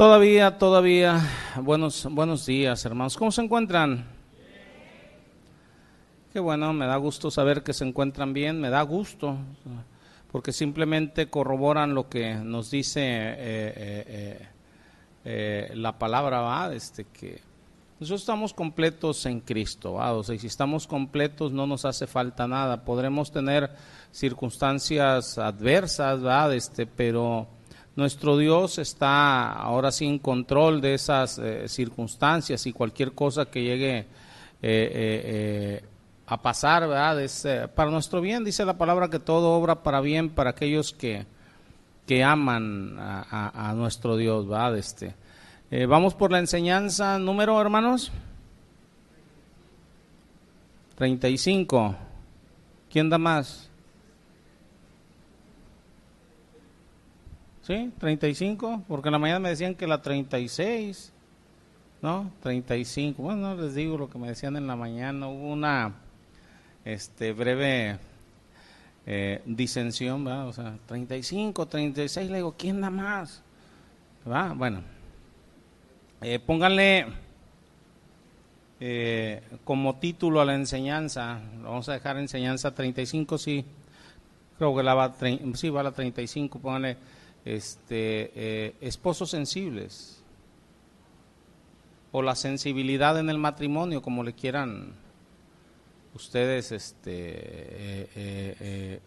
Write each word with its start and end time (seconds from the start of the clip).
Todavía, 0.00 0.56
todavía, 0.56 1.20
buenos, 1.60 2.08
buenos 2.10 2.46
días, 2.46 2.86
hermanos. 2.86 3.18
¿Cómo 3.18 3.30
se 3.30 3.42
encuentran? 3.42 4.06
Qué 6.32 6.40
bueno, 6.40 6.72
me 6.72 6.86
da 6.86 6.96
gusto 6.96 7.30
saber 7.30 7.62
que 7.62 7.74
se 7.74 7.84
encuentran 7.84 8.32
bien, 8.32 8.62
me 8.62 8.70
da 8.70 8.80
gusto, 8.80 9.36
porque 10.32 10.52
simplemente 10.52 11.28
corroboran 11.28 11.92
lo 11.94 12.08
que 12.08 12.34
nos 12.34 12.70
dice 12.70 13.02
eh, 13.02 13.34
eh, 13.76 14.48
eh, 15.26 15.70
la 15.74 15.98
palabra, 15.98 16.40
¿va? 16.40 16.72
Este, 16.72 17.04
que 17.04 17.42
nosotros 17.98 18.22
estamos 18.22 18.54
completos 18.54 19.26
en 19.26 19.40
Cristo, 19.40 19.92
¿va? 19.92 20.14
O 20.14 20.24
sea, 20.24 20.34
y 20.34 20.38
si 20.38 20.46
estamos 20.46 20.86
completos 20.86 21.52
no 21.52 21.66
nos 21.66 21.84
hace 21.84 22.06
falta 22.06 22.48
nada. 22.48 22.86
Podremos 22.86 23.30
tener 23.30 23.70
circunstancias 24.12 25.36
adversas, 25.36 26.24
¿va? 26.24 26.54
Este, 26.54 26.86
pero 26.86 27.59
nuestro 28.00 28.38
Dios 28.38 28.78
está 28.78 29.52
ahora 29.52 29.92
sí 29.92 30.06
en 30.06 30.18
control 30.18 30.80
de 30.80 30.94
esas 30.94 31.38
eh, 31.38 31.68
circunstancias 31.68 32.66
y 32.66 32.72
cualquier 32.72 33.12
cosa 33.12 33.44
que 33.44 33.62
llegue 33.62 33.98
eh, 33.98 34.06
eh, 34.62 35.84
a 36.26 36.40
pasar, 36.40 36.88
¿verdad? 36.88 37.20
Es, 37.22 37.46
para 37.74 37.90
nuestro 37.90 38.20
bien, 38.22 38.42
dice 38.42 38.64
la 38.64 38.78
palabra 38.78 39.10
que 39.10 39.18
todo 39.18 39.52
obra 39.52 39.82
para 39.82 40.00
bien 40.00 40.30
para 40.30 40.50
aquellos 40.50 40.92
que, 40.94 41.26
que 42.06 42.24
aman 42.24 42.96
a, 42.98 43.72
nuestro 43.76 44.16
Dios, 44.16 44.48
¿verdad? 44.48 44.78
Este, 44.78 45.14
vamos 45.86 46.14
por 46.14 46.32
la 46.32 46.38
enseñanza 46.38 47.18
número, 47.18 47.60
hermanos. 47.60 48.10
35. 50.96 51.96
¿Quién 52.90 53.10
da 53.10 53.18
más? 53.18 53.69
¿Sí? 57.62 57.92
35, 57.98 58.84
porque 58.88 59.08
en 59.08 59.12
la 59.12 59.18
mañana 59.18 59.40
me 59.40 59.50
decían 59.50 59.74
que 59.74 59.86
la 59.86 60.00
36, 60.00 61.12
¿no? 62.02 62.30
35. 62.42 63.22
Bueno, 63.22 63.54
no 63.54 63.62
les 63.62 63.74
digo 63.74 63.98
lo 63.98 64.08
que 64.08 64.18
me 64.18 64.28
decían 64.28 64.56
en 64.56 64.66
la 64.66 64.76
mañana. 64.76 65.28
Hubo 65.28 65.52
una 65.52 65.94
este, 66.84 67.32
breve 67.32 67.98
eh, 69.06 69.42
disensión, 69.44 70.24
¿verdad? 70.24 70.48
O 70.48 70.52
sea, 70.52 70.78
35, 70.86 71.66
36, 71.66 72.30
le 72.30 72.36
digo, 72.38 72.54
¿quién 72.56 72.80
da 72.80 72.90
más? 72.90 73.42
¿Va? 74.30 74.52
Bueno, 74.52 74.82
eh, 76.22 76.38
pónganle 76.38 77.06
eh, 78.78 79.42
como 79.64 79.96
título 79.96 80.40
a 80.40 80.44
la 80.44 80.54
enseñanza, 80.54 81.40
vamos 81.62 81.88
a 81.88 81.94
dejar 81.94 82.18
enseñanza 82.18 82.74
35, 82.74 83.38
sí, 83.38 83.64
creo 84.58 84.76
que 84.76 84.82
la 84.82 84.94
va, 84.94 85.14
sí, 85.54 85.70
va 85.70 85.80
a 85.80 85.84
la 85.84 85.92
35, 85.92 86.58
pónganle 86.58 86.96
este, 87.44 88.32
eh, 88.34 88.74
esposos 88.80 89.30
sensibles 89.30 90.22
o 92.12 92.22
la 92.22 92.34
sensibilidad 92.34 93.18
en 93.18 93.30
el 93.30 93.38
matrimonio, 93.38 94.02
como 94.02 94.24
le 94.24 94.32
quieran 94.32 94.92
ustedes 96.14 96.72
este, 96.72 97.00
eh, 98.14 99.00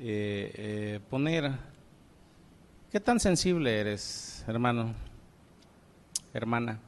eh, 0.00 1.00
poner. 1.08 1.52
¿Qué 2.90 3.00
tan 3.00 3.20
sensible 3.20 3.78
eres, 3.78 4.44
hermano, 4.48 4.94
hermana? 6.32 6.80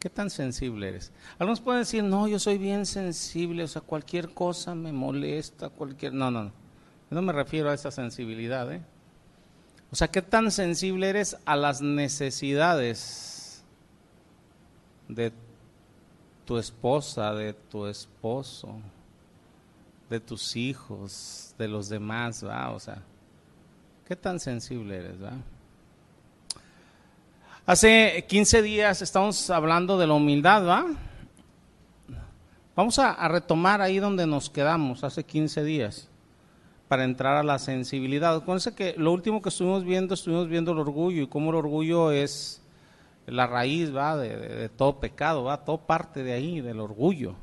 ¿Qué 0.00 0.10
tan 0.10 0.30
sensible 0.30 0.88
eres? 0.88 1.12
Algunos 1.38 1.60
pueden 1.60 1.82
decir, 1.82 2.02
no, 2.04 2.26
yo 2.28 2.38
soy 2.38 2.58
bien 2.58 2.86
sensible, 2.86 3.64
o 3.64 3.68
sea, 3.68 3.82
cualquier 3.82 4.32
cosa 4.32 4.74
me 4.74 4.92
molesta, 4.92 5.68
cualquier... 5.68 6.12
No, 6.14 6.30
no, 6.30 6.44
no. 6.44 6.65
No 7.10 7.22
me 7.22 7.32
refiero 7.32 7.70
a 7.70 7.74
esa 7.74 7.90
sensibilidad. 7.90 8.72
¿eh? 8.72 8.82
O 9.92 9.96
sea, 9.96 10.08
¿qué 10.08 10.22
tan 10.22 10.50
sensible 10.50 11.08
eres 11.08 11.36
a 11.44 11.56
las 11.56 11.80
necesidades 11.80 13.62
de 15.08 15.32
tu 16.44 16.58
esposa, 16.58 17.32
de 17.32 17.52
tu 17.52 17.86
esposo, 17.86 18.76
de 20.10 20.18
tus 20.20 20.56
hijos, 20.56 21.54
de 21.58 21.68
los 21.68 21.88
demás? 21.88 22.44
¿va? 22.44 22.70
O 22.72 22.80
sea, 22.80 23.02
¿qué 24.06 24.16
tan 24.16 24.40
sensible 24.40 24.96
eres? 24.96 25.22
¿va? 25.22 25.32
Hace 27.66 28.24
15 28.28 28.62
días 28.62 29.00
estamos 29.02 29.48
hablando 29.50 29.96
de 29.96 30.08
la 30.08 30.14
humildad, 30.14 30.66
¿va? 30.66 30.86
Vamos 32.74 32.98
a, 32.98 33.12
a 33.12 33.28
retomar 33.28 33.80
ahí 33.80 33.98
donde 33.98 34.26
nos 34.26 34.50
quedamos 34.50 35.02
hace 35.02 35.24
15 35.24 35.64
días 35.64 36.10
para 36.88 37.04
entrar 37.04 37.36
a 37.36 37.42
la 37.42 37.58
sensibilidad. 37.58 38.34
Acuérdense 38.36 38.74
que 38.74 38.94
lo 38.96 39.12
último 39.12 39.42
que 39.42 39.48
estuvimos 39.48 39.84
viendo, 39.84 40.14
estuvimos 40.14 40.48
viendo 40.48 40.72
el 40.72 40.78
orgullo 40.78 41.22
y 41.22 41.26
cómo 41.26 41.50
el 41.50 41.56
orgullo 41.56 42.12
es 42.12 42.62
la 43.26 43.46
raíz 43.46 43.94
¿va? 43.94 44.16
De, 44.16 44.68
todo 44.68 45.00
pecado, 45.00 45.44
¿va? 45.44 45.64
todo 45.64 45.78
parte 45.78 46.22
de 46.22 46.32
ahí, 46.32 46.60
del 46.60 46.80
orgullo. 46.80 47.34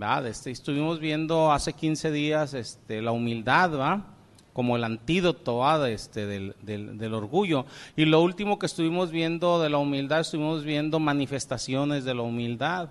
¿va? 0.00 0.26
Este, 0.26 0.50
estuvimos 0.50 1.00
viendo 1.00 1.52
hace 1.52 1.72
15 1.72 2.10
días 2.12 2.54
este, 2.54 3.02
la 3.02 3.12
humildad, 3.12 3.78
¿va? 3.78 4.06
como 4.52 4.76
el 4.76 4.84
antídoto 4.84 5.58
¿va? 5.58 5.88
Este, 5.88 6.26
del, 6.26 6.54
del, 6.62 6.98
del 6.98 7.14
orgullo. 7.14 7.66
Y 7.96 8.04
lo 8.04 8.22
último 8.22 8.58
que 8.58 8.66
estuvimos 8.66 9.10
viendo 9.10 9.60
de 9.60 9.70
la 9.70 9.78
humildad, 9.78 10.20
estuvimos 10.20 10.62
viendo 10.62 11.00
manifestaciones 11.00 12.04
de 12.04 12.14
la 12.14 12.22
humildad. 12.22 12.90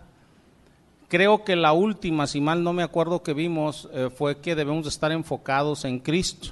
Creo 1.12 1.44
que 1.44 1.58
la 1.58 1.74
última, 1.74 2.26
si 2.26 2.40
mal 2.40 2.64
no 2.64 2.72
me 2.72 2.84
acuerdo 2.84 3.22
que 3.22 3.34
vimos, 3.34 3.90
eh, 3.92 4.10
fue 4.10 4.40
que 4.40 4.56
debemos 4.56 4.88
estar 4.88 5.12
enfocados 5.12 5.84
en 5.84 6.00
Cristo. 6.00 6.52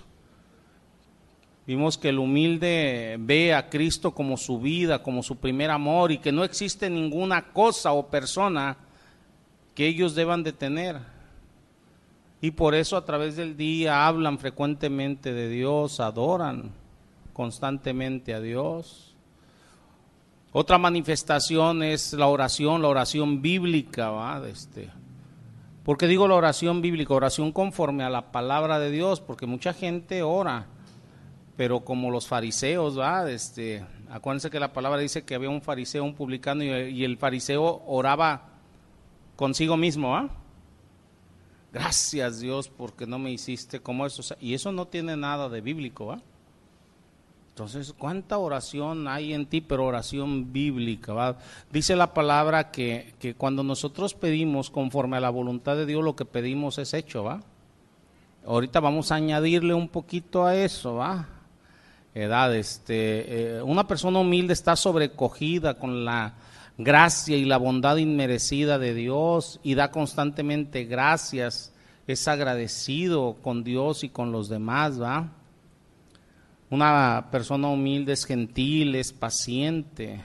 Vimos 1.66 1.98
que 1.98 2.10
el 2.10 2.20
humilde 2.20 3.16
ve 3.22 3.54
a 3.54 3.70
Cristo 3.70 4.14
como 4.14 4.36
su 4.36 4.60
vida, 4.60 5.02
como 5.02 5.24
su 5.24 5.38
primer 5.38 5.72
amor 5.72 6.12
y 6.12 6.18
que 6.18 6.34
no 6.34 6.44
existe 6.44 6.90
ninguna 6.90 7.54
cosa 7.54 7.94
o 7.94 8.08
persona 8.08 8.76
que 9.76 9.88
ellos 9.88 10.14
deban 10.14 10.44
de 10.44 10.52
tener. 10.52 10.98
Y 12.42 12.52
por 12.52 12.76
eso 12.76 12.98
a 12.98 13.06
través 13.06 13.38
del 13.38 13.56
día 13.56 14.08
hablan 14.08 14.40
frecuentemente 14.40 15.32
de 15.32 15.48
Dios, 15.48 16.02
adoran 16.02 16.72
constantemente 17.32 18.34
a 18.34 18.42
Dios. 18.42 19.09
Otra 20.52 20.80
manifestación 20.80 21.84
es 21.84 22.14
la 22.14 22.26
oración, 22.26 22.82
la 22.82 22.88
oración 22.88 23.42
bíblica, 23.42 24.10
¿va? 24.10 24.42
Este, 24.48 24.90
¿Por 25.84 25.98
qué 25.98 26.08
digo 26.08 26.28
la 26.28 26.36
oración 26.36 26.82
bíblica? 26.82 27.14
Oración 27.14 27.52
conforme 27.52 28.04
a 28.04 28.10
la 28.10 28.32
palabra 28.32 28.80
de 28.80 28.90
Dios, 28.90 29.22
porque 29.22 29.46
mucha 29.46 29.74
gente 29.74 30.24
ora, 30.24 30.66
pero 31.56 31.82
como 31.82 32.10
los 32.10 32.28
fariseos, 32.28 32.98
¿va? 32.98 33.30
Este, 33.30 33.86
acuérdense 34.10 34.50
que 34.50 34.60
la 34.60 34.74
palabra 34.74 35.00
dice 35.00 35.24
que 35.24 35.36
había 35.36 35.52
un 35.52 35.62
fariseo, 35.62 36.04
un 36.04 36.16
publicano, 36.16 36.64
y, 36.64 37.04
el 37.04 37.18
fariseo 37.18 37.84
oraba 37.86 38.50
consigo 39.36 39.78
mismo, 39.78 40.12
¿va? 40.12 40.30
Gracias 41.72 42.40
Dios 42.40 42.70
porque 42.70 43.06
no 43.06 43.20
me 43.20 43.32
hiciste 43.32 43.82
como 43.82 44.08
eso. 44.08 44.36
y 44.42 44.56
eso 44.56 44.72
no 44.72 44.88
tiene 44.88 45.16
nada 45.16 45.48
de 45.48 45.62
bíblico, 45.62 46.08
¿va? 46.08 46.22
Entonces, 47.60 47.92
¿cuánta 47.92 48.38
oración 48.38 49.10
hay 49.10 49.34
en 49.34 49.46
ti? 49.46 49.60
Pero 49.60 49.86
oración 49.86 50.54
bíblica. 50.54 51.36
Dice 51.70 51.98
la 51.98 52.14
palabra 52.14 52.72
que, 52.72 53.16
que, 53.20 53.34
cuando 53.34 53.64
nosotros 53.64 54.14
pedimos 54.14 54.70
conforme 54.70 55.18
a 55.18 55.20
la 55.20 55.30
voluntad 55.30 55.76
de 55.76 55.86
Dios, 55.86 56.02
lo 56.02 56.16
que 56.16 56.24
pedimos 56.24 56.78
es 56.78 56.94
hecho, 56.94 57.26
¿va? 57.26 57.44
Ahorita 58.46 58.80
vamos 58.80 59.12
a 59.12 59.16
añadirle 59.16 59.74
un 59.74 59.90
poquito 59.90 60.46
a 60.46 60.56
eso, 60.56 60.96
¿va? 60.96 61.28
Edad, 62.16 62.56
este, 62.56 63.58
eh, 63.58 63.62
una 63.62 63.86
persona 63.86 64.20
humilde 64.20 64.54
está 64.54 64.78
sobrecogida 64.78 65.74
con 65.74 66.06
la 66.06 66.36
gracia 66.78 67.36
y 67.36 67.44
la 67.44 67.58
bondad 67.58 67.98
inmerecida 67.98 68.80
de 68.80 68.94
Dios 68.94 69.60
y 69.64 69.76
da 69.76 69.92
constantemente 69.92 70.86
gracias, 70.86 71.74
es 72.08 72.26
agradecido 72.30 73.36
con 73.42 73.66
Dios 73.66 74.06
y 74.06 74.10
con 74.10 74.32
los 74.32 74.48
demás, 74.48 75.02
¿va? 75.02 75.34
Una 76.70 77.28
persona 77.32 77.68
humilde 77.68 78.14
es 78.14 78.26
gentil, 78.26 78.96
es 78.96 79.12
paciente. 79.12 80.22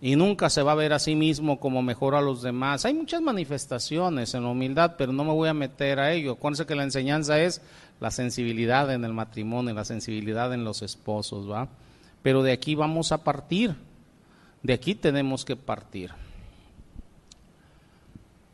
Y 0.00 0.14
nunca 0.14 0.48
se 0.48 0.62
va 0.62 0.72
a 0.72 0.76
ver 0.76 0.92
a 0.92 1.00
sí 1.00 1.16
mismo 1.16 1.58
como 1.58 1.82
mejor 1.82 2.14
a 2.14 2.20
los 2.20 2.40
demás. 2.42 2.84
Hay 2.84 2.94
muchas 2.94 3.20
manifestaciones 3.20 4.32
en 4.34 4.44
la 4.44 4.50
humildad, 4.50 4.94
pero 4.96 5.12
no 5.12 5.24
me 5.24 5.32
voy 5.32 5.48
a 5.48 5.54
meter 5.54 5.98
a 5.98 6.12
ello. 6.12 6.32
Acuérdense 6.32 6.66
que 6.66 6.76
la 6.76 6.84
enseñanza 6.84 7.40
es 7.40 7.60
la 7.98 8.12
sensibilidad 8.12 8.92
en 8.92 9.04
el 9.04 9.12
matrimonio, 9.12 9.74
la 9.74 9.84
sensibilidad 9.84 10.54
en 10.54 10.62
los 10.62 10.82
esposos, 10.82 11.50
¿va? 11.50 11.68
Pero 12.22 12.44
de 12.44 12.52
aquí 12.52 12.76
vamos 12.76 13.10
a 13.10 13.24
partir. 13.24 13.74
De 14.62 14.72
aquí 14.72 14.94
tenemos 14.94 15.44
que 15.44 15.56
partir. 15.56 16.12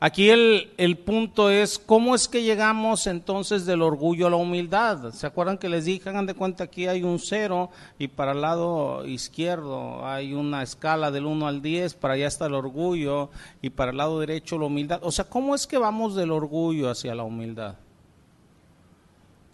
Aquí 0.05 0.29
el, 0.29 0.71
el, 0.77 0.99
punto 0.99 1.49
es, 1.49 1.79
¿cómo 1.79 2.15
es 2.15 2.29
que 2.29 2.43
llegamos 2.43 3.07
entonces 3.07 3.65
del 3.65 3.81
orgullo 3.81 4.27
a 4.27 4.31
la 4.31 4.37
humildad? 4.37 5.15
¿Se 5.15 5.27
acuerdan 5.27 5.57
que 5.57 5.71
les 5.71 5.87
dije, 5.87 6.11
hagan 6.11 6.27
de 6.27 6.35
cuenta, 6.35 6.65
aquí 6.65 6.87
hay 6.87 7.03
un 7.03 7.19
cero 7.19 7.71
y 7.99 8.09
para 8.09 8.33
el 8.33 8.43
lado 8.43 9.07
izquierdo 9.07 10.07
hay 10.07 10.35
una 10.35 10.63
escala 10.63 11.11
del 11.11 11.25
1 11.25 11.47
al 11.47 11.63
10, 11.63 11.95
para 11.95 12.13
allá 12.13 12.27
está 12.27 12.45
el 12.45 12.53
orgullo 12.53 13.31
y 13.63 13.71
para 13.71 13.93
el 13.93 13.97
lado 13.97 14.21
derecho 14.21 14.59
la 14.59 14.67
humildad. 14.67 15.01
O 15.03 15.11
sea, 15.11 15.25
¿cómo 15.25 15.55
es 15.55 15.67
que 15.67 15.79
vamos 15.79 16.15
del 16.15 16.33
orgullo 16.33 16.91
hacia 16.91 17.15
la 17.15 17.23
humildad? 17.23 17.77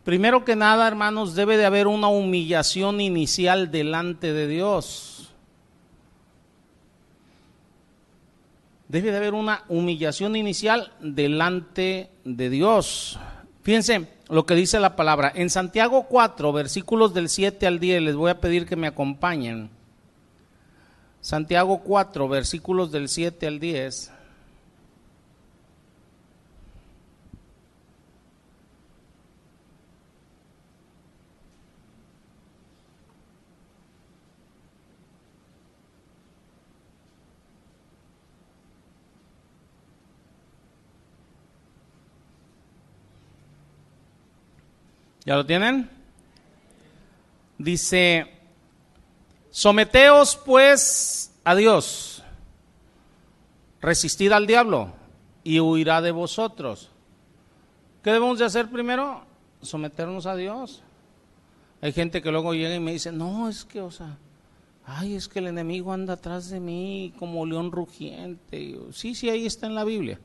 Primero 0.02 0.44
que 0.44 0.56
nada, 0.56 0.88
hermanos, 0.88 1.37
debe 1.37 1.58
de 1.58 1.67
haber 1.67 1.87
una 1.87 2.08
humillación 2.08 3.00
inicial 3.00 3.70
delante 3.70 4.32
de 4.32 4.49
Dios. 4.49 5.10
Debe 8.91 9.13
de 9.13 9.19
haber 9.19 9.35
una 9.35 9.63
humillación 9.69 10.35
inicial 10.35 10.93
delante 10.99 12.11
de 12.25 12.51
Dios. 12.51 13.21
Fíjense 13.63 14.09
lo 14.29 14.47
que 14.47 14.57
dice 14.57 14.81
la 14.81 14.97
palabra. 14.97 15.31
En 15.33 15.49
Santiago 15.49 16.07
4, 16.09 16.53
versículos 16.53 17.15
del 17.15 17.29
7 17.29 17.69
al 17.69 17.79
10, 17.79 18.03
les 18.03 18.17
voy 18.17 18.33
a 18.33 18.41
pedir 18.41 18.67
que 18.67 18.75
me 18.75 18.89
acompañen. 18.89 19.71
Santiago 21.21 21.83
4, 21.85 22.29
versículos 22.29 22.91
del 22.91 23.09
7 23.09 23.47
al 23.47 23.61
10. 23.61 24.11
¿Ya 45.25 45.37
lo 45.37 45.45
tienen? 45.45 45.91
Dice, 47.59 48.27
someteos 49.51 50.37
pues 50.37 51.35
a 51.45 51.55
Dios, 51.55 52.23
resistid 53.81 54.33
al 54.33 54.47
diablo 54.47 54.93
y 55.45 55.61
huirá 55.61 56.01
de 56.01 56.11
vosotros. 56.11 56.91
¿Qué 58.03 58.13
debemos 58.13 58.39
de 58.39 58.47
hacer 58.47 58.71
primero? 58.71 59.25
Someternos 59.61 60.25
a 60.25 60.37
Dios. 60.37 60.83
Hay 61.83 61.93
gente 61.93 62.23
que 62.23 62.31
luego 62.31 62.55
llega 62.55 62.75
y 62.75 62.81
me 62.81 62.93
dice, 62.93 63.13
no, 63.13 63.49
es 63.49 63.65
que, 63.65 63.83
o 63.83 63.91
sea, 63.91 64.17
ay, 64.87 65.15
es 65.15 65.29
que 65.29 65.39
el 65.39 65.49
enemigo 65.49 65.93
anda 65.93 66.15
atrás 66.15 66.49
de 66.49 66.61
mí 66.61 67.13
como 67.19 67.45
león 67.45 67.73
rugiente. 67.73 68.79
Sí, 68.93 69.15
sí, 69.15 69.29
ahí 69.29 69.45
está 69.45 69.67
en 69.67 69.75
la 69.75 69.85
Biblia. 69.85 70.19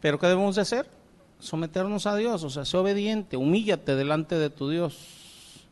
Pero 0.00 0.18
¿qué 0.18 0.26
debemos 0.26 0.56
de 0.56 0.62
hacer? 0.62 0.90
Someternos 1.38 2.06
a 2.06 2.16
Dios, 2.16 2.42
o 2.44 2.50
sea, 2.50 2.64
sé 2.64 2.76
obediente, 2.76 3.36
humíllate 3.36 3.94
delante 3.94 4.36
de 4.36 4.50
tu 4.50 4.68
Dios. 4.68 5.66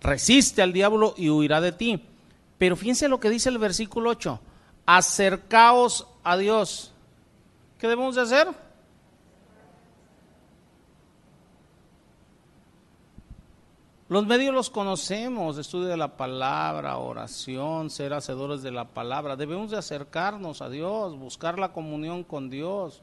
Resiste 0.00 0.62
al 0.62 0.72
diablo 0.72 1.14
y 1.16 1.30
huirá 1.30 1.60
de 1.60 1.72
ti. 1.72 2.02
Pero 2.58 2.76
fíjense 2.76 3.08
lo 3.08 3.20
que 3.20 3.30
dice 3.30 3.48
el 3.48 3.58
versículo 3.58 4.10
8, 4.10 4.40
acercaos 4.86 6.06
a 6.22 6.36
Dios. 6.36 6.92
¿Qué 7.78 7.88
debemos 7.88 8.14
de 8.14 8.22
hacer? 8.22 8.48
Los 14.08 14.26
medios 14.26 14.54
los 14.54 14.68
conocemos, 14.68 15.56
estudio 15.56 15.88
de 15.88 15.96
la 15.96 16.16
palabra, 16.16 16.98
oración, 16.98 17.88
ser 17.88 18.12
hacedores 18.12 18.62
de 18.62 18.70
la 18.70 18.84
palabra. 18.84 19.34
Debemos 19.34 19.70
de 19.70 19.78
acercarnos 19.78 20.60
a 20.62 20.68
Dios, 20.68 21.18
buscar 21.18 21.58
la 21.58 21.72
comunión 21.72 22.22
con 22.22 22.50
Dios. 22.50 23.02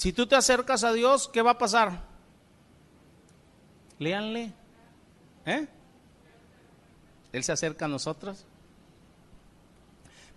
Si 0.00 0.14
tú 0.14 0.26
te 0.26 0.34
acercas 0.34 0.82
a 0.82 0.94
Dios, 0.94 1.28
¿qué 1.28 1.42
va 1.42 1.50
a 1.50 1.58
pasar? 1.58 2.00
Léanle. 3.98 4.50
¿Eh? 5.44 5.68
Él 7.34 7.44
se 7.44 7.52
acerca 7.52 7.84
a 7.84 7.88
nosotros. 7.88 8.46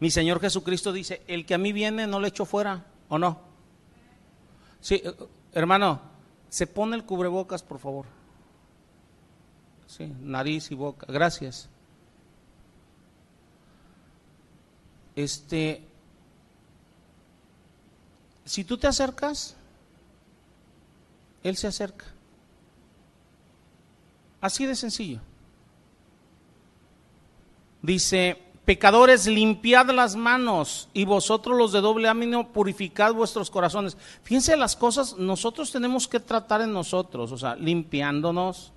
Mi 0.01 0.11
Señor 0.11 0.41
Jesucristo 0.41 0.91
dice, 0.91 1.23
el 1.27 1.45
que 1.45 1.53
a 1.53 1.57
mí 1.57 1.71
viene 1.71 2.07
no 2.07 2.19
le 2.19 2.27
echo 2.27 2.43
fuera, 2.43 2.87
¿o 3.07 3.17
no? 3.17 3.39
Sí, 4.81 4.95
eh, 4.95 5.15
hermano, 5.53 6.01
se 6.49 6.67
pone 6.67 6.97
el 6.97 7.05
cubrebocas, 7.05 7.63
por 7.63 7.79
favor. 7.79 8.05
Sí, 9.87 10.13
nariz 10.19 10.71
y 10.71 10.75
boca. 10.75 11.07
Gracias. 11.07 11.69
Este, 15.15 15.87
si 18.45 18.63
tú 18.63 18.77
te 18.77 18.87
acercas, 18.87 19.55
Él 21.43 21.55
se 21.55 21.67
acerca. 21.67 22.05
Así 24.41 24.65
de 24.65 24.75
sencillo. 24.75 25.21
Dice, 27.81 28.41
pecadores, 28.65 29.27
limpiad 29.27 29.89
las 29.91 30.15
manos 30.15 30.89
y 30.93 31.05
vosotros 31.05 31.57
los 31.57 31.71
de 31.71 31.81
doble 31.81 32.07
ánimo 32.07 32.51
purificad 32.51 33.13
vuestros 33.13 33.49
corazones. 33.49 33.97
Fíjense 34.23 34.55
las 34.57 34.75
cosas, 34.75 35.17
nosotros 35.17 35.71
tenemos 35.71 36.07
que 36.07 36.19
tratar 36.19 36.61
en 36.61 36.73
nosotros, 36.73 37.31
o 37.31 37.37
sea, 37.37 37.55
limpiándonos, 37.55 38.71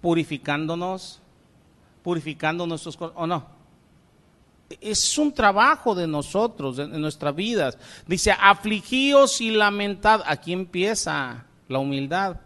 purificándonos, 0.00 1.20
purificando 2.02 2.66
nuestros 2.66 2.96
corazones, 2.96 3.22
¿o 3.22 3.26
no? 3.26 3.63
Es 4.80 5.18
un 5.18 5.32
trabajo 5.32 5.94
de 5.94 6.06
nosotros, 6.06 6.76
de, 6.76 6.86
nuestras 6.86 7.34
vidas. 7.34 7.78
Dice, 8.06 8.32
afligíos 8.32 9.40
y 9.40 9.50
lamentad. 9.50 10.22
Aquí 10.26 10.52
empieza 10.52 11.44
la 11.68 11.78
humildad. 11.78 12.40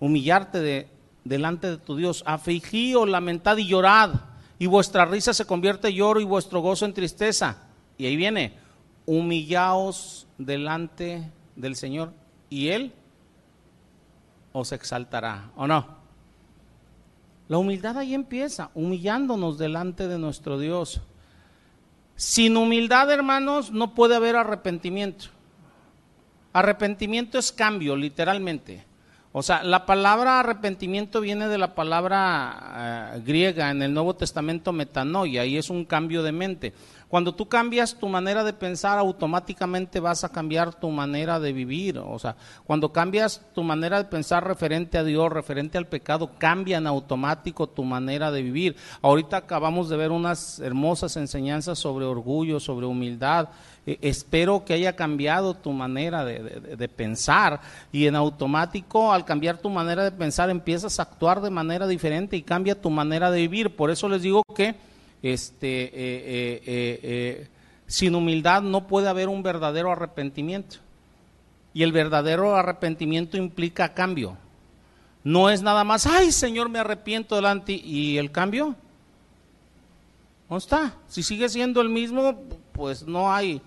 Humillarte 0.00 0.60
de, 0.60 0.88
delante 1.24 1.70
de 1.70 1.78
tu 1.78 1.96
Dios. 1.96 2.22
Afligíos, 2.26 3.08
lamentad 3.08 3.56
y 3.56 3.66
llorad. 3.66 4.14
Y 4.58 4.66
vuestra 4.66 5.04
risa 5.04 5.34
se 5.34 5.46
convierte 5.46 5.88
en 5.88 5.94
lloro 5.94 6.20
y 6.20 6.24
vuestro 6.24 6.60
gozo 6.60 6.84
en 6.84 6.94
tristeza. 6.94 7.56
Y 7.98 8.06
ahí 8.06 8.16
viene, 8.16 8.54
humillaos 9.06 10.26
delante 10.38 11.30
del 11.56 11.76
Señor. 11.76 12.12
Y 12.50 12.68
Él 12.68 12.92
os 14.52 14.72
exaltará, 14.72 15.50
¿o 15.56 15.66
no? 15.66 16.01
La 17.52 17.58
humildad 17.58 17.98
ahí 17.98 18.14
empieza, 18.14 18.70
humillándonos 18.72 19.58
delante 19.58 20.08
de 20.08 20.18
nuestro 20.18 20.58
Dios. 20.58 21.02
Sin 22.16 22.56
humildad, 22.56 23.10
hermanos, 23.10 23.70
no 23.70 23.94
puede 23.94 24.16
haber 24.16 24.36
arrepentimiento. 24.36 25.26
Arrepentimiento 26.54 27.38
es 27.38 27.52
cambio, 27.52 27.94
literalmente. 27.94 28.86
O 29.32 29.42
sea, 29.42 29.62
la 29.64 29.84
palabra 29.84 30.40
arrepentimiento 30.40 31.20
viene 31.20 31.46
de 31.46 31.58
la 31.58 31.74
palabra 31.74 33.12
eh, 33.16 33.22
griega 33.22 33.70
en 33.70 33.82
el 33.82 33.92
Nuevo 33.92 34.14
Testamento 34.16 34.72
metanoia 34.72 35.44
y 35.44 35.58
es 35.58 35.68
un 35.68 35.84
cambio 35.84 36.22
de 36.22 36.32
mente. 36.32 36.72
Cuando 37.12 37.34
tú 37.34 37.46
cambias 37.46 37.94
tu 37.94 38.08
manera 38.08 38.42
de 38.42 38.54
pensar, 38.54 38.98
automáticamente 38.98 40.00
vas 40.00 40.24
a 40.24 40.30
cambiar 40.30 40.72
tu 40.72 40.88
manera 40.88 41.38
de 41.38 41.52
vivir. 41.52 41.98
O 41.98 42.18
sea, 42.18 42.36
cuando 42.64 42.90
cambias 42.90 43.42
tu 43.54 43.62
manera 43.62 43.98
de 43.98 44.08
pensar 44.08 44.46
referente 44.46 44.96
a 44.96 45.04
Dios, 45.04 45.30
referente 45.30 45.76
al 45.76 45.86
pecado, 45.86 46.30
cambia 46.38 46.78
en 46.78 46.86
automático 46.86 47.68
tu 47.68 47.84
manera 47.84 48.30
de 48.30 48.40
vivir. 48.40 48.76
Ahorita 49.02 49.36
acabamos 49.36 49.90
de 49.90 49.98
ver 49.98 50.10
unas 50.10 50.58
hermosas 50.60 51.18
enseñanzas 51.18 51.78
sobre 51.78 52.06
orgullo, 52.06 52.58
sobre 52.58 52.86
humildad. 52.86 53.50
Eh, 53.84 53.98
espero 54.00 54.64
que 54.64 54.72
haya 54.72 54.96
cambiado 54.96 55.52
tu 55.52 55.70
manera 55.72 56.24
de, 56.24 56.38
de 56.78 56.88
pensar 56.88 57.60
y 57.92 58.06
en 58.06 58.16
automático 58.16 59.12
al 59.12 59.26
cambiar 59.26 59.58
tu 59.58 59.68
manera 59.68 60.02
de 60.02 60.12
pensar 60.12 60.48
empiezas 60.48 60.98
a 60.98 61.02
actuar 61.02 61.42
de 61.42 61.50
manera 61.50 61.86
diferente 61.86 62.38
y 62.38 62.42
cambia 62.42 62.80
tu 62.80 62.88
manera 62.88 63.30
de 63.30 63.40
vivir. 63.40 63.76
Por 63.76 63.90
eso 63.90 64.08
les 64.08 64.22
digo 64.22 64.42
que 64.56 64.90
este, 65.22 65.84
eh, 65.84 65.90
eh, 65.94 66.62
eh, 66.66 67.48
sin 67.86 68.14
humildad 68.14 68.62
no 68.62 68.86
puede 68.86 69.08
haber 69.08 69.28
un 69.28 69.42
verdadero 69.42 69.92
arrepentimiento. 69.92 70.76
Y 71.74 71.84
el 71.84 71.92
verdadero 71.92 72.54
arrepentimiento 72.54 73.36
implica 73.36 73.94
cambio. 73.94 74.36
No 75.24 75.48
es 75.48 75.62
nada 75.62 75.84
más, 75.84 76.06
ay 76.06 76.32
Señor, 76.32 76.68
me 76.68 76.80
arrepiento 76.80 77.36
delante. 77.36 77.72
¿Y 77.72 78.18
el 78.18 78.30
cambio? 78.32 78.74
¿Dónde 80.48 80.62
está? 80.62 80.94
Si 81.08 81.22
sigue 81.22 81.48
siendo 81.48 81.80
el 81.80 81.88
mismo, 81.88 82.38
pues 82.72 83.06
no 83.06 83.32
hay 83.32 83.62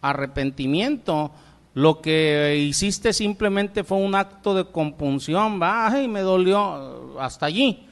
arrepentimiento. 0.00 1.32
Lo 1.74 2.00
que 2.00 2.56
hiciste 2.56 3.12
simplemente 3.12 3.82
fue 3.82 3.98
un 3.98 4.14
acto 4.14 4.54
de 4.54 4.64
compunción, 4.64 5.60
va, 5.60 5.88
ay, 5.88 6.06
me 6.06 6.20
dolió 6.20 7.18
hasta 7.20 7.46
allí. 7.46 7.84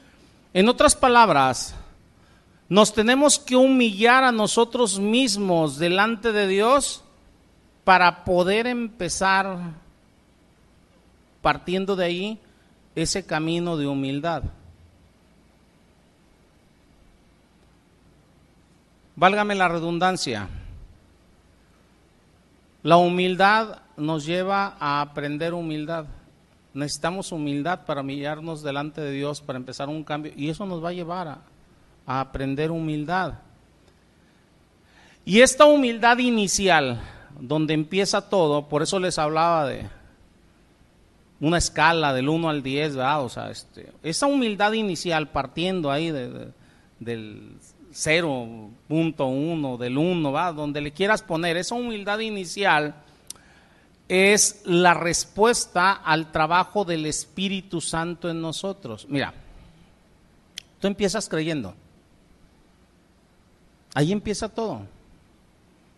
En 0.53 0.69
otras 0.69 0.95
palabras, 0.95 1.75
nos 2.73 2.91
tenemos 2.91 3.37
que 3.37 3.55
humillar 3.55 4.23
a 4.23 4.31
nosotros 4.31 4.97
mismos 4.97 5.77
delante 5.77 6.31
de 6.31 6.47
Dios 6.47 7.03
para 7.83 8.23
poder 8.23 8.65
empezar 8.65 9.73
partiendo 11.43 11.95
de 11.95 12.05
ahí 12.05 12.39
ese 12.95 13.27
camino 13.27 13.77
de 13.77 13.85
humildad. 13.85 14.45
Válgame 19.15 19.53
la 19.53 19.67
redundancia. 19.67 20.49
La 22.81 22.97
humildad 22.97 23.83
nos 23.97 24.25
lleva 24.25 24.77
a 24.79 24.99
aprender 25.01 25.53
humildad. 25.53 26.07
Necesitamos 26.73 27.31
humildad 27.31 27.85
para 27.85 28.01
humillarnos 28.01 28.63
delante 28.63 28.99
de 28.99 29.11
Dios, 29.11 29.41
para 29.41 29.59
empezar 29.59 29.89
un 29.89 30.03
cambio. 30.03 30.33
Y 30.35 30.49
eso 30.49 30.65
nos 30.65 30.83
va 30.83 30.89
a 30.89 30.93
llevar 30.93 31.27
a, 31.27 31.52
a 32.05 32.19
aprender 32.19 32.71
humildad. 32.71 33.35
Y 35.25 35.41
esta 35.41 35.65
humildad 35.65 36.17
inicial, 36.17 37.01
donde 37.39 37.73
empieza 37.73 38.29
todo, 38.29 38.67
por 38.67 38.83
eso 38.83 38.99
les 38.99 39.17
hablaba 39.17 39.67
de 39.67 39.87
una 41.39 41.57
escala 41.57 42.13
del 42.13 42.29
1 42.29 42.49
al 42.49 42.63
10, 42.63 42.95
¿verdad? 42.95 43.23
O 43.23 43.29
sea, 43.29 43.49
este, 43.49 43.91
esa 44.01 44.27
humildad 44.27 44.73
inicial 44.73 45.29
partiendo 45.29 45.91
ahí 45.91 46.11
de, 46.11 46.51
del 46.99 47.57
0.1, 47.93 49.77
del 49.77 49.97
1, 49.97 50.31
¿va? 50.31 50.51
Donde 50.51 50.81
le 50.81 50.91
quieras 50.91 51.21
poner, 51.21 51.57
esa 51.57 51.75
humildad 51.75 52.19
inicial 52.19 52.95
es 54.07 54.61
la 54.65 54.93
respuesta 54.93 55.91
al 55.91 56.31
trabajo 56.31 56.85
del 56.85 57.05
Espíritu 57.05 57.81
Santo 57.81 58.29
en 58.29 58.41
nosotros. 58.41 59.05
Mira, 59.09 59.33
tú 60.79 60.87
empiezas 60.87 61.29
creyendo. 61.29 61.75
Ahí 63.93 64.11
empieza 64.11 64.49
todo. 64.49 64.81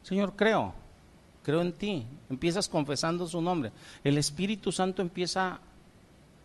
Señor, 0.04 0.34
creo, 0.36 0.74
creo 1.44 1.62
en 1.62 1.74
ti. 1.74 2.06
Empiezas 2.30 2.68
confesando 2.68 3.28
su 3.28 3.42
nombre. 3.42 3.72
El 4.04 4.18
Espíritu 4.18 4.72
Santo 4.72 5.02
empieza 5.02 5.60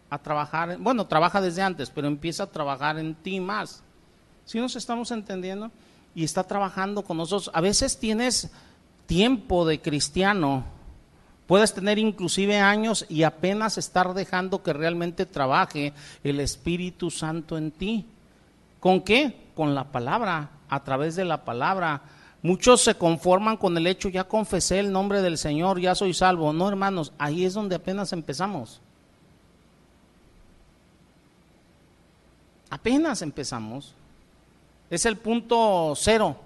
a 0.09 0.19
trabajar, 0.19 0.77
bueno, 0.79 1.07
trabaja 1.07 1.41
desde 1.41 1.63
antes, 1.63 1.91
pero 1.91 2.09
empieza 2.09 2.45
a 2.45 2.51
trabajar 2.51 2.99
en 2.99 3.15
ti 3.15 3.41
más. 3.41 3.83
Si 4.45 4.59
nos 4.59 4.77
estamos 4.77 5.11
entendiendo? 5.11 5.71
Y 6.15 6.25
está 6.25 6.43
trabajando 6.43 7.03
con 7.03 7.17
nosotros. 7.17 7.51
A 7.55 7.61
veces 7.61 7.99
tienes 7.99 8.51
tiempo 9.07 9.67
de 9.67 9.81
cristiano, 9.81 10.65
puedes 11.47 11.75
tener 11.75 11.99
inclusive 11.99 12.59
años 12.59 13.07
y 13.09 13.23
apenas 13.23 13.79
estar 13.79 14.15
dejando 14.15 14.63
que 14.63 14.73
realmente 14.73 15.27
trabaje 15.27 15.93
el 16.25 16.41
Espíritu 16.41 17.11
Santo 17.11 17.59
en 17.59 17.71
ti. 17.71 18.07
¿Con 18.81 19.03
qué? 19.03 19.49
Con 19.55 19.75
la 19.75 19.85
palabra, 19.85 20.51
a 20.71 20.83
través 20.83 21.17
de 21.17 21.25
la 21.27 21.45
palabra. 21.45 22.01
Muchos 22.43 22.81
se 22.81 22.95
conforman 22.95 23.59
con 23.59 23.77
el 23.77 23.87
hecho, 23.87 24.09
ya 24.09 24.25
confesé 24.25 24.79
el 24.79 24.93
nombre 24.93 25.21
del 25.21 25.37
Señor, 25.37 25.79
ya 25.79 25.95
soy 25.95 26.15
salvo. 26.15 26.53
No, 26.55 26.69
hermanos, 26.69 27.13
ahí 27.19 27.45
es 27.45 27.53
donde 27.53 27.75
apenas 27.75 28.15
empezamos. 28.15 28.81
Apenas 32.71 33.21
empezamos. 33.21 33.95
Es 34.89 35.05
el 35.05 35.17
punto 35.17 35.93
cero. 35.97 36.37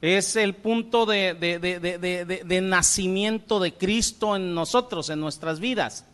Es 0.00 0.36
el 0.36 0.54
punto 0.54 1.06
de, 1.06 1.34
de, 1.34 2.60
nacimiento 2.60 3.60
de 3.60 3.72
Cristo 3.72 4.34
en 4.34 4.52
nosotros, 4.52 5.10
en 5.10 5.20
nuestras 5.20 5.60
vidas. 5.60 6.04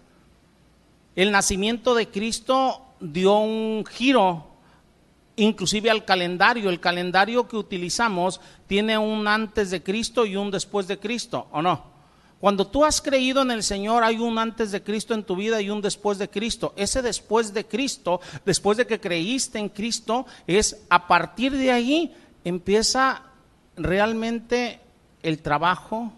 El 1.16 1.32
nacimiento 1.32 1.94
de 1.94 2.08
Cristo 2.08 2.82
dio 3.00 3.38
un 3.38 3.84
giro 3.86 4.47
inclusive 5.38 5.90
al 5.90 6.04
calendario. 6.04 6.68
El 6.68 6.80
calendario 6.80 7.48
que 7.48 7.56
utilizamos 7.56 8.40
tiene 8.66 8.98
un 8.98 9.26
antes 9.26 9.70
de 9.70 9.82
Cristo 9.82 10.26
y 10.26 10.36
un 10.36 10.50
después 10.50 10.86
de 10.86 10.98
Cristo, 10.98 11.48
¿o 11.52 11.62
no? 11.62 11.98
Cuando 12.40 12.68
tú 12.68 12.84
has 12.84 13.00
creído 13.00 13.42
en 13.42 13.50
el 13.50 13.64
Señor, 13.64 14.04
hay 14.04 14.18
un 14.18 14.38
antes 14.38 14.70
de 14.70 14.82
Cristo 14.82 15.14
en 15.14 15.24
tu 15.24 15.34
vida 15.34 15.60
y 15.60 15.70
un 15.70 15.80
después 15.80 16.18
de 16.18 16.30
Cristo. 16.30 16.72
Ese 16.76 17.02
después 17.02 17.52
de 17.52 17.66
Cristo, 17.66 18.20
después 18.44 18.78
de 18.78 18.86
que 18.86 19.00
creíste 19.00 19.58
en 19.58 19.68
Cristo, 19.68 20.24
es 20.46 20.84
a 20.88 21.08
partir 21.08 21.52
de 21.56 21.72
ahí 21.72 22.14
empieza 22.44 23.22
realmente 23.76 24.80
el 25.22 25.42
trabajo 25.42 26.12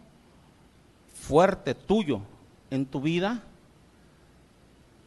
fuerte 1.15 1.75
tuyo 1.75 2.21
en 2.71 2.85
tu 2.85 3.00
vida 3.00 3.43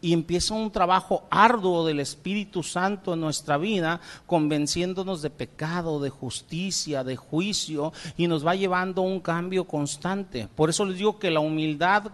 y 0.03 0.11
empieza 0.11 0.53
un 0.53 0.69
trabajo 0.69 1.23
arduo 1.29 1.85
del 1.85 2.01
Espíritu 2.01 2.61
Santo 2.61 3.13
en 3.13 3.21
nuestra 3.21 3.57
vida, 3.57 4.01
convenciéndonos 4.25 5.21
de 5.21 5.29
pecado, 5.29 6.01
de 6.01 6.09
justicia, 6.09 7.05
de 7.05 7.15
juicio, 7.15 7.93
y 8.17 8.27
nos 8.27 8.45
va 8.45 8.53
llevando 8.53 9.01
a 9.01 9.05
un 9.05 9.21
cambio 9.21 9.63
constante. 9.63 10.49
Por 10.53 10.69
eso 10.69 10.83
les 10.83 10.97
digo 10.97 11.19
que 11.19 11.31
la 11.31 11.39
humildad 11.39 12.11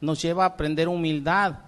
nos 0.00 0.20
lleva 0.20 0.42
a 0.42 0.48
aprender 0.48 0.88
humildad. 0.88 1.60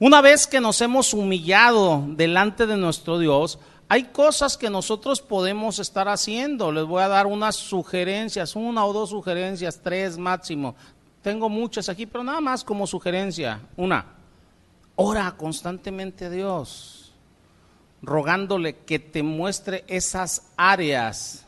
Una 0.00 0.22
vez 0.22 0.48
que 0.48 0.60
nos 0.60 0.80
hemos 0.80 1.14
humillado 1.14 2.04
delante 2.08 2.66
de 2.66 2.76
nuestro 2.76 3.20
Dios, 3.20 3.60
hay 3.88 4.06
cosas 4.06 4.56
que 4.56 4.70
nosotros 4.70 5.22
podemos 5.22 5.78
estar 5.78 6.08
haciendo. 6.08 6.72
Les 6.72 6.84
voy 6.84 7.02
a 7.02 7.08
dar 7.08 7.28
unas 7.28 7.54
sugerencias, 7.54 8.56
una 8.56 8.84
o 8.84 8.92
dos 8.92 9.10
sugerencias, 9.10 9.80
tres 9.84 10.18
máximo, 10.18 10.74
tengo 11.22 11.48
muchas 11.48 11.88
aquí, 11.88 12.06
pero 12.06 12.24
nada 12.24 12.40
más 12.40 12.64
como 12.64 12.86
sugerencia. 12.86 13.60
Una, 13.76 14.04
ora 14.96 15.36
constantemente 15.36 16.26
a 16.26 16.30
Dios, 16.30 17.12
rogándole 18.02 18.76
que 18.76 18.98
te 18.98 19.22
muestre 19.22 19.84
esas 19.88 20.50
áreas 20.56 21.46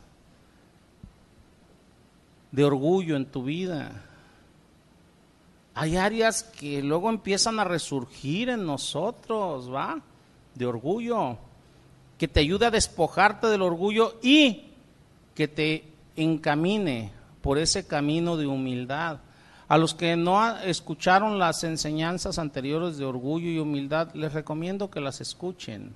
de 2.51 2.63
orgullo 2.63 3.15
en 3.15 3.25
tu 3.25 3.43
vida. 3.43 4.03
Hay 5.73 5.95
áreas 5.95 6.43
que 6.43 6.81
luego 6.81 7.09
empiezan 7.09 7.59
a 7.59 7.63
resurgir 7.63 8.49
en 8.49 8.65
nosotros, 8.65 9.73
¿va? 9.73 10.01
De 10.53 10.65
orgullo. 10.65 11.37
Que 12.17 12.27
te 12.27 12.41
ayude 12.41 12.65
a 12.65 12.71
despojarte 12.71 13.47
del 13.47 13.61
orgullo 13.61 14.19
y 14.21 14.65
que 15.33 15.47
te 15.47 15.85
encamine 16.15 17.11
por 17.41 17.57
ese 17.57 17.87
camino 17.87 18.37
de 18.37 18.47
humildad. 18.47 19.19
A 19.71 19.77
los 19.77 19.93
que 19.93 20.17
no 20.17 20.57
escucharon 20.57 21.39
las 21.39 21.63
enseñanzas 21.63 22.39
anteriores 22.39 22.97
de 22.97 23.05
orgullo 23.05 23.49
y 23.49 23.57
humildad, 23.57 24.13
les 24.13 24.33
recomiendo 24.33 24.91
que 24.91 24.99
las 24.99 25.21
escuchen. 25.21 25.95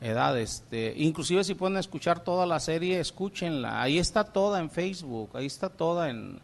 Edad, 0.00 0.36
este, 0.36 0.92
inclusive 0.96 1.44
si 1.44 1.54
pueden 1.54 1.76
escuchar 1.76 2.24
toda 2.24 2.46
la 2.46 2.58
serie, 2.58 2.98
escúchenla. 2.98 3.80
Ahí 3.80 4.00
está 4.00 4.24
toda 4.24 4.58
en 4.58 4.70
Facebook, 4.70 5.30
ahí 5.34 5.46
está 5.46 5.68
toda 5.68 6.10
en, 6.10 6.40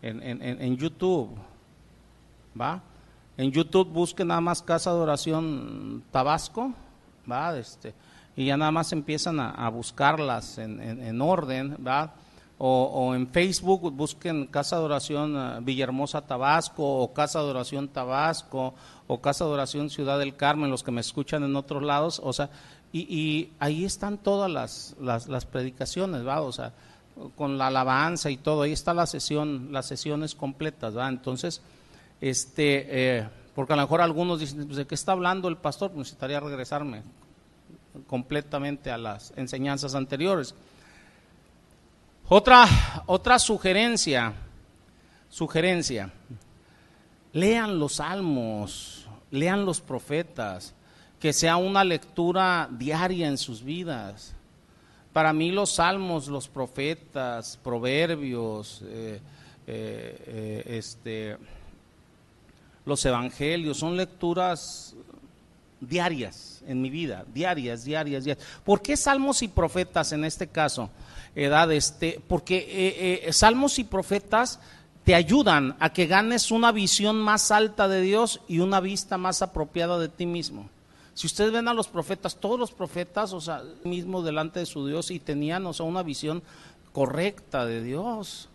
en, 0.00 0.76
YouTube. 0.78 1.36
¿Va? 2.58 2.80
En 3.36 3.52
YouTube 3.52 3.90
busquen 3.90 4.28
nada 4.28 4.40
más 4.40 4.62
Casa 4.62 4.94
de 4.94 5.00
Oración 5.00 6.02
Tabasco, 6.10 6.72
¿va? 7.30 7.54
Este, 7.58 7.92
y 8.34 8.46
ya 8.46 8.56
nada 8.56 8.70
más 8.70 8.90
empiezan 8.92 9.38
a, 9.38 9.50
a 9.50 9.68
buscarlas 9.68 10.56
en, 10.56 10.80
en, 10.80 11.20
orden, 11.20 11.76
¿va? 11.86 12.14
O, 12.60 13.14
en 13.14 13.28
Facebook 13.28 13.92
busquen 13.92 14.46
Casa 14.46 14.78
de 14.78 14.84
Oración 14.84 15.36
eh, 15.36 15.60
Villahermosa 15.62 16.22
Tabasco 16.22 16.84
o 16.84 17.12
Casa 17.12 17.40
de 17.40 17.50
Oración 17.50 17.88
Tabasco 17.88 18.74
o 19.06 19.20
Casa 19.20 19.44
de 19.44 19.50
Oración 19.50 19.90
Ciudad 19.90 20.18
del 20.18 20.34
Carmen, 20.34 20.70
los 20.70 20.82
que 20.82 20.90
me 20.90 21.00
escuchan 21.00 21.44
en 21.44 21.54
otros 21.54 21.82
lados, 21.82 22.20
o 22.22 22.32
sea, 22.32 22.50
y, 22.92 23.50
ahí 23.58 23.84
están 23.84 24.18
todas 24.18 24.50
las, 24.50 24.96
las, 24.98 25.44
predicaciones, 25.44 26.26
¿va? 26.26 26.40
O 26.40 26.52
sea, 26.52 26.72
con 27.36 27.58
la 27.58 27.66
alabanza 27.66 28.30
y 28.30 28.38
todo, 28.38 28.62
ahí 28.62 28.72
está 28.72 28.94
la 28.94 29.06
sesión, 29.06 29.68
las 29.72 29.86
sesiones 29.86 30.34
completas, 30.34 30.96
¿va? 30.96 31.08
Entonces, 31.08 31.60
este, 32.20 33.18
eh, 33.18 33.28
porque 33.54 33.74
a 33.74 33.76
lo 33.76 33.82
mejor 33.82 34.00
algunos 34.00 34.40
dicen, 34.40 34.64
pues, 34.64 34.78
¿de 34.78 34.86
qué 34.86 34.94
está 34.94 35.12
hablando 35.12 35.48
el 35.48 35.58
pastor? 35.58 35.90
Pues 35.90 35.98
necesitaría 35.98 36.40
regresarme 36.40 37.02
completamente 38.06 38.90
a 38.90 38.98
las 38.98 39.32
enseñanzas 39.36 39.94
anteriores. 39.94 40.54
Otra, 42.30 42.68
otra 43.06 43.38
sugerencia, 43.38 44.34
sugerencia, 45.30 46.12
lean 47.32 47.78
los 47.78 47.94
salmos, 47.94 49.08
lean 49.30 49.64
los 49.64 49.80
profetas, 49.80 50.74
que 51.18 51.32
sea 51.32 51.56
una 51.56 51.84
lectura 51.84 52.68
diaria 52.70 53.28
en 53.28 53.38
sus 53.38 53.62
vidas. 53.62 54.34
Para 55.14 55.32
mí 55.32 55.50
los 55.50 55.76
salmos, 55.76 56.28
los 56.28 56.48
profetas, 56.48 57.58
proverbios, 57.64 58.82
eh, 58.84 59.22
eh, 59.66 60.24
eh, 60.26 60.64
este, 60.66 61.38
los 62.84 63.02
evangelios, 63.06 63.78
son 63.78 63.96
lecturas 63.96 64.94
diarias 65.80 66.62
en 66.66 66.82
mi 66.82 66.90
vida, 66.90 67.24
diarias, 67.32 67.84
diarias, 67.84 68.24
diarias. 68.24 68.46
¿Por 68.64 68.82
qué 68.82 68.98
salmos 68.98 69.42
y 69.42 69.48
profetas 69.48 70.12
en 70.12 70.26
este 70.26 70.46
caso? 70.46 70.90
Edad, 71.44 71.72
este, 71.72 72.20
porque 72.26 72.56
eh, 72.58 73.28
eh, 73.28 73.32
salmos 73.32 73.78
y 73.78 73.84
profetas 73.84 74.60
te 75.04 75.14
ayudan 75.14 75.76
a 75.80 75.92
que 75.92 76.06
ganes 76.06 76.50
una 76.50 76.72
visión 76.72 77.16
más 77.16 77.50
alta 77.50 77.88
de 77.88 78.02
Dios 78.02 78.40
y 78.48 78.58
una 78.58 78.80
vista 78.80 79.16
más 79.16 79.40
apropiada 79.40 79.98
de 79.98 80.08
ti 80.08 80.26
mismo. 80.26 80.68
Si 81.14 81.26
ustedes 81.26 81.50
ven 81.50 81.66
a 81.66 81.74
los 81.74 81.88
profetas, 81.88 82.36
todos 82.36 82.60
los 82.60 82.72
profetas, 82.72 83.32
o 83.32 83.40
sea, 83.40 83.62
mismo 83.84 84.22
delante 84.22 84.60
de 84.60 84.66
su 84.66 84.86
Dios 84.86 85.10
y 85.10 85.18
tenían, 85.18 85.66
o 85.66 85.72
sea, 85.72 85.86
una 85.86 86.02
visión 86.02 86.42
correcta 86.92 87.64
de 87.64 87.82
Dios. 87.82 88.48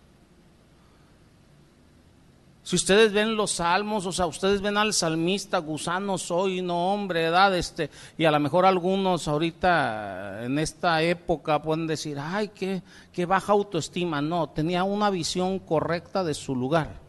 Si 2.63 2.77
ustedes 2.77 3.12
ven 3.12 3.36
los 3.36 3.51
salmos, 3.51 4.05
o 4.05 4.13
sea, 4.13 4.25
ustedes 4.25 4.62
ven 4.62 4.77
al 4.77 4.93
salmista, 4.93 5.58
gusano 5.58 6.17
soy, 6.17 6.62
no 6.62 6.93
hombre, 6.93 7.25
edad, 7.25 7.53
este, 7.58 7.89
y 8.17 8.24
a 8.24 8.32
lo 8.32 8.39
mejor 8.39 8.65
algunos 8.65 9.27
ahorita 9.27 10.46
en 10.46 10.58
esta 10.58 11.01
época 11.01 11.62
pueden 11.62 11.88
decir, 11.88 12.17
ay, 12.17 12.51
qué, 12.55 12.82
qué 13.12 13.25
baja 13.25 13.51
autoestima. 13.51 14.22
No, 14.22 14.50
tenía 14.50 14.86
una 14.86 15.10
visión 15.10 15.60
correcta 15.60 16.24
de 16.24 16.34
su 16.34 16.55
lugar, 16.55 17.01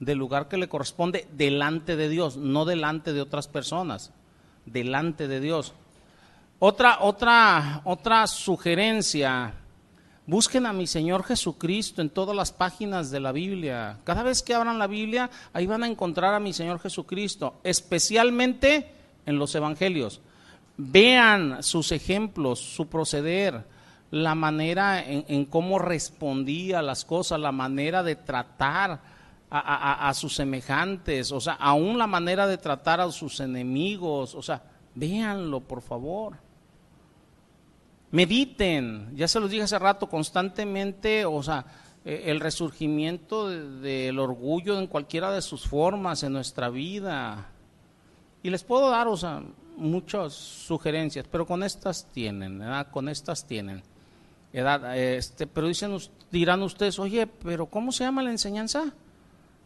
del 0.00 0.18
lugar 0.18 0.48
que 0.48 0.56
le 0.56 0.68
corresponde 0.68 1.28
delante 1.32 1.94
de 1.94 2.08
Dios, 2.08 2.36
no 2.36 2.64
delante 2.64 3.12
de 3.12 3.20
otras 3.20 3.46
personas, 3.46 4.12
delante 4.66 5.28
de 5.28 5.38
Dios. 5.38 5.72
Otra, 6.58 6.98
otra, 7.00 7.82
otra 7.84 8.26
sugerencia 8.26 9.61
Busquen 10.24 10.66
a 10.66 10.72
mi 10.72 10.86
Señor 10.86 11.24
Jesucristo 11.24 12.00
en 12.00 12.08
todas 12.08 12.36
las 12.36 12.52
páginas 12.52 13.10
de 13.10 13.18
la 13.18 13.32
Biblia. 13.32 13.98
Cada 14.04 14.22
vez 14.22 14.42
que 14.42 14.54
abran 14.54 14.78
la 14.78 14.86
Biblia, 14.86 15.30
ahí 15.52 15.66
van 15.66 15.82
a 15.82 15.88
encontrar 15.88 16.32
a 16.32 16.40
mi 16.40 16.52
Señor 16.52 16.78
Jesucristo, 16.78 17.56
especialmente 17.64 18.88
en 19.26 19.38
los 19.38 19.52
evangelios. 19.56 20.20
Vean 20.76 21.62
sus 21.64 21.90
ejemplos, 21.90 22.60
su 22.60 22.86
proceder, 22.86 23.64
la 24.12 24.36
manera 24.36 25.02
en, 25.04 25.44
cómo 25.46 25.80
respondía 25.80 26.78
a 26.78 26.82
las 26.82 27.04
cosas, 27.04 27.40
la 27.40 27.50
manera 27.50 28.04
de 28.04 28.14
tratar 28.14 29.00
a, 29.50 30.08
a, 30.08 30.14
sus 30.14 30.34
semejantes, 30.34 31.32
o 31.32 31.40
sea, 31.40 31.54
aún 31.54 31.98
la 31.98 32.06
manera 32.06 32.46
de 32.46 32.58
tratar 32.58 33.00
a 33.00 33.10
sus 33.10 33.40
enemigos, 33.40 34.34
o 34.34 34.42
sea, 34.42 34.62
véanlo, 34.94 35.60
por 35.60 35.82
favor. 35.82 36.36
Mediten, 38.12 39.10
ya 39.16 39.26
se 39.26 39.40
los 39.40 39.50
dije 39.50 39.62
hace 39.62 39.78
rato, 39.78 40.06
constantemente, 40.06 41.24
o 41.24 41.42
sea, 41.42 41.64
eh, 42.04 42.24
el 42.26 42.40
resurgimiento 42.40 43.48
del 43.48 44.18
orgullo 44.18 44.78
en 44.78 44.86
cualquiera 44.86 45.32
de 45.32 45.40
sus 45.40 45.66
formas 45.66 46.22
en 46.22 46.34
nuestra 46.34 46.68
vida. 46.68 47.48
Y 48.42 48.50
les 48.50 48.64
puedo 48.64 48.90
dar, 48.90 49.08
o 49.08 49.16
sea, 49.16 49.42
muchas 49.78 50.34
sugerencias, 50.34 51.26
pero 51.30 51.46
con 51.46 51.62
estas 51.62 52.04
tienen, 52.12 52.58
¿verdad? 52.58 52.88
Con 52.90 53.08
estas 53.08 53.46
tienen. 53.46 53.82
Edad, 54.52 54.94
este, 54.98 55.46
pero 55.46 55.66
dicen, 55.68 55.96
dirán 56.30 56.62
ustedes, 56.62 56.98
oye, 56.98 57.26
pero 57.26 57.64
¿cómo 57.64 57.92
se 57.92 58.04
llama 58.04 58.22
la 58.22 58.30
enseñanza? 58.30 58.92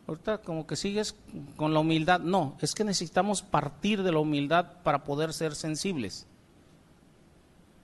Ahorita 0.07 0.39
como 0.39 0.69
que 0.69 0.77
sigues 0.77 1.17
con 1.57 1.75
la 1.75 1.81
humildad. 1.81 2.21
No, 2.21 2.57
es 2.61 2.77
que 2.77 2.85
necesitamos 2.85 3.43
partir 3.43 4.05
de 4.05 4.13
la 4.13 4.21
humildad 4.21 4.67
para 4.85 5.03
poder 5.03 5.33
ser 5.33 5.57
sensibles 5.57 6.29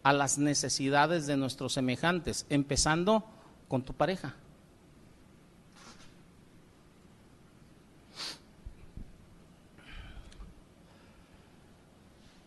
a 0.02 0.12
las 0.12 0.38
necesidades 0.38 1.26
de 1.26 1.37
nuestros 1.37 1.73
semejantes, 1.73 2.47
empezando 2.49 3.25
con 3.68 3.82
tu 3.82 3.94
pareja. 3.94 4.35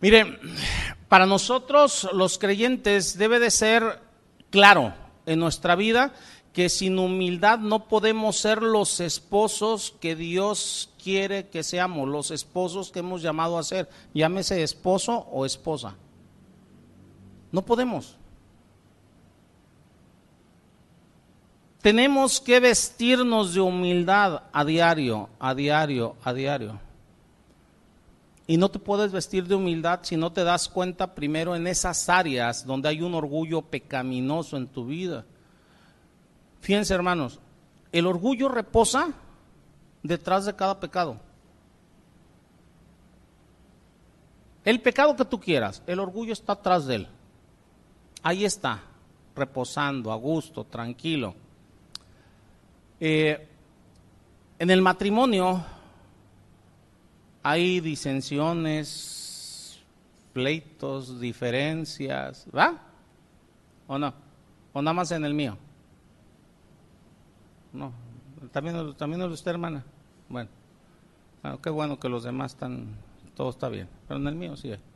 Mire, 0.02 0.40
para 1.08 1.26
nosotros 1.26 2.08
los 2.14 2.38
creyentes 2.38 3.18
debe 3.18 3.40
de 3.40 3.50
ser 3.50 4.00
claro 4.50 4.94
en 5.26 5.40
nuestra 5.40 5.76
vida 5.76 6.14
que 6.54 6.70
sin 6.70 7.00
humildad 7.00 7.60
no 7.60 7.88
podemos 7.88 8.38
ser 8.38 8.62
los 8.62 9.00
esposos 9.00 9.96
que 10.00 10.16
Dios 10.16 10.90
quiere 11.04 11.48
que 11.48 11.64
seamos, 11.64 12.08
los 12.08 12.32
esposos 12.32 12.92
que 12.92 13.00
hemos 13.00 13.22
llamado 13.22 13.58
a 13.58 13.64
ser, 13.64 13.90
llámese 14.14 14.64
esposo 14.64 15.28
o 15.32 15.46
esposa. 15.46 15.96
No 17.56 17.62
podemos. 17.62 18.18
Tenemos 21.82 22.42
que 22.42 22.60
vestirnos 22.60 23.54
de 23.54 23.62
humildad 23.62 24.44
a 24.52 24.66
diario, 24.66 25.30
a 25.40 25.56
diario, 25.56 26.18
a 26.22 26.34
diario. 26.34 26.78
Y 28.46 28.58
no 28.58 28.68
te 28.68 28.78
puedes 28.78 29.14
vestir 29.14 29.48
de 29.48 29.56
humildad 29.56 30.02
si 30.04 30.18
no 30.18 30.34
te 30.34 30.44
das 30.44 30.68
cuenta 30.68 31.16
primero 31.16 31.56
en 31.56 31.66
esas 31.66 32.10
áreas 32.10 32.66
donde 32.66 32.90
hay 32.90 33.02
un 33.02 33.14
orgullo 33.14 33.62
pecaminoso 33.62 34.58
en 34.58 34.68
tu 34.68 34.88
vida. 34.88 35.24
Fíjense 36.60 36.94
hermanos, 36.94 37.40
el 37.94 38.06
orgullo 38.06 38.50
reposa 38.50 39.14
detrás 40.04 40.44
de 40.44 40.58
cada 40.58 40.78
pecado. 40.78 41.22
El 44.66 44.82
pecado 44.82 45.16
que 45.16 45.24
tú 45.24 45.40
quieras, 45.40 45.82
el 45.88 46.02
orgullo 46.02 46.34
está 46.34 46.52
atrás 46.52 46.86
de 46.86 46.96
él 46.96 47.15
ahí 48.26 48.44
está, 48.44 48.82
reposando, 49.36 50.12
a 50.12 50.16
gusto, 50.16 50.64
tranquilo. 50.64 51.36
Eh, 53.00 53.48
en 54.58 54.70
el 54.72 54.82
matrimonio 54.82 55.64
hay 57.44 57.80
disensiones, 57.82 59.80
pleitos, 60.34 61.20
diferencias, 61.20 62.48
¿va? 62.54 62.82
¿O 63.86 64.00
no? 64.00 64.12
¿O 64.74 64.82
nada 64.82 64.96
más 64.96 65.12
en 65.12 65.24
el 65.24 65.36
mío? 65.36 65.56
No, 67.74 67.94
también, 68.52 68.96
también 68.96 69.22
es 69.22 69.30
usted, 69.30 69.52
hermana. 69.52 69.86
Bueno, 70.30 70.50
bueno, 71.44 71.62
qué 71.62 71.70
bueno 71.70 72.00
que 72.00 72.10
los 72.10 72.24
demás 72.24 72.54
están, 72.54 72.88
todo 73.36 73.52
está 73.52 73.70
bien, 73.70 73.88
pero 74.08 74.20
en 74.20 74.26
el 74.26 74.34
mío 74.34 74.58
sí 74.58 74.72
hay. 74.72 74.95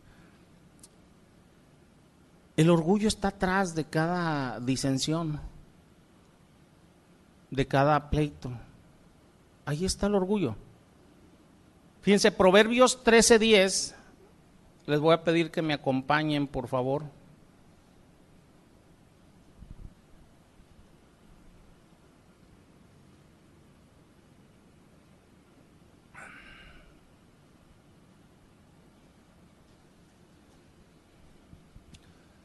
El 2.60 2.70
orgullo 2.70 3.08
está 3.08 3.30
atrás 3.30 3.74
de 3.74 3.86
cada 3.86 4.60
disensión, 4.60 5.40
de 7.50 7.66
cada 7.66 8.10
pleito. 8.10 8.52
Ahí 9.64 9.86
está 9.86 10.08
el 10.08 10.16
orgullo. 10.16 10.58
Fíjense, 12.02 12.34
Proverbios 12.34 13.02
13:10, 13.02 13.96
les 14.88 15.00
voy 15.00 15.14
a 15.14 15.24
pedir 15.24 15.52
que 15.52 15.62
me 15.62 15.74
acompañen, 15.74 16.48
por 16.48 16.68
favor. 16.68 17.06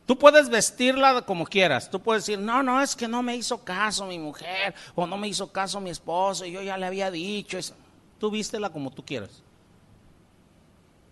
Tú 0.06 0.18
puedes 0.18 0.48
vestirla 0.50 1.22
como 1.22 1.46
quieras. 1.46 1.90
Tú 1.90 2.00
puedes 2.00 2.26
decir, 2.26 2.38
no, 2.38 2.62
no, 2.62 2.80
es 2.80 2.94
que 2.94 3.08
no 3.08 3.22
me 3.22 3.36
hizo 3.36 3.64
caso 3.64 4.06
mi 4.06 4.18
mujer 4.18 4.74
o 4.94 5.06
no 5.06 5.16
me 5.16 5.28
hizo 5.28 5.50
caso 5.50 5.80
mi 5.80 5.90
esposo 5.90 6.44
y 6.44 6.52
yo 6.52 6.62
ya 6.62 6.76
le 6.76 6.86
había 6.86 7.10
dicho. 7.10 7.56
Eso. 7.56 7.74
Tú 8.18 8.30
vístela 8.30 8.70
como 8.70 8.90
tú 8.90 9.04
quieras. 9.04 9.42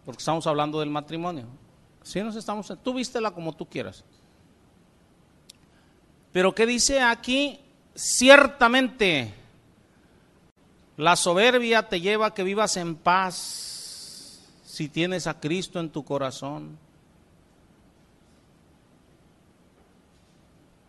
Porque 0.04 0.18
estamos 0.18 0.46
hablando 0.46 0.80
del 0.80 0.90
matrimonio. 0.90 1.46
Si 2.02 2.20
nos 2.20 2.36
estamos, 2.36 2.72
tú 2.82 2.94
vístela 2.94 3.30
como 3.30 3.54
tú 3.54 3.66
quieras. 3.66 4.04
Pero 6.32 6.54
¿qué 6.54 6.66
dice 6.66 7.00
aquí? 7.00 7.60
Ciertamente 7.94 9.34
la 10.96 11.16
soberbia 11.16 11.88
te 11.88 12.00
lleva 12.00 12.26
a 12.26 12.34
que 12.34 12.42
vivas 12.42 12.76
en 12.76 12.96
paz 12.96 14.42
si 14.64 14.88
tienes 14.88 15.26
a 15.26 15.40
Cristo 15.40 15.80
en 15.80 15.90
tu 15.90 16.04
corazón. 16.04 16.78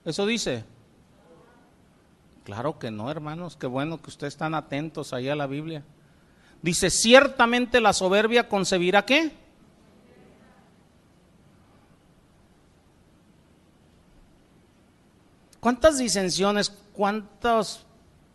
¿Eso 0.05 0.25
dice? 0.25 0.65
Claro 2.43 2.77
que 2.77 2.91
no, 2.91 3.09
hermanos. 3.09 3.55
Qué 3.55 3.67
bueno 3.67 4.01
que 4.01 4.09
ustedes 4.09 4.33
están 4.33 4.53
atentos 4.53 5.13
ahí 5.13 5.29
a 5.29 5.35
la 5.35 5.47
Biblia. 5.47 5.83
Dice, 6.61 6.89
ciertamente 6.89 7.81
la 7.81 7.93
soberbia 7.93 8.47
concebirá 8.47 9.05
qué? 9.05 9.31
¿Cuántas 15.59 15.97
disensiones, 15.97 16.69
cuántos 16.91 17.85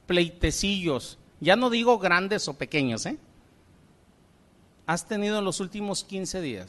pleitecillos, 0.06 1.18
ya 1.40 1.56
no 1.56 1.68
digo 1.68 1.98
grandes 1.98 2.48
o 2.48 2.54
pequeños, 2.54 3.04
¿eh? 3.04 3.18
Has 4.86 5.06
tenido 5.06 5.38
en 5.38 5.44
los 5.44 5.60
últimos 5.60 6.02
15 6.04 6.40
días. 6.40 6.68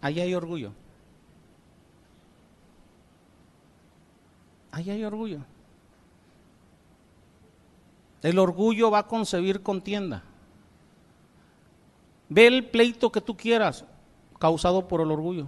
Ahí 0.00 0.20
hay 0.20 0.32
orgullo. 0.34 0.72
Ahí 4.76 4.90
hay 4.90 5.04
orgullo. 5.04 5.40
El 8.22 8.38
orgullo 8.38 8.90
va 8.90 8.98
a 9.00 9.06
concebir 9.06 9.62
contienda. 9.62 10.22
Ve 12.28 12.46
el 12.46 12.68
pleito 12.68 13.10
que 13.10 13.22
tú 13.22 13.34
quieras, 13.36 13.86
causado 14.38 14.86
por 14.86 15.00
el 15.00 15.10
orgullo. 15.10 15.46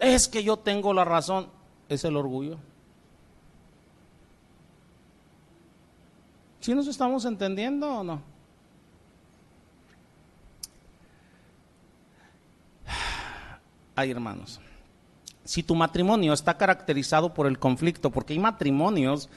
Es 0.00 0.26
que 0.26 0.42
yo 0.42 0.56
tengo 0.56 0.92
la 0.92 1.04
razón, 1.04 1.48
es 1.88 2.02
el 2.04 2.16
orgullo. 2.16 2.58
¿Sí 6.58 6.74
nos 6.74 6.88
estamos 6.88 7.24
entendiendo 7.24 8.00
o 8.00 8.02
no? 8.02 8.20
Ay, 13.94 14.10
hermanos 14.10 14.60
si 15.44 15.62
tu 15.62 15.74
matrimonio 15.74 16.32
está 16.32 16.56
caracterizado 16.56 17.34
por 17.34 17.46
el 17.46 17.58
conflicto, 17.58 18.10
porque 18.10 18.32
hay 18.32 18.38
matrimonios 18.38 19.28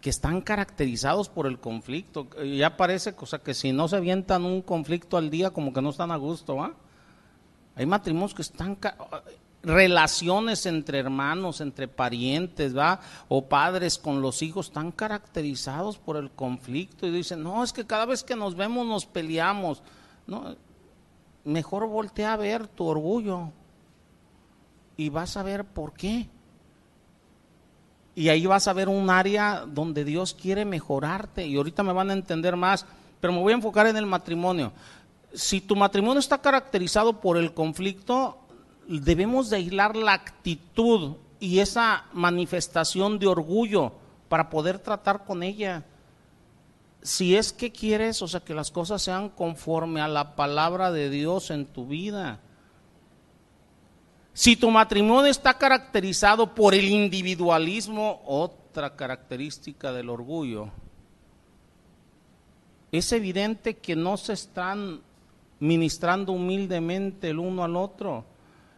que 0.00 0.10
están 0.10 0.40
caracterizados 0.40 1.28
por 1.28 1.46
el 1.46 1.58
conflicto, 1.58 2.28
ya 2.44 2.76
parece 2.76 3.14
cosa 3.14 3.38
que 3.38 3.54
si 3.54 3.72
no 3.72 3.88
se 3.88 3.96
avientan 3.96 4.44
un 4.44 4.62
conflicto 4.62 5.16
al 5.16 5.30
día 5.30 5.50
como 5.50 5.72
que 5.72 5.82
no 5.82 5.90
están 5.90 6.10
a 6.10 6.16
gusto, 6.16 6.56
¿va? 6.56 6.72
Hay 7.76 7.86
matrimonios 7.86 8.34
que 8.34 8.42
están 8.42 8.78
relaciones 9.62 10.66
entre 10.66 10.98
hermanos, 10.98 11.60
entre 11.60 11.86
parientes, 11.86 12.76
¿va? 12.76 13.00
O 13.28 13.46
padres 13.46 13.96
con 13.96 14.20
los 14.20 14.42
hijos 14.42 14.66
están 14.66 14.90
caracterizados 14.90 15.98
por 15.98 16.16
el 16.16 16.30
conflicto 16.30 17.06
y 17.06 17.12
dicen, 17.12 17.42
"No, 17.42 17.62
es 17.62 17.72
que 17.72 17.86
cada 17.86 18.04
vez 18.04 18.24
que 18.24 18.34
nos 18.34 18.56
vemos 18.56 18.86
nos 18.86 19.06
peleamos." 19.06 19.82
No, 20.26 20.56
mejor 21.44 21.86
voltea 21.86 22.32
a 22.32 22.36
ver 22.36 22.66
tu 22.66 22.86
orgullo 22.86 23.52
y 24.96 25.08
vas 25.08 25.36
a 25.36 25.42
ver 25.42 25.64
por 25.64 25.92
qué. 25.92 26.28
Y 28.14 28.28
ahí 28.28 28.46
vas 28.46 28.68
a 28.68 28.72
ver 28.72 28.88
un 28.88 29.08
área 29.08 29.64
donde 29.66 30.04
Dios 30.04 30.34
quiere 30.34 30.64
mejorarte. 30.64 31.46
Y 31.46 31.56
ahorita 31.56 31.82
me 31.82 31.92
van 31.92 32.10
a 32.10 32.14
entender 32.14 32.56
más, 32.56 32.84
pero 33.20 33.32
me 33.32 33.40
voy 33.40 33.52
a 33.52 33.56
enfocar 33.56 33.86
en 33.86 33.96
el 33.96 34.06
matrimonio. 34.06 34.72
Si 35.32 35.60
tu 35.60 35.76
matrimonio 35.76 36.20
está 36.20 36.38
caracterizado 36.38 37.20
por 37.20 37.38
el 37.38 37.54
conflicto, 37.54 38.38
debemos 38.86 39.48
de 39.48 39.56
aislar 39.56 39.96
la 39.96 40.12
actitud 40.12 41.16
y 41.40 41.60
esa 41.60 42.04
manifestación 42.12 43.18
de 43.18 43.26
orgullo 43.26 43.92
para 44.28 44.50
poder 44.50 44.78
tratar 44.78 45.24
con 45.24 45.42
ella. 45.42 45.84
Si 47.02 47.34
es 47.34 47.52
que 47.52 47.72
quieres, 47.72 48.22
o 48.22 48.28
sea, 48.28 48.40
que 48.40 48.54
las 48.54 48.70
cosas 48.70 49.02
sean 49.02 49.30
conforme 49.30 50.00
a 50.00 50.08
la 50.08 50.36
palabra 50.36 50.92
de 50.92 51.10
Dios 51.10 51.50
en 51.50 51.66
tu 51.66 51.86
vida. 51.86 52.40
Si 54.34 54.56
tu 54.56 54.70
matrimonio 54.70 55.30
está 55.30 55.54
caracterizado 55.58 56.54
por 56.54 56.74
el 56.74 56.88
individualismo, 56.88 58.22
otra 58.24 58.96
característica 58.96 59.92
del 59.92 60.08
orgullo, 60.08 60.70
es 62.90 63.12
evidente 63.12 63.76
que 63.76 63.94
no 63.94 64.16
se 64.16 64.32
están 64.32 65.00
ministrando 65.60 66.32
humildemente 66.32 67.28
el 67.28 67.38
uno 67.38 67.62
al 67.62 67.76
otro. 67.76 68.24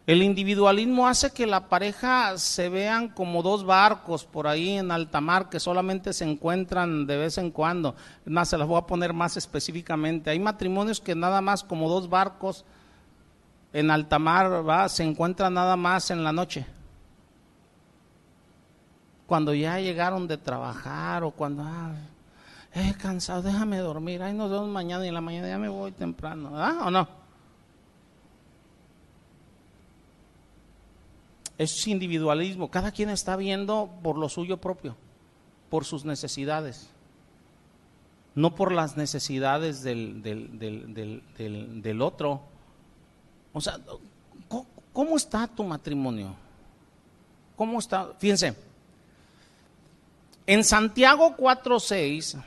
El 0.05 0.21
individualismo 0.21 1.07
hace 1.07 1.31
que 1.31 1.47
la 1.47 1.67
pareja 1.67 2.37
se 2.37 2.69
vean 2.69 3.07
como 3.07 3.41
dos 3.41 3.65
barcos 3.65 4.23
por 4.25 4.47
ahí 4.47 4.77
en 4.77 4.91
alta 4.91 5.19
mar 5.19 5.49
que 5.49 5.59
solamente 5.59 6.13
se 6.13 6.25
encuentran 6.25 7.07
de 7.07 7.17
vez 7.17 7.37
en 7.37 7.49
cuando. 7.49 7.95
Más 8.25 8.49
se 8.49 8.57
las 8.57 8.67
voy 8.67 8.77
a 8.77 8.85
poner 8.85 9.13
más 9.13 9.35
específicamente. 9.35 10.29
Hay 10.29 10.39
matrimonios 10.39 10.99
que 10.99 11.15
nada 11.15 11.41
más 11.41 11.63
como 11.63 11.89
dos 11.89 12.07
barcos 12.09 12.65
en 13.75 13.91
alta 13.91 14.17
mar 14.19 14.65
¿va? 14.65 14.87
se 14.87 15.03
encuentran 15.03 15.53
nada 15.53 15.75
más 15.75 16.09
en 16.09 16.23
la 16.23 16.31
noche. 16.31 16.65
Cuando 19.27 19.53
ya 19.53 19.81
llegaron 19.81 20.29
de 20.29 20.37
trabajar 20.37 21.25
o 21.25 21.31
cuando, 21.31 21.63
ah, 21.63 21.91
eh, 22.73 22.93
cansado, 22.97 23.41
déjame 23.41 23.79
dormir, 23.79 24.23
ahí 24.23 24.33
nos 24.33 24.49
vemos 24.49 24.69
mañana 24.69 25.03
y 25.03 25.09
en 25.09 25.13
la 25.13 25.19
mañana 25.19 25.49
ya 25.49 25.57
me 25.57 25.67
voy 25.67 25.91
temprano, 25.91 26.51
¿verdad 26.51 26.87
o 26.87 26.91
no? 26.91 27.05
Es 31.57 31.85
individualismo, 31.85 32.71
cada 32.71 32.91
quien 32.91 33.09
está 33.09 33.35
viendo 33.35 33.89
por 34.01 34.17
lo 34.17 34.29
suyo 34.29 34.55
propio, 34.55 34.95
por 35.69 35.83
sus 35.83 36.05
necesidades, 36.05 36.89
no 38.35 38.55
por 38.55 38.71
las 38.71 38.95
necesidades 38.95 39.83
del, 39.83 40.21
del, 40.21 40.57
del, 40.57 41.81
del 41.81 42.01
otro. 42.01 42.54
O 43.55 43.61
sea, 43.61 43.79
¿cómo 44.91 45.15
está 45.15 45.47
tu 45.47 45.63
matrimonio? 45.63 46.35
¿Cómo 47.55 47.79
está? 47.79 48.11
Fíjense, 48.19 48.53
en 50.45 50.61
Santiago 50.61 51.37
4.6, 51.37 52.43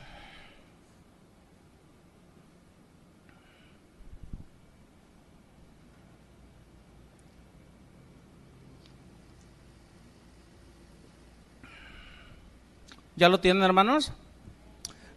¿Ya 13.15 13.27
lo 13.27 13.39
tienen, 13.39 13.63
hermanos? 13.63 14.11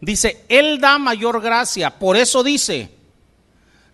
Dice, 0.01 0.45
Él 0.49 0.81
da 0.81 0.99
mayor 0.99 1.43
gracia. 1.43 1.99
Por 1.99 2.17
eso 2.17 2.43
dice, 2.43 2.91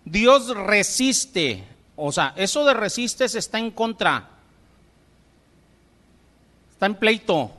Dios 0.05 0.47
resiste 0.55 1.67
o 2.01 2.11
sea, 2.13 2.33
eso 2.37 2.63
de 2.63 2.73
resistes 2.73 3.35
está 3.35 3.59
en 3.59 3.71
contra. 3.71 4.29
Está 6.71 6.85
en 6.85 6.95
pleito. 6.95 7.51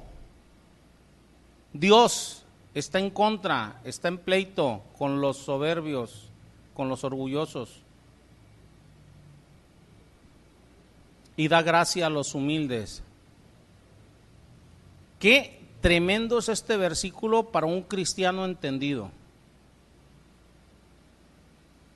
Dios 1.75 2.43
está 2.75 2.99
en 2.99 3.11
contra, 3.11 3.81
está 3.85 4.09
en 4.09 4.17
pleito 4.17 4.83
con 4.99 5.21
los 5.21 5.37
soberbios, 5.37 6.31
con 6.75 6.89
los 6.89 7.05
orgullosos. 7.05 7.83
Y 11.37 11.49
da 11.49 11.61
gracia 11.61 12.07
a 12.07 12.11
los 12.11 12.35
humildes. 12.35 13.03
Qué 15.19 15.61
tremendo 15.83 16.39
es 16.39 16.49
este 16.49 16.79
versículo 16.79 17.51
para 17.53 17.67
un 17.67 17.83
cristiano 17.83 18.47
entendido. 18.47 19.11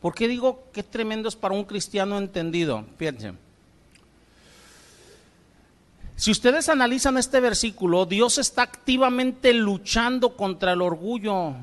¿Por 0.04 0.14
qué 0.14 0.28
digo 0.28 0.68
que 0.70 0.82
tremendo 0.82 1.30
es 1.30 1.34
para 1.34 1.54
un 1.54 1.64
cristiano 1.64 2.18
entendido? 2.18 2.84
Fíjense. 2.98 3.32
Si 6.14 6.30
ustedes 6.30 6.68
analizan 6.68 7.16
este 7.16 7.40
versículo, 7.40 8.04
Dios 8.04 8.36
está 8.36 8.60
activamente 8.60 9.54
luchando 9.54 10.36
contra 10.36 10.72
el 10.74 10.82
orgullo 10.82 11.54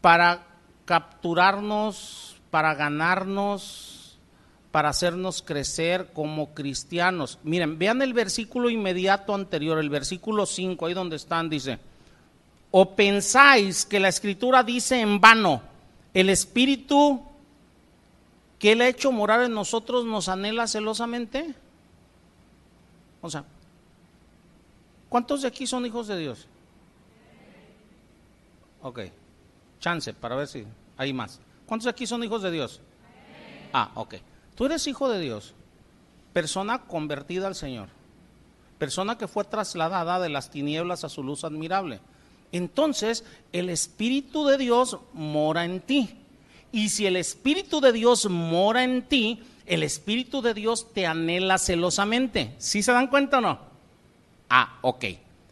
para 0.00 0.44
capturarnos, 0.84 2.34
para 2.50 2.74
ganarnos, 2.74 4.18
para 4.72 4.88
hacernos 4.88 5.42
crecer 5.42 6.10
como 6.12 6.54
cristianos. 6.54 7.38
Miren, 7.44 7.78
vean 7.78 8.02
el 8.02 8.14
versículo 8.14 8.68
inmediato 8.68 9.32
anterior, 9.32 9.78
el 9.78 9.90
versículo 9.90 10.44
5, 10.44 10.86
ahí 10.86 10.94
donde 10.94 11.14
están, 11.14 11.48
dice, 11.48 11.78
¿O 12.74 12.96
pensáis 12.96 13.84
que 13.84 14.00
la 14.00 14.08
escritura 14.08 14.62
dice 14.62 14.98
en 14.98 15.20
vano, 15.20 15.60
el 16.14 16.30
Espíritu 16.30 17.22
que 18.58 18.72
Él 18.72 18.80
ha 18.80 18.88
hecho 18.88 19.12
morar 19.12 19.42
en 19.42 19.52
nosotros 19.52 20.06
nos 20.06 20.30
anhela 20.30 20.66
celosamente? 20.66 21.54
O 23.20 23.28
sea, 23.28 23.44
¿cuántos 25.10 25.42
de 25.42 25.48
aquí 25.48 25.66
son 25.66 25.84
hijos 25.84 26.08
de 26.08 26.16
Dios? 26.16 26.48
Ok, 28.80 29.00
chance 29.78 30.14
para 30.14 30.34
ver 30.36 30.48
si 30.48 30.64
hay 30.96 31.12
más. 31.12 31.40
¿Cuántos 31.66 31.84
de 31.84 31.90
aquí 31.90 32.06
son 32.06 32.24
hijos 32.24 32.40
de 32.40 32.50
Dios? 32.52 32.80
Ah, 33.74 33.90
ok. 33.96 34.14
Tú 34.54 34.64
eres 34.64 34.86
hijo 34.86 35.10
de 35.10 35.20
Dios, 35.20 35.52
persona 36.32 36.86
convertida 36.86 37.48
al 37.48 37.54
Señor, 37.54 37.90
persona 38.78 39.18
que 39.18 39.28
fue 39.28 39.44
trasladada 39.44 40.18
de 40.20 40.30
las 40.30 40.50
tinieblas 40.50 41.04
a 41.04 41.10
su 41.10 41.22
luz 41.22 41.44
admirable 41.44 42.00
entonces 42.52 43.24
el 43.52 43.70
Espíritu 43.70 44.44
de 44.46 44.58
Dios 44.58 44.98
mora 45.12 45.64
en 45.64 45.80
ti. 45.80 46.10
Y 46.70 46.90
si 46.90 47.06
el 47.06 47.16
Espíritu 47.16 47.80
de 47.80 47.92
Dios 47.92 48.28
mora 48.30 48.84
en 48.84 49.02
ti, 49.02 49.40
el 49.66 49.82
Espíritu 49.82 50.42
de 50.42 50.54
Dios 50.54 50.92
te 50.92 51.06
anhela 51.06 51.58
celosamente. 51.58 52.54
¿Sí 52.58 52.82
se 52.82 52.92
dan 52.92 53.08
cuenta 53.08 53.38
o 53.38 53.40
no? 53.40 53.58
Ah, 54.48 54.78
ok. 54.82 55.04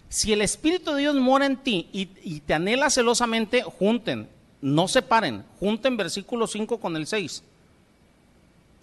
Si 0.08 0.32
el 0.32 0.42
Espíritu 0.42 0.92
de 0.92 1.02
Dios 1.02 1.14
mora 1.16 1.46
en 1.46 1.56
ti 1.56 1.88
y, 1.92 2.40
te 2.40 2.54
anhela 2.54 2.90
celosamente, 2.90 3.62
junten, 3.62 4.28
no 4.60 4.88
separen, 4.88 5.44
junten 5.58 5.96
versículo 5.96 6.46
5 6.46 6.80
con 6.80 6.96
el 6.96 7.06
6 7.06 7.44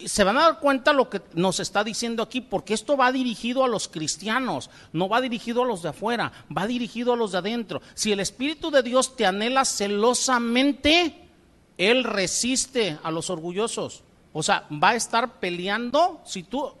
se 0.04 0.24
van 0.24 0.36
a 0.36 0.42
dar 0.42 0.60
cuenta 0.60 0.92
lo 0.92 1.10
que 1.10 1.20
nos 1.34 1.58
está 1.60 1.82
diciendo 1.82 2.22
aquí, 2.22 2.40
porque 2.40 2.74
esto 2.74 2.96
va 2.96 3.10
dirigido 3.10 3.64
a 3.64 3.68
los 3.68 3.88
cristianos, 3.88 4.70
no 4.92 5.08
va 5.08 5.20
dirigido 5.20 5.62
a 5.62 5.66
los 5.66 5.82
de 5.82 5.88
afuera, 5.88 6.32
va 6.56 6.66
dirigido 6.66 7.12
a 7.12 7.16
los 7.16 7.32
de 7.32 7.38
adentro. 7.38 7.82
Si 7.94 8.12
el 8.12 8.20
Espíritu 8.20 8.70
de 8.70 8.82
Dios 8.82 9.16
te 9.16 9.26
anhela 9.26 9.64
celosamente, 9.64 11.28
Él 11.76 12.04
resiste 12.04 12.98
a 13.02 13.10
los 13.10 13.28
orgullosos. 13.28 14.04
O 14.32 14.42
sea, 14.42 14.66
va 14.70 14.90
a 14.90 14.96
estar 14.96 15.40
peleando, 15.40 16.20
si 16.24 16.44
tú 16.44 16.72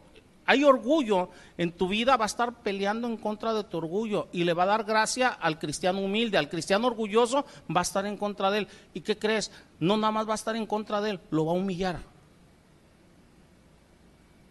hay 0.46 0.62
orgullo 0.64 1.30
en 1.58 1.72
tu 1.72 1.88
vida, 1.88 2.16
va 2.16 2.24
a 2.24 2.26
estar 2.26 2.62
peleando 2.62 3.08
en 3.08 3.16
contra 3.16 3.52
de 3.52 3.64
tu 3.64 3.78
orgullo 3.78 4.28
y 4.32 4.44
le 4.44 4.54
va 4.54 4.62
a 4.62 4.66
dar 4.66 4.84
gracia 4.84 5.28
al 5.28 5.58
cristiano 5.58 6.00
humilde, 6.00 6.38
al 6.38 6.48
cristiano 6.48 6.86
orgulloso, 6.86 7.44
va 7.74 7.80
a 7.80 7.82
estar 7.82 8.06
en 8.06 8.16
contra 8.16 8.50
de 8.50 8.60
él. 8.60 8.68
¿Y 8.94 9.00
qué 9.00 9.18
crees? 9.18 9.50
No 9.80 9.96
nada 9.96 10.12
más 10.12 10.28
va 10.28 10.32
a 10.32 10.36
estar 10.36 10.54
en 10.54 10.66
contra 10.66 11.00
de 11.00 11.10
él, 11.10 11.20
lo 11.30 11.46
va 11.46 11.52
a 11.52 11.56
humillar 11.56 12.17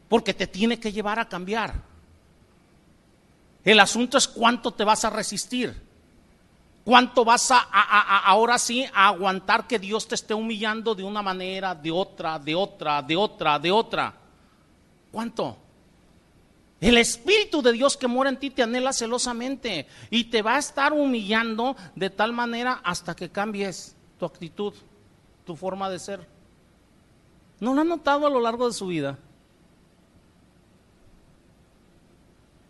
porque 0.10 0.34
te 0.34 0.48
tiene 0.48 0.80
que 0.80 0.92
llevar 0.92 1.20
a 1.20 1.28
cambiar. 1.28 1.74
El 3.64 3.80
asunto 3.80 4.18
es 4.18 4.28
cuánto 4.28 4.72
te 4.72 4.84
vas 4.84 5.04
a 5.04 5.10
resistir. 5.10 5.88
¿Cuánto 6.86 7.26
vas 7.26 7.52
a, 7.52 7.58
ahora 8.26 8.58
sí 8.58 8.86
a 8.94 9.10
aguantar 9.10 9.68
que 9.68 9.78
Dios 9.78 10.08
te 10.08 10.16
esté 10.16 10.34
humillando 10.34 10.96
de 10.96 11.04
una 11.04 11.22
manera, 11.22 11.76
de 11.76 11.92
otra, 11.92 12.40
de 12.40 12.56
otra, 12.56 13.02
de 13.02 13.18
otra, 13.18 13.60
de 13.60 13.72
otra? 13.72 14.14
¿Cuánto? 15.12 15.58
El 16.80 16.98
Espíritu 16.98 17.62
de 17.62 17.74
Dios 17.74 17.98
que 17.98 18.08
mora 18.08 18.30
en 18.30 18.38
ti 18.38 18.52
te 18.52 18.64
anhela 18.64 18.94
celosamente 18.94 19.86
y 20.10 20.26
te 20.26 20.42
va 20.42 20.56
a 20.56 20.60
estar 20.60 20.94
humillando 20.94 21.76
de 21.94 22.10
tal 22.10 22.32
manera 22.32 22.80
hasta 22.86 23.16
que 23.18 23.30
cambies 23.30 23.94
tu 24.18 24.26
actitud, 24.26 24.74
tu 25.46 25.58
forma 25.58 25.90
de 25.90 26.00
ser. 26.00 26.26
¿No 27.60 27.74
lo 27.74 27.82
han 27.82 27.90
notado 27.90 28.28
a 28.28 28.30
lo 28.30 28.40
largo 28.40 28.66
de 28.66 28.74
su 28.74 28.88
vida? 28.88 29.20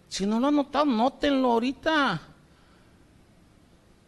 Si 0.10 0.26
no 0.26 0.40
lo 0.40 0.48
han 0.48 0.56
notado, 0.56 0.86
nótenlo 0.86 1.52
ahorita. 1.52 2.22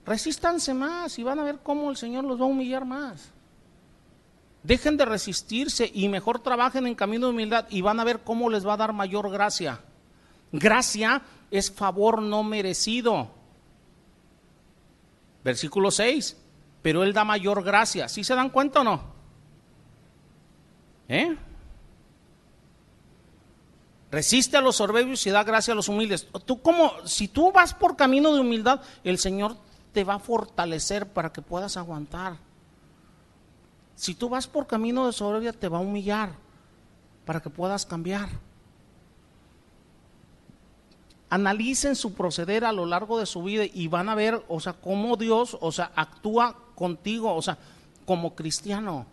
Resístanse 0.05 0.73
más 0.73 1.19
y 1.19 1.23
van 1.23 1.39
a 1.39 1.43
ver 1.43 1.59
cómo 1.61 1.89
el 1.89 1.97
Señor 1.97 2.23
los 2.23 2.39
va 2.39 2.45
a 2.45 2.47
humillar 2.47 2.85
más. 2.85 3.31
Dejen 4.63 4.97
de 4.97 5.05
resistirse 5.05 5.89
y 5.93 6.09
mejor 6.09 6.39
trabajen 6.39 6.87
en 6.87 6.95
camino 6.95 7.27
de 7.27 7.33
humildad 7.33 7.65
y 7.69 7.81
van 7.81 7.99
a 7.99 8.03
ver 8.03 8.21
cómo 8.21 8.49
les 8.49 8.65
va 8.65 8.73
a 8.73 8.77
dar 8.77 8.93
mayor 8.93 9.29
gracia. 9.29 9.81
Gracia 10.51 11.21
es 11.51 11.71
favor 11.71 12.21
no 12.21 12.43
merecido. 12.43 13.29
Versículo 15.43 15.91
6. 15.91 16.37
Pero 16.81 17.03
Él 17.03 17.13
da 17.13 17.23
mayor 17.23 17.63
gracia. 17.63 18.07
¿Sí 18.09 18.23
se 18.23 18.35
dan 18.35 18.49
cuenta 18.49 18.81
o 18.81 18.83
no? 18.83 19.01
¿Eh? 21.07 21.35
Resiste 24.11 24.57
a 24.57 24.61
los 24.61 24.77
soberbios 24.77 25.25
y 25.27 25.29
da 25.29 25.43
gracia 25.43 25.73
a 25.73 25.75
los 25.75 25.87
humildes. 25.87 26.27
Tú 26.45 26.61
como, 26.61 26.93
si 27.05 27.27
tú 27.27 27.51
vas 27.51 27.73
por 27.73 27.95
camino 27.95 28.33
de 28.33 28.41
humildad, 28.41 28.81
el 29.03 29.19
Señor 29.19 29.55
te 29.93 30.03
va 30.03 30.15
a 30.15 30.19
fortalecer 30.19 31.07
para 31.07 31.31
que 31.31 31.41
puedas 31.41 31.77
aguantar. 31.77 32.37
Si 33.95 34.15
tú 34.15 34.29
vas 34.29 34.47
por 34.47 34.65
camino 34.65 35.05
de 35.05 35.13
soberbia, 35.13 35.53
te 35.53 35.67
va 35.67 35.77
a 35.77 35.81
humillar 35.81 36.31
para 37.25 37.41
que 37.41 37.49
puedas 37.49 37.85
cambiar. 37.85 38.29
Analicen 41.29 41.95
su 41.95 42.13
proceder 42.13 42.65
a 42.65 42.71
lo 42.71 42.87
largo 42.87 43.19
de 43.19 43.27
su 43.27 43.43
vida 43.43 43.65
y 43.65 43.87
van 43.87 44.09
a 44.09 44.15
ver, 44.15 44.43
o 44.47 44.59
sea, 44.59 44.73
cómo 44.73 45.17
Dios, 45.17 45.55
o 45.61 45.71
sea, 45.71 45.91
actúa 45.95 46.55
contigo, 46.73 47.35
o 47.35 47.41
sea, 47.43 47.59
como 48.05 48.33
cristiano. 48.33 49.05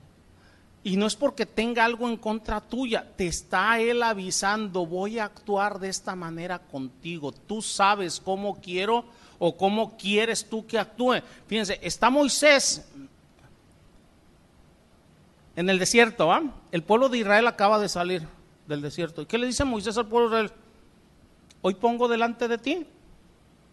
Y 0.86 0.96
no 0.96 1.08
es 1.08 1.16
porque 1.16 1.46
tenga 1.46 1.84
algo 1.84 2.08
en 2.08 2.16
contra 2.16 2.60
tuya, 2.60 3.04
te 3.16 3.26
está 3.26 3.80
Él 3.80 4.04
avisando, 4.04 4.86
voy 4.86 5.18
a 5.18 5.24
actuar 5.24 5.80
de 5.80 5.88
esta 5.88 6.14
manera 6.14 6.60
contigo. 6.60 7.32
Tú 7.32 7.60
sabes 7.60 8.20
cómo 8.20 8.60
quiero 8.60 9.04
o 9.40 9.56
cómo 9.56 9.96
quieres 9.96 10.48
tú 10.48 10.64
que 10.64 10.78
actúe. 10.78 11.16
Fíjense, 11.48 11.80
está 11.82 12.08
Moisés 12.08 12.88
en 15.56 15.68
el 15.68 15.80
desierto. 15.80 16.30
El 16.70 16.84
pueblo 16.84 17.08
de 17.08 17.18
Israel 17.18 17.48
acaba 17.48 17.80
de 17.80 17.88
salir 17.88 18.22
del 18.68 18.80
desierto. 18.80 19.22
¿Y 19.22 19.26
qué 19.26 19.38
le 19.38 19.48
dice 19.48 19.64
Moisés 19.64 19.98
al 19.98 20.06
pueblo 20.06 20.30
de 20.30 20.44
Israel? 20.44 20.60
Hoy 21.62 21.74
pongo 21.74 22.06
delante 22.06 22.46
de 22.46 22.58
ti 22.58 22.86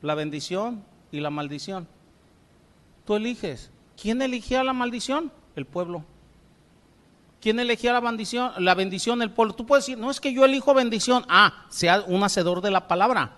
la 0.01 0.15
bendición 0.15 0.83
y 1.11 1.19
la 1.19 1.29
maldición. 1.29 1.87
Tú 3.05 3.13
eliges. 3.17 3.69
¿Quién 4.01 4.19
eligía 4.23 4.63
la 4.63 4.73
maldición? 4.73 5.31
El 5.55 5.67
pueblo. 5.67 6.05
¿Quién 7.43 7.59
elegía 7.59 7.91
la 7.91 7.99
bendición? 7.99 8.53
La 8.59 8.73
bendición, 8.73 9.21
el 9.21 9.29
pueblo. 9.29 9.53
Tú 9.53 9.65
puedes 9.65 9.85
decir, 9.85 9.97
no 9.97 10.09
es 10.09 10.21
que 10.21 10.31
yo 10.31 10.45
elijo 10.45 10.73
bendición. 10.73 11.25
Ah, 11.27 11.65
sea 11.67 12.01
un 12.07 12.23
hacedor 12.23 12.61
de 12.61 12.71
la 12.71 12.87
palabra. 12.87 13.35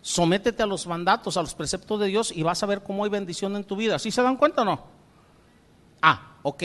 Sométete 0.00 0.62
a 0.62 0.66
los 0.66 0.86
mandatos, 0.86 1.36
a 1.36 1.42
los 1.42 1.54
preceptos 1.54 2.00
de 2.00 2.06
Dios 2.06 2.32
y 2.34 2.42
vas 2.42 2.62
a 2.62 2.66
ver 2.66 2.82
cómo 2.82 3.04
hay 3.04 3.10
bendición 3.10 3.56
en 3.56 3.64
tu 3.64 3.76
vida. 3.76 3.98
¿Sí 3.98 4.10
se 4.10 4.22
dan 4.22 4.38
cuenta 4.38 4.62
o 4.62 4.64
no? 4.64 4.84
Ah, 6.00 6.38
ok. 6.42 6.62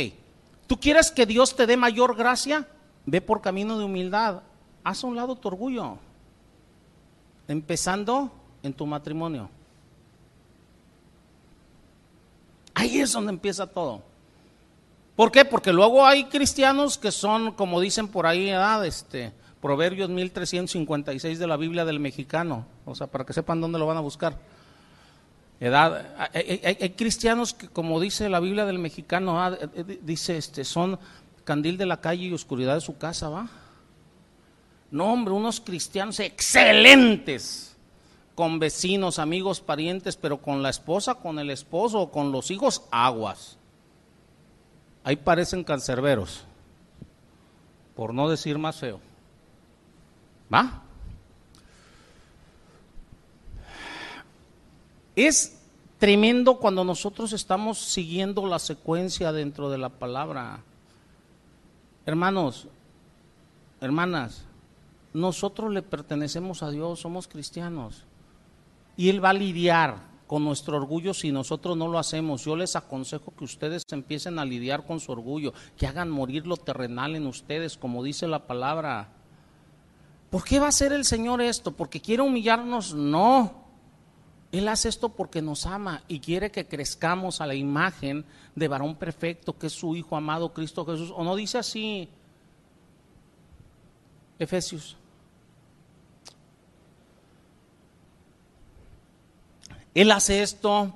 ¿Tú 0.65 0.80
quieres 0.80 1.12
que 1.12 1.25
Dios 1.25 1.58
te 1.58 1.67
dé 1.67 1.75
mayor 1.75 2.15
gracia? 2.15 2.65
Ve 3.06 3.19
por 3.19 3.41
camino 3.41 3.78
de 3.78 3.84
humildad. 3.84 4.41
Haz 4.86 5.04
a 5.04 5.08
un 5.08 5.17
lado 5.17 5.36
tu 5.36 5.49
orgullo. 5.49 5.97
Empezando 7.49 8.32
en 8.63 8.71
tu 8.71 8.86
matrimonio. 8.86 9.49
Ahí 12.75 13.02
es 13.02 13.12
donde 13.12 13.34
empieza 13.34 13.67
todo. 13.67 14.09
¿Por 15.19 15.34
qué? 15.34 15.43
Porque 15.43 15.73
luego 15.73 16.05
hay 16.05 16.23
cristianos 16.23 16.97
que 16.97 17.12
son, 17.12 17.51
como 17.51 17.82
dicen 17.82 18.08
por 18.08 18.25
ahí, 18.25 18.47
edad, 18.47 18.86
este, 18.86 19.34
Proverbios 19.62 20.10
1356 20.10 21.38
de 21.38 21.45
la 21.45 21.58
Biblia 21.58 21.84
del 21.84 21.99
mexicano, 21.99 22.65
o 22.86 22.95
sea, 22.95 23.08
para 23.08 23.25
que 23.25 23.34
sepan 23.34 23.60
dónde 23.60 23.79
lo 23.79 23.86
van 23.86 23.97
a 23.97 23.99
buscar. 23.99 24.39
Edad, 25.60 26.29
hay, 26.34 26.91
cristianos 26.91 27.53
que, 27.53 27.67
como 27.67 27.99
dice 27.99 28.29
la 28.29 28.39
Biblia 28.39 28.65
del 28.65 28.79
mexicano, 28.79 29.43
ah, 29.43 29.58
eh, 29.60 29.67
eh, 29.75 29.99
dice, 30.01 30.38
este, 30.38 30.63
son 30.63 30.97
candil 31.43 31.77
de 31.77 31.86
la 31.86 31.99
calle 31.99 32.27
y 32.27 32.34
oscuridad 32.34 32.75
de 32.75 32.82
su 32.82 32.97
casa, 32.97 33.27
¿va? 33.27 33.49
No, 34.89 35.12
hombre, 35.12 35.34
unos 35.34 35.60
cristianos 35.60 36.21
excelentes, 36.21 37.75
con 38.36 38.58
vecinos, 38.58 39.19
amigos, 39.19 39.60
parientes, 39.60 40.15
pero 40.15 40.38
con 40.38 40.63
la 40.63 40.69
esposa, 40.69 41.15
con 41.15 41.39
el 41.39 41.49
esposo, 41.49 42.10
con 42.10 42.32
los 42.32 42.51
hijos, 42.51 42.84
aguas 42.89 43.59
ahí 45.10 45.15
parecen 45.15 45.63
cancerberos, 45.63 46.43
por 47.95 48.13
no 48.13 48.30
decir 48.30 48.60
más 48.60 48.76
feo. 48.76 49.00
¿Va? 50.54 50.84
Es 55.15 55.60
tremendo 55.98 56.60
cuando 56.60 56.84
nosotros 56.84 57.34
estamos 57.34 57.80
siguiendo 57.80 58.45
la 58.45 58.60
secuencia 58.60 59.32
dentro 59.32 59.72
de 59.72 59.80
la 59.80 59.89
palabra. 59.89 60.60
Hermanos, 62.06 62.67
hermanas, 63.82 64.45
nosotros 65.12 65.74
le 65.74 65.82
pertenecemos 65.82 66.62
a 66.62 66.69
Dios, 66.69 67.00
somos 67.00 67.28
cristianos. 67.28 68.04
Y 68.95 69.10
Él 69.10 69.26
va 69.26 69.32
a 69.32 69.34
lidiar 69.34 70.09
con 70.30 70.46
nuestro 70.46 70.78
orgullo 70.78 71.15
si 71.15 71.32
nosotros 71.32 71.76
no 71.76 71.88
lo 71.88 71.98
hacemos. 71.98 72.46
Yo 72.46 72.56
les 72.56 72.76
aconsejo 72.76 73.34
que 73.36 73.46
ustedes 73.46 73.82
empiecen 73.89 74.38
a 74.38 74.46
lidiar 74.46 74.86
con 74.86 75.00
su 75.00 75.12
orgullo, 75.12 75.56
que 75.76 75.88
hagan 75.88 76.12
morir 76.12 76.46
lo 76.46 76.56
terrenal 76.56 77.15
en 77.15 77.26
ustedes, 77.26 77.78
como 77.78 78.04
dice 78.04 78.28
la 78.28 78.46
palabra. 78.46 79.10
¿Por 80.30 80.44
qué 80.44 80.60
va 80.60 80.68
a 80.68 80.70
hacer 80.70 80.94
el 80.94 81.04
Señor 81.04 81.42
esto? 81.42 81.72
¿Porque 81.72 82.00
quiere 82.00 82.22
humillarnos? 82.22 82.94
No. 82.94 83.56
Él 84.52 84.68
hace 84.68 84.89
esto 84.89 85.10
porque 85.10 85.42
nos 85.42 85.65
ama 85.65 86.04
y 86.08 86.20
quiere 86.20 86.52
que 86.52 86.68
crezcamos 86.68 87.42
a 87.42 87.48
la 87.48 87.56
imagen 87.56 88.24
de 88.54 88.68
varón 88.68 88.98
perfecto, 88.98 89.58
que 89.58 89.65
es 89.65 89.74
su 89.74 89.96
Hijo 89.96 90.15
amado 90.15 90.54
Cristo 90.54 90.86
Jesús. 90.86 91.12
¿O 91.15 91.24
no 91.24 91.36
dice 91.36 91.58
así 91.58 92.08
Efesios? 94.38 94.96
Él 99.93 100.12
hace 100.12 100.43
esto 100.43 100.93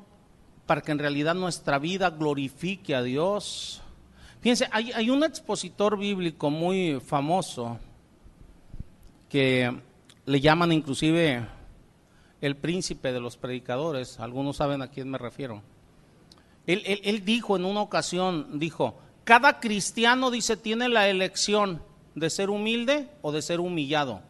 para 0.66 0.82
que 0.82 0.92
en 0.92 1.00
realidad 1.00 1.36
nuestra 1.36 1.80
vida 1.80 2.10
glorifique 2.10 2.96
a 2.96 3.02
Dios. 3.02 3.82
Fíjense, 4.42 4.68
hay, 4.72 5.10
un 5.10 5.24
expositor 5.24 5.98
bíblico 5.98 6.50
muy 6.50 7.00
famoso 7.00 7.80
que 9.30 9.76
le 10.26 10.42
llaman 10.42 10.72
inclusive 10.72 11.48
el 12.42 12.56
príncipe 12.56 13.14
de 13.14 13.20
los 13.20 13.38
predicadores, 13.38 14.20
algunos 14.20 14.58
saben 14.58 14.82
a 14.82 14.90
quién 14.90 15.10
me 15.10 15.18
refiero. 15.18 15.62
Él, 16.68 16.82
él, 16.86 17.26
dijo 17.26 17.56
en 17.56 17.66
una 17.66 17.82
ocasión, 17.82 18.60
dijo, 18.60 18.98
cada 19.24 19.60
cristiano, 19.60 20.30
dice, 20.30 20.56
tiene 20.56 20.88
la 20.88 21.10
elección 21.10 21.82
de 22.16 22.30
ser 22.30 22.50
humilde 22.50 23.10
o 23.22 23.32
de 23.32 23.42
ser 23.42 23.60
humillado. 23.60 24.22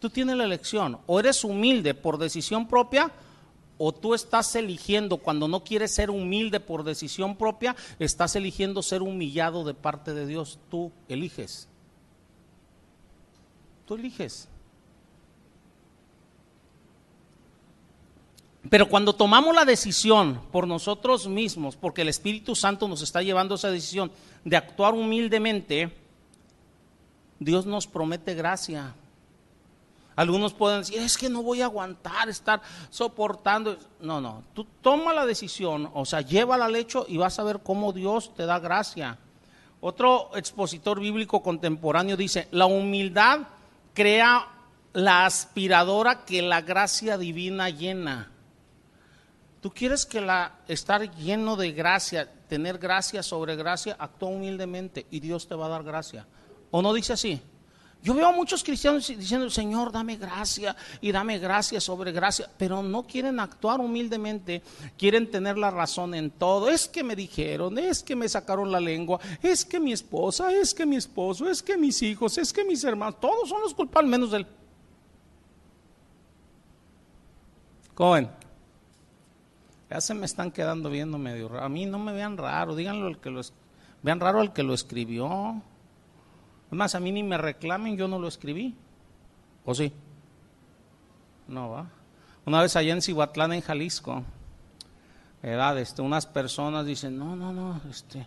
Tú 0.00 0.10
tienes 0.10 0.36
la 0.36 0.44
elección, 0.44 0.98
o 1.06 1.20
eres 1.20 1.44
humilde 1.44 1.94
por 1.94 2.18
decisión 2.18 2.66
propia 2.66 3.12
o 3.78 3.92
tú 3.92 4.14
estás 4.14 4.54
eligiendo, 4.54 5.18
cuando 5.18 5.48
no 5.48 5.64
quieres 5.64 5.94
ser 5.94 6.10
humilde 6.10 6.60
por 6.60 6.84
decisión 6.84 7.36
propia, 7.36 7.74
estás 7.98 8.36
eligiendo 8.36 8.82
ser 8.82 9.02
humillado 9.02 9.64
de 9.64 9.74
parte 9.74 10.14
de 10.14 10.26
Dios. 10.26 10.58
Tú 10.70 10.92
eliges. 11.08 11.68
Tú 13.86 13.94
eliges. 13.94 14.48
Pero 18.70 18.88
cuando 18.88 19.14
tomamos 19.14 19.54
la 19.54 19.64
decisión 19.64 20.40
por 20.50 20.66
nosotros 20.66 21.28
mismos, 21.28 21.76
porque 21.76 22.02
el 22.02 22.08
Espíritu 22.08 22.54
Santo 22.54 22.88
nos 22.88 23.02
está 23.02 23.22
llevando 23.22 23.56
esa 23.56 23.70
decisión 23.70 24.10
de 24.44 24.56
actuar 24.56 24.94
humildemente, 24.94 25.92
Dios 27.38 27.66
nos 27.66 27.86
promete 27.86 28.34
gracia. 28.34 28.94
Algunos 30.16 30.52
pueden 30.52 30.80
decir, 30.80 30.98
es 31.00 31.18
que 31.18 31.28
no 31.28 31.42
voy 31.42 31.60
a 31.60 31.66
aguantar 31.66 32.28
estar 32.28 32.62
soportando. 32.90 33.76
No, 34.00 34.20
no, 34.20 34.44
tú 34.54 34.66
toma 34.80 35.12
la 35.12 35.26
decisión, 35.26 35.90
o 35.92 36.04
sea, 36.04 36.20
llévala 36.20 36.66
al 36.66 36.76
hecho 36.76 37.04
y 37.08 37.16
vas 37.16 37.38
a 37.38 37.44
ver 37.44 37.60
cómo 37.62 37.92
Dios 37.92 38.32
te 38.34 38.46
da 38.46 38.58
gracia. 38.58 39.18
Otro 39.80 40.30
expositor 40.34 41.00
bíblico 41.00 41.42
contemporáneo 41.42 42.16
dice, 42.16 42.48
la 42.52 42.66
humildad 42.66 43.40
crea 43.92 44.48
la 44.92 45.26
aspiradora 45.26 46.24
que 46.24 46.40
la 46.40 46.62
gracia 46.62 47.18
divina 47.18 47.68
llena. 47.68 48.30
Tú 49.60 49.70
quieres 49.70 50.06
que 50.06 50.20
la 50.20 50.52
estar 50.68 51.10
lleno 51.16 51.56
de 51.56 51.72
gracia, 51.72 52.30
tener 52.48 52.78
gracia 52.78 53.22
sobre 53.22 53.56
gracia, 53.56 53.96
actúa 53.98 54.28
humildemente 54.28 55.06
y 55.10 55.20
Dios 55.20 55.48
te 55.48 55.54
va 55.54 55.66
a 55.66 55.70
dar 55.70 55.82
gracia. 55.82 56.26
¿O 56.70 56.80
no 56.80 56.92
dice 56.92 57.14
así? 57.14 57.42
Yo 58.04 58.12
veo 58.12 58.28
a 58.28 58.32
muchos 58.32 58.62
cristianos 58.62 59.08
diciendo, 59.08 59.48
Señor, 59.48 59.90
dame 59.90 60.18
gracia 60.18 60.76
y 61.00 61.10
dame 61.10 61.38
gracia 61.38 61.80
sobre 61.80 62.12
gracia, 62.12 62.50
pero 62.58 62.82
no 62.82 63.04
quieren 63.04 63.40
actuar 63.40 63.80
humildemente, 63.80 64.62
quieren 64.98 65.30
tener 65.30 65.56
la 65.56 65.70
razón 65.70 66.14
en 66.14 66.30
todo. 66.30 66.68
Es 66.68 66.86
que 66.86 67.02
me 67.02 67.16
dijeron, 67.16 67.78
es 67.78 68.02
que 68.02 68.14
me 68.14 68.28
sacaron 68.28 68.70
la 68.70 68.78
lengua, 68.78 69.18
es 69.42 69.64
que 69.64 69.80
mi 69.80 69.94
esposa, 69.94 70.52
es 70.52 70.74
que 70.74 70.84
mi 70.84 70.96
esposo, 70.96 71.48
es 71.48 71.62
que 71.62 71.78
mis 71.78 72.02
hijos, 72.02 72.36
es 72.36 72.52
que 72.52 72.62
mis 72.62 72.84
hermanos, 72.84 73.18
todos 73.20 73.48
son 73.48 73.62
los 73.62 73.72
culpables 73.72 74.10
menos 74.10 74.34
él. 74.34 74.46
Cohen, 77.94 78.28
ya 79.88 80.02
se 80.02 80.12
me 80.12 80.26
están 80.26 80.50
quedando 80.50 80.90
viendo 80.90 81.16
medio 81.16 81.48
raro. 81.48 81.64
A 81.64 81.70
mí 81.70 81.86
no 81.86 81.98
me 81.98 82.12
vean 82.12 82.36
raro, 82.36 82.76
díganlo 82.76 83.08
el 83.08 83.16
que 83.16 83.30
los 83.30 83.54
Vean 84.02 84.20
raro 84.20 84.42
el 84.42 84.52
que 84.52 84.62
lo 84.62 84.74
escribió. 84.74 85.62
Además, 86.74 86.96
a 86.96 86.98
mí 86.98 87.12
ni 87.12 87.22
me 87.22 87.38
reclamen, 87.38 87.96
yo 87.96 88.08
no 88.08 88.18
lo 88.18 88.26
escribí. 88.26 88.74
¿O 89.64 89.76
sí? 89.76 89.92
No 91.46 91.70
va. 91.70 91.88
Una 92.46 92.62
vez 92.62 92.74
allá 92.74 92.92
en 92.92 93.00
Cihuatlán, 93.00 93.52
en 93.52 93.60
Jalisco, 93.60 94.24
este, 95.40 96.02
unas 96.02 96.26
personas 96.26 96.84
dicen, 96.84 97.16
no, 97.16 97.36
no, 97.36 97.52
no, 97.52 97.80
este, 97.88 98.26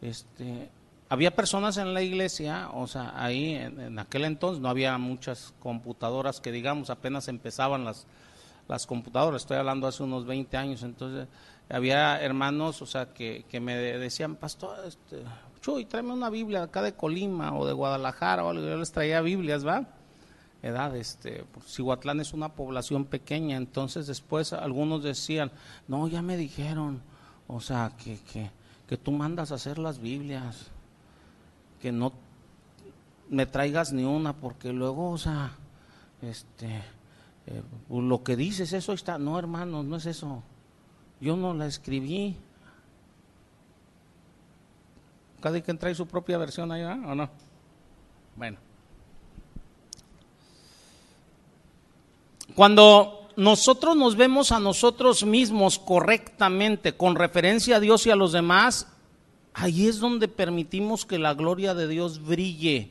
este, 0.00 0.70
había 1.10 1.36
personas 1.36 1.76
en 1.76 1.92
la 1.92 2.00
iglesia, 2.00 2.70
o 2.72 2.86
sea, 2.86 3.12
ahí 3.14 3.52
en, 3.52 3.98
aquel 3.98 4.24
entonces 4.24 4.62
no 4.62 4.70
había 4.70 4.96
muchas 4.96 5.52
computadoras 5.60 6.40
que 6.40 6.52
digamos, 6.52 6.88
apenas 6.88 7.28
empezaban 7.28 7.84
las, 7.84 8.06
las 8.68 8.86
computadoras, 8.86 9.42
estoy 9.42 9.58
hablando 9.58 9.86
hace 9.86 10.02
unos 10.02 10.24
20 10.24 10.56
años, 10.56 10.82
entonces 10.82 11.28
había 11.68 12.22
hermanos, 12.22 12.80
o 12.80 12.86
sea, 12.86 13.12
que, 13.12 13.44
que 13.50 13.60
me 13.60 13.76
decían, 13.76 14.36
pastor, 14.36 14.78
este, 14.86 15.22
Chuy, 15.66 15.84
tráeme 15.84 16.12
una 16.12 16.30
Biblia 16.30 16.62
acá 16.62 16.80
de 16.80 16.94
Colima 16.94 17.52
o 17.58 17.66
de 17.66 17.72
Guadalajara 17.72 18.44
o 18.44 18.50
algo, 18.50 18.64
yo 18.64 18.76
les 18.76 18.92
traía 18.92 19.20
Biblias, 19.20 19.66
¿va? 19.66 19.84
edad, 20.62 20.94
este, 20.94 21.44
Cihuatlán 21.66 22.20
es 22.20 22.32
una 22.32 22.50
población 22.50 23.04
pequeña, 23.04 23.56
entonces 23.56 24.06
después 24.06 24.52
algunos 24.52 25.02
decían, 25.02 25.50
no, 25.88 26.06
ya 26.06 26.22
me 26.22 26.36
dijeron, 26.36 27.02
o 27.48 27.60
sea, 27.60 27.90
que, 27.98 28.16
que, 28.32 28.48
que 28.86 28.96
tú 28.96 29.10
mandas 29.10 29.50
a 29.50 29.56
hacer 29.56 29.78
las 29.78 29.98
Biblias, 29.98 30.68
que 31.82 31.90
no 31.90 32.12
me 33.28 33.44
traigas 33.44 33.92
ni 33.92 34.04
una, 34.04 34.34
porque 34.34 34.72
luego, 34.72 35.10
o 35.10 35.18
sea, 35.18 35.50
este, 36.22 36.76
eh, 37.48 37.62
lo 37.90 38.22
que 38.22 38.36
dices, 38.36 38.72
eso 38.72 38.92
está, 38.92 39.18
no 39.18 39.36
hermanos, 39.36 39.84
no 39.84 39.96
es 39.96 40.06
eso, 40.06 40.44
yo 41.20 41.36
no 41.36 41.54
la 41.54 41.66
escribí. 41.66 42.36
Cada 45.46 45.60
quien 45.60 45.78
trae 45.78 45.94
su 45.94 46.08
propia 46.08 46.38
versión 46.38 46.72
allá, 46.72 46.98
¿o 47.06 47.14
no? 47.14 47.30
Bueno. 48.34 48.58
Cuando 52.56 53.28
nosotros 53.36 53.94
nos 53.94 54.16
vemos 54.16 54.50
a 54.50 54.58
nosotros 54.58 55.24
mismos 55.24 55.78
correctamente, 55.78 56.96
con 56.96 57.14
referencia 57.14 57.76
a 57.76 57.80
Dios 57.80 58.04
y 58.08 58.10
a 58.10 58.16
los 58.16 58.32
demás, 58.32 58.88
ahí 59.54 59.86
es 59.86 60.00
donde 60.00 60.26
permitimos 60.26 61.06
que 61.06 61.16
la 61.16 61.32
gloria 61.34 61.74
de 61.74 61.86
Dios 61.86 62.20
brille. 62.20 62.90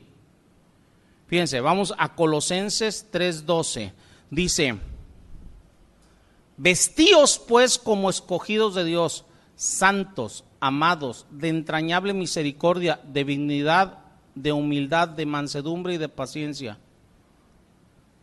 Fíjense, 1.26 1.60
vamos 1.60 1.92
a 1.98 2.14
Colosenses 2.14 3.06
3:12. 3.12 3.92
Dice, 4.30 4.78
vestíos 6.56 7.38
pues 7.38 7.76
como 7.76 8.08
escogidos 8.08 8.74
de 8.74 8.84
Dios, 8.84 9.26
santos, 9.56 10.45
amados, 10.60 11.26
de 11.30 11.48
entrañable 11.48 12.12
misericordia, 12.12 13.00
de 13.04 13.24
dignidad, 13.24 13.98
de 14.34 14.52
humildad, 14.52 15.08
de 15.08 15.26
mansedumbre 15.26 15.94
y 15.94 15.98
de 15.98 16.08
paciencia. 16.08 16.78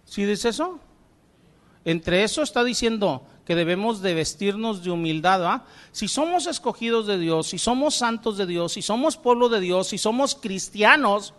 ¿Sí 0.05 0.25
dice 0.25 0.49
eso? 0.49 0.79
Entre 1.85 2.23
eso 2.23 2.41
está 2.41 2.63
diciendo 2.63 3.25
que 3.45 3.55
debemos 3.55 4.01
de 4.01 4.13
vestirnos 4.13 4.83
de 4.83 4.91
humildad. 4.91 5.63
Si 5.91 6.07
somos 6.07 6.47
escogidos 6.47 7.07
de 7.07 7.17
Dios, 7.17 7.47
si 7.47 7.57
somos 7.57 7.95
santos 7.95 8.37
de 8.37 8.45
Dios, 8.45 8.73
si 8.73 8.81
somos 8.81 9.17
pueblo 9.17 9.49
de 9.49 9.59
Dios, 9.59 9.87
si 9.87 9.97
somos 9.97 10.35
cristianos, 10.35 11.33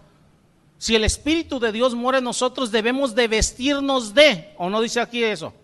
si 0.77 0.95
el 0.95 1.05
Espíritu 1.05 1.59
de 1.61 1.73
Dios 1.73 1.95
muere 1.95 2.19
en 2.19 2.25
nosotros, 2.25 2.71
debemos 2.71 3.15
de 3.15 3.29
vestirnos 3.29 4.13
de, 4.13 4.55
¿o 4.59 4.69
no 4.69 4.81
dice 4.81 5.01
aquí 5.01 5.23
eso? 5.23 5.55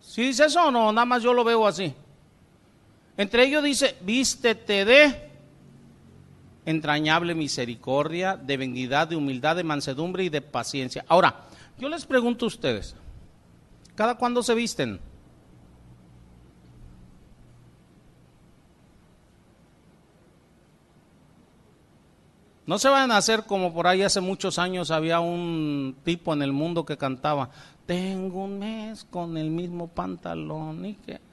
¿Sí 0.00 0.22
dice 0.22 0.46
eso 0.46 0.66
o 0.66 0.70
no? 0.70 0.92
Nada 0.92 1.04
más 1.04 1.22
yo 1.22 1.32
lo 1.32 1.44
veo 1.44 1.66
así. 1.66 1.94
Entre 3.16 3.44
ellos 3.44 3.62
dice, 3.62 3.96
vístete 4.02 4.84
de 4.84 5.30
entrañable 6.64 7.34
misericordia, 7.34 8.36
de 8.36 8.56
benignidad, 8.56 9.08
de 9.08 9.16
humildad, 9.16 9.56
de 9.56 9.64
mansedumbre 9.64 10.24
y 10.24 10.28
de 10.28 10.42
paciencia. 10.42 11.04
Ahora, 11.08 11.46
yo 11.78 11.88
les 11.88 12.04
pregunto 12.04 12.44
a 12.44 12.48
ustedes, 12.48 12.96
¿Cada 13.96 14.16
cuándo 14.16 14.42
se 14.42 14.54
visten? 14.54 15.00
No 22.66 22.78
se 22.78 22.90
van 22.90 23.10
a 23.10 23.16
hacer 23.16 23.44
como 23.44 23.72
por 23.72 23.86
ahí 23.86 24.02
hace 24.02 24.20
muchos 24.20 24.58
años 24.58 24.90
había 24.90 25.20
un 25.20 25.96
tipo 26.04 26.34
en 26.34 26.42
el 26.42 26.52
mundo 26.52 26.84
que 26.84 26.98
cantaba, 26.98 27.48
tengo 27.86 28.44
un 28.44 28.58
mes 28.58 29.04
con 29.04 29.38
el 29.38 29.50
mismo 29.50 29.88
pantalón 29.88 30.84
y 30.84 30.94
que... 30.94 31.25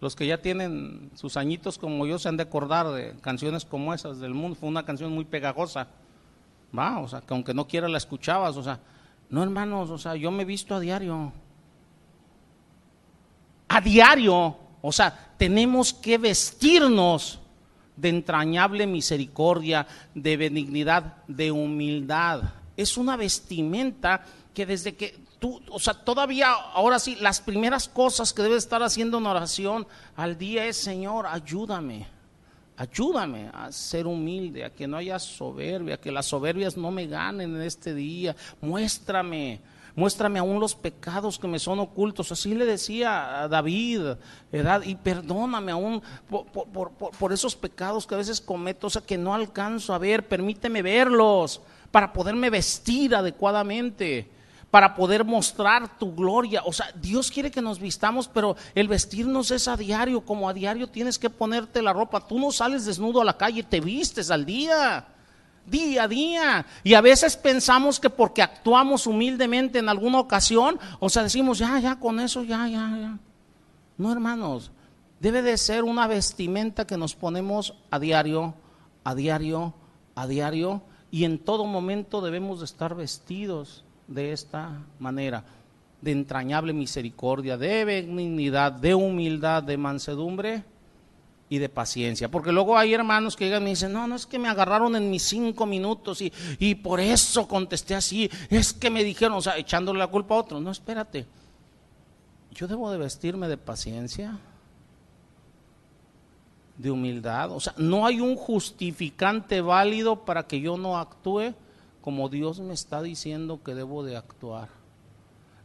Los 0.00 0.16
que 0.16 0.26
ya 0.26 0.40
tienen 0.40 1.10
sus 1.14 1.36
añitos 1.36 1.78
como 1.78 2.06
yo 2.06 2.18
se 2.18 2.28
han 2.28 2.36
de 2.36 2.44
acordar 2.44 2.88
de 2.88 3.14
canciones 3.20 3.64
como 3.64 3.92
esas 3.92 4.18
del 4.18 4.32
mundo. 4.32 4.56
Fue 4.58 4.68
una 4.68 4.84
canción 4.84 5.12
muy 5.12 5.24
pegajosa. 5.24 5.88
Va, 6.76 7.00
o 7.00 7.08
sea, 7.08 7.20
que 7.20 7.34
aunque 7.34 7.52
no 7.52 7.66
quiera 7.66 7.88
la 7.88 7.98
escuchabas, 7.98 8.56
o 8.56 8.62
sea, 8.62 8.80
no, 9.28 9.42
hermanos, 9.42 9.90
o 9.90 9.98
sea, 9.98 10.16
yo 10.16 10.30
me 10.30 10.44
visto 10.44 10.74
a 10.74 10.80
diario. 10.80 11.32
A 13.68 13.80
diario. 13.80 14.56
O 14.80 14.92
sea, 14.92 15.34
tenemos 15.36 15.92
que 15.92 16.16
vestirnos 16.18 17.38
de 17.96 18.08
entrañable 18.08 18.86
misericordia, 18.86 19.86
de 20.14 20.36
benignidad, 20.36 21.18
de 21.28 21.52
humildad. 21.52 22.42
Es 22.76 22.96
una 22.96 23.16
vestimenta 23.16 24.24
que 24.54 24.64
desde 24.64 24.96
que 24.96 25.14
tú, 25.40 25.60
o 25.70 25.80
sea, 25.80 25.94
todavía, 25.94 26.52
ahora 26.52 27.00
sí, 27.00 27.16
las 27.20 27.40
primeras 27.40 27.88
cosas 27.88 28.32
que 28.32 28.42
debes 28.42 28.58
estar 28.58 28.82
haciendo 28.82 29.18
en 29.18 29.26
oración 29.26 29.86
al 30.14 30.38
día 30.38 30.66
es, 30.66 30.76
Señor, 30.76 31.26
ayúdame 31.26 32.06
Ayúdame 32.80 33.50
a 33.52 33.70
ser 33.70 34.06
humilde, 34.06 34.64
a 34.64 34.70
que 34.70 34.86
no 34.86 34.96
haya 34.96 35.18
soberbia, 35.18 35.96
a 35.96 36.00
que 36.00 36.10
las 36.10 36.24
soberbias 36.24 36.78
no 36.78 36.90
me 36.90 37.06
ganen 37.06 37.54
en 37.54 37.60
este 37.60 37.92
día. 37.92 38.34
Muéstrame, 38.62 39.60
muéstrame 39.94 40.38
aún 40.38 40.58
los 40.58 40.74
pecados 40.74 41.38
que 41.38 41.46
me 41.46 41.58
son 41.58 41.78
ocultos. 41.78 42.32
Así 42.32 42.54
le 42.54 42.64
decía 42.64 43.42
a 43.42 43.48
David, 43.48 44.14
¿verdad? 44.50 44.80
Y 44.82 44.94
perdóname 44.94 45.72
aún 45.72 46.02
por, 46.30 46.46
por, 46.92 47.32
esos 47.34 47.54
pecados 47.54 48.06
que 48.06 48.14
a 48.14 48.16
veces 48.16 48.40
cometo, 48.40 48.86
o 48.86 48.90
sea, 48.90 49.02
que 49.02 49.18
no 49.18 49.34
alcanzo 49.34 49.92
a 49.92 49.98
ver. 49.98 50.26
Permíteme 50.26 50.80
verlos 50.80 51.60
para 51.90 52.14
poderme 52.14 52.48
vestir 52.48 53.14
adecuadamente 53.14 54.26
para 54.70 54.94
poder 54.94 55.24
mostrar 55.24 55.98
tu 55.98 56.14
gloria. 56.14 56.62
O 56.64 56.72
sea, 56.72 56.92
Dios 56.94 57.30
quiere 57.30 57.50
que 57.50 57.60
nos 57.60 57.80
vistamos, 57.80 58.28
pero 58.28 58.56
el 58.74 58.88
vestirnos 58.88 59.50
es 59.50 59.66
a 59.66 59.76
diario, 59.76 60.20
como 60.20 60.48
a 60.48 60.54
diario 60.54 60.88
tienes 60.88 61.18
que 61.18 61.28
ponerte 61.28 61.82
la 61.82 61.92
ropa. 61.92 62.26
Tú 62.26 62.38
no 62.38 62.52
sales 62.52 62.84
desnudo 62.84 63.20
a 63.20 63.24
la 63.24 63.36
calle, 63.36 63.62
te 63.64 63.80
vistes 63.80 64.30
al 64.30 64.44
día, 64.44 65.08
día 65.66 66.04
a 66.04 66.08
día. 66.08 66.66
Y 66.84 66.94
a 66.94 67.00
veces 67.00 67.36
pensamos 67.36 67.98
que 67.98 68.10
porque 68.10 68.42
actuamos 68.42 69.06
humildemente 69.06 69.80
en 69.80 69.88
alguna 69.88 70.20
ocasión, 70.20 70.78
o 71.00 71.08
sea, 71.08 71.24
decimos, 71.24 71.58
ya, 71.58 71.78
ya, 71.80 71.96
con 71.98 72.20
eso, 72.20 72.44
ya, 72.44 72.68
ya, 72.68 72.96
ya. 72.96 73.18
No, 73.98 74.12
hermanos, 74.12 74.70
debe 75.18 75.42
de 75.42 75.58
ser 75.58 75.82
una 75.82 76.06
vestimenta 76.06 76.86
que 76.86 76.96
nos 76.96 77.16
ponemos 77.16 77.74
a 77.90 77.98
diario, 77.98 78.54
a 79.02 79.16
diario, 79.16 79.74
a 80.14 80.28
diario, 80.28 80.82
y 81.10 81.24
en 81.24 81.40
todo 81.40 81.66
momento 81.66 82.20
debemos 82.20 82.60
de 82.60 82.66
estar 82.66 82.94
vestidos 82.94 83.84
de 84.10 84.32
esta 84.32 84.82
manera, 84.98 85.44
de 86.02 86.10
entrañable 86.10 86.72
misericordia, 86.72 87.56
de 87.56 87.84
benignidad, 87.84 88.72
de 88.72 88.94
humildad, 88.94 89.62
de 89.62 89.76
mansedumbre 89.76 90.64
y 91.48 91.58
de 91.58 91.68
paciencia. 91.68 92.28
Porque 92.28 92.52
luego 92.52 92.76
hay 92.76 92.92
hermanos 92.92 93.36
que 93.36 93.44
llegan 93.44 93.62
y 93.62 93.64
me 93.66 93.70
dicen, 93.70 93.92
no, 93.92 94.06
no 94.06 94.16
es 94.16 94.26
que 94.26 94.38
me 94.38 94.48
agarraron 94.48 94.96
en 94.96 95.10
mis 95.10 95.22
cinco 95.22 95.64
minutos 95.64 96.20
y, 96.20 96.32
y 96.58 96.74
por 96.74 97.00
eso 97.00 97.46
contesté 97.46 97.94
así, 97.94 98.28
es 98.50 98.72
que 98.72 98.90
me 98.90 99.04
dijeron, 99.04 99.38
o 99.38 99.40
sea, 99.40 99.56
echándole 99.56 100.00
la 100.00 100.08
culpa 100.08 100.34
a 100.34 100.38
otro. 100.38 100.60
No, 100.60 100.72
espérate, 100.72 101.26
yo 102.52 102.66
debo 102.66 102.90
de 102.90 102.98
vestirme 102.98 103.46
de 103.46 103.56
paciencia, 103.56 104.38
de 106.78 106.90
humildad. 106.90 107.52
O 107.52 107.60
sea, 107.60 107.74
no 107.76 108.06
hay 108.06 108.20
un 108.20 108.34
justificante 108.34 109.60
válido 109.60 110.24
para 110.24 110.48
que 110.48 110.60
yo 110.60 110.76
no 110.76 110.98
actúe 110.98 111.54
como 112.00 112.28
Dios 112.28 112.60
me 112.60 112.74
está 112.74 113.02
diciendo 113.02 113.62
que 113.62 113.74
debo 113.74 114.02
de 114.02 114.16
actuar. 114.16 114.68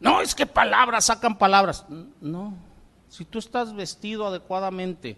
No, 0.00 0.20
es 0.20 0.34
que 0.34 0.46
palabras 0.46 1.06
sacan 1.06 1.38
palabras. 1.38 1.86
No, 2.20 2.54
si 3.08 3.24
tú 3.24 3.38
estás 3.38 3.74
vestido 3.74 4.26
adecuadamente 4.26 5.16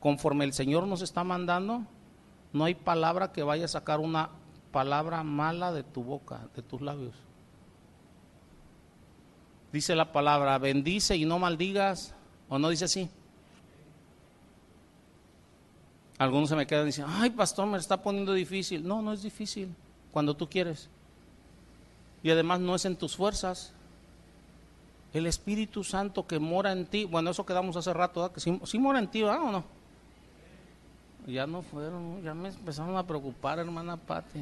conforme 0.00 0.44
el 0.44 0.52
Señor 0.52 0.86
nos 0.86 1.02
está 1.02 1.24
mandando, 1.24 1.82
no 2.52 2.64
hay 2.64 2.74
palabra 2.74 3.32
que 3.32 3.42
vaya 3.42 3.64
a 3.64 3.68
sacar 3.68 4.00
una 4.00 4.30
palabra 4.70 5.22
mala 5.22 5.72
de 5.72 5.82
tu 5.82 6.02
boca, 6.02 6.48
de 6.54 6.62
tus 6.62 6.82
labios. 6.82 7.14
Dice 9.72 9.94
la 9.94 10.12
palabra, 10.12 10.58
bendice 10.58 11.16
y 11.16 11.24
no 11.24 11.38
maldigas, 11.38 12.14
o 12.48 12.58
no 12.58 12.68
dice 12.68 12.84
así. 12.84 13.10
Algunos 16.18 16.48
se 16.48 16.56
me 16.56 16.66
quedan 16.66 16.86
diciendo, 16.86 17.12
ay 17.16 17.30
pastor, 17.30 17.66
me 17.66 17.78
está 17.78 18.02
poniendo 18.02 18.32
difícil. 18.32 18.86
No, 18.86 19.00
no 19.00 19.12
es 19.12 19.22
difícil 19.22 19.74
cuando 20.12 20.34
tú 20.34 20.48
quieres. 20.48 20.88
Y 22.22 22.30
además 22.30 22.60
no 22.60 22.74
es 22.74 22.84
en 22.84 22.96
tus 22.96 23.16
fuerzas. 23.16 23.72
El 25.12 25.26
Espíritu 25.26 25.84
Santo 25.84 26.26
que 26.26 26.38
mora 26.38 26.72
en 26.72 26.86
ti, 26.86 27.04
bueno, 27.04 27.30
eso 27.30 27.46
quedamos 27.46 27.76
hace 27.76 27.92
rato, 27.94 28.30
que 28.32 28.40
sí, 28.40 28.78
mora 28.78 28.98
en 28.98 29.08
ti, 29.08 29.22
¿verdad 29.22 29.42
o 29.42 29.52
no? 29.52 29.64
Ya 31.26 31.46
no 31.46 31.62
fueron, 31.62 32.22
ya 32.22 32.34
me 32.34 32.48
empezaron 32.48 32.96
a 32.96 33.06
preocupar, 33.06 33.58
hermana 33.58 33.96
Pati. 33.96 34.40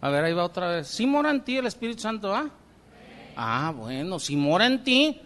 A 0.00 0.08
ver, 0.08 0.24
ahí 0.24 0.32
va 0.32 0.44
otra 0.44 0.68
vez. 0.68 0.88
¿Sí 0.88 1.06
mora 1.06 1.30
en 1.30 1.42
ti 1.42 1.56
el 1.56 1.66
Espíritu 1.66 2.00
Santo, 2.00 2.34
ah? 2.34 2.48
Ah, 3.36 3.72
bueno, 3.76 4.18
si 4.18 4.36
mora 4.36 4.66
en 4.66 4.82
ti, 4.82 5.20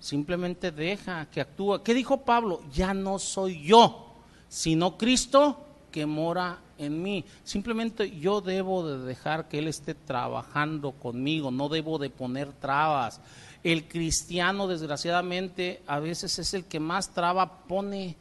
simplemente 0.00 0.70
deja 0.70 1.26
que 1.26 1.40
actúe. 1.40 1.82
¿Qué 1.82 1.94
dijo 1.94 2.18
Pablo? 2.18 2.62
Ya 2.72 2.94
no 2.94 3.18
soy 3.18 3.62
yo, 3.62 4.14
sino 4.48 4.96
Cristo 4.96 5.67
que 5.90 6.06
mora 6.06 6.58
en 6.78 7.02
mí. 7.02 7.24
Simplemente 7.44 8.18
yo 8.18 8.40
debo 8.40 8.88
de 8.88 9.04
dejar 9.04 9.48
que 9.48 9.58
Él 9.58 9.68
esté 9.68 9.94
trabajando 9.94 10.92
conmigo, 10.92 11.50
no 11.50 11.68
debo 11.68 11.98
de 11.98 12.10
poner 12.10 12.52
trabas. 12.52 13.20
El 13.64 13.88
cristiano, 13.88 14.68
desgraciadamente, 14.68 15.82
a 15.86 15.98
veces 15.98 16.38
es 16.38 16.54
el 16.54 16.64
que 16.64 16.80
más 16.80 17.10
traba 17.10 17.64
pone 17.66 18.16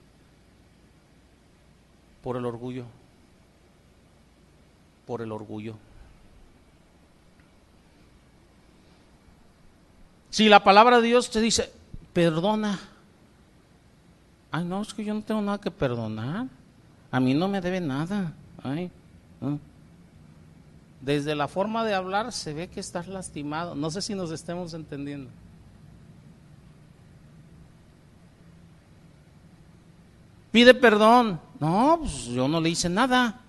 por 2.24 2.38
el 2.38 2.46
orgullo. 2.46 2.86
Por 5.06 5.22
el 5.22 5.32
orgullo. 5.32 5.76
Si 10.30 10.50
la 10.50 10.64
palabra 10.64 11.00
de 11.02 11.08
Dios 11.08 11.30
te 11.32 11.40
dice, 11.40 11.72
perdona. 12.14 12.80
Ay, 14.52 14.66
no, 14.66 14.82
es 14.82 14.94
que 14.94 15.04
yo 15.04 15.14
no 15.14 15.22
tengo 15.22 15.42
nada 15.42 15.60
que 15.60 15.72
perdonar. 15.72 16.48
A 17.12 17.20
mí 17.20 17.34
no 17.34 17.48
me 17.48 17.62
debe 17.62 17.80
nada. 17.80 18.34
Desde 21.02 21.36
la 21.36 21.48
forma 21.48 21.86
de 21.86 21.94
hablar 21.94 22.32
se 22.32 22.54
ve 22.54 22.68
que 22.68 22.80
estás 22.80 23.08
lastimado. 23.08 23.76
No 23.76 23.90
sé 23.92 24.02
si 24.02 24.14
nos 24.16 24.32
estemos 24.32 24.74
entendiendo. 24.74 25.30
Pide 30.52 30.74
perdón. 30.74 31.40
No, 31.60 31.98
pues 32.02 32.26
yo 32.26 32.48
no 32.48 32.60
le 32.60 32.70
hice 32.70 32.90
nada. 32.90 33.40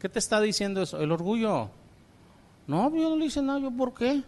¿Qué 0.00 0.08
te 0.08 0.18
está 0.18 0.40
diciendo 0.40 0.82
eso? 0.82 1.00
El 1.00 1.12
orgullo. 1.12 1.68
No, 2.66 2.90
yo 2.94 3.10
no 3.10 3.16
le 3.16 3.26
hice 3.26 3.42
nada. 3.42 3.58
¿Yo 3.60 3.70
por 3.70 3.94
qué? 3.94 4.22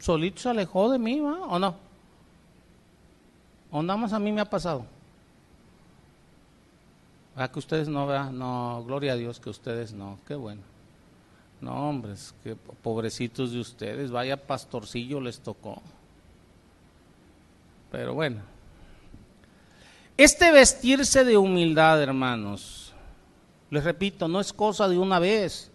Solito 0.00 0.40
se 0.40 0.48
alejó 0.50 0.90
de 0.90 0.98
mí, 0.98 1.20
¿va? 1.20 1.40
¿O 1.46 1.58
no? 1.58 1.85
¿O 3.76 3.82
nada 3.82 3.98
más 3.98 4.14
a 4.14 4.18
mí 4.18 4.32
me 4.32 4.40
ha 4.40 4.48
pasado? 4.48 4.86
¿A 7.36 7.46
que 7.52 7.58
ustedes 7.58 7.88
no 7.88 8.06
vean? 8.06 8.38
No, 8.38 8.82
gloria 8.86 9.12
a 9.12 9.16
Dios 9.16 9.38
que 9.38 9.50
ustedes 9.50 9.92
no. 9.92 10.18
Qué 10.26 10.34
bueno. 10.34 10.62
No, 11.60 11.90
hombres, 11.90 12.34
que 12.42 12.56
pobrecitos 12.56 13.52
de 13.52 13.60
ustedes. 13.60 14.10
Vaya 14.10 14.38
pastorcillo 14.38 15.20
les 15.20 15.40
tocó. 15.40 15.82
Pero 17.92 18.14
bueno. 18.14 18.40
Este 20.16 20.50
vestirse 20.52 21.22
de 21.26 21.36
humildad, 21.36 22.02
hermanos, 22.02 22.94
les 23.68 23.84
repito, 23.84 24.26
no 24.26 24.40
es 24.40 24.54
cosa 24.54 24.88
de 24.88 24.96
una 24.96 25.18
vez. 25.18 25.70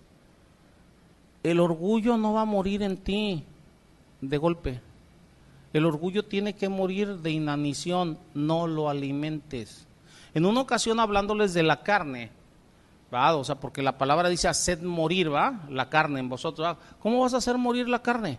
El 1.43 1.59
orgullo 1.59 2.17
no 2.17 2.33
va 2.33 2.41
a 2.41 2.45
morir 2.45 2.81
en 2.81 2.97
ti 2.97 3.43
de 4.21 4.37
golpe. 4.39 4.81
El 5.73 5.85
orgullo 5.85 6.25
tiene 6.25 6.53
que 6.53 6.69
morir 6.69 7.17
de 7.17 7.31
inanición, 7.31 8.17
no 8.33 8.67
lo 8.67 8.89
alimentes. 8.89 9.87
En 10.33 10.45
una 10.45 10.61
ocasión 10.61 10.99
hablándoles 10.99 11.53
de 11.53 11.63
la 11.63 11.83
carne, 11.83 12.31
¿va? 13.13 13.35
o 13.35 13.43
sea, 13.43 13.55
porque 13.55 13.81
la 13.81 13.97
palabra 13.97 14.29
dice 14.29 14.47
haced 14.47 14.81
morir, 14.81 15.33
¿va? 15.33 15.61
La 15.69 15.89
carne 15.89 16.19
en 16.19 16.29
vosotros. 16.29 16.77
¿Cómo 16.99 17.21
vas 17.21 17.33
a 17.33 17.37
hacer 17.37 17.57
morir 17.57 17.87
la 17.87 18.01
carne? 18.01 18.37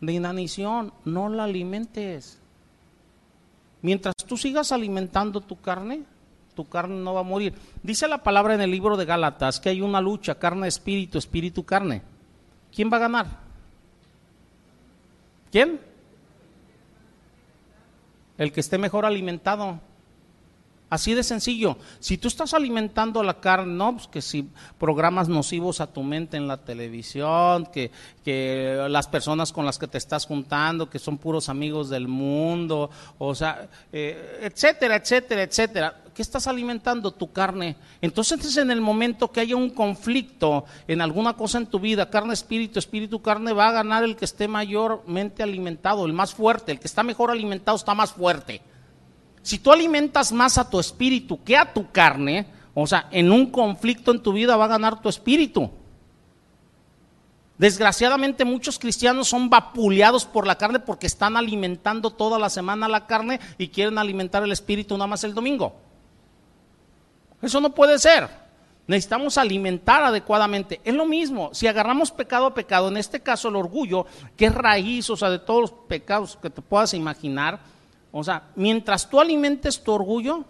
De 0.00 0.12
inanición, 0.12 0.92
no 1.04 1.28
la 1.28 1.44
alimentes. 1.44 2.40
Mientras 3.82 4.14
tú 4.26 4.36
sigas 4.36 4.72
alimentando 4.72 5.40
tu 5.40 5.60
carne, 5.60 6.04
tu 6.54 6.68
carne 6.68 6.96
no 6.96 7.14
va 7.14 7.20
a 7.20 7.24
morir. 7.24 7.54
Dice 7.82 8.08
la 8.08 8.22
palabra 8.22 8.54
en 8.54 8.60
el 8.60 8.70
libro 8.70 8.96
de 8.96 9.04
Gálatas 9.04 9.60
que 9.60 9.68
hay 9.68 9.80
una 9.80 10.00
lucha, 10.00 10.36
carne, 10.36 10.68
espíritu, 10.68 11.18
espíritu, 11.18 11.64
carne. 11.64 12.02
¿Quién 12.74 12.90
va 12.92 12.96
a 12.96 13.00
ganar? 13.00 13.26
¿Quién? 15.50 15.93
El 18.38 18.52
que 18.52 18.60
esté 18.60 18.78
mejor 18.78 19.06
alimentado. 19.06 19.80
Así 20.90 21.14
de 21.14 21.22
sencillo. 21.22 21.76
Si 21.98 22.18
tú 22.18 22.28
estás 22.28 22.54
alimentando 22.54 23.22
la 23.22 23.40
carne, 23.40 23.72
no, 23.72 23.96
pues 23.96 24.06
que 24.06 24.22
si 24.22 24.48
programas 24.78 25.28
nocivos 25.28 25.80
a 25.80 25.86
tu 25.86 26.02
mente 26.02 26.36
en 26.36 26.46
la 26.46 26.58
televisión, 26.58 27.66
que, 27.66 27.90
que 28.24 28.86
las 28.88 29.08
personas 29.08 29.50
con 29.50 29.64
las 29.64 29.78
que 29.78 29.88
te 29.88 29.98
estás 29.98 30.26
juntando, 30.26 30.88
que 30.88 30.98
son 30.98 31.18
puros 31.18 31.48
amigos 31.48 31.88
del 31.88 32.06
mundo, 32.06 32.90
o 33.18 33.34
sea, 33.34 33.68
eh, 33.92 34.40
etcétera, 34.42 34.96
etcétera, 34.96 35.42
etcétera. 35.42 36.00
¿Qué 36.14 36.22
estás 36.22 36.46
alimentando? 36.46 37.10
Tu 37.10 37.32
carne. 37.32 37.76
Entonces, 38.00 38.56
en 38.56 38.70
el 38.70 38.80
momento 38.80 39.32
que 39.32 39.40
haya 39.40 39.56
un 39.56 39.70
conflicto 39.70 40.64
en 40.86 41.00
alguna 41.00 41.32
cosa 41.32 41.58
en 41.58 41.66
tu 41.66 41.80
vida, 41.80 42.08
carne, 42.08 42.34
espíritu, 42.34 42.78
espíritu, 42.78 43.20
carne, 43.20 43.52
va 43.52 43.68
a 43.68 43.72
ganar 43.72 44.04
el 44.04 44.14
que 44.14 44.26
esté 44.26 44.46
mayormente 44.46 45.42
alimentado, 45.42 46.06
el 46.06 46.12
más 46.12 46.34
fuerte. 46.34 46.70
El 46.70 46.78
que 46.78 46.86
está 46.86 47.02
mejor 47.02 47.32
alimentado 47.32 47.76
está 47.76 47.94
más 47.94 48.12
fuerte. 48.12 48.62
Si 49.44 49.58
tú 49.58 49.70
alimentas 49.70 50.32
más 50.32 50.56
a 50.56 50.70
tu 50.70 50.80
espíritu 50.80 51.44
que 51.44 51.54
a 51.54 51.70
tu 51.70 51.92
carne, 51.92 52.46
o 52.72 52.86
sea, 52.86 53.08
en 53.10 53.30
un 53.30 53.50
conflicto 53.50 54.10
en 54.10 54.22
tu 54.22 54.32
vida 54.32 54.56
va 54.56 54.64
a 54.64 54.68
ganar 54.68 55.02
tu 55.02 55.10
espíritu. 55.10 55.70
Desgraciadamente 57.58 58.46
muchos 58.46 58.78
cristianos 58.78 59.28
son 59.28 59.50
vapuleados 59.50 60.24
por 60.24 60.46
la 60.46 60.56
carne 60.56 60.80
porque 60.80 61.06
están 61.06 61.36
alimentando 61.36 62.10
toda 62.10 62.38
la 62.38 62.48
semana 62.48 62.88
la 62.88 63.06
carne 63.06 63.38
y 63.58 63.68
quieren 63.68 63.98
alimentar 63.98 64.42
el 64.42 64.50
espíritu 64.50 64.96
nada 64.96 65.08
más 65.08 65.24
el 65.24 65.34
domingo. 65.34 65.74
Eso 67.42 67.60
no 67.60 67.74
puede 67.74 67.98
ser. 67.98 68.30
Necesitamos 68.86 69.36
alimentar 69.36 70.02
adecuadamente. 70.02 70.80
Es 70.84 70.94
lo 70.94 71.04
mismo, 71.04 71.50
si 71.52 71.66
agarramos 71.66 72.10
pecado 72.10 72.46
a 72.46 72.54
pecado, 72.54 72.88
en 72.88 72.96
este 72.96 73.20
caso 73.20 73.48
el 73.50 73.56
orgullo, 73.56 74.06
que 74.38 74.46
es 74.46 74.54
raíz, 74.54 75.10
o 75.10 75.18
sea, 75.18 75.28
de 75.28 75.38
todos 75.38 75.60
los 75.60 75.70
pecados 75.70 76.38
que 76.40 76.48
te 76.48 76.62
puedas 76.62 76.94
imaginar, 76.94 77.73
o 78.16 78.22
sea, 78.22 78.44
mientras 78.54 79.10
tú 79.10 79.20
alimentes 79.20 79.82
tu 79.82 79.90
orgullo, 79.90 80.44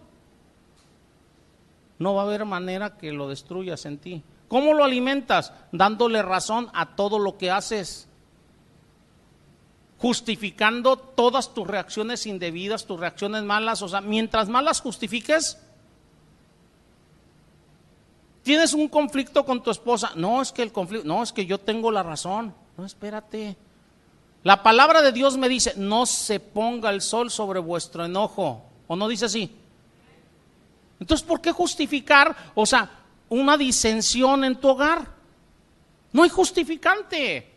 no 1.98 2.14
va 2.14 2.20
a 2.20 2.26
haber 2.26 2.44
manera 2.44 2.98
que 2.98 3.10
lo 3.10 3.26
destruyas 3.26 3.86
en 3.86 3.96
ti. 3.96 4.22
¿Cómo 4.48 4.74
lo 4.74 4.84
alimentas? 4.84 5.50
Dándole 5.72 6.20
razón 6.20 6.68
a 6.74 6.94
todo 6.94 7.18
lo 7.18 7.38
que 7.38 7.50
haces. 7.50 8.06
Justificando 9.96 10.98
todas 10.98 11.54
tus 11.54 11.66
reacciones 11.66 12.26
indebidas, 12.26 12.84
tus 12.84 13.00
reacciones 13.00 13.42
malas. 13.44 13.80
O 13.80 13.88
sea, 13.88 14.02
mientras 14.02 14.50
más 14.50 14.62
las 14.62 14.82
justifiques, 14.82 15.58
Tienes 18.42 18.74
un 18.74 18.88
conflicto 18.88 19.46
con 19.46 19.62
tu 19.62 19.70
esposa. 19.70 20.12
No, 20.16 20.42
es 20.42 20.52
que 20.52 20.60
el 20.62 20.70
conflicto, 20.70 21.08
no, 21.08 21.22
es 21.22 21.32
que 21.32 21.46
yo 21.46 21.58
tengo 21.58 21.90
la 21.90 22.02
razón. 22.02 22.54
No, 22.76 22.84
espérate. 22.84 23.56
La 24.44 24.62
palabra 24.62 25.00
de 25.00 25.10
Dios 25.10 25.38
me 25.38 25.48
dice, 25.48 25.72
no 25.76 26.04
se 26.04 26.38
ponga 26.38 26.90
el 26.90 27.00
sol 27.00 27.30
sobre 27.30 27.60
vuestro 27.60 28.04
enojo. 28.04 28.62
¿O 28.86 28.94
no 28.94 29.08
dice 29.08 29.24
así? 29.24 29.50
Entonces, 31.00 31.26
¿por 31.26 31.40
qué 31.40 31.50
justificar, 31.50 32.36
o 32.54 32.66
sea, 32.66 32.90
una 33.30 33.56
disensión 33.56 34.44
en 34.44 34.56
tu 34.56 34.68
hogar? 34.68 35.08
No 36.12 36.22
hay 36.22 36.28
justificante. 36.28 37.53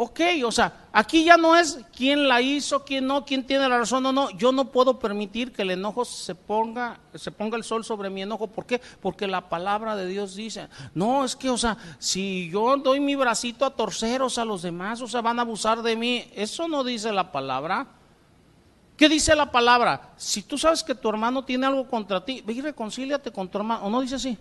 Ok, 0.00 0.20
o 0.44 0.52
sea, 0.52 0.86
aquí 0.92 1.24
ya 1.24 1.36
no 1.36 1.56
es 1.56 1.80
quién 1.92 2.28
la 2.28 2.40
hizo, 2.40 2.84
quién 2.84 3.04
no, 3.04 3.24
quién 3.24 3.44
tiene 3.44 3.68
la 3.68 3.78
razón 3.78 4.06
o 4.06 4.12
no. 4.12 4.30
Yo 4.30 4.52
no 4.52 4.66
puedo 4.66 5.00
permitir 5.00 5.52
que 5.52 5.62
el 5.62 5.72
enojo 5.72 6.04
se 6.04 6.36
ponga, 6.36 7.00
se 7.16 7.32
ponga 7.32 7.56
el 7.56 7.64
sol 7.64 7.84
sobre 7.84 8.08
mi 8.08 8.22
enojo. 8.22 8.46
¿Por 8.46 8.64
qué? 8.64 8.80
Porque 9.02 9.26
la 9.26 9.48
palabra 9.48 9.96
de 9.96 10.06
Dios 10.06 10.36
dice, 10.36 10.68
no, 10.94 11.24
es 11.24 11.34
que, 11.34 11.50
o 11.50 11.58
sea, 11.58 11.76
si 11.98 12.48
yo 12.48 12.76
doy 12.76 13.00
mi 13.00 13.16
bracito 13.16 13.64
a 13.64 13.70
torceros 13.74 14.38
a 14.38 14.44
los 14.44 14.62
demás, 14.62 15.00
o 15.00 15.08
sea, 15.08 15.20
van 15.20 15.40
a 15.40 15.42
abusar 15.42 15.82
de 15.82 15.96
mí. 15.96 16.30
Eso 16.32 16.68
no 16.68 16.84
dice 16.84 17.10
la 17.12 17.32
palabra. 17.32 17.88
¿Qué 18.96 19.08
dice 19.08 19.34
la 19.34 19.50
palabra? 19.50 20.12
Si 20.16 20.42
tú 20.42 20.56
sabes 20.56 20.84
que 20.84 20.94
tu 20.94 21.08
hermano 21.08 21.44
tiene 21.44 21.66
algo 21.66 21.88
contra 21.88 22.24
ti, 22.24 22.40
ve 22.46 22.52
y 22.52 22.60
reconcíliate 22.60 23.32
con 23.32 23.48
tu 23.48 23.58
hermano. 23.58 23.84
¿O 23.84 23.90
no 23.90 24.00
dice 24.00 24.14
así? 24.14 24.38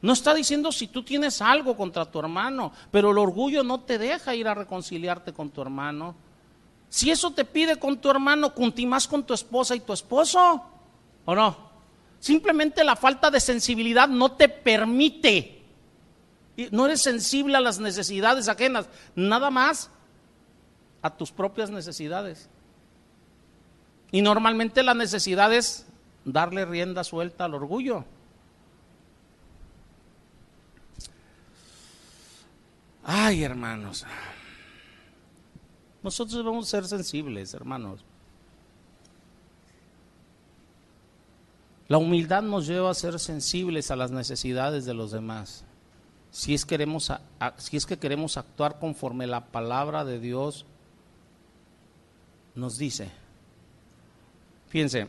No 0.00 0.12
está 0.12 0.32
diciendo 0.32 0.70
si 0.70 0.86
tú 0.86 1.02
tienes 1.02 1.42
algo 1.42 1.76
contra 1.76 2.04
tu 2.04 2.20
hermano, 2.20 2.72
pero 2.90 3.10
el 3.10 3.18
orgullo 3.18 3.64
no 3.64 3.80
te 3.80 3.98
deja 3.98 4.34
ir 4.34 4.46
a 4.46 4.54
reconciliarte 4.54 5.32
con 5.32 5.50
tu 5.50 5.60
hermano. 5.60 6.14
Si 6.88 7.10
eso 7.10 7.32
te 7.32 7.44
pide 7.44 7.78
con 7.78 7.98
tu 7.98 8.08
hermano, 8.08 8.52
más 8.86 9.08
con 9.08 9.24
tu 9.24 9.34
esposa 9.34 9.74
y 9.74 9.80
tu 9.80 9.92
esposo, 9.92 10.64
¿o 11.24 11.34
no? 11.34 11.68
Simplemente 12.20 12.84
la 12.84 12.96
falta 12.96 13.30
de 13.30 13.40
sensibilidad 13.40 14.08
no 14.08 14.32
te 14.32 14.48
permite. 14.48 15.62
No 16.70 16.86
eres 16.86 17.02
sensible 17.02 17.56
a 17.56 17.60
las 17.60 17.78
necesidades 17.78 18.48
ajenas, 18.48 18.88
nada 19.14 19.50
más 19.50 19.90
a 21.02 21.10
tus 21.16 21.30
propias 21.30 21.70
necesidades. 21.70 22.48
Y 24.10 24.22
normalmente 24.22 24.82
la 24.82 24.94
necesidad 24.94 25.52
es 25.52 25.86
darle 26.24 26.64
rienda 26.64 27.04
suelta 27.04 27.44
al 27.44 27.54
orgullo. 27.54 28.04
Ay, 33.10 33.42
hermanos. 33.42 34.04
Nosotros 36.02 36.36
debemos 36.36 36.68
ser 36.68 36.84
sensibles, 36.84 37.54
hermanos. 37.54 38.04
La 41.88 41.96
humildad 41.96 42.42
nos 42.42 42.66
lleva 42.66 42.90
a 42.90 42.94
ser 42.94 43.18
sensibles 43.18 43.90
a 43.90 43.96
las 43.96 44.10
necesidades 44.10 44.84
de 44.84 44.92
los 44.92 45.10
demás. 45.10 45.64
Si 46.30 46.52
es, 46.52 46.66
queremos, 46.66 47.10
si 47.56 47.78
es 47.78 47.86
que 47.86 47.98
queremos 47.98 48.36
actuar 48.36 48.78
conforme 48.78 49.26
la 49.26 49.46
palabra 49.46 50.04
de 50.04 50.20
Dios 50.20 50.66
nos 52.54 52.76
dice. 52.76 53.10
Fíjense, 54.68 55.08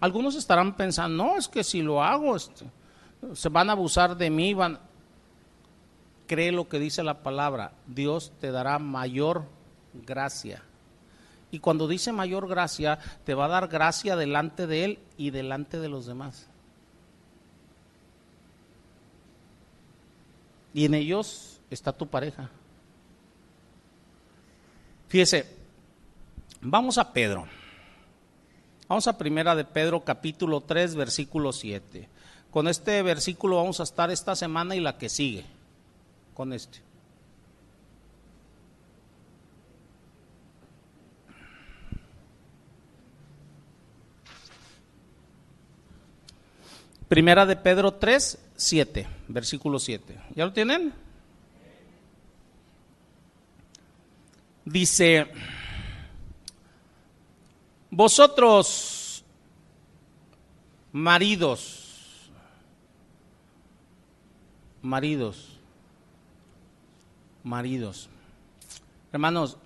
algunos 0.00 0.34
estarán 0.34 0.76
pensando, 0.76 1.24
no, 1.24 1.38
es 1.38 1.48
que 1.48 1.64
si 1.64 1.80
lo 1.80 2.02
hago, 2.02 2.36
este, 2.36 2.66
se 3.32 3.48
van 3.48 3.70
a 3.70 3.72
abusar 3.72 4.18
de 4.18 4.28
mí, 4.28 4.52
van... 4.52 4.91
Cree 6.32 6.50
lo 6.50 6.66
que 6.66 6.78
dice 6.78 7.02
la 7.02 7.22
palabra, 7.22 7.72
Dios 7.86 8.32
te 8.40 8.50
dará 8.50 8.78
mayor 8.78 9.44
gracia. 9.92 10.62
Y 11.50 11.58
cuando 11.58 11.86
dice 11.86 12.10
mayor 12.10 12.48
gracia, 12.48 12.98
te 13.26 13.34
va 13.34 13.44
a 13.44 13.48
dar 13.48 13.68
gracia 13.68 14.16
delante 14.16 14.66
de 14.66 14.86
Él 14.86 14.98
y 15.18 15.28
delante 15.28 15.78
de 15.78 15.90
los 15.90 16.06
demás. 16.06 16.46
Y 20.72 20.86
en 20.86 20.94
ellos 20.94 21.60
está 21.68 21.92
tu 21.92 22.06
pareja. 22.06 22.48
Fíjese, 25.08 25.54
vamos 26.62 26.96
a 26.96 27.12
Pedro. 27.12 27.46
Vamos 28.88 29.06
a 29.06 29.18
primera 29.18 29.54
de 29.54 29.66
Pedro 29.66 30.02
capítulo 30.02 30.62
3 30.62 30.94
versículo 30.94 31.52
7. 31.52 32.08
Con 32.50 32.68
este 32.68 33.02
versículo 33.02 33.56
vamos 33.56 33.80
a 33.80 33.82
estar 33.82 34.10
esta 34.10 34.34
semana 34.34 34.74
y 34.74 34.80
la 34.80 34.96
que 34.96 35.10
sigue. 35.10 35.44
Con 36.34 36.52
este. 36.52 36.92
Primera 47.12 47.44
de 47.44 47.56
Pedro 47.56 47.92
3, 47.92 48.38
7, 48.56 49.06
versículo 49.28 49.78
7. 49.78 50.18
¿Ya 50.34 50.46
lo 50.46 50.52
tienen? 50.54 50.94
Dice, 54.64 55.26
vosotros, 57.90 59.22
maridos, 60.92 62.30
maridos, 64.80 65.51
maridos, 67.42 68.08
hermanos, 69.12 69.58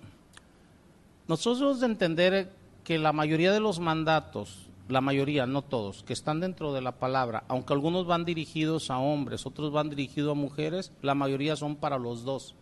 nosotros 1.27 1.79
de 1.79 1.87
entender 1.87 2.53
que 2.83 2.97
la 2.97 3.11
mayoría 3.11 3.51
de 3.51 3.59
los 3.59 3.79
mandatos 3.79 4.67
la 4.89 5.01
mayoría, 5.01 5.45
no 5.45 5.63
todos, 5.63 6.03
que 6.03 6.13
están 6.13 6.39
dentro 6.39 6.73
de 6.73 6.81
la 6.81 6.93
palabra, 6.93 7.43
aunque 7.47 7.73
algunos 7.73 8.05
van 8.05 8.25
dirigidos 8.25 8.89
a 8.89 8.99
hombres, 8.99 9.45
otros 9.45 9.71
van 9.71 9.89
dirigidos 9.89 10.31
a 10.31 10.35
mujeres, 10.39 10.91
la 11.01 11.13
mayoría 11.13 11.55
son 11.55 11.75
para 11.75 11.97
los 11.97 12.23
dos. 12.23 12.55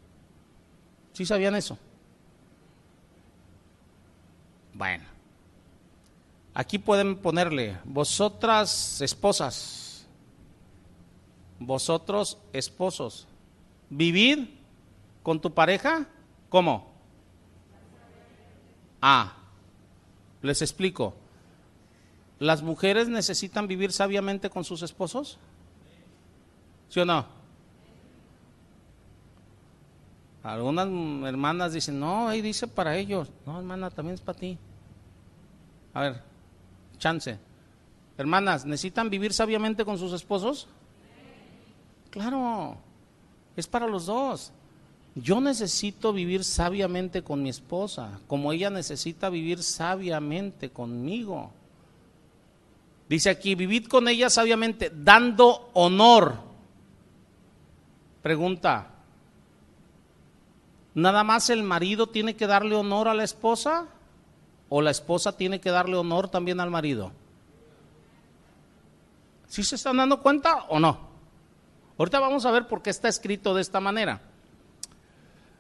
¿Sí 1.14 1.26
sabían 1.26 1.56
eso? 1.56 1.78
Bueno, 4.74 5.06
aquí 6.54 6.80
pueden 6.80 7.18
ponerle, 7.18 7.78
vosotras 7.86 9.02
esposas, 9.02 10.08
vosotros 11.60 12.38
esposos, 12.52 13.28
vivid 13.90 14.48
con 15.26 15.42
tu 15.42 15.56
pareja, 15.56 16.06
¿cómo? 16.50 16.94
Ah, 19.02 19.34
les 20.44 20.62
explico 20.62 21.16
¿Las 22.38 22.62
mujeres 22.62 23.08
necesitan 23.08 23.68
vivir 23.68 23.92
sabiamente 23.92 24.52
con 24.52 24.64
sus 24.64 24.84
esposos? 24.84 25.40
¿Sí 26.90 27.00
o 27.00 27.06
no? 27.06 27.26
Algunas 30.44 30.88
hermanas 31.28 31.74
dicen, 31.74 32.00
no, 32.00 32.28
ahí 32.28 32.42
dice 32.42 32.68
para 32.68 32.96
ellos. 32.96 33.32
No, 33.48 33.58
hermana, 33.58 33.90
también 33.90 34.14
es 34.14 34.22
para 34.22 34.38
ti. 34.38 34.60
A 35.96 36.02
ver, 36.02 36.22
chance. 37.00 37.40
Hermanas, 38.16 38.64
¿necesitan 38.64 39.10
vivir 39.10 39.34
sabiamente 39.34 39.84
con 39.86 39.98
sus 39.98 40.14
esposos? 40.14 40.68
Claro, 42.12 42.78
es 43.56 43.66
para 43.66 43.88
los 43.88 44.06
dos. 44.06 44.52
Yo 45.16 45.40
necesito 45.40 46.12
vivir 46.12 46.44
sabiamente 46.44 47.24
con 47.24 47.42
mi 47.42 47.50
esposa, 47.50 48.20
como 48.28 48.52
ella 48.52 48.70
necesita 48.70 49.30
vivir 49.30 49.64
sabiamente 49.64 50.70
conmigo. 50.70 51.52
Dice 53.08 53.30
aquí, 53.30 53.56
vivid 53.56 53.88
con 53.88 54.10
ella 54.10 54.30
sabiamente, 54.30 54.92
dando 54.94 55.70
honor. 55.74 56.36
Pregunta, 58.22 58.90
¿nada 60.94 61.24
más 61.24 61.50
el 61.50 61.64
marido 61.64 62.08
tiene 62.08 62.36
que 62.36 62.48
darle 62.48 62.76
honor 62.76 63.08
a 63.08 63.14
la 63.14 63.24
esposa? 63.24 63.88
¿O 64.68 64.82
la 64.82 64.92
esposa 64.92 65.38
tiene 65.38 65.62
que 65.62 65.70
darle 65.70 65.96
honor 65.96 66.28
también 66.28 66.60
al 66.60 66.72
marido? 66.72 67.14
¿Sí 69.48 69.64
se 69.64 69.76
están 69.76 69.96
dando 69.96 70.22
cuenta 70.22 70.66
o 70.68 70.80
no? 70.80 71.00
Ahorita 71.98 72.20
vamos 72.20 72.46
a 72.46 72.52
ver 72.52 72.68
por 72.68 72.82
qué 72.82 72.90
está 72.90 73.08
escrito 73.08 73.54
de 73.54 73.62
esta 73.62 73.80
manera. 73.80 74.20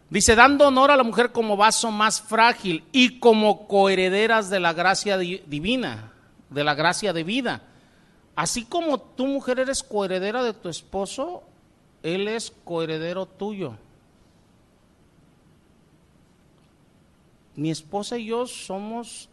Dice, 0.10 0.36
dando 0.36 0.68
honor 0.68 0.91
a 0.91 0.97
la 0.97 1.03
mujer 1.03 1.32
como 1.32 1.58
vaso 1.58 1.91
más 1.91 2.22
frágil 2.22 2.84
y 2.91 3.20
como 3.20 3.68
coherederas 3.68 4.49
de 4.49 4.60
la 4.60 4.74
gracia 4.74 5.18
divina 5.18 6.12
de 6.49 6.64
la 6.64 6.74
gracia 6.74 7.14
de 7.14 7.24
vida. 7.24 7.62
Así 8.36 8.66
como 8.66 8.99
tu 8.99 9.28
mujer 9.28 9.60
eres 9.60 9.84
coheredera 9.84 10.43
de 10.43 10.53
tu 10.53 10.70
esposo, 10.70 11.43
él 12.03 12.28
es 12.28 12.51
coheredero 12.64 13.26
tuyo. 13.26 13.78
Mi 17.56 17.72
esposa 17.72 18.18
y 18.18 18.26
yo 18.28 18.47
somos 18.47 19.30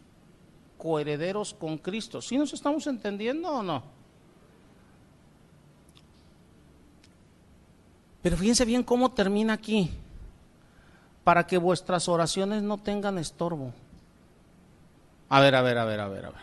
coherederos 0.79 1.55
con 1.55 1.79
Cristo. 1.79 2.21
¿Sí 2.23 2.37
nos 2.37 2.53
estamos 2.53 2.87
entendiendo 2.87 3.49
o 3.49 3.63
no? 3.63 3.83
Pero 8.23 8.37
fíjense 8.37 8.65
bien 8.65 8.85
cómo 8.85 9.11
termina 9.11 9.55
aquí, 9.55 9.91
para 11.25 11.47
que 11.47 11.59
vuestras 11.59 12.09
oraciones 12.09 12.63
no 12.63 12.79
tengan 12.79 13.19
estorbo. 13.19 13.73
A 15.29 15.41
ver, 15.41 15.55
a 15.55 15.63
ver, 15.63 15.79
a 15.79 15.85
ver, 15.85 16.01
a 16.01 16.09
ver, 16.09 16.25
a 16.27 16.31
ver. 16.31 16.41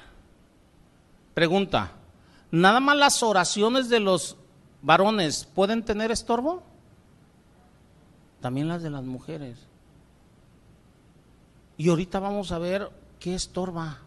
Pregunta, 1.33 1.91
¿nada 2.51 2.79
más 2.79 2.97
las 2.97 3.23
oraciones 3.23 3.89
de 3.89 3.99
los 3.99 4.37
varones 4.81 5.45
pueden 5.45 5.83
tener 5.83 6.11
estorbo? 6.11 6.63
También 8.41 8.67
las 8.67 8.81
de 8.81 8.89
las 8.89 9.03
mujeres. 9.03 9.59
Y 11.77 11.89
ahorita 11.89 12.19
vamos 12.19 12.51
a 12.51 12.59
ver 12.59 12.89
qué 13.19 13.35
estorba. 13.35 13.99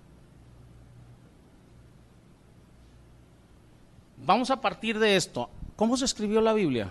Vamos 4.24 4.50
a 4.50 4.60
partir 4.60 4.98
de 4.98 5.16
esto. 5.16 5.50
¿Cómo 5.76 5.96
se 5.96 6.04
escribió 6.04 6.40
la 6.40 6.52
Biblia? 6.52 6.90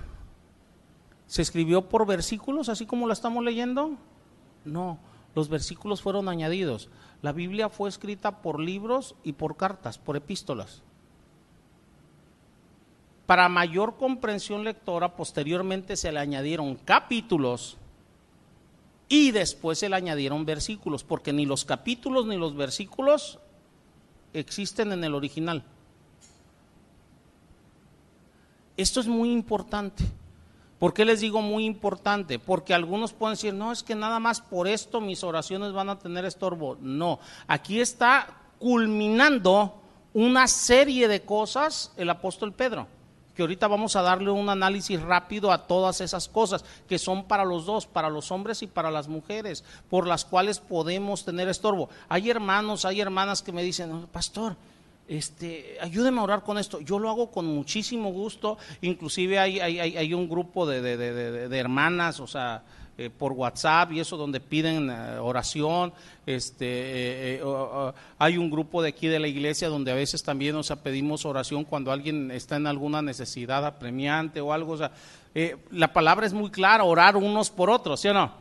¿Se 1.31 1.41
escribió 1.41 1.87
por 1.87 2.05
versículos, 2.05 2.67
así 2.67 2.85
como 2.85 3.07
la 3.07 3.13
estamos 3.13 3.41
leyendo? 3.41 3.91
No, 4.65 4.99
los 5.33 5.47
versículos 5.47 6.01
fueron 6.01 6.27
añadidos. 6.27 6.89
La 7.21 7.31
Biblia 7.31 7.69
fue 7.69 7.87
escrita 7.87 8.41
por 8.41 8.59
libros 8.59 9.15
y 9.23 9.31
por 9.31 9.55
cartas, 9.55 9.97
por 9.97 10.17
epístolas. 10.17 10.81
Para 13.27 13.47
mayor 13.47 13.95
comprensión 13.95 14.65
lectora, 14.65 15.15
posteriormente 15.15 15.95
se 15.95 16.11
le 16.11 16.19
añadieron 16.19 16.75
capítulos 16.75 17.77
y 19.07 19.31
después 19.31 19.79
se 19.79 19.87
le 19.87 19.95
añadieron 19.95 20.45
versículos, 20.45 21.05
porque 21.05 21.31
ni 21.31 21.45
los 21.45 21.63
capítulos 21.63 22.25
ni 22.25 22.35
los 22.35 22.57
versículos 22.57 23.39
existen 24.33 24.91
en 24.91 25.05
el 25.05 25.15
original. 25.15 25.63
Esto 28.75 28.99
es 28.99 29.07
muy 29.07 29.31
importante. 29.31 30.03
¿Por 30.81 30.95
qué 30.95 31.05
les 31.05 31.19
digo 31.19 31.43
muy 31.43 31.65
importante? 31.65 32.39
Porque 32.39 32.73
algunos 32.73 33.13
pueden 33.13 33.35
decir, 33.35 33.53
no, 33.53 33.71
es 33.71 33.83
que 33.83 33.93
nada 33.93 34.19
más 34.19 34.41
por 34.41 34.67
esto 34.67 34.99
mis 34.99 35.23
oraciones 35.23 35.73
van 35.73 35.89
a 35.89 35.99
tener 35.99 36.25
estorbo. 36.25 36.75
No, 36.81 37.19
aquí 37.45 37.79
está 37.79 38.27
culminando 38.57 39.79
una 40.15 40.47
serie 40.47 41.07
de 41.07 41.21
cosas 41.21 41.93
el 41.97 42.09
apóstol 42.09 42.51
Pedro, 42.53 42.87
que 43.35 43.43
ahorita 43.43 43.67
vamos 43.67 43.95
a 43.95 44.01
darle 44.01 44.31
un 44.31 44.49
análisis 44.49 44.99
rápido 44.99 45.51
a 45.51 45.67
todas 45.67 46.01
esas 46.01 46.27
cosas 46.27 46.65
que 46.89 46.97
son 46.97 47.25
para 47.25 47.45
los 47.45 47.67
dos, 47.67 47.85
para 47.85 48.09
los 48.09 48.31
hombres 48.31 48.63
y 48.63 48.67
para 48.67 48.89
las 48.89 49.07
mujeres, 49.07 49.63
por 49.87 50.07
las 50.07 50.25
cuales 50.25 50.57
podemos 50.57 51.23
tener 51.23 51.47
estorbo. 51.47 51.89
Hay 52.09 52.31
hermanos, 52.31 52.85
hay 52.85 53.01
hermanas 53.01 53.43
que 53.43 53.51
me 53.51 53.61
dicen, 53.61 54.07
pastor, 54.07 54.57
este, 55.07 55.77
ayúdeme 55.81 56.19
a 56.19 56.23
orar 56.23 56.43
con 56.43 56.57
esto. 56.57 56.79
Yo 56.79 56.97
lo 56.97 57.09
hago 57.09 57.31
con 57.31 57.45
muchísimo 57.45 58.11
gusto. 58.11 58.57
Inclusive 58.81 59.39
hay, 59.39 60.13
un 60.13 60.29
grupo 60.29 60.65
de, 60.65 61.57
hermanas, 61.57 62.19
o 62.19 62.27
sea, 62.27 62.63
eh, 62.97 63.09
por 63.09 63.33
WhatsApp 63.33 63.91
y 63.93 63.99
eso 63.99 64.15
donde 64.15 64.39
piden 64.39 64.89
eh, 64.89 65.17
oración. 65.17 65.93
Este, 66.25 67.35
eh, 67.35 67.43
hay 68.17 68.37
un 68.37 68.49
grupo 68.49 68.81
de 68.81 68.89
aquí 68.89 69.07
de 69.07 69.19
la 69.19 69.27
iglesia 69.27 69.69
donde 69.69 69.91
a 69.91 69.95
veces 69.95 70.23
también 70.23 70.55
nos 70.55 70.69
pedimos 70.83 71.25
oración 71.25 71.65
cuando 71.65 71.91
alguien 71.91 72.31
está 72.31 72.55
en 72.55 72.67
alguna 72.67 73.01
necesidad 73.01 73.65
apremiante 73.65 74.39
o 74.39 74.53
algo. 74.53 74.73
O 74.75 74.89
la 75.71 75.93
palabra 75.93 76.25
es 76.25 76.33
muy 76.33 76.51
clara, 76.51 76.83
orar 76.83 77.17
unos 77.17 77.49
por 77.49 77.69
otros, 77.69 77.99
¿sí 77.99 78.07
o 78.07 78.13
no? 78.13 78.31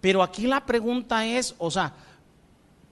Pero 0.00 0.22
aquí 0.22 0.46
la 0.46 0.64
pregunta 0.66 1.26
es, 1.26 1.54
o 1.58 1.70
sea, 1.70 1.94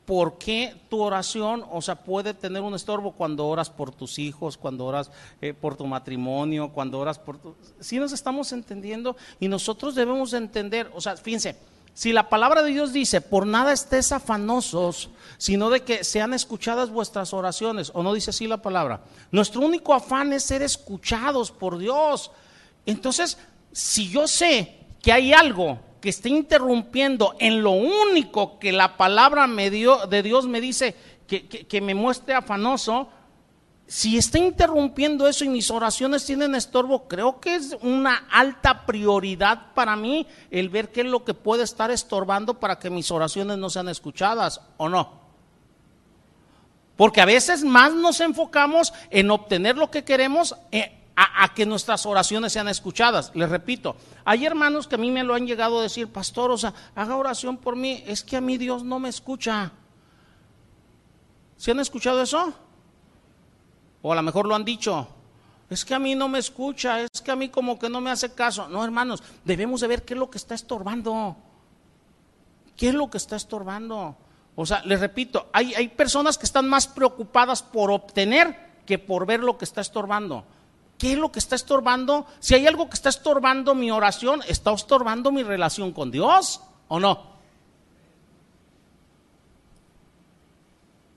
¿por 0.05 0.39
qué 0.39 0.75
tu 0.89 1.01
oración, 1.01 1.65
o 1.71 1.81
sea, 1.81 1.97
puede 1.97 2.35
tener 2.35 2.63
un 2.63 2.75
estorbo 2.75 3.13
cuando 3.13 3.47
oras 3.47 3.71
por 3.71 3.93
tus 3.93 4.19
hijos, 4.19 4.57
cuando 4.57 4.85
oras 4.85 5.11
eh, 5.41 5.55
por 5.55 5.77
tu 5.77 5.87
matrimonio, 5.87 6.71
cuando 6.73 6.99
oras 6.99 7.19
por 7.19 7.39
tu... 7.39 7.55
Si 7.81 7.99
nos 7.99 8.13
estamos 8.13 8.53
entendiendo 8.53 9.17
y 9.39 9.49
nosotros 9.49 9.95
debemos 9.95 10.33
entender, 10.33 10.91
o 10.95 11.01
sea, 11.01 11.17
fíjense, 11.17 11.57
si 11.95 12.13
la 12.13 12.29
palabra 12.29 12.63
de 12.63 12.71
Dios 12.71 12.93
dice, 12.93 13.21
por 13.21 13.47
nada 13.47 13.73
estés 13.73 14.13
afanosos, 14.13 15.11
sino 15.37 15.69
de 15.69 15.83
que 15.83 16.05
sean 16.05 16.33
escuchadas 16.33 16.91
vuestras 16.91 17.35
oraciones, 17.35 17.93
o 17.95 18.03
no 18.03 18.15
dice 18.15 18.31
así 18.31 18.47
la 18.47 18.63
palabra, 18.63 19.03
nuestro 19.31 19.61
único 19.61 19.93
afán 19.93 20.33
es 20.33 20.43
ser 20.43 20.63
escuchados 20.63 21.51
por 21.51 21.79
Dios. 21.79 22.31
Entonces, 22.87 23.37
si 23.73 24.09
yo 24.09 24.27
sé 24.27 24.79
que 25.03 25.13
hay 25.13 25.33
algo 25.33 25.79
que 26.03 26.11
esté 26.11 26.29
interrumpiendo 26.29 27.37
en 27.39 27.63
lo 27.63 27.71
único 27.71 28.59
que 28.59 28.73
la 28.73 28.97
palabra 28.97 29.47
me 29.47 29.71
dio, 29.71 30.07
de 30.09 30.23
Dios 30.23 30.47
me 30.49 30.61
dice 30.61 30.97
que, 31.27 31.47
que, 31.47 31.81
me 31.81 31.95
muestre 31.95 32.35
afanoso, 32.35 33.09
si 33.87 34.19
está 34.19 34.39
interrumpiendo 34.39 35.29
eso 35.29 35.45
y 35.45 35.49
mis 35.49 35.71
oraciones 35.71 36.27
tienen 36.27 36.57
estorbo, 36.57 37.07
creo 37.07 37.41
que 37.41 37.55
es 37.55 37.77
una 37.83 38.27
alta 38.31 38.85
prioridad 38.85 39.73
para 39.75 39.95
mí 39.95 40.27
el 40.51 40.69
ver 40.69 40.91
qué 40.91 41.03
es 41.03 41.07
lo 41.07 41.25
que 41.25 41.35
puede 41.35 41.63
estar 41.63 41.93
estorbando 41.93 42.59
para 42.59 42.81
que 42.81 42.91
mis 42.91 43.11
oraciones 43.13 43.57
no 43.59 43.71
sean 43.71 43.89
escuchadas 43.89 44.61
o 44.79 44.89
no. 44.89 45.23
Porque 46.97 47.21
a 47.21 47.27
veces 47.27 47.63
más 47.63 47.95
nos 47.95 48.21
enfocamos 48.21 48.93
en 49.11 49.31
obtener 49.31 49.77
lo 49.77 49.91
que 49.91 50.05
queremos 50.05 50.57
eh, 50.73 51.02
a, 51.23 51.55
que 51.55 51.67
nuestras 51.67 52.07
oraciones 52.07 52.53
sean 52.53 52.69
escuchadas. 52.69 53.31
Les 53.35 53.49
repito, 53.49 53.97
hay 54.25 54.47
hermanos 54.47 54.87
que 54.87 54.95
a 54.95 54.99
mí 54.99 55.11
me 55.11 55.25
lo 55.25 55.35
han 55.35 55.47
llegado 55.47 55.79
a 55.79 55.83
decir, 55.83 56.09
pastor, 56.09 56.51
o 56.51 56.59
sea, 56.59 56.73
haga 56.95 57.17
oración 57.17 57.57
por 57.57 57.77
mí, 57.77 58.03
es 58.07 58.23
que 58.23 58.37
a 58.37 58.41
mí 58.41 58.59
Dios 58.59 58.85
no 58.85 58.99
me 58.99 59.09
escucha. 59.09 59.73
¿Se 61.57 61.71
han 61.71 61.81
escuchado 61.81 62.23
eso? 62.23 62.53
O 64.03 64.13
a 64.13 64.17
lo 64.17 64.23
mejor 64.23 64.47
lo 64.47 64.55
han 64.55 64.65
dicho, 64.65 65.07
es 65.71 65.85
que 65.85 65.95
a 65.95 65.99
mí 65.99 66.15
no 66.15 66.29
me 66.29 66.39
escucha, 66.39 67.01
es 67.01 67.21
que 67.23 67.31
a 67.31 67.37
mí 67.37 67.49
como 67.49 67.79
que 67.79 67.89
no 67.89 68.01
me 68.01 68.11
hace 68.11 68.35
caso. 68.35 68.69
No, 68.69 68.85
hermanos, 68.85 69.23
debemos 69.45 69.81
de 69.81 69.89
ver 69.89 70.05
qué 70.05 70.15
es 70.15 70.21
lo 70.21 70.31
que 70.31 70.39
está 70.39 70.55
estorbando. 70.55 71.37
¿Qué 72.77 72.89
es 72.89 72.95
lo 72.95 73.09
que 73.09 73.19
está 73.19 73.37
estorbando? 73.37 74.17
O 74.55 74.67
sea, 74.67 74.83
les 74.85 75.01
repito, 75.01 75.49
hay, 75.53 75.75
hay 75.75 75.89
personas 75.89 76.37
que 76.37 76.47
están 76.47 76.69
más 76.69 76.87
preocupadas 76.87 77.63
por 77.63 77.91
obtener 77.91 78.73
que 78.85 78.99
por 78.99 79.25
ver 79.25 79.41
lo 79.41 79.57
que 79.57 79.65
está 79.65 79.81
estorbando. 79.81 80.45
¿Qué 81.03 81.15
es 81.15 81.19
lo 81.19 81.33
que 81.33 81.41
está 81.41 81.57
estorbando? 81.57 82.29
Si 82.39 82.55
hay 82.55 82.65
algo 82.69 82.89
que 82.89 82.95
está 82.95 83.09
estorbando 83.09 83.75
mi 83.75 83.91
oración, 83.91 84.41
¿está 84.47 84.73
estorbando 84.73 85.33
mi 85.33 85.43
relación 85.43 85.91
con 85.91 86.13
Dios 86.13 86.61
o 86.87 87.01
no? 87.01 87.27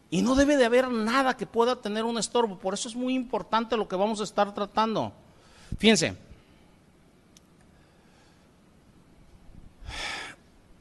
Y 0.09 0.23
no 0.23 0.33
debe 0.33 0.57
de 0.57 0.65
haber 0.65 0.89
nada 0.89 1.37
que 1.37 1.45
pueda 1.45 1.75
tener 1.75 2.03
un 2.03 2.17
estorbo. 2.17 2.57
Por 2.57 2.73
eso 2.73 2.89
es 2.89 2.95
muy 2.95 3.13
importante 3.13 3.77
lo 3.77 3.87
que 3.87 3.95
vamos 3.95 4.21
a 4.21 4.23
estar 4.23 4.51
tratando. 4.55 5.13
Fíjense. 5.77 6.17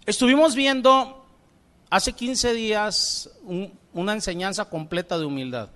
Estuvimos 0.06 0.54
viendo 0.54 1.26
hace 1.90 2.14
15 2.14 2.54
días 2.54 3.28
una 3.92 4.14
enseñanza 4.14 4.64
completa 4.70 5.18
de 5.18 5.26
humildad. 5.26 5.68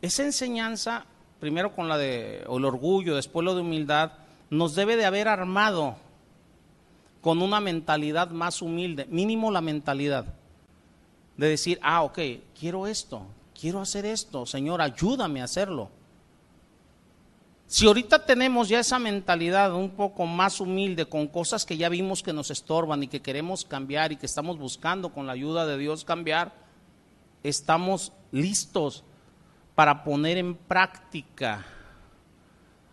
Esa 0.00 0.22
enseñanza 0.22 1.04
primero 1.40 1.74
con 1.74 1.88
la 1.88 1.98
de 1.98 2.44
el 2.48 2.64
orgullo, 2.64 3.16
después 3.16 3.44
lo 3.44 3.54
de 3.54 3.62
humildad, 3.62 4.12
nos 4.50 4.74
debe 4.74 4.96
de 4.96 5.06
haber 5.06 5.26
armado 5.26 5.96
con 7.22 7.42
una 7.42 7.60
mentalidad 7.60 8.30
más 8.30 8.62
humilde, 8.62 9.06
mínimo 9.06 9.50
la 9.50 9.60
mentalidad 9.60 10.26
de 11.36 11.48
decir, 11.48 11.78
ah, 11.82 12.02
ok, 12.02 12.18
quiero 12.58 12.86
esto, 12.86 13.22
quiero 13.58 13.80
hacer 13.80 14.04
esto, 14.04 14.46
Señor, 14.46 14.82
ayúdame 14.82 15.40
a 15.40 15.44
hacerlo. 15.44 15.90
Si 17.66 17.86
ahorita 17.86 18.26
tenemos 18.26 18.68
ya 18.68 18.80
esa 18.80 18.98
mentalidad 18.98 19.72
un 19.72 19.90
poco 19.90 20.26
más 20.26 20.60
humilde 20.60 21.06
con 21.06 21.28
cosas 21.28 21.64
que 21.64 21.76
ya 21.76 21.88
vimos 21.88 22.22
que 22.22 22.32
nos 22.32 22.50
estorban 22.50 23.02
y 23.04 23.06
que 23.06 23.22
queremos 23.22 23.64
cambiar 23.64 24.10
y 24.12 24.16
que 24.16 24.26
estamos 24.26 24.58
buscando 24.58 25.12
con 25.12 25.26
la 25.26 25.34
ayuda 25.34 25.66
de 25.66 25.78
Dios 25.78 26.04
cambiar, 26.04 26.52
estamos 27.44 28.12
listos 28.32 29.04
para 29.80 30.04
poner 30.04 30.36
en 30.36 30.56
práctica 30.56 31.64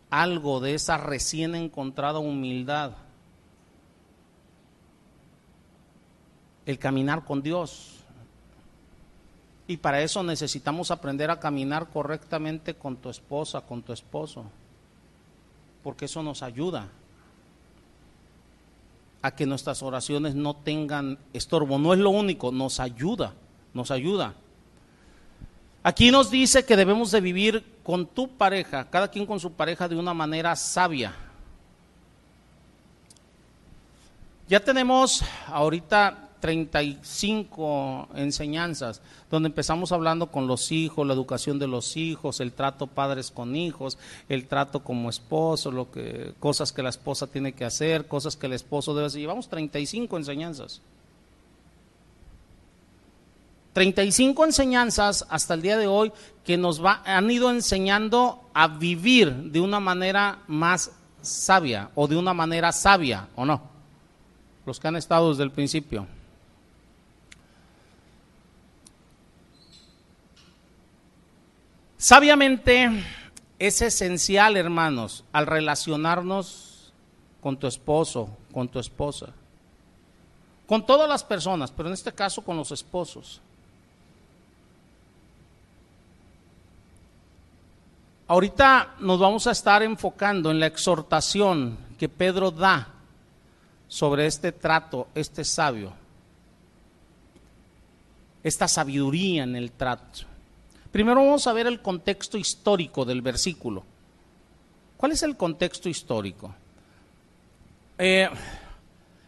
algo 0.09 0.61
de 0.61 0.73
esa 0.73 0.95
recién 0.95 1.53
encontrada 1.53 2.19
humildad. 2.19 2.93
El 6.65 6.79
caminar 6.79 7.25
con 7.25 7.41
Dios. 7.41 7.97
Y 9.67 9.75
para 9.75 10.01
eso 10.01 10.23
necesitamos 10.23 10.89
aprender 10.89 11.29
a 11.29 11.41
caminar 11.41 11.89
correctamente 11.89 12.75
con 12.75 12.95
tu 12.95 13.09
esposa, 13.09 13.59
con 13.59 13.81
tu 13.81 13.91
esposo. 13.91 14.45
Porque 15.83 16.05
eso 16.05 16.23
nos 16.23 16.41
ayuda 16.41 16.87
a 19.21 19.35
que 19.35 19.45
nuestras 19.45 19.83
oraciones 19.83 20.35
no 20.35 20.55
tengan 20.55 21.19
estorbo. 21.33 21.79
No 21.79 21.91
es 21.91 21.99
lo 21.99 22.11
único, 22.11 22.53
nos 22.53 22.79
ayuda, 22.79 23.33
nos 23.73 23.91
ayuda. 23.91 24.35
Aquí 25.87 26.11
nos 26.11 26.29
dice 26.29 26.65
que 26.65 26.75
debemos 26.75 27.11
de 27.11 27.21
vivir 27.21 27.63
con 27.81 28.07
tu 28.07 28.27
pareja, 28.27 28.89
cada 28.89 29.07
quien 29.07 29.25
con 29.25 29.39
su 29.39 29.53
pareja 29.53 29.87
de 29.87 29.95
una 29.95 30.13
manera 30.13 30.53
sabia. 30.57 31.15
Ya 34.49 34.59
tenemos 34.59 35.23
ahorita 35.47 36.31
35 36.41 38.09
enseñanzas, 38.15 39.01
donde 39.31 39.47
empezamos 39.47 39.93
hablando 39.93 40.29
con 40.29 40.45
los 40.45 40.73
hijos, 40.73 41.07
la 41.07 41.13
educación 41.13 41.57
de 41.57 41.67
los 41.67 41.95
hijos, 41.95 42.41
el 42.41 42.51
trato 42.51 42.87
padres 42.87 43.31
con 43.31 43.55
hijos, 43.55 43.97
el 44.27 44.45
trato 44.45 44.83
como 44.83 45.09
esposo, 45.09 45.71
lo 45.71 45.89
que, 45.89 46.33
cosas 46.41 46.73
que 46.73 46.83
la 46.83 46.89
esposa 46.89 47.27
tiene 47.27 47.53
que 47.53 47.63
hacer, 47.63 48.09
cosas 48.09 48.35
que 48.35 48.47
el 48.47 48.53
esposo 48.53 48.93
debe 48.93 49.07
hacer. 49.07 49.21
Llevamos 49.21 49.47
35 49.47 50.17
enseñanzas. 50.17 50.81
35 53.77 54.43
enseñanzas 54.43 55.27
hasta 55.29 55.53
el 55.53 55.61
día 55.61 55.77
de 55.77 55.85
hoy 55.85 56.11
que 56.43 56.57
nos 56.57 56.83
va, 56.83 57.03
han 57.05 57.29
ido 57.29 57.51
enseñando 57.51 58.41
a 58.55 58.67
vivir 58.67 59.31
de 59.31 59.59
una 59.59 59.79
manera 59.79 60.39
más 60.47 60.89
sabia 61.21 61.91
o 61.93 62.07
de 62.07 62.17
una 62.17 62.33
manera 62.33 62.71
sabia, 62.71 63.27
¿o 63.35 63.45
no? 63.45 63.61
Los 64.65 64.79
que 64.79 64.87
han 64.87 64.95
estado 64.95 65.29
desde 65.29 65.43
el 65.43 65.51
principio. 65.51 66.07
Sabiamente 71.99 73.03
es 73.59 73.83
esencial, 73.83 74.57
hermanos, 74.57 75.23
al 75.31 75.45
relacionarnos 75.45 76.91
con 77.41 77.57
tu 77.57 77.67
esposo, 77.67 78.27
con 78.51 78.69
tu 78.69 78.79
esposa, 78.79 79.27
con 80.65 80.83
todas 80.83 81.07
las 81.07 81.23
personas, 81.23 81.69
pero 81.69 81.89
en 81.89 81.93
este 81.93 82.11
caso 82.11 82.43
con 82.43 82.57
los 82.57 82.71
esposos. 82.71 83.39
Ahorita 88.29 88.95
nos 88.99 89.19
vamos 89.19 89.47
a 89.47 89.51
estar 89.51 89.81
enfocando 89.83 90.51
en 90.51 90.59
la 90.59 90.67
exhortación 90.67 91.77
que 91.97 92.09
Pedro 92.09 92.51
da 92.51 92.89
sobre 93.87 94.25
este 94.25 94.51
trato, 94.51 95.07
este 95.15 95.45
sabio, 95.45 95.93
esta 98.43 98.67
sabiduría 98.67 99.43
en 99.43 99.55
el 99.55 99.71
trato. 99.71 100.25
Primero 100.91 101.23
vamos 101.23 101.47
a 101.47 101.53
ver 101.53 101.67
el 101.67 101.81
contexto 101.81 102.37
histórico 102.37 103.05
del 103.05 103.21
versículo. 103.21 103.85
¿Cuál 104.97 105.13
es 105.13 105.23
el 105.23 105.37
contexto 105.37 105.87
histórico? 105.87 106.53
Eh, 107.97 108.27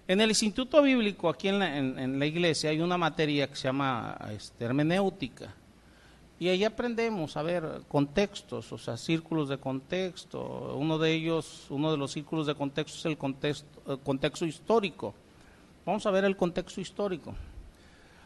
en 0.10 0.20
el 0.20 0.30
Instituto 0.30 0.82
Bíblico, 0.82 1.30
aquí 1.30 1.48
en 1.48 2.20
la, 2.20 2.26
iglesia, 2.26 2.72
hay 2.72 2.82
una 2.82 2.98
materia 2.98 3.48
que 3.48 3.56
se 3.56 3.70
llama 3.70 4.18
este, 4.32 4.66
hermenéutica. 4.66 5.54
Y 6.40 6.48
ahí 6.48 6.64
aprendemos 6.64 7.36
a 7.36 7.44
ver 7.44 7.82
contextos, 7.90 8.72
o 8.72 8.78
sea, 8.78 8.96
círculos 8.96 9.50
de 9.50 9.58
contexto. 9.58 10.74
Uno 10.78 10.98
de 10.98 11.12
ellos, 11.14 11.66
uno 11.70 11.92
de 11.92 11.98
los 11.98 12.14
círculos 12.14 12.48
de 12.48 12.56
contexto 12.56 12.98
es 12.98 13.06
el 13.06 13.18
contexto, 13.18 14.00
contexto 14.00 14.46
histórico. 14.46 15.14
Vamos 15.86 16.06
a 16.06 16.12
ver 16.12 16.24
el 16.24 16.38
contexto 16.38 16.80
histórico. 16.80 17.36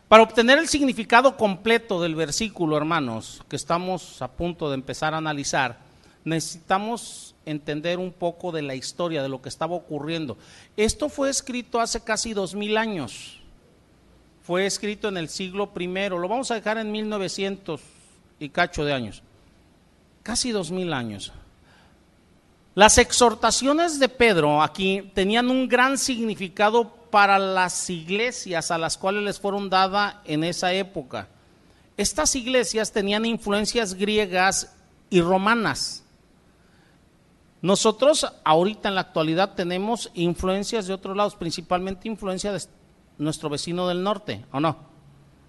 Para 0.08 0.22
obtener 0.22 0.60
el 0.60 0.68
significado 0.68 1.36
completo 1.36 2.00
del 2.00 2.14
versículo, 2.14 2.78
hermanos, 2.78 3.42
que 3.50 3.56
estamos 3.56 4.22
a 4.22 4.28
punto 4.28 4.70
de 4.70 4.76
empezar 4.76 5.16
a 5.16 5.18
analizar, 5.18 5.80
necesitamos 6.24 7.34
entender 7.48 7.98
un 7.98 8.12
poco 8.12 8.52
de 8.52 8.62
la 8.62 8.76
historia, 8.76 9.24
de 9.24 9.30
lo 9.30 9.42
que 9.42 9.50
estaba 9.50 9.74
ocurriendo. 9.74 10.38
Esto 10.78 11.10
fue 11.10 11.32
escrito 11.32 11.80
hace 11.80 12.04
casi 12.04 12.36
dos 12.36 12.54
mil 12.54 12.78
años. 12.78 13.40
Fue 14.44 14.68
escrito 14.68 15.08
en 15.08 15.18
el 15.18 15.30
siglo 15.30 15.74
primero. 15.74 16.20
Lo 16.20 16.28
vamos 16.28 16.52
a 16.52 16.56
dejar 16.56 16.78
en 16.78 16.92
1900 16.92 17.82
y 18.44 18.50
cacho 18.50 18.86
de 18.86 18.94
años. 18.94 19.24
Casi 20.22 20.52
dos 20.52 20.72
mil 20.72 20.94
años. 20.94 21.32
Las 22.76 22.98
exhortaciones 22.98 24.00
de 24.00 24.10
Pedro 24.10 24.62
aquí 24.62 25.12
tenían 25.14 25.50
un 25.50 25.68
gran 25.68 25.98
significado 25.98 26.90
para 27.12 27.38
las 27.38 27.90
iglesias 27.90 28.72
a 28.72 28.78
las 28.78 28.98
cuales 28.98 29.24
les 29.24 29.40
fueron 29.40 29.70
dadas 29.70 30.16
en 30.26 30.44
esa 30.44 30.74
época. 30.74 31.28
Estas 31.96 32.36
iglesias 32.36 32.92
tenían 32.92 33.26
influencias 33.26 33.94
griegas 33.94 34.76
y 35.12 35.22
romanas. 35.22 36.04
Nosotros 37.62 38.26
ahorita 38.44 38.90
en 38.90 38.96
la 38.96 39.02
actualidad 39.02 39.54
tenemos 39.54 40.10
influencias 40.16 40.88
de 40.88 40.94
otros 40.96 41.16
lados, 41.16 41.36
principalmente 41.36 42.08
influencia 42.08 42.52
de 42.52 42.62
nuestro 43.20 43.48
vecino 43.50 43.88
del 43.88 44.02
norte, 44.02 44.44
¿o 44.52 44.60
no? 44.60 44.76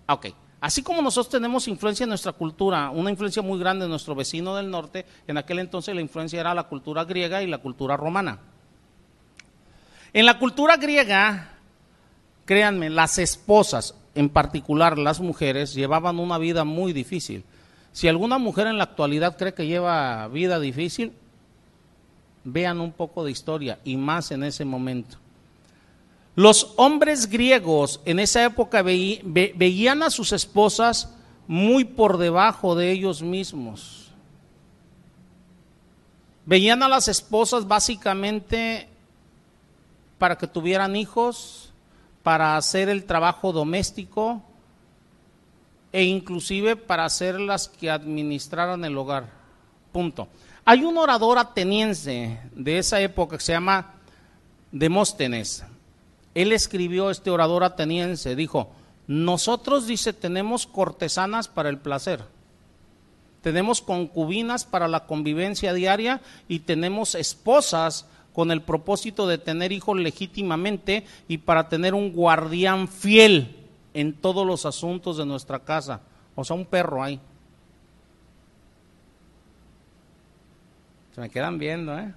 Ok. 0.09 0.27
Así 0.65 0.83
como 0.83 1.03
nosotros 1.03 1.29
tenemos 1.29 1.69
influencia 1.69 2.05
en 2.05 2.09
nuestra 2.09 2.33
cultura, 2.33 2.89
una 2.89 3.11
influencia 3.11 3.43
muy 3.43 3.59
grande 3.59 3.85
en 3.85 3.91
nuestro 3.91 4.15
vecino 4.15 4.57
del 4.57 4.71
norte, 4.71 5.05
en 5.29 5.37
aquel 5.37 5.59
entonces 5.59 5.95
la 5.95 6.01
influencia 6.01 6.41
era 6.41 6.55
la 6.55 6.63
cultura 6.63 7.05
griega 7.05 7.43
y 7.43 7.47
la 7.47 7.59
cultura 7.59 7.99
romana. 7.99 8.39
En 10.15 10.25
la 10.25 10.39
cultura 10.39 10.79
griega, 10.79 11.51
créanme, 12.47 12.89
las 12.89 13.19
esposas, 13.19 13.95
en 14.15 14.31
particular 14.31 14.97
las 14.97 15.21
mujeres, 15.21 15.75
llevaban 15.75 16.19
una 16.19 16.39
vida 16.39 16.65
muy 16.65 16.95
difícil. 16.95 17.45
Si 17.93 18.09
alguna 18.09 18.39
mujer 18.39 18.67
en 18.67 18.79
la 18.79 18.85
actualidad 18.85 19.37
cree 19.37 19.53
que 19.53 19.67
lleva 19.67 20.27
vida 20.29 20.59
difícil, 20.59 21.13
vean 22.43 22.81
un 22.81 22.93
poco 22.93 23.23
de 23.23 23.33
historia 23.33 23.81
y 23.85 23.99
más 23.99 24.31
en 24.31 24.45
ese 24.45 24.65
momento. 24.65 25.19
Los 26.37 26.73
hombres 26.77 27.29
griegos 27.29 28.01
en 28.05 28.19
esa 28.19 28.45
época 28.45 28.83
veían 28.83 30.03
a 30.03 30.11
sus 30.11 30.33
esposas 30.33 31.15
muy 31.47 31.85
por 31.85 32.19
debajo 32.19 32.75
de 32.75 32.91
ellos 32.91 33.23
mismos. 33.23 34.11
Veían 36.45 36.83
a 36.83 36.89
las 36.89 37.07
esposas 37.07 37.69
básicamente 37.69 38.89
para 40.19 40.37
que 40.37 40.49
tuvieran 40.49 40.97
hijos, 40.97 41.73
para 42.25 42.57
hacer 42.57 42.89
el 42.89 43.05
trabajo 43.05 43.53
doméstico 43.53 44.43
e 45.93 46.03
inclusive 46.03 46.75
para 46.75 47.09
ser 47.11 47.39
las 47.39 47.69
que 47.69 47.91
administraran 47.91 48.85
el 48.85 48.99
hogar. 48.99 49.31
Punto. 49.93 50.27
Hay 50.65 50.85
un 50.85 50.99
orador 50.99 51.39
ateniense 51.39 52.41
de 52.53 52.79
esa 52.79 53.01
época 53.01 53.37
que 53.37 53.45
se 53.45 53.53
llama 53.53 53.95
Demóstenes 54.73 55.65
él 56.35 56.53
escribió 56.53 57.11
este 57.11 57.31
orador 57.31 57.65
ateniense, 57.65 58.37
dijo, 58.37 58.71
nosotros, 59.07 59.87
dice, 59.87 60.13
tenemos 60.13 60.67
cortesanas 60.67 61.49
para 61.49 61.69
el 61.69 61.79
placer, 61.79 62.25
tenemos 63.43 63.83
concubinas 63.83 64.65
para 64.65 64.89
la 64.89 65.07
convivencia 65.07 65.75
diaria 65.75 66.23
y 66.49 66.61
tenemos 66.61 67.15
esposas 67.15 68.07
con 68.33 68.51
el 68.51 68.63
propósito 68.63 69.27
de 69.27 69.39
tener 69.39 69.71
hijos 69.71 69.97
legítimamente 69.97 71.07
y 71.29 71.39
para 71.39 71.69
tener 71.69 71.95
un 71.95 72.13
guardián 72.13 72.89
fiel 72.89 73.57
en 73.93 74.13
todos 74.15 74.47
los 74.47 74.67
asuntos 74.67 75.17
de 75.17 75.27
nuestra 75.27 75.61
casa. 75.61 76.01
O 76.35 76.43
sea, 76.43 76.57
un 76.57 76.67
perro 76.67 77.03
ahí. 77.03 77.21
Se 81.15 81.21
me 81.21 81.31
quedan 81.31 81.59
viendo, 81.59 81.97
¿eh? 81.97 82.13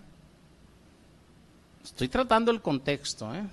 Estoy 1.84 2.08
tratando 2.08 2.52
el 2.52 2.62
contexto, 2.62 3.34
¿eh? 3.36 3.44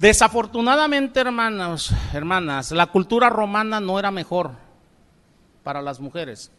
Desafortunadamente, 0.00 1.20
hermanos, 1.20 1.92
hermanas, 2.14 2.72
la 2.72 2.86
cultura 2.86 3.28
romana 3.28 3.80
no 3.80 3.98
era 3.98 4.10
mejor 4.10 4.52
para 5.62 5.82
las 5.82 6.00
mujeres. 6.00 6.50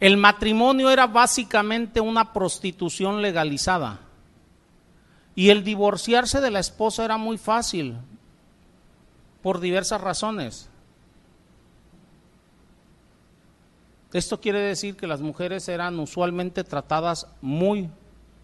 El 0.00 0.16
matrimonio 0.16 0.90
era 0.90 1.06
básicamente 1.06 2.00
una 2.00 2.32
prostitución 2.32 3.20
legalizada. 3.20 4.00
Y 5.34 5.50
el 5.50 5.62
divorciarse 5.62 6.40
de 6.40 6.50
la 6.50 6.60
esposa 6.60 7.04
era 7.04 7.18
muy 7.18 7.36
fácil 7.36 7.98
por 9.42 9.60
diversas 9.60 10.00
razones. 10.00 10.70
Esto 14.14 14.40
quiere 14.40 14.60
decir 14.60 14.96
que 14.96 15.06
las 15.06 15.20
mujeres 15.20 15.68
eran 15.68 16.00
usualmente 16.00 16.64
tratadas 16.64 17.26
muy, 17.42 17.90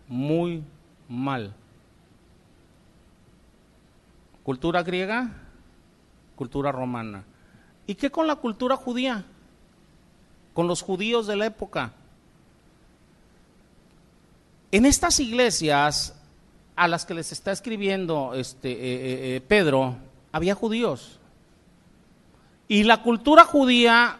muy 0.08 0.62
mal. 1.08 1.54
Cultura 4.42 4.82
griega, 4.82 5.30
cultura 6.34 6.72
romana. 6.72 7.24
¿Y 7.86 7.94
qué 7.94 8.10
con 8.10 8.26
la 8.26 8.36
cultura 8.36 8.76
judía? 8.76 9.24
Con 10.54 10.66
los 10.66 10.82
judíos 10.82 11.26
de 11.26 11.36
la 11.36 11.46
época. 11.46 11.92
En 14.70 14.86
estas 14.86 15.20
iglesias 15.20 16.14
a 16.74 16.88
las 16.88 17.04
que 17.04 17.14
les 17.14 17.32
está 17.32 17.52
escribiendo 17.52 18.34
este, 18.34 18.72
eh, 18.72 18.76
eh, 18.76 19.36
eh, 19.36 19.40
Pedro, 19.40 19.96
había 20.32 20.54
judíos. 20.54 21.18
Y 22.68 22.84
la 22.84 23.02
cultura 23.02 23.44
judía 23.44 24.18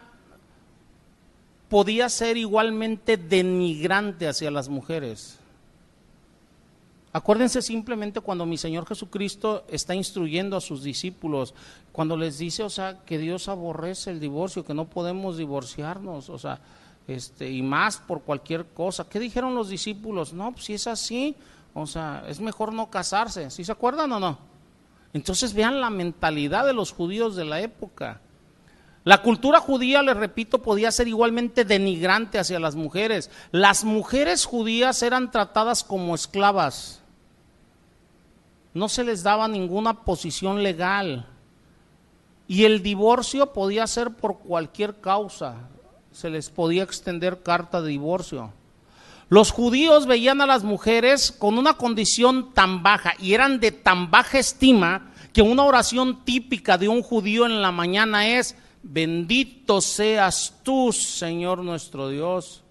podía 1.69 2.07
ser 2.09 2.37
igualmente 2.37 3.17
denigrante 3.17 4.27
hacia 4.27 4.51
las 4.51 4.69
mujeres. 4.69 5.39
Acuérdense 7.15 7.61
simplemente 7.61 8.21
cuando 8.21 8.47
mi 8.47 8.57
Señor 8.57 8.87
Jesucristo 8.87 9.65
está 9.69 9.93
instruyendo 9.93 10.57
a 10.57 10.61
sus 10.61 10.81
discípulos, 10.81 11.53
cuando 11.91 12.17
les 12.17 12.39
dice, 12.39 12.63
o 12.63 12.71
sea, 12.71 13.03
que 13.05 13.19
Dios 13.19 13.47
aborrece 13.49 14.09
el 14.09 14.19
divorcio, 14.19 14.65
que 14.65 14.73
no 14.73 14.85
podemos 14.85 15.37
divorciarnos, 15.37 16.29
o 16.29 16.39
sea, 16.39 16.59
este, 17.07 17.51
y 17.51 17.61
más 17.61 17.97
por 17.97 18.23
cualquier 18.23 18.65
cosa. 18.65 19.07
¿Qué 19.07 19.19
dijeron 19.19 19.53
los 19.53 19.69
discípulos? 19.69 20.33
No, 20.33 20.53
pues 20.53 20.65
si 20.65 20.73
es 20.73 20.87
así, 20.87 21.35
o 21.75 21.85
sea, 21.85 22.23
es 22.27 22.39
mejor 22.39 22.73
no 22.73 22.89
casarse. 22.89 23.51
¿Sí 23.51 23.63
se 23.63 23.71
acuerdan 23.71 24.11
o 24.13 24.19
no? 24.19 24.39
Entonces 25.13 25.53
vean 25.53 25.81
la 25.81 25.91
mentalidad 25.91 26.65
de 26.65 26.73
los 26.73 26.91
judíos 26.91 27.35
de 27.35 27.45
la 27.45 27.61
época. 27.61 28.21
La 29.03 29.21
cultura 29.21 29.59
judía, 29.59 30.01
les 30.01 30.17
repito, 30.17 30.63
podía 30.63 30.91
ser 30.91 31.07
igualmente 31.07 31.63
denigrante 31.63 32.39
hacia 32.39 32.59
las 32.59 32.73
mujeres. 32.73 33.29
Las 33.51 33.83
mujeres 33.83 34.45
judías 34.45 35.03
eran 35.03 35.29
tratadas 35.29 35.83
como 35.83 36.15
esclavas 36.15 37.02
no 38.73 38.89
se 38.89 39.03
les 39.03 39.23
daba 39.23 39.47
ninguna 39.47 40.01
posición 40.03 40.63
legal. 40.63 41.27
Y 42.47 42.65
el 42.65 42.81
divorcio 42.83 43.53
podía 43.53 43.87
ser 43.87 44.11
por 44.11 44.39
cualquier 44.39 44.99
causa. 44.99 45.69
Se 46.11 46.29
les 46.29 46.49
podía 46.49 46.83
extender 46.83 47.41
carta 47.41 47.81
de 47.81 47.89
divorcio. 47.89 48.51
Los 49.29 49.51
judíos 49.51 50.05
veían 50.05 50.41
a 50.41 50.45
las 50.45 50.63
mujeres 50.63 51.31
con 51.31 51.57
una 51.57 51.75
condición 51.75 52.53
tan 52.53 52.83
baja 52.83 53.13
y 53.19 53.33
eran 53.33 53.59
de 53.59 53.71
tan 53.71 54.11
baja 54.11 54.37
estima 54.39 55.11
que 55.31 55.41
una 55.41 55.63
oración 55.63 56.23
típica 56.23 56.77
de 56.77 56.87
un 56.87 57.01
judío 57.01 57.45
en 57.45 57.61
la 57.61 57.71
mañana 57.71 58.27
es, 58.27 58.55
bendito 58.83 59.81
seas 59.81 60.53
tú, 60.61 60.91
Señor 60.91 61.63
nuestro 61.63 62.09
Dios, 62.09 62.63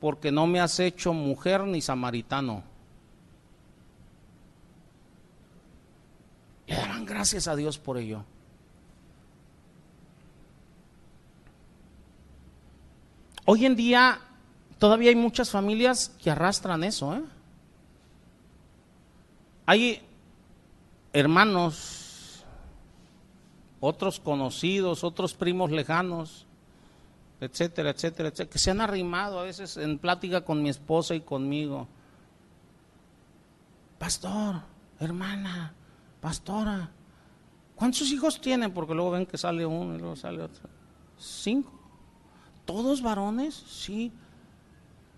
porque 0.00 0.30
no 0.30 0.46
me 0.46 0.60
has 0.60 0.78
hecho 0.80 1.14
mujer 1.14 1.62
ni 1.62 1.80
samaritano. 1.80 2.71
Daban 6.76 7.04
gracias 7.04 7.48
a 7.48 7.56
Dios 7.56 7.78
por 7.78 7.98
ello. 7.98 8.24
Hoy 13.44 13.66
en 13.66 13.76
día 13.76 14.20
todavía 14.78 15.10
hay 15.10 15.16
muchas 15.16 15.50
familias 15.50 16.12
que 16.22 16.30
arrastran 16.30 16.84
eso. 16.84 17.14
¿eh? 17.16 17.22
Hay 19.66 20.02
hermanos, 21.12 22.44
otros 23.80 24.20
conocidos, 24.20 25.04
otros 25.04 25.34
primos 25.34 25.70
lejanos, 25.70 26.46
etcétera, 27.40 27.90
etcétera, 27.90 28.28
etcétera, 28.28 28.50
que 28.50 28.58
se 28.58 28.70
han 28.70 28.80
arrimado 28.80 29.40
a 29.40 29.42
veces 29.42 29.76
en 29.76 29.98
plática 29.98 30.42
con 30.42 30.62
mi 30.62 30.68
esposa 30.68 31.14
y 31.14 31.20
conmigo. 31.20 31.88
Pastor, 33.98 34.62
hermana, 35.00 35.74
pastora, 36.22 36.88
¿cuántos 37.74 38.10
hijos 38.12 38.40
tienen? 38.40 38.72
Porque 38.72 38.94
luego 38.94 39.10
ven 39.10 39.26
que 39.26 39.36
sale 39.36 39.66
uno 39.66 39.96
y 39.96 39.98
luego 39.98 40.16
sale 40.16 40.42
otro. 40.42 40.70
Cinco. 41.18 41.70
¿Todos 42.64 43.02
varones? 43.02 43.54
Sí. 43.54 44.12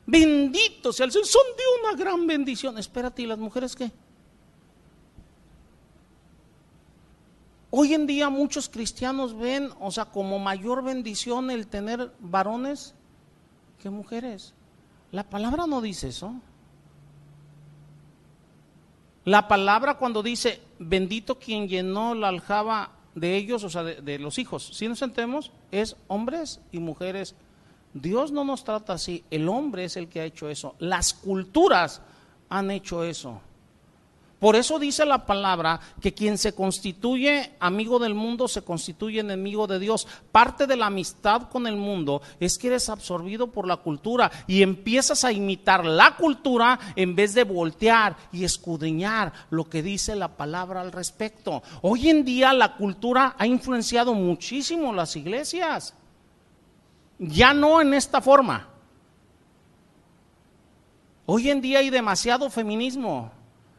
Bendito 0.07 0.93
sea 0.93 1.07
el 1.07 1.13
Señor, 1.13 1.27
son 1.27 1.43
de 1.57 1.63
una 1.89 1.97
gran 1.97 2.27
bendición. 2.27 2.79
Espérate, 2.79 3.23
¿y 3.23 3.27
las 3.27 3.39
mujeres 3.39 3.77
qué? 3.77 3.93
Hoy 7.71 7.93
en 7.93 8.07
día 8.07 8.31
muchos 8.31 8.69
cristianos 8.69 9.37
ven, 9.37 9.71
o 9.81 9.91
sea, 9.91 10.07
como 10.07 10.39
mayor 10.39 10.83
bendición 10.83 11.51
el 11.51 11.67
tener 11.67 12.13
varones 12.21 12.95
que 13.79 13.91
mujeres. 13.91 14.55
La 15.13 15.29
palabra 15.29 15.67
no 15.67 15.83
dice 15.83 16.09
eso. 16.09 16.35
La 19.25 19.49
palabra 19.49 19.95
cuando 19.95 20.23
dice, 20.23 20.61
bendito 20.79 21.39
quien 21.39 21.67
llenó 21.67 22.15
la 22.15 22.29
aljaba 22.29 22.93
de 23.15 23.37
ellos, 23.37 23.65
o 23.65 23.71
sea, 23.71 23.83
de, 23.83 24.19
los 24.19 24.39
hijos, 24.39 24.71
si 24.73 24.89
nos 24.89 24.99
sentemos, 24.99 25.51
es 25.71 25.97
hombres 26.09 26.61
y 26.73 26.79
mujeres. 26.79 27.35
Dios 27.95 28.33
no 28.33 28.45
nos 28.45 28.65
trata 28.65 28.95
así, 28.95 29.25
el 29.31 29.49
hombre 29.49 29.85
es 29.85 29.97
el 29.97 30.09
que 30.09 30.21
ha 30.21 30.25
hecho 30.25 30.51
eso. 30.51 30.75
Las 30.79 31.15
culturas 31.15 32.03
han 32.49 32.71
hecho 32.71 33.05
eso. 33.05 33.41
Por 34.45 34.57
eso 34.57 34.79
dice 34.79 35.07
la 35.07 35.25
palabra 35.25 35.81
que 36.03 36.13
quien 36.13 36.37
se 36.37 36.55
constituye 36.55 37.55
amigo 37.61 37.99
del 37.99 38.15
mundo 38.15 38.47
se 38.47 38.61
constituye 38.61 39.21
enemigo 39.21 39.67
de 39.67 39.79
Dios. 39.79 40.07
Parte 40.33 40.67
de 40.67 40.77
la 40.77 40.89
amistad 40.89 41.49
con 41.49 41.67
el 41.67 41.77
mundo 41.77 42.21
es 42.39 42.59
que 42.59 42.67
eres 42.67 42.91
absorbido 42.91 43.47
por 43.47 43.67
la 43.67 43.79
cultura 43.79 44.31
y 44.47 44.61
empiezas 44.61 45.25
a 45.25 45.33
imitar 45.33 45.87
la 45.87 46.17
cultura 46.17 46.79
en 46.95 47.17
vez 47.17 47.33
de 47.33 47.45
voltear 47.45 48.19
y 48.33 48.45
escudriñar 48.45 49.33
lo 49.49 49.65
que 49.65 49.83
dice 49.83 50.15
la 50.15 50.37
palabra 50.37 50.83
al 50.83 50.93
respecto. 50.93 51.63
Hoy 51.81 52.11
en 52.11 52.23
día 52.27 52.53
la 52.53 52.77
cultura 52.77 53.37
ha 53.39 53.47
influenciado 53.47 54.13
muchísimo 54.13 54.93
las 54.93 55.17
iglesias. 55.17 55.95
Ya 57.19 57.55
no 57.55 57.81
en 57.81 57.95
esta 57.95 58.21
forma. 58.21 58.69
Hoy 61.25 61.49
en 61.49 61.63
día 61.63 61.79
hay 61.79 61.89
demasiado 61.89 62.51
feminismo. 62.51 63.33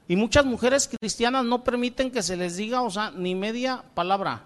Y 0.08 0.16
muchas 0.16 0.46
mujeres 0.46 0.88
cristianas 0.88 1.46
no 1.46 1.64
permiten 1.64 2.12
que 2.12 2.22
se 2.22 2.38
les 2.38 2.58
diga, 2.58 2.82
o 2.84 2.90
sea, 2.90 3.12
ni 3.12 3.34
media 3.34 3.84
palabra. 3.94 4.44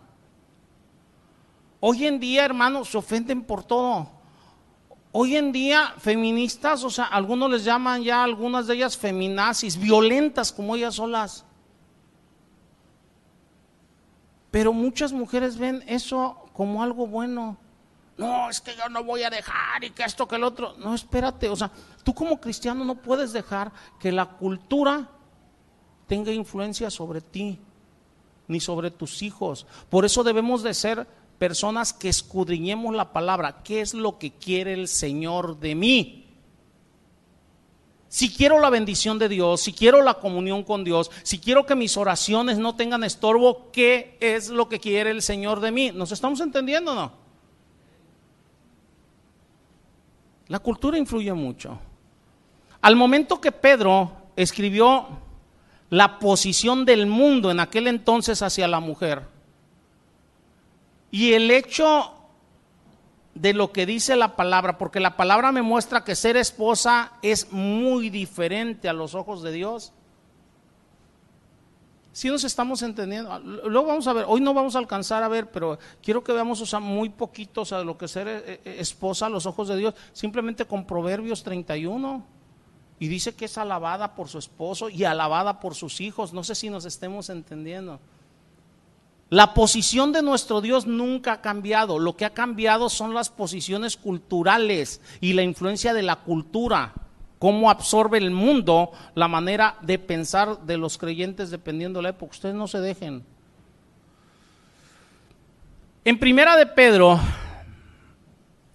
Hoy 1.82 2.05
en 2.05 2.20
día, 2.20 2.45
hermanos, 2.45 2.89
se 2.89 2.97
ofenden 2.97 3.43
por 3.43 3.64
todo. 3.64 4.10
Hoy 5.12 5.36
en 5.36 5.51
día, 5.51 5.93
feministas, 5.97 6.84
o 6.84 6.89
sea, 6.89 7.05
algunos 7.05 7.49
les 7.49 7.64
llaman 7.64 8.03
ya 8.03 8.24
algunas 8.24 8.68
de 8.68 8.76
ellas 8.76 8.97
feminazis, 8.97 9.78
violentas 9.78 10.51
como 10.51 10.76
ellas 10.76 10.95
solas. 10.95 11.45
Pero 14.51 14.72
muchas 14.72 15.12
mujeres 15.12 15.57
ven 15.57 15.84
eso 15.88 16.45
como 16.53 16.84
algo 16.84 17.07
bueno. 17.07 17.57
No, 18.18 18.49
es 18.49 18.62
que 18.62 18.76
yo 18.76 18.89
no 18.89 19.03
voy 19.03 19.24
a 19.24 19.30
dejar 19.30 19.84
y 19.84 19.91
que 19.91 20.03
esto, 20.03 20.28
que 20.28 20.36
el 20.36 20.43
otro. 20.43 20.76
No, 20.78 20.93
espérate, 20.93 21.49
o 21.49 21.55
sea, 21.55 21.72
tú 22.03 22.14
como 22.14 22.39
cristiano 22.39 22.84
no 22.84 22.95
puedes 22.95 23.34
dejar 23.34 23.72
que 23.99 24.12
la 24.12 24.26
cultura 24.26 25.10
tenga 26.10 26.34
influencia 26.34 26.89
sobre 26.89 27.22
ti, 27.22 27.60
ni 28.47 28.60
sobre 28.60 28.89
tus 28.91 29.22
hijos. 29.22 29.68
Por 29.89 30.03
eso 30.03 30.24
debemos 30.24 30.64
de 30.64 30.74
ser 30.74 31.07
personas 31.38 31.93
que 31.93 32.10
escudriñemos 32.10 32.93
la 32.95 33.14
palabra. 33.14 33.62
¿Qué 33.64 33.80
es 33.80 33.93
lo 33.93 34.18
que 34.18 34.32
quiere 34.32 34.74
el 34.74 34.88
Señor 34.88 35.60
de 35.60 35.76
mí? 35.76 36.26
Si 38.10 38.34
quiero 38.34 38.60
la 38.60 38.72
bendición 38.72 39.20
de 39.20 39.30
Dios, 39.30 39.62
si 39.62 39.72
quiero 39.72 40.01
la 40.01 40.16
comunión 40.16 40.64
con 40.64 40.84
Dios, 40.84 41.12
si 41.22 41.38
quiero 41.38 41.68
que 41.68 41.76
mis 41.76 41.95
oraciones 41.95 42.57
no 42.57 42.76
tengan 42.76 43.03
estorbo, 43.03 43.70
¿qué 43.72 44.18
es 44.20 44.49
lo 44.49 44.68
que 44.68 44.80
quiere 44.80 45.12
el 45.12 45.22
Señor 45.22 45.60
de 45.60 45.72
mí? 45.72 45.91
¿Nos 45.91 46.12
estamos 46.12 46.41
entendiendo 46.41 46.93
o 46.93 46.95
no? 46.95 47.12
La 50.47 50.57
cultura 50.57 50.97
influye 50.97 51.32
mucho. 51.34 51.80
Al 52.82 52.95
momento 52.95 53.39
que 53.39 53.51
Pedro 53.51 54.12
escribió 54.36 55.29
la 55.90 56.20
posición 56.20 56.86
del 56.86 57.08
mundo 57.08 57.52
en 57.52 57.60
aquel 57.60 57.88
entonces 57.88 58.42
hacia 58.42 58.68
la 58.68 58.80
mujer. 58.80 59.24
Y 61.12 61.34
el 61.34 61.50
hecho 61.50 62.14
de 63.34 63.54
lo 63.54 63.72
que 63.72 63.86
dice 63.86 64.16
la 64.16 64.36
palabra, 64.36 64.78
porque 64.78 65.00
la 65.00 65.16
palabra 65.16 65.52
me 65.52 65.62
muestra 65.62 66.04
que 66.04 66.16
ser 66.16 66.38
esposa 66.38 67.14
es 67.22 67.52
muy 67.52 68.10
diferente 68.10 68.90
a 68.90 68.94
los 68.94 69.16
ojos 69.16 69.42
de 69.42 69.52
Dios. 69.52 69.94
Si 72.12 72.28
nos 72.28 72.44
estamos 72.44 72.82
entendiendo. 72.82 73.40
Luego 73.40 73.88
vamos 73.88 74.08
a 74.08 74.14
ver, 74.14 74.26
hoy 74.28 74.42
no 74.42 74.54
vamos 74.54 74.76
a 74.76 74.80
alcanzar 74.80 75.24
a 75.24 75.28
ver, 75.28 75.50
pero 75.52 75.80
quiero 76.04 76.24
que 76.24 76.34
veamos 76.34 76.60
o 76.60 76.66
sea, 76.66 76.80
muy 76.80 77.10
poquito 77.10 77.62
o 77.62 77.84
lo 77.84 77.98
que 77.98 78.08
ser 78.08 78.28
eh, 78.28 78.62
eh, 78.66 78.76
esposa 78.80 79.28
a 79.28 79.30
los 79.30 79.46
ojos 79.46 79.70
de 79.70 79.78
Dios, 79.78 79.94
simplemente 80.12 80.66
con 80.66 80.86
Proverbios 80.86 81.44
31. 81.44 82.39
Y 83.00 83.08
dice 83.08 83.34
que 83.34 83.45
es 83.45 83.58
alabada 83.58 84.14
por 84.16 84.28
su 84.28 84.38
esposo 84.38 84.89
y 84.89 85.06
alabada 85.06 85.60
por 85.60 85.74
sus 85.76 86.02
hijos. 86.02 86.34
No 86.34 86.43
sé 86.43 86.56
si 86.56 86.70
nos 86.70 86.86
estemos 86.86 87.30
entendiendo. 87.30 88.00
La 89.30 89.54
posición 89.54 90.12
de 90.12 90.24
nuestro 90.24 90.60
Dios 90.60 90.88
nunca 90.88 91.34
ha 91.34 91.41
cambiado. 91.41 92.00
Lo 92.00 92.18
que 92.18 92.26
ha 92.26 92.32
cambiado 92.32 92.89
son 92.89 93.14
las 93.14 93.30
posiciones 93.30 93.95
culturales 93.95 95.02
y 95.22 95.34
la 95.34 95.43
influencia 95.43 95.93
de 95.93 96.02
la 96.02 96.18
cultura. 96.18 96.93
Cómo 97.38 97.70
absorbe 97.70 98.18
el 98.18 98.32
mundo 98.32 98.91
la 99.16 99.28
manera 99.28 99.78
de 99.82 99.97
pensar 100.00 100.62
de 100.64 100.78
los 100.78 100.97
creyentes 100.97 101.52
dependiendo 101.52 102.00
de 102.00 102.04
la 102.04 102.10
época. 102.10 102.32
Ustedes 102.32 102.56
no 102.56 102.68
se 102.68 102.80
dejen. 102.80 103.24
En 106.04 106.18
primera 106.18 106.58
de 106.58 106.66
Pedro, 106.66 107.20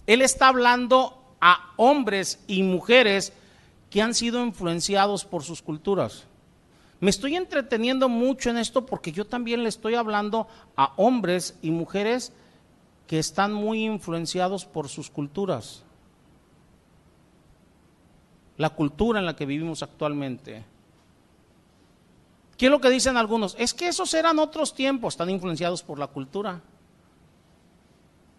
él 0.07 0.21
está 0.21 0.47
hablando 0.47 1.35
a 1.41 1.73
hombres 1.75 2.43
y 2.47 2.63
mujeres 2.63 3.33
que 3.95 4.01
han 4.01 4.13
sido 4.13 4.45
influenciados 4.45 5.23
por 5.23 5.43
sus 5.43 5.61
culturas. 5.61 6.25
Me 6.99 7.09
estoy 7.09 7.37
entreteniendo 7.37 8.09
mucho 8.09 8.49
en 8.49 8.57
esto 8.57 8.85
porque 8.85 9.13
yo 9.13 9.23
también 9.23 9.63
le 9.63 9.69
estoy 9.69 9.95
hablando 9.95 10.49
a 10.75 10.91
hombres 10.97 11.57
y 11.61 11.71
mujeres 11.71 12.33
que 13.07 13.19
están 13.19 13.53
muy 13.53 13.85
influenciados 13.85 14.65
por 14.65 14.89
sus 14.89 15.09
culturas. 15.09 15.83
La 18.57 18.71
cultura 18.71 19.21
en 19.21 19.25
la 19.25 19.37
que 19.37 19.45
vivimos 19.45 19.81
actualmente. 19.81 20.65
¿Qué 22.57 22.65
es 22.65 22.71
lo 22.73 22.81
que 22.81 22.89
dicen 22.89 23.15
algunos? 23.15 23.55
Es 23.57 23.73
que 23.73 23.87
esos 23.87 24.13
eran 24.13 24.39
otros 24.39 24.73
tiempos, 24.73 25.13
están 25.13 25.29
influenciados 25.29 25.83
por 25.83 25.99
la 25.99 26.07
cultura. 26.07 26.61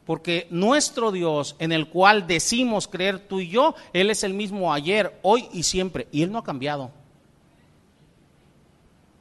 Porque 0.07 0.47
nuestro 0.51 1.11
Dios, 1.11 1.57
en 1.59 1.73
el 1.73 1.89
cual 1.89 2.29
decimos 2.29 2.87
creer 2.87 3.27
tú 3.27 3.41
y 3.41 3.49
yo, 3.49 3.75
Él 3.93 4.09
es 4.09 4.23
el 4.23 4.35
mismo 4.35 4.73
ayer, 4.73 5.19
hoy 5.23 5.49
y 5.53 5.65
siempre. 5.65 6.07
Y 6.13 6.23
Él 6.23 6.31
no 6.31 6.39
ha 6.39 6.45
cambiado. 6.45 6.93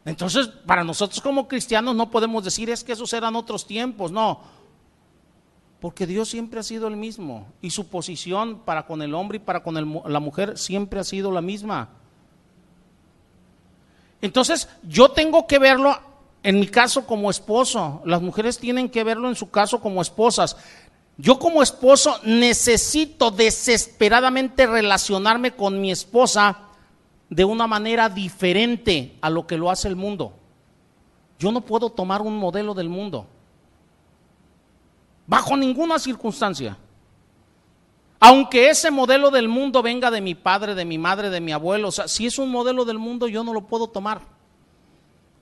Entonces, 0.06 0.48
para 0.48 0.84
nosotros 0.84 1.20
como 1.20 1.48
cristianos 1.48 1.96
no 1.96 2.12
podemos 2.12 2.44
decir 2.44 2.70
es 2.70 2.84
que 2.84 2.92
esos 2.92 3.12
eran 3.14 3.36
otros 3.36 3.66
tiempos, 3.66 4.12
no. 4.12 4.42
Porque 5.80 6.06
Dios 6.06 6.30
siempre 6.30 6.60
ha 6.60 6.64
sido 6.64 6.88
el 6.88 6.96
mismo. 6.96 7.48
Y 7.62 7.72
su 7.72 7.88
posición 7.88 8.60
para 8.64 8.86
con 8.86 9.02
el 9.02 9.16
hombre 9.16 9.38
y 9.38 9.40
para 9.40 9.64
con 9.64 9.74
la 10.06 10.20
mujer 10.20 10.56
siempre 10.56 11.00
ha 11.00 11.04
sido 11.04 11.32
la 11.32 11.42
misma. 11.42 11.90
Entonces, 14.22 14.70
yo 14.84 15.10
tengo 15.10 15.48
que 15.48 15.58
verlo 15.58 16.00
en 16.46 16.60
mi 16.60 16.68
caso 16.68 17.08
como 17.08 17.32
esposo, 17.32 18.04
las 18.06 18.22
mujeres 18.22 18.60
tienen 18.60 18.88
que 18.88 19.04
verlo 19.04 19.28
en 19.28 19.36
su 19.36 19.50
caso 19.50 19.82
como 19.82 20.00
esposas. 20.00 20.56
Yo 21.18 21.40
como 21.40 21.64
esposo 21.64 22.20
necesito 22.24 23.32
desesperadamente 23.32 24.68
relacionarme 24.68 25.56
con 25.56 25.82
mi 25.82 25.90
esposa 25.90 26.60
de 27.32 27.44
una 27.46 27.66
manera 27.66 28.10
diferente 28.10 29.18
a 29.22 29.32
lo 29.32 29.48
que 29.48 29.58
lo 29.58 29.72
hace 29.72 29.88
el 29.88 29.96
mundo. 29.96 30.34
Yo 31.40 31.52
no 31.52 31.62
puedo 31.62 31.90
tomar 31.90 32.22
un 32.22 32.38
modelo 32.38 32.76
del 32.76 32.90
mundo. 32.90 33.26
Bajo 35.26 35.58
ninguna 35.58 35.98
circunstancia. 35.98 36.78
Aunque 38.20 38.70
ese 38.70 38.92
modelo 38.92 39.32
del 39.32 39.48
mundo 39.48 39.82
venga 39.82 40.12
de 40.12 40.22
mi 40.22 40.36
padre, 40.36 40.76
de 40.76 40.86
mi 40.86 41.00
madre, 41.00 41.32
de 41.32 41.42
mi 41.42 41.54
abuelo, 41.54 41.88
o 41.88 41.92
sea, 41.92 42.08
si 42.08 42.28
es 42.28 42.38
un 42.38 42.52
modelo 42.52 42.86
del 42.86 43.00
mundo 43.00 43.28
yo 43.28 43.44
no 43.44 43.52
lo 43.52 43.62
puedo 43.66 43.88
tomar 43.88 44.35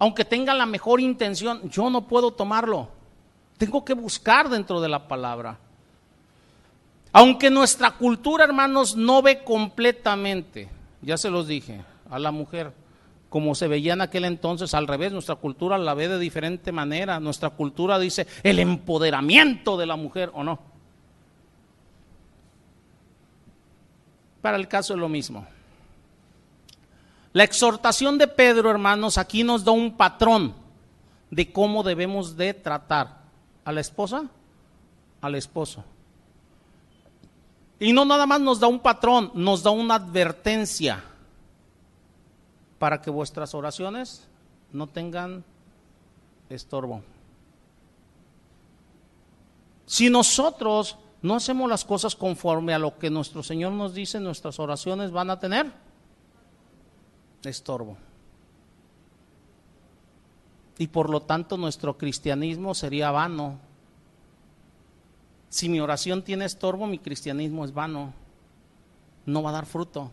aunque 0.04 0.26
tenga 0.26 0.54
la 0.54 0.66
mejor 0.66 1.00
intención, 1.00 1.70
yo 1.70 1.90
no 1.90 2.06
puedo 2.10 2.32
tomarlo. 2.32 2.90
Tengo 3.58 3.86
que 3.86 3.94
buscar 3.94 4.50
dentro 4.50 4.82
de 4.82 4.90
la 4.90 5.08
palabra. 5.08 5.58
Aunque 7.14 7.50
nuestra 7.50 7.92
cultura, 7.92 8.44
hermanos, 8.44 8.98
no 8.98 9.22
ve 9.22 9.46
completamente, 9.46 10.68
ya 11.02 11.16
se 11.16 11.30
los 11.30 11.48
dije, 11.48 11.86
a 12.10 12.20
la 12.20 12.32
mujer, 12.34 12.74
como 13.30 13.56
se 13.56 13.70
veía 13.70 13.94
en 13.94 14.02
aquel 14.02 14.26
entonces, 14.26 14.74
al 14.74 14.88
revés, 14.88 15.14
nuestra 15.14 15.36
cultura 15.36 15.78
la 15.78 15.94
ve 15.94 16.10
de 16.10 16.20
diferente 16.20 16.74
manera. 16.74 17.22
Nuestra 17.22 17.52
cultura 17.52 17.98
dice 17.98 18.28
el 18.44 18.60
empoderamiento 18.60 19.78
de 19.78 19.86
la 19.86 19.96
mujer, 19.96 20.32
¿o 20.34 20.44
no? 20.44 20.60
Para 24.42 24.58
el 24.58 24.68
caso 24.68 24.96
es 24.96 25.00
lo 25.00 25.08
mismo. 25.08 25.48
La 27.34 27.44
exhortación 27.44 28.20
de 28.20 28.28
Pedro, 28.28 28.70
hermanos, 28.70 29.18
aquí 29.18 29.44
nos 29.44 29.66
da 29.66 29.72
un 29.72 29.98
patrón 29.98 30.54
de 31.32 31.52
cómo 31.52 31.82
debemos 31.82 32.38
de 32.38 32.54
tratar 32.54 33.24
a 33.66 33.72
la 33.72 33.82
esposa, 33.82 34.26
al 35.20 35.34
esposo. 35.34 35.84
Y 37.80 37.92
no 37.92 38.06
nada 38.06 38.28
más 38.28 38.40
nos 38.40 38.60
da 38.60 38.68
un 38.68 38.80
patrón, 38.80 39.32
nos 39.34 39.64
da 39.64 39.72
una 39.72 39.96
advertencia 39.96 41.04
para 42.78 43.02
que 43.02 43.10
vuestras 43.10 43.56
oraciones 43.56 44.28
no 44.72 44.86
tengan 44.86 45.44
estorbo. 46.50 47.02
Si 49.88 50.10
nosotros 50.10 50.98
no 51.24 51.36
hacemos 51.36 51.68
las 51.68 51.84
cosas 51.84 52.16
conforme 52.16 52.76
a 52.76 52.80
lo 52.80 53.00
que 53.00 53.10
nuestro 53.10 53.42
Señor 53.42 53.72
nos 53.72 53.96
dice, 53.96 54.20
nuestras 54.20 54.60
oraciones 54.60 55.12
van 55.12 55.32
a 55.32 55.40
tener 55.40 55.83
estorbo. 57.50 57.98
Y 60.78 60.88
por 60.88 61.10
lo 61.10 61.22
tanto 61.22 61.58
nuestro 61.58 61.98
cristianismo 61.98 62.74
sería 62.74 63.12
vano. 63.12 63.60
Si 65.50 65.70
mi 65.70 65.80
oración 65.80 66.24
tiene 66.24 66.46
estorbo, 66.46 66.88
mi 66.88 67.00
cristianismo 67.00 67.64
es 67.64 67.74
vano. 67.74 68.14
No 69.26 69.44
va 69.44 69.52
a 69.52 69.54
dar 69.54 69.66
fruto. 69.66 70.12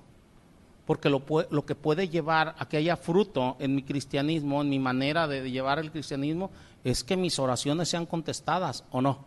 Porque 0.87 1.09
lo, 1.09 1.25
que 1.65 1.75
puede 1.75 2.09
llevar 2.09 2.57
a 2.59 2.69
que 2.69 2.77
haya 2.77 2.97
fruto 2.97 3.57
en 3.59 3.75
mi 3.75 3.83
cristianismo, 3.83 4.61
en 4.61 4.69
mi 4.69 4.79
manera 4.79 5.29
de 5.29 5.51
llevar 5.51 5.79
el 5.79 5.93
cristianismo, 5.93 6.51
es 6.85 7.05
que 7.05 7.17
mis 7.17 7.39
oraciones 7.39 7.89
sean 7.89 8.07
contestadas 8.07 8.85
o 8.91 9.01
no. 9.01 9.25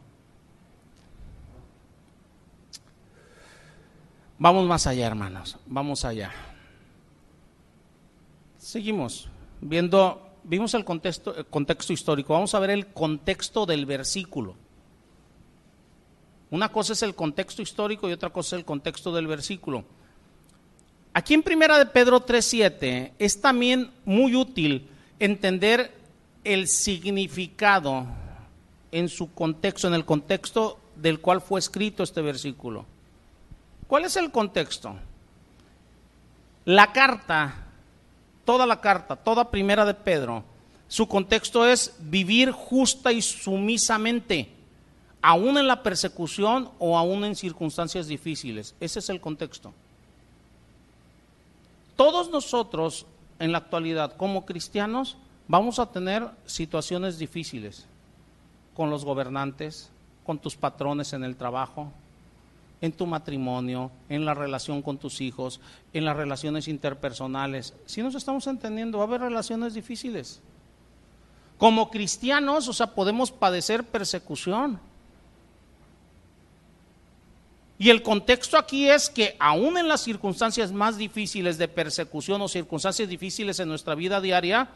Vamos 4.38 4.68
más 4.68 4.88
allá, 4.88 5.08
hermanos. 5.08 5.58
Vamos 5.66 6.04
allá. 6.04 6.32
Seguimos 8.64 9.28
viendo, 9.60 10.26
vimos 10.46 10.74
el 10.74 10.86
contexto, 10.86 11.36
histórico. 11.90 12.32
Vamos 12.32 12.56
a 12.56 12.60
ver 12.60 12.70
el 12.70 12.88
contexto 12.88 13.66
del 13.66 13.86
versículo. 13.86 14.56
Una 16.50 16.70
cosa 16.70 16.94
es 16.94 17.04
el 17.04 17.14
contexto 17.14 17.62
histórico 17.62 18.08
y 18.08 18.14
otra 18.14 18.30
cosa 18.30 18.56
es 18.56 18.62
el 18.62 18.66
contexto 18.66 19.14
del 19.14 19.28
versículo. 19.28 19.84
Aquí 21.14 21.34
en 21.34 21.44
Primera 21.44 21.78
de 21.78 21.88
Pedro 21.88 22.26
3.7 22.26 23.12
es 23.20 23.42
también 23.42 23.92
muy 24.06 24.34
útil 24.34 24.88
entender 25.20 25.94
el 26.46 26.70
significado 26.70 28.06
en 28.94 29.10
su 29.10 29.34
contexto, 29.34 29.90
en 29.90 29.94
el 29.94 30.06
contexto 30.06 30.80
del 30.96 31.20
cual 31.20 31.42
fue 31.42 31.60
escrito 31.60 32.02
este 32.02 32.22
versículo. 32.22 32.86
¿Cuál 33.88 34.06
es 34.06 34.16
el 34.16 34.32
contexto? 34.32 34.96
La 36.64 36.94
carta 36.94 37.63
toda 38.46 38.66
la 38.66 38.82
carta, 38.82 39.16
toda 39.16 39.50
primera 39.50 39.86
de 39.86 39.94
Pedro, 39.94 40.44
su 40.88 41.08
contexto 41.08 41.66
es 41.66 41.96
vivir 42.00 42.52
justa 42.52 43.12
y 43.12 43.22
sumisamente, 43.22 44.50
aún 45.22 45.58
en 45.58 45.68
la 45.68 45.82
persecución 45.82 46.70
o 46.80 46.98
aún 46.98 47.26
en 47.26 47.36
circunstancias 47.36 48.08
difíciles. 48.08 48.76
Ese 48.80 49.00
es 49.00 49.10
el 49.10 49.20
contexto. 49.22 49.74
Todos 51.96 52.30
nosotros 52.30 53.06
en 53.40 53.52
la 53.52 53.60
actualidad 53.60 54.16
como 54.18 54.46
cristianos 54.46 55.18
vamos 55.48 55.80
a 55.80 55.92
tener 55.92 56.30
situaciones 56.46 57.18
difíciles 57.18 57.86
con 58.76 58.90
los 58.90 59.06
gobernantes, 59.06 59.90
con 60.26 60.40
tus 60.40 60.56
patrones 60.56 61.14
en 61.14 61.24
el 61.24 61.36
trabajo, 61.36 61.92
en 62.84 62.92
tu 62.92 63.06
matrimonio, 63.06 63.92
en 64.10 64.26
la 64.26 64.34
relación 64.34 64.82
con 64.82 64.98
tus 64.98 65.22
hijos, 65.22 65.62
en 65.94 66.04
las 66.04 66.18
relaciones 66.18 66.68
interpersonales. 66.68 67.74
Si 67.86 68.04
nos 68.04 68.14
estamos 68.14 68.46
entendiendo, 68.46 68.98
va 68.98 69.06
a 69.06 69.08
haber 69.08 69.22
relaciones 69.22 69.74
difíciles. 69.74 70.42
Como 71.58 71.90
cristianos, 71.90 72.68
o 72.68 72.74
sea, 72.74 72.88
podemos 72.88 73.32
padecer 73.32 73.86
persecución. 73.86 74.82
Y 77.80 77.90
el 77.90 78.04
contexto 78.04 78.58
aquí 78.58 78.90
es 78.90 79.10
que 79.10 79.38
aún 79.40 79.78
en 79.78 79.88
las 79.88 80.02
circunstancias 80.02 80.74
más 80.74 80.98
difíciles 80.98 81.58
de 81.58 81.70
persecución 81.70 82.42
o 82.42 82.50
circunstancias 82.50 83.08
difíciles 83.08 83.62
en 83.62 83.70
nuestra 83.70 83.96
vida 83.96 84.20
diaria, 84.20 84.68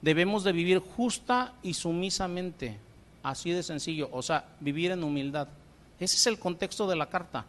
debemos 0.00 0.44
de 0.44 0.52
vivir 0.52 0.78
justa 0.78 1.54
y 1.64 1.74
sumisamente. 1.74 2.78
Así 3.24 3.50
de 3.50 3.64
sencillo, 3.64 4.08
o 4.12 4.22
sea, 4.22 4.44
vivir 4.60 4.92
en 4.92 5.02
humildad. 5.02 5.48
Ese 6.00 6.16
es 6.16 6.26
el 6.26 6.38
contexto 6.38 6.86
de 6.86 6.96
la 6.96 7.06
carta. 7.06 7.44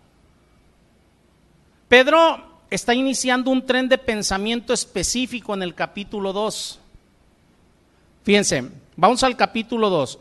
Pedro 1.87 2.61
está 2.69 2.93
iniciando 2.93 3.51
un 3.51 3.65
tren 3.65 3.89
de 3.89 3.97
pensamiento 3.97 4.73
específico 4.73 5.53
en 5.53 5.63
el 5.63 5.75
capítulo 5.75 6.33
2. 6.33 6.79
Fíjense, 8.23 8.69
vamos 8.95 9.23
al 9.23 9.35
capítulo 9.35 9.89
2. 9.89 10.19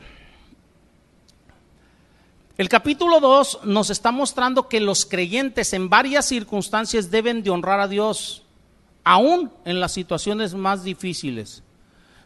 El 2.57 2.68
capítulo 2.68 3.20
2 3.20 3.61
nos 3.64 3.91
está 3.91 4.11
mostrando 4.11 4.68
que 4.68 4.81
los 4.81 5.07
creyentes 5.07 5.72
en 5.72 5.89
varias 5.89 6.26
circunstancias 6.26 7.11
deben 7.11 7.43
de 7.43 7.51
honrar 7.51 7.81
a 7.81 7.87
Dios, 7.87 8.43
aún 9.05 9.53
en 9.64 9.79
las 9.79 9.93
situaciones 9.93 10.55
más 10.55 10.83
difíciles. 10.83 11.62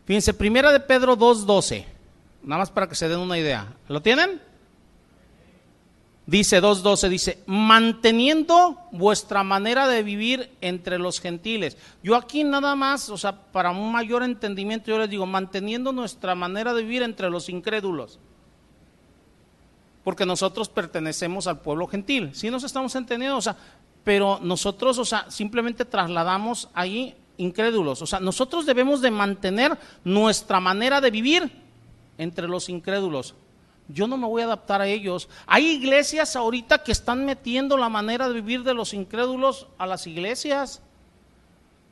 Fíjense, 0.07 0.33
primera 0.33 0.73
de 0.73 0.81
Pedro 0.81 1.19
2.12, 1.19 1.85
nada 2.43 2.61
más 2.61 2.71
para 2.71 2.89
que 2.89 2.95
se 2.95 3.09
den 3.09 3.19
una 3.19 3.39
idea. 3.39 3.75
¿Lo 3.89 4.01
tienen? 4.01 4.41
Dice 6.33 6.63
2.12, 6.63 7.11
dice, 7.11 7.43
manteniendo 7.45 8.79
vuestra 8.91 9.43
manera 9.43 9.87
de 9.87 10.03
vivir 10.03 10.51
entre 10.63 10.99
los 10.99 11.21
gentiles. 11.21 11.77
Yo 12.03 12.17
aquí 12.17 12.43
nada 12.43 12.75
más, 12.75 13.11
o 13.11 13.19
sea, 13.19 13.37
para 13.53 13.71
un 13.71 13.93
mayor 13.93 14.23
entendimiento, 14.23 14.87
yo 14.87 14.99
les 14.99 15.11
digo, 15.11 15.27
manteniendo 15.27 15.93
nuestra 15.93 16.35
manera 16.35 16.73
de 16.73 16.85
vivir 16.85 17.03
entre 17.03 17.29
los 17.29 17.51
incrédulos. 17.51 18.19
Porque 20.05 20.25
nosotros 20.25 20.71
pertenecemos 20.71 21.47
al 21.47 21.61
pueblo 21.61 21.87
gentil. 21.87 22.31
Si 22.33 22.49
nos 22.49 22.65
estamos 22.65 22.95
entendiendo, 22.95 23.37
o 23.37 23.43
sea, 23.43 23.59
pero 24.03 24.41
nosotros, 24.43 24.97
o 24.97 25.05
sea, 25.05 25.31
simplemente 25.31 25.85
trasladamos 25.85 26.71
ahí 26.73 27.15
incrédulos. 27.37 28.01
O 28.01 28.07
sea, 28.07 28.21
nosotros 28.21 28.65
debemos 28.65 29.03
de 29.03 29.11
mantener 29.11 29.79
nuestra 30.03 30.61
manera 30.61 31.03
de 31.03 31.11
vivir 31.11 31.53
entre 32.17 32.49
los 32.49 32.71
incrédulos 32.71 33.35
yo 33.89 34.07
no 34.07 34.17
me 34.17 34.27
voy 34.27 34.43
a 34.43 34.47
adaptar 34.47 34.81
a 34.81 34.87
ellos. 34.87 35.29
Hay 35.47 35.67
iglesias 35.67 36.37
ahorita 36.37 36.83
que 36.83 36.93
están 36.93 37.25
metiendo 37.25 37.77
la 37.77 37.89
manera 37.89 38.29
de 38.29 38.35
vivir 38.35 38.63
de 38.63 38.75
los 38.75 38.95
incrédulos 38.95 39.67
a 39.79 39.87
las 39.87 40.07
iglesias. 40.07 40.81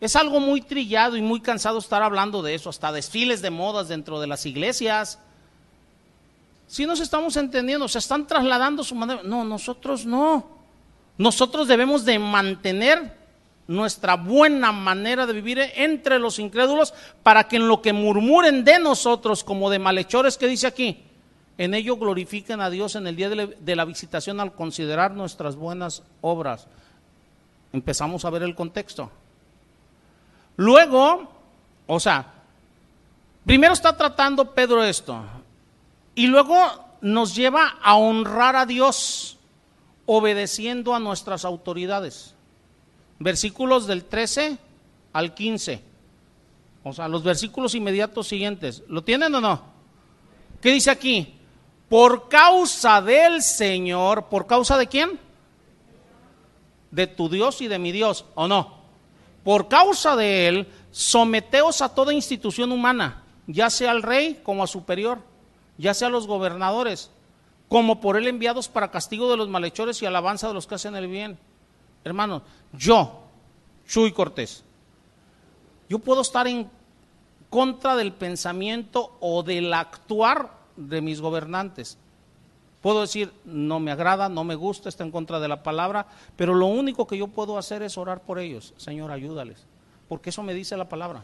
Es 0.01 0.17
algo 0.17 0.41
muy 0.41 0.63
trillado 0.63 1.17
y 1.17 1.23
muy 1.23 1.41
cansado 1.41 1.79
estar 1.79 2.03
hablando 2.03 2.43
de 2.43 2.55
eso, 2.55 2.71
hasta 2.71 2.91
desfiles 2.93 3.43
de 3.43 3.51
modas 3.51 3.89
dentro 3.89 4.19
de 4.21 4.27
las 4.27 4.47
iglesias. 4.47 5.19
Si 6.67 6.87
nos 6.87 7.01
estamos 7.01 7.37
entendiendo, 7.37 7.87
se 7.89 7.99
están 7.99 8.27
trasladando 8.27 8.83
su 8.83 8.95
manera. 8.95 9.23
No, 9.25 9.45
nosotros 9.45 10.07
no. 10.07 10.49
Nosotros 11.19 11.69
debemos 11.69 12.05
de 12.07 12.19
mantener 12.19 13.19
nuestra 13.67 14.17
buena 14.17 14.73
manera 14.73 15.27
de 15.27 15.33
vivir 15.33 15.61
entre 15.77 16.19
los 16.19 16.39
incrédulos 16.39 16.95
para 17.23 17.47
que 17.47 17.57
en 17.57 17.69
lo 17.69 17.83
que 17.83 17.93
murmuren 17.93 18.65
de 18.65 18.79
nosotros 18.79 19.45
como 19.45 19.69
de 19.69 19.79
malhechores 19.79 20.39
que 20.39 20.47
dice 20.47 20.67
aquí, 20.67 21.05
en 21.59 21.75
ello 21.75 21.97
glorifiquen 21.97 22.61
a 22.61 22.71
Dios 22.71 22.97
en 22.97 23.07
el 23.07 23.17
día 23.17 23.29
de 23.29 23.77
la 23.77 23.85
visitación 23.85 24.41
al 24.41 24.55
considerar 24.55 25.13
nuestras 25.13 25.57
buenas 25.57 26.03
obras. 26.21 26.67
Empezamos 27.73 28.25
a 28.25 28.31
ver 28.31 28.43
el 28.43 28.55
contexto. 28.55 29.11
Luego, 30.57 31.31
o 31.87 32.01
sea, 32.01 32.27
primero 33.45 33.73
está 33.73 33.97
tratando 33.97 34.55
Pedro 34.55 34.83
esto 34.83 35.23
y 36.15 36.27
luego 36.27 36.57
nos 37.01 37.35
lleva 37.35 37.79
a 37.83 37.97
honrar 37.97 38.57
a 38.57 38.67
Dios 38.67 39.39
obedeciendo 40.07 40.95
a 40.95 40.99
nuestras 40.99 41.45
autoridades. 41.45 42.35
Versículos 43.19 43.87
del 43.87 44.05
13 44.05 44.59
al 45.13 45.35
15. 45.35 45.83
O 46.83 46.93
sea, 46.93 47.09
los 47.09 47.23
versículos 47.23 47.75
inmediatos 47.75 48.29
siguientes. 48.29 48.83
¿Lo 48.89 49.05
tienen 49.05 49.35
o 49.35 49.41
no? 49.41 49.63
¿Qué 50.61 50.73
dice 50.73 50.91
aquí? 50.91 51.40
Por 51.91 52.29
causa 52.29 53.03
del 53.03 53.43
Señor, 53.43 54.27
¿por 54.27 54.47
causa 54.47 54.79
de 54.79 54.87
quién? 54.87 55.19
De 56.93 57.09
tu 57.09 57.29
Dios 57.29 57.61
y 57.61 57.67
de 57.67 57.81
mi 57.81 57.91
Dios, 57.91 58.27
¿o 58.37 58.47
no? 58.47 58.77
Por 59.43 59.67
causa 59.67 60.15
de 60.15 60.47
Él, 60.47 60.69
someteos 60.93 61.83
a 61.83 61.93
toda 61.93 62.15
institución 62.15 62.71
humana, 62.71 63.25
ya 63.49 63.71
sea 63.71 63.91
al 63.91 64.05
rey 64.05 64.41
como 64.45 64.63
a 64.63 64.69
superior, 64.69 65.19
ya 65.79 65.93
sea 65.93 66.07
a 66.07 66.13
los 66.13 66.29
gobernadores, 66.29 67.11
como 67.69 68.01
por 68.01 68.17
Él 68.17 68.29
enviados 68.29 68.69
para 68.69 68.93
castigo 68.93 69.29
de 69.29 69.37
los 69.37 69.49
malhechores 69.49 70.01
y 70.01 70.07
alabanza 70.07 70.47
de 70.47 70.55
los 70.55 70.69
que 70.69 70.77
hacen 70.77 70.95
el 70.95 71.09
bien. 71.09 71.41
Hermanos, 72.05 72.43
yo, 72.73 73.25
Chuy 73.89 74.13
Cortés, 74.13 74.63
yo 75.89 75.99
puedo 75.99 76.21
estar 76.21 76.47
en 76.47 76.71
contra 77.49 77.97
del 77.97 78.13
pensamiento 78.13 79.17
o 79.19 79.43
del 79.43 79.75
actuar 79.75 80.60
de 80.77 81.01
mis 81.01 81.21
gobernantes. 81.21 81.99
Puedo 82.81 83.03
decir, 83.03 83.33
no 83.45 83.79
me 83.79 83.91
agrada, 83.91 84.29
no 84.29 84.43
me 84.43 84.55
gusta, 84.55 84.89
está 84.89 85.05
en 85.05 85.11
contra 85.11 85.39
de 85.39 85.49
la 85.49 85.63
palabra, 85.63 86.07
pero 86.37 86.55
lo 86.55 86.67
único 86.67 87.07
que 87.07 87.19
yo 87.19 87.29
puedo 87.29 87.59
hacer 87.59 87.83
es 87.83 87.99
orar 87.99 88.23
por 88.23 88.39
ellos. 88.39 88.73
Señor, 88.79 89.11
ayúdales, 89.11 89.67
porque 90.09 90.31
eso 90.31 90.43
me 90.43 90.55
dice 90.55 90.77
la 90.77 90.89
palabra. 90.89 91.23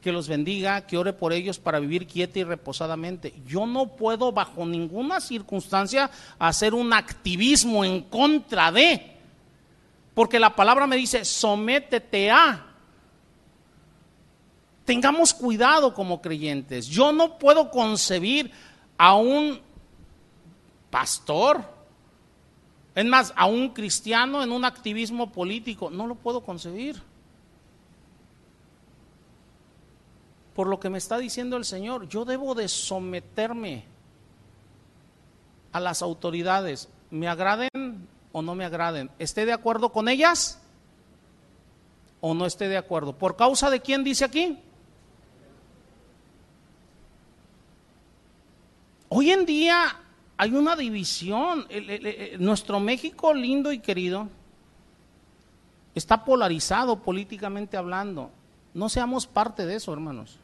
Que 0.00 0.12
los 0.12 0.28
bendiga, 0.28 0.86
que 0.86 0.96
ore 0.96 1.12
por 1.12 1.32
ellos 1.32 1.58
para 1.58 1.80
vivir 1.80 2.06
quieta 2.06 2.38
y 2.38 2.44
reposadamente. 2.44 3.34
Yo 3.46 3.66
no 3.66 3.88
puedo 3.96 4.32
bajo 4.32 4.64
ninguna 4.64 5.20
circunstancia 5.20 6.10
hacer 6.38 6.74
un 6.74 6.92
activismo 6.92 7.84
en 7.84 8.02
contra 8.02 8.70
de, 8.70 9.16
porque 10.14 10.38
la 10.38 10.54
palabra 10.54 10.86
me 10.86 10.96
dice, 10.96 11.24
sométete 11.24 12.30
a, 12.30 12.71
Tengamos 14.84 15.32
cuidado 15.32 15.94
como 15.94 16.20
creyentes. 16.20 16.86
Yo 16.86 17.12
no 17.12 17.38
puedo 17.38 17.70
concebir 17.70 18.50
a 18.98 19.14
un 19.14 19.60
pastor. 20.90 21.64
Es 22.94 23.04
más, 23.04 23.32
a 23.36 23.46
un 23.46 23.70
cristiano 23.70 24.42
en 24.42 24.52
un 24.52 24.64
activismo 24.64 25.32
político, 25.32 25.90
no 25.90 26.06
lo 26.06 26.14
puedo 26.14 26.42
concebir. 26.42 27.02
Por 30.54 30.66
lo 30.66 30.78
que 30.78 30.90
me 30.90 30.98
está 30.98 31.16
diciendo 31.16 31.56
el 31.56 31.64
Señor, 31.64 32.08
yo 32.08 32.24
debo 32.24 32.54
de 32.54 32.68
someterme 32.68 33.84
a 35.72 35.80
las 35.80 36.02
autoridades, 36.02 36.90
me 37.10 37.28
agraden 37.28 37.70
o 38.32 38.42
no 38.42 38.54
me 38.54 38.66
agraden, 38.66 39.10
esté 39.18 39.46
de 39.46 39.54
acuerdo 39.54 39.90
con 39.90 40.08
ellas 40.08 40.60
o 42.20 42.34
no 42.34 42.44
esté 42.44 42.68
de 42.68 42.76
acuerdo. 42.76 43.14
¿Por 43.16 43.36
causa 43.36 43.70
de 43.70 43.80
quién 43.80 44.04
dice 44.04 44.26
aquí? 44.26 44.58
Hoy 49.14 49.30
en 49.30 49.44
día 49.44 49.94
hay 50.38 50.54
una 50.54 50.74
división. 50.74 51.66
nuestro 52.38 52.80
México 52.80 53.34
lindo 53.34 53.70
y 53.70 53.78
querido 53.78 54.26
está 55.94 56.24
polarizado 56.24 56.96
políticamente 57.00 57.76
hablando. 57.76 58.30
No 58.72 58.88
seamos 58.88 59.26
parte 59.26 59.66
de 59.66 59.74
eso, 59.74 59.92
hermanos. 59.92 60.38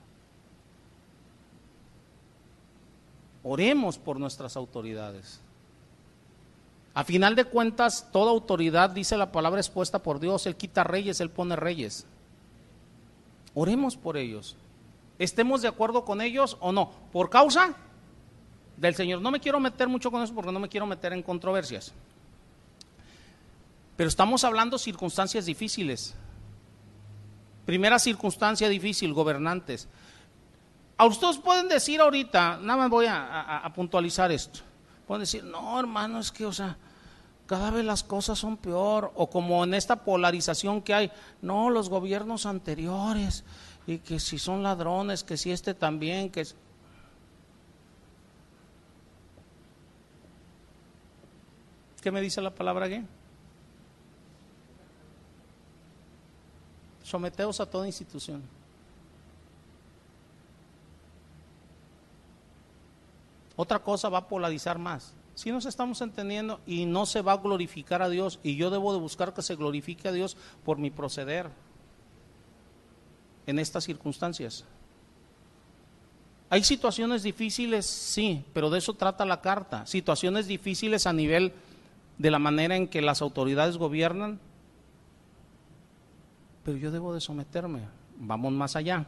Oremos 3.42 3.96
por 3.96 4.20
nuestras 4.20 4.54
autoridades. 4.54 5.40
A 6.92 7.04
final 7.04 7.36
de 7.36 7.46
cuentas, 7.46 8.10
toda 8.12 8.32
autoridad, 8.32 8.90
dice 8.90 9.16
la 9.16 9.32
palabra 9.32 9.60
expuesta 9.60 10.02
por 10.02 10.20
Dios, 10.20 10.44
Él 10.46 10.56
quita 10.56 10.84
reyes, 10.84 11.22
Él 11.22 11.30
pone 11.30 11.56
reyes. 11.56 12.04
Oremos 13.54 13.96
por 13.96 14.18
ellos. 14.18 14.56
Estemos 15.18 15.62
de 15.62 15.68
acuerdo 15.68 16.04
con 16.04 16.20
ellos 16.20 16.58
o 16.60 16.70
no. 16.70 16.90
Por 17.12 17.30
causa 17.30 17.74
del 18.78 18.94
Señor. 18.94 19.20
No 19.20 19.30
me 19.30 19.40
quiero 19.40 19.60
meter 19.60 19.88
mucho 19.88 20.10
con 20.10 20.22
eso 20.22 20.34
porque 20.34 20.52
no 20.52 20.60
me 20.60 20.68
quiero 20.68 20.86
meter 20.86 21.12
en 21.12 21.22
controversias. 21.22 21.92
Pero 23.96 24.08
estamos 24.08 24.44
hablando 24.44 24.78
circunstancias 24.78 25.46
difíciles. 25.46 26.14
Primera 27.66 27.98
circunstancia 27.98 28.68
difícil, 28.68 29.12
gobernantes. 29.12 29.88
A 30.96 31.04
ustedes 31.04 31.38
pueden 31.38 31.68
decir 31.68 32.00
ahorita, 32.00 32.58
nada 32.62 32.78
más 32.78 32.90
voy 32.90 33.06
a, 33.08 33.70
puntualizar 33.74 34.30
esto. 34.32 34.60
Pueden 35.06 35.20
decir, 35.22 35.44
no, 35.44 35.78
hermano, 35.78 36.20
es 36.20 36.30
que, 36.30 36.46
o 36.46 36.52
sea, 36.52 36.76
cada 37.46 37.70
vez 37.70 37.84
las 37.84 38.04
cosas 38.04 38.38
son 38.38 38.56
peor. 38.56 39.12
O 39.16 39.28
como 39.28 39.64
en 39.64 39.74
esta 39.74 40.04
polarización 40.04 40.80
que 40.80 40.94
hay, 40.94 41.12
no, 41.42 41.70
los 41.70 41.88
gobiernos 41.88 42.46
anteriores, 42.46 43.44
y 43.86 43.98
que 43.98 44.20
si 44.20 44.38
son 44.38 44.62
ladrones, 44.62 45.24
que 45.24 45.36
si 45.36 45.50
este 45.50 45.74
también, 45.74 46.30
que... 46.30 46.46
¿Qué 52.00 52.10
me 52.10 52.20
dice 52.20 52.40
la 52.40 52.54
palabra 52.54 52.86
aquí? 52.86 53.02
Someteos 57.02 57.60
a 57.60 57.66
toda 57.66 57.86
institución. 57.86 58.42
Otra 63.56 63.80
cosa 63.80 64.08
va 64.08 64.18
a 64.18 64.28
polarizar 64.28 64.78
más. 64.78 65.14
Si 65.34 65.50
nos 65.50 65.66
estamos 65.66 66.00
entendiendo 66.00 66.60
y 66.66 66.84
no 66.84 67.06
se 67.06 67.22
va 67.22 67.32
a 67.32 67.38
glorificar 67.38 68.02
a 68.02 68.08
Dios 68.08 68.38
y 68.42 68.56
yo 68.56 68.70
debo 68.70 68.92
de 68.92 69.00
buscar 69.00 69.34
que 69.34 69.42
se 69.42 69.56
glorifique 69.56 70.08
a 70.08 70.12
Dios 70.12 70.36
por 70.64 70.78
mi 70.78 70.90
proceder 70.90 71.50
en 73.46 73.58
estas 73.58 73.84
circunstancias. 73.84 74.64
Hay 76.50 76.62
situaciones 76.62 77.22
difíciles, 77.22 77.84
sí, 77.86 78.44
pero 78.52 78.70
de 78.70 78.78
eso 78.78 78.94
trata 78.94 79.24
la 79.24 79.40
carta. 79.40 79.86
Situaciones 79.86 80.46
difíciles 80.46 81.06
a 81.06 81.12
nivel 81.12 81.52
de 82.18 82.30
la 82.30 82.38
manera 82.38 82.76
en 82.76 82.88
que 82.88 83.00
las 83.00 83.22
autoridades 83.22 83.78
gobiernan, 83.78 84.40
pero 86.64 86.76
yo 86.76 86.90
debo 86.90 87.14
de 87.14 87.20
someterme. 87.20 87.80
Vamos 88.16 88.52
más 88.52 88.76
allá. 88.76 89.06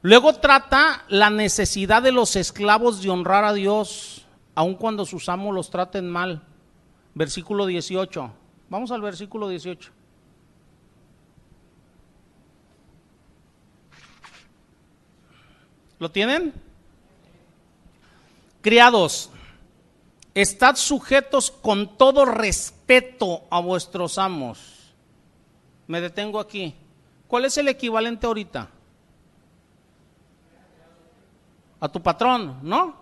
Luego 0.00 0.34
trata 0.34 1.04
la 1.08 1.30
necesidad 1.30 2.02
de 2.02 2.12
los 2.12 2.36
esclavos 2.36 3.02
de 3.02 3.10
honrar 3.10 3.44
a 3.44 3.52
Dios, 3.52 4.26
aun 4.54 4.74
cuando 4.74 5.04
sus 5.04 5.28
amos 5.28 5.54
los 5.54 5.70
traten 5.70 6.08
mal. 6.08 6.42
Versículo 7.14 7.66
18. 7.66 8.32
Vamos 8.70 8.90
al 8.90 9.02
versículo 9.02 9.48
18. 9.48 9.90
¿Lo 15.98 16.10
tienen? 16.10 16.52
Criados, 18.60 19.30
Estad 20.34 20.76
sujetos 20.76 21.50
con 21.50 21.96
todo 21.96 22.24
respeto 22.24 23.42
a 23.50 23.60
vuestros 23.60 24.16
amos. 24.16 24.94
Me 25.86 26.00
detengo 26.00 26.40
aquí. 26.40 26.74
¿Cuál 27.28 27.44
es 27.44 27.58
el 27.58 27.68
equivalente 27.68 28.26
ahorita? 28.26 28.68
A 31.80 31.88
tu 31.88 32.02
patrón, 32.02 32.60
¿no? 32.62 32.96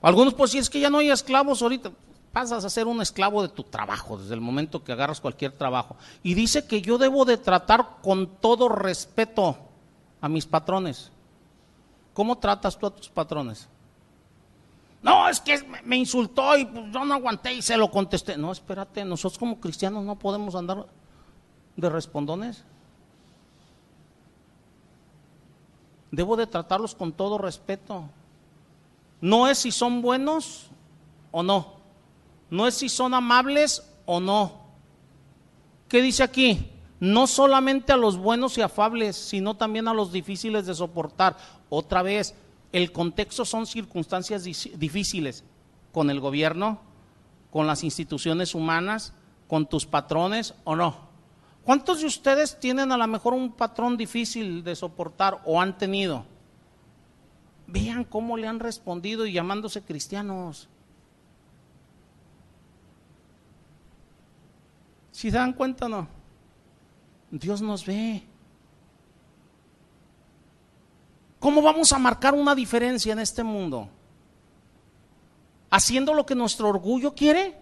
Algunos 0.00 0.34
pues 0.34 0.50
si 0.50 0.58
es 0.58 0.68
que 0.68 0.80
ya 0.80 0.90
no 0.90 0.98
hay 0.98 1.10
esclavos 1.10 1.62
ahorita, 1.62 1.92
pasas 2.32 2.64
a 2.64 2.70
ser 2.70 2.88
un 2.88 3.00
esclavo 3.00 3.42
de 3.42 3.48
tu 3.48 3.62
trabajo 3.62 4.18
desde 4.18 4.34
el 4.34 4.40
momento 4.40 4.82
que 4.82 4.92
agarras 4.92 5.20
cualquier 5.20 5.52
trabajo. 5.52 5.96
Y 6.24 6.34
dice 6.34 6.66
que 6.66 6.82
yo 6.82 6.98
debo 6.98 7.24
de 7.24 7.36
tratar 7.36 7.98
con 8.02 8.26
todo 8.26 8.68
respeto 8.68 9.56
a 10.20 10.28
mis 10.28 10.46
patrones. 10.46 11.12
¿Cómo 12.12 12.38
tratas 12.38 12.76
tú 12.76 12.86
a 12.86 12.90
tus 12.90 13.08
patrones? 13.08 13.68
No, 15.02 15.28
es 15.28 15.40
que 15.40 15.58
me 15.84 15.96
insultó 15.96 16.56
y 16.56 16.64
pues, 16.64 16.84
yo 16.92 17.04
no 17.04 17.14
aguanté 17.14 17.52
y 17.54 17.62
se 17.62 17.76
lo 17.76 17.90
contesté. 17.90 18.36
No, 18.36 18.52
espérate, 18.52 19.04
nosotros 19.04 19.38
como 19.38 19.60
cristianos 19.60 20.04
no 20.04 20.16
podemos 20.16 20.54
andar 20.54 20.86
de 21.76 21.90
respondones. 21.90 22.64
Debo 26.12 26.36
de 26.36 26.46
tratarlos 26.46 26.94
con 26.94 27.12
todo 27.12 27.38
respeto. 27.38 28.04
No 29.20 29.48
es 29.48 29.58
si 29.58 29.72
son 29.72 30.02
buenos 30.02 30.68
o 31.30 31.42
no. 31.42 31.74
No 32.50 32.66
es 32.66 32.74
si 32.74 32.88
son 32.88 33.14
amables 33.14 33.82
o 34.04 34.20
no. 34.20 34.62
¿Qué 35.88 36.00
dice 36.00 36.22
aquí? 36.22 36.70
No 37.00 37.26
solamente 37.26 37.92
a 37.92 37.96
los 37.96 38.16
buenos 38.16 38.56
y 38.56 38.62
afables, 38.62 39.16
sino 39.16 39.54
también 39.56 39.88
a 39.88 39.94
los 39.94 40.12
difíciles 40.12 40.66
de 40.66 40.74
soportar. 40.74 41.36
Otra 41.68 42.02
vez, 42.02 42.34
el 42.72 42.90
contexto 42.90 43.44
son 43.44 43.66
circunstancias 43.66 44.44
difíciles 44.44 45.44
con 45.92 46.08
el 46.10 46.20
gobierno, 46.20 46.80
con 47.50 47.66
las 47.66 47.84
instituciones 47.84 48.54
humanas, 48.54 49.12
con 49.46 49.66
tus 49.66 49.84
patrones 49.84 50.54
o 50.64 50.74
no. 50.74 51.12
¿Cuántos 51.64 52.00
de 52.00 52.06
ustedes 52.06 52.58
tienen 52.58 52.90
a 52.90 52.96
lo 52.96 53.06
mejor 53.06 53.34
un 53.34 53.52
patrón 53.52 53.96
difícil 53.96 54.64
de 54.64 54.74
soportar 54.74 55.40
o 55.44 55.60
han 55.60 55.76
tenido? 55.76 56.24
Vean 57.66 58.04
cómo 58.04 58.36
le 58.36 58.48
han 58.48 58.58
respondido 58.58 59.26
y 59.26 59.32
llamándose 59.32 59.82
cristianos. 59.82 60.68
Si 65.12 65.30
se 65.30 65.36
dan 65.36 65.52
cuenta 65.52 65.86
o 65.86 65.88
no, 65.90 66.08
Dios 67.30 67.60
nos 67.60 67.86
ve. 67.86 68.22
¿Cómo 71.42 71.60
vamos 71.60 71.92
a 71.92 71.98
marcar 71.98 72.34
una 72.34 72.54
diferencia 72.54 73.12
en 73.12 73.18
este 73.18 73.42
mundo? 73.42 73.88
¿Haciendo 75.70 76.14
lo 76.14 76.24
que 76.24 76.36
nuestro 76.36 76.68
orgullo 76.68 77.16
quiere? 77.16 77.58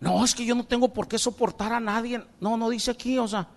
No, 0.00 0.22
es 0.22 0.34
que 0.34 0.44
yo 0.44 0.54
no 0.54 0.66
tengo 0.66 0.92
por 0.92 1.08
qué 1.08 1.18
soportar 1.18 1.72
a 1.72 1.80
nadie. 1.80 2.22
No, 2.42 2.58
no 2.58 2.68
dice 2.68 2.90
aquí, 2.90 3.16
o 3.16 3.26
sea, 3.26 3.48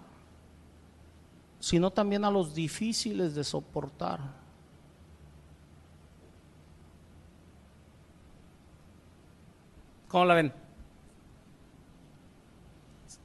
sino 1.59 1.91
también 1.91 2.23
a 2.23 2.31
los 2.31 2.55
difíciles 2.55 3.35
de 3.35 3.43
soportar. 3.43 4.21
¿Cómo 10.07 10.23
la 10.23 10.35
ven? 10.35 10.53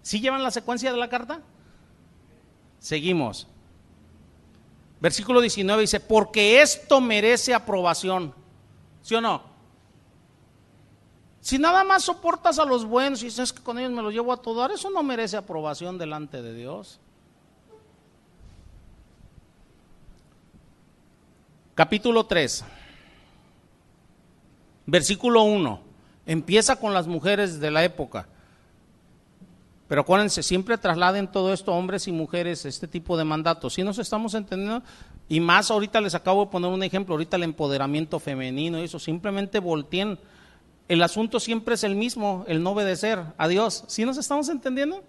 ¿Sí 0.03 0.21
llevan 0.21 0.43
la 0.43 0.51
secuencia 0.51 0.91
de 0.91 0.99
la 0.99 1.09
carta? 1.09 1.43
Seguimos. 2.81 3.47
Versículo 5.01 5.41
19 5.41 5.83
dice, 5.83 6.01
porque 6.01 6.63
esto 6.63 7.01
merece 7.01 7.55
aprobación. 7.55 8.35
¿Sí 9.03 9.15
o 9.15 9.21
no? 9.21 9.43
Si 11.41 11.59
nada 11.59 11.85
más 11.85 12.03
soportas 12.03 12.59
a 12.59 12.65
los 12.65 12.85
buenos 12.85 13.23
y 13.23 13.27
dices 13.27 13.53
que 13.53 13.63
con 13.63 13.79
ellos 13.79 13.93
me 13.93 14.03
los 14.03 14.13
llevo 14.13 14.33
a 14.33 14.37
todo 14.37 14.67
eso 14.67 14.91
no 14.91 15.03
merece 15.05 15.37
aprobación 15.37 15.97
delante 15.97 16.43
de 16.43 16.53
Dios. 16.53 16.99
Capítulo 21.77 22.25
3, 22.25 22.65
versículo 24.87 25.43
1. 25.43 25.81
Empieza 26.25 26.81
con 26.81 26.95
las 26.95 27.07
mujeres 27.07 27.61
de 27.61 27.71
la 27.71 27.85
época. 27.85 28.27
Pero 29.89 30.01
acuérdense, 30.01 30.43
siempre 30.43 30.77
trasladen 30.79 31.31
todo 31.31 31.53
esto, 31.53 31.73
hombres 31.73 32.09
y 32.09 32.13
mujeres, 32.13 32.65
este 32.65 32.89
tipo 32.89 33.17
de 33.17 33.25
mandatos. 33.25 33.75
Si 33.75 33.83
nos 33.85 33.99
estamos 33.99 34.35
entendiendo? 34.35 34.83
Y 35.29 35.39
más 35.41 35.71
ahorita 35.71 36.01
les 36.01 36.15
acabo 36.15 36.45
de 36.45 36.51
poner 36.51 36.71
un 36.71 36.83
ejemplo, 36.83 37.15
ahorita 37.15 37.37
el 37.37 37.45
empoderamiento 37.45 38.19
femenino, 38.19 38.79
eso, 38.79 38.99
simplemente 38.99 39.61
volteen. 39.61 40.19
El 40.89 41.03
asunto 41.03 41.39
siempre 41.41 41.75
es 41.75 41.85
el 41.85 41.95
mismo, 41.95 42.45
el 42.49 42.63
no 42.63 42.71
obedecer 42.71 43.21
a 43.39 43.49
Dios. 43.49 43.85
¿Sí 43.87 44.05
nos 44.05 44.19
estamos 44.19 44.49
entendiendo? 44.49 45.03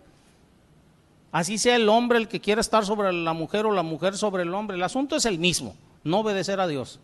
Así 1.31 1.57
sea 1.57 1.75
el 1.75 1.89
hombre 1.89 2.17
el 2.19 2.27
que 2.27 2.39
quiera 2.39 2.61
estar 2.61 2.85
sobre 2.85 3.11
la 3.11 3.33
mujer 3.33 3.65
o 3.65 3.71
la 3.71 3.83
mujer 3.83 4.17
sobre 4.17 4.43
el 4.43 4.53
hombre, 4.53 4.77
el 4.77 4.83
asunto 4.83 5.15
es 5.15 5.25
el 5.25 5.39
mismo, 5.39 5.75
no 6.03 6.19
obedecer 6.19 6.59
a 6.59 6.67
Dios. 6.67 6.99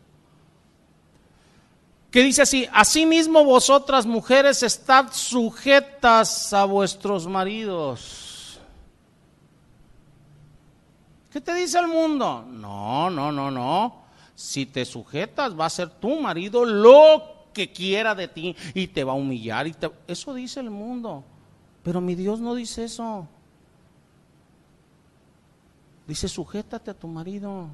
¿Qué 2.13 2.21
dice 2.21 2.43
así, 2.43 2.69
asimismo 2.71 3.43
vosotras 3.43 4.05
mujeres 4.05 4.61
estad 4.61 5.11
sujetas 5.11 6.53
a 6.53 6.63
vuestros 6.65 7.25
maridos. 7.25 8.59
¿Qué 11.31 11.41
te 11.41 11.55
dice 11.55 11.79
el 11.79 11.87
mundo? 11.87 12.45
No, 12.47 13.09
no, 13.09 13.31
no, 13.31 13.49
no. 13.49 14.03
Si 14.35 14.67
te 14.67 14.85
sujetas 14.85 15.59
va 15.59 15.65
a 15.65 15.71
ser 15.71 15.89
tu 15.89 16.19
marido 16.19 16.63
lo 16.65 17.47
que 17.51 17.71
quiera 17.71 18.13
de 18.13 18.27
ti 18.27 18.55
y 18.75 18.85
te 18.85 19.03
va 19.03 19.13
a 19.13 19.15
humillar. 19.15 19.65
Y 19.65 19.75
Eso 20.05 20.35
dice 20.35 20.59
el 20.59 20.69
mundo. 20.69 21.23
Pero 21.81 21.99
mi 21.99 22.13
Dios 22.13 22.39
no 22.39 22.53
dice 22.53 22.83
eso. 22.83 23.27
Dice, 26.05 26.27
sujétate 26.27 26.91
a 26.91 26.93
tu 26.93 27.07
marido. 27.07 27.69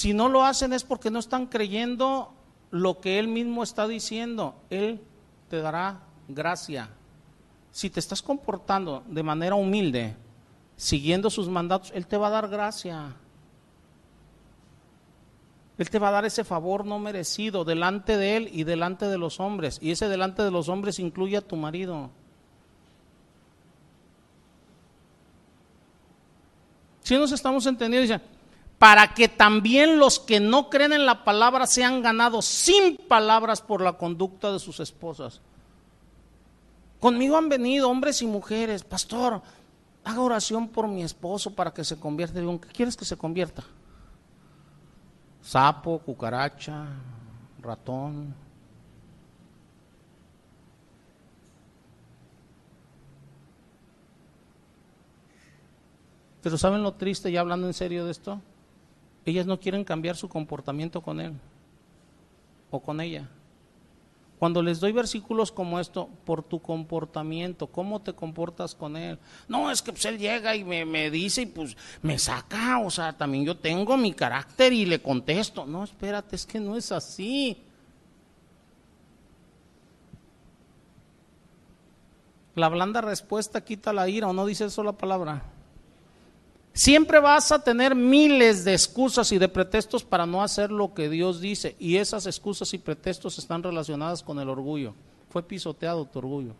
Si 0.00 0.14
no 0.14 0.30
lo 0.30 0.46
hacen 0.46 0.72
es 0.72 0.82
porque 0.82 1.10
no 1.10 1.18
están 1.18 1.44
creyendo 1.44 2.32
lo 2.70 3.00
que 3.02 3.18
Él 3.18 3.28
mismo 3.28 3.62
está 3.62 3.86
diciendo. 3.86 4.54
Él 4.70 4.98
te 5.50 5.60
dará 5.60 6.00
gracia. 6.26 6.88
Si 7.70 7.90
te 7.90 8.00
estás 8.00 8.22
comportando 8.22 9.02
de 9.06 9.22
manera 9.22 9.56
humilde, 9.56 10.16
siguiendo 10.74 11.28
sus 11.28 11.50
mandatos, 11.50 11.92
Él 11.94 12.06
te 12.06 12.16
va 12.16 12.28
a 12.28 12.30
dar 12.30 12.48
gracia. 12.48 13.14
Él 15.76 15.90
te 15.90 15.98
va 15.98 16.08
a 16.08 16.12
dar 16.12 16.24
ese 16.24 16.44
favor 16.44 16.86
no 16.86 16.98
merecido 16.98 17.66
delante 17.66 18.16
de 18.16 18.38
Él 18.38 18.48
y 18.54 18.64
delante 18.64 19.04
de 19.04 19.18
los 19.18 19.38
hombres. 19.38 19.78
Y 19.82 19.90
ese 19.90 20.08
delante 20.08 20.42
de 20.42 20.50
los 20.50 20.70
hombres 20.70 20.98
incluye 20.98 21.36
a 21.36 21.42
tu 21.42 21.56
marido. 21.56 22.08
Si 27.02 27.18
nos 27.18 27.32
estamos 27.32 27.66
entendiendo, 27.66 28.14
dice, 28.14 28.39
para 28.80 29.12
que 29.12 29.28
también 29.28 29.98
los 29.98 30.18
que 30.18 30.40
no 30.40 30.70
creen 30.70 30.94
en 30.94 31.04
la 31.04 31.22
palabra 31.22 31.66
sean 31.66 32.00
ganados 32.00 32.46
sin 32.46 32.96
palabras 32.96 33.60
por 33.60 33.82
la 33.82 33.92
conducta 33.92 34.50
de 34.50 34.58
sus 34.58 34.80
esposas. 34.80 35.42
Conmigo 36.98 37.36
han 37.36 37.50
venido 37.50 37.90
hombres 37.90 38.22
y 38.22 38.26
mujeres, 38.26 38.82
pastor, 38.82 39.42
haga 40.02 40.22
oración 40.22 40.66
por 40.68 40.88
mi 40.88 41.02
esposo 41.02 41.54
para 41.54 41.74
que 41.74 41.84
se 41.84 42.00
convierta. 42.00 42.40
Digo, 42.40 42.58
¿qué 42.58 42.68
quieres 42.68 42.96
que 42.96 43.04
se 43.04 43.18
convierta? 43.18 43.62
Sapo, 45.42 45.98
cucaracha, 45.98 46.86
ratón. 47.60 48.34
Pero 56.42 56.56
¿saben 56.56 56.82
lo 56.82 56.94
triste, 56.94 57.30
ya 57.30 57.40
hablando 57.40 57.66
en 57.66 57.74
serio 57.74 58.06
de 58.06 58.12
esto? 58.12 58.40
Ellas 59.30 59.46
no 59.46 59.58
quieren 59.58 59.84
cambiar 59.84 60.16
su 60.16 60.28
comportamiento 60.28 61.00
con 61.00 61.20
él 61.20 61.32
o 62.70 62.80
con 62.80 63.00
ella. 63.00 63.28
Cuando 64.40 64.62
les 64.62 64.80
doy 64.80 64.92
versículos 64.92 65.52
como 65.52 65.78
esto, 65.78 66.08
por 66.24 66.42
tu 66.42 66.62
comportamiento, 66.62 67.66
¿cómo 67.66 68.00
te 68.00 68.14
comportas 68.14 68.74
con 68.74 68.96
él? 68.96 69.18
No, 69.46 69.70
es 69.70 69.82
que 69.82 69.92
pues, 69.92 70.06
él 70.06 70.18
llega 70.18 70.56
y 70.56 70.64
me, 70.64 70.86
me, 70.86 71.10
dice 71.10 71.42
y 71.42 71.46
pues 71.46 71.76
me 72.00 72.18
saca, 72.18 72.78
o 72.78 72.90
sea, 72.90 73.12
también 73.12 73.44
yo 73.44 73.54
tengo 73.54 73.98
mi 73.98 74.14
carácter 74.14 74.72
y 74.72 74.86
le 74.86 75.02
contesto. 75.02 75.66
No, 75.66 75.84
espérate, 75.84 76.36
es 76.36 76.46
que 76.46 76.58
no 76.58 76.74
es 76.74 76.90
así. 76.90 77.62
La 82.54 82.70
blanda 82.70 83.02
respuesta 83.02 83.62
quita 83.62 83.92
la 83.92 84.08
ira, 84.08 84.26
¿o 84.26 84.32
no 84.32 84.46
dice 84.46 84.64
eso 84.64 84.82
la 84.82 84.92
palabra? 84.92 85.42
Siempre 86.72 87.18
vas 87.18 87.50
a 87.52 87.62
tener 87.62 87.94
miles 87.94 88.64
de 88.64 88.72
excusas 88.72 89.32
y 89.32 89.38
de 89.38 89.48
pretextos 89.48 90.04
para 90.04 90.24
no 90.24 90.42
hacer 90.42 90.70
lo 90.70 90.94
que 90.94 91.08
Dios 91.08 91.40
dice. 91.40 91.76
Y 91.78 91.96
esas 91.96 92.26
excusas 92.26 92.72
y 92.74 92.78
pretextos 92.78 93.38
están 93.38 93.62
relacionadas 93.62 94.22
con 94.22 94.38
el 94.38 94.48
orgullo. 94.48 94.94
Fue 95.30 95.42
pisoteado 95.42 96.04
tu 96.06 96.20
orgullo. 96.20 96.54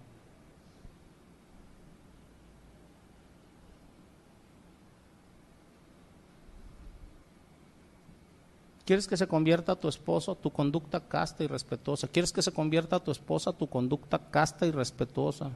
¿Quieres 8.91 9.07
que 9.07 9.17
se 9.17 9.29
convierta 9.29 9.71
a 9.71 9.77
tu 9.77 9.87
esposo 9.87 10.35
tu 10.35 10.51
conducta 10.51 10.99
casta 10.99 11.45
y 11.45 11.47
respetuosa? 11.47 12.09
¿Quieres 12.09 12.33
que 12.33 12.43
se 12.43 12.51
convierta 12.51 12.97
a 12.97 12.99
tu 12.99 13.13
esposa 13.13 13.53
tu 13.53 13.69
conducta 13.69 14.19
casta 14.19 14.67
y 14.67 14.73
respetuosa? 14.73 15.53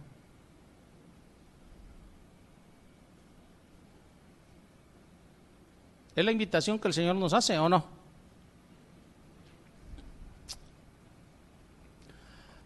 ¿Es 6.16 6.24
la 6.24 6.32
invitación 6.32 6.78
que 6.78 6.89
el 6.89 6.95
Señor 6.95 7.16
nos 7.16 7.32
hace 7.32 7.59
o 7.59 7.69
no? 7.69 7.85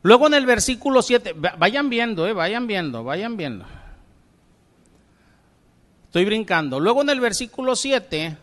Luego 0.03 0.27
en 0.27 0.35
el 0.35 0.47
versículo 0.47 1.03
7, 1.03 1.35
vayan 1.59 1.91
viendo, 1.91 2.27
eh, 2.27 2.33
vayan 2.33 2.67
viendo, 2.67 3.05
vayan 3.05 3.37
viendo. 3.37 3.65
Estoy 6.07 6.25
brincando. 6.25 6.79
Luego 6.81 7.03
en 7.03 7.11
el 7.11 7.21
versículo 7.21 7.75
7, 7.75 8.37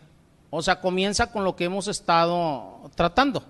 o 0.50 0.62
sea, 0.62 0.80
comienza 0.80 1.32
con 1.32 1.44
lo 1.44 1.56
que 1.56 1.64
hemos 1.64 1.88
estado 1.88 2.90
tratando. 2.94 3.42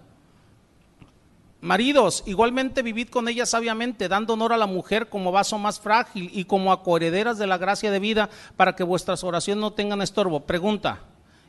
Maridos, 1.61 2.23
igualmente 2.27 2.83
vivid 2.83 3.09
con 3.09 3.29
ella 3.29 3.45
sabiamente, 3.45 4.09
dando 4.09 4.35
honor 4.35 4.53
a 4.53 4.57
la 4.57 4.67
mujer 4.67 5.09
como 5.09 5.33
vaso 5.33 5.59
más 5.59 5.81
frágil 5.81 6.31
y 6.33 6.45
como 6.45 6.71
a 6.71 6.83
coherederas 6.83 7.39
de 7.39 7.47
la 7.47 7.59
gracia 7.59 7.91
de 7.91 7.99
vida, 7.99 8.31
para 8.57 8.77
que 8.77 8.85
vuestras 8.85 9.25
oraciones 9.25 9.61
no 9.61 9.73
tengan 9.73 10.01
estorbo. 10.01 10.41
Pregunta, 10.41 11.01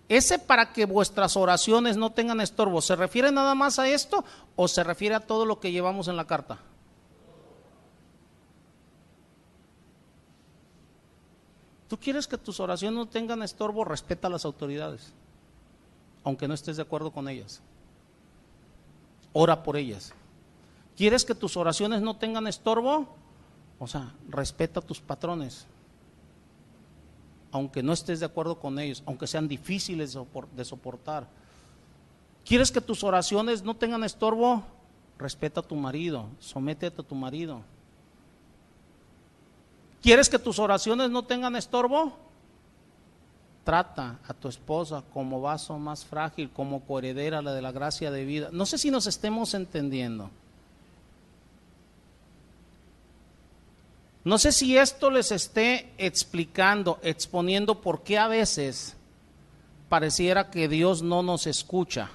ese 0.10 0.40
para 0.40 0.72
que 0.72 0.86
vuestras 0.86 1.36
oraciones 1.36 1.98
no 1.98 2.12
tengan 2.12 2.40
estorbo, 2.40 2.82
¿se 2.82 2.96
refiere 2.96 3.32
nada 3.32 3.56
más 3.56 3.78
a 3.78 3.90
esto 3.90 4.24
o 4.56 4.68
se 4.68 4.84
refiere 4.84 5.16
a 5.16 5.20
todo 5.20 5.46
lo 5.46 5.60
que 5.60 5.72
llevamos 5.72 6.08
en 6.08 6.16
la 6.16 6.26
carta? 6.26 6.60
Tú 11.90 11.98
quieres 11.98 12.28
que 12.28 12.38
tus 12.38 12.60
oraciones 12.60 12.98
no 12.98 13.06
tengan 13.08 13.44
estorbo, 13.44 13.86
respeta 13.86 14.28
a 14.28 14.32
las 14.32 14.46
autoridades, 14.46 15.14
aunque 16.24 16.48
no 16.48 16.54
estés 16.54 16.78
de 16.78 16.84
acuerdo 16.84 17.12
con 17.12 17.28
ellas. 17.30 17.62
Ora 19.34 19.64
por 19.64 19.78
ellas. 19.78 20.14
¿Quieres 20.96 21.24
que 21.26 21.36
tus 21.36 21.56
oraciones 21.58 22.02
no 22.02 22.18
tengan 22.18 22.48
estorbo? 22.48 23.08
O 23.80 23.88
sea, 23.88 24.14
respeta 24.28 24.80
a 24.80 24.84
tus 24.84 25.00
patrones 25.00 25.68
aunque 27.52 27.84
no 27.84 27.94
estés 27.94 28.20
de 28.20 28.26
acuerdo 28.26 28.60
con 28.60 28.80
ellos, 28.80 29.04
aunque 29.06 29.28
sean 29.28 29.48
difíciles 29.48 30.18
de 30.56 30.66
soportar. 30.66 31.28
¿Quieres 32.46 32.72
que 32.72 32.82
tus 32.82 33.04
oraciones 33.04 33.64
no 33.64 33.76
tengan 33.76 34.04
estorbo? 34.04 34.64
Respeta 35.18 35.62
a 35.62 35.64
tu 35.64 35.76
marido, 35.76 36.28
sométete 36.40 37.02
a 37.02 37.06
tu 37.06 37.16
marido. 37.16 37.62
¿Quieres 40.02 40.30
que 40.30 40.40
tus 40.40 40.60
oraciones 40.60 41.10
no 41.10 41.24
tengan 41.24 41.56
estorbo? 41.56 42.14
Trata 43.64 44.20
a 44.26 44.34
tu 44.34 44.48
esposa 44.48 45.04
como 45.14 45.42
vaso 45.42 45.78
más 45.78 46.06
frágil, 46.06 46.50
como 46.52 46.82
coheredera 46.86 47.42
la 47.42 47.54
de 47.54 47.62
la 47.62 47.74
gracia 47.74 48.12
de 48.12 48.24
vida. 48.24 48.50
No 48.54 48.66
sé 48.66 48.78
si 48.78 48.92
nos 48.92 49.08
estemos 49.08 49.54
entendiendo. 49.54 50.30
No 54.28 54.38
sé 54.38 54.52
si 54.52 54.78
esto 54.78 55.10
les 55.10 55.32
esté 55.32 55.90
explicando, 55.98 57.00
exponiendo 57.02 57.80
por 57.80 58.04
qué 58.04 58.18
a 58.18 58.28
veces 58.28 58.98
pareciera 59.88 60.52
que 60.52 60.68
Dios 60.68 61.02
no 61.02 61.24
nos 61.24 61.48
escucha. 61.48 62.10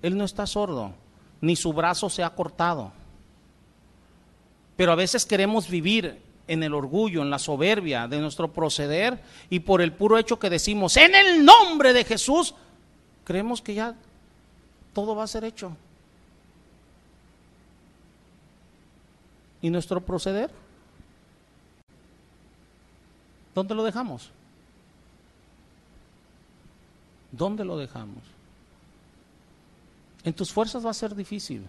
Él 0.00 0.16
no 0.16 0.24
está 0.24 0.46
sordo, 0.46 0.94
ni 1.42 1.56
su 1.56 1.74
brazo 1.74 2.08
se 2.08 2.22
ha 2.22 2.30
cortado. 2.30 2.90
Pero 4.78 4.92
a 4.92 4.94
veces 4.94 5.26
queremos 5.26 5.68
vivir 5.68 6.22
en 6.46 6.62
el 6.62 6.72
orgullo, 6.72 7.20
en 7.20 7.28
la 7.28 7.38
soberbia 7.38 8.08
de 8.08 8.18
nuestro 8.18 8.50
proceder 8.50 9.22
y 9.50 9.60
por 9.60 9.82
el 9.82 9.92
puro 9.92 10.16
hecho 10.16 10.38
que 10.38 10.48
decimos, 10.48 10.96
en 10.96 11.14
el 11.14 11.44
nombre 11.44 11.92
de 11.92 12.04
Jesús, 12.04 12.54
creemos 13.24 13.60
que 13.60 13.74
ya 13.74 13.94
todo 14.94 15.14
va 15.14 15.24
a 15.24 15.26
ser 15.26 15.44
hecho. 15.44 15.76
¿Y 19.60 19.70
nuestro 19.70 20.00
proceder? 20.00 20.50
¿Dónde 23.54 23.74
lo 23.74 23.82
dejamos? 23.82 24.30
¿Dónde 27.32 27.64
lo 27.64 27.76
dejamos? 27.76 28.22
En 30.24 30.32
tus 30.32 30.52
fuerzas 30.52 30.84
va 30.84 30.90
a 30.90 30.94
ser 30.94 31.14
difícil. 31.14 31.66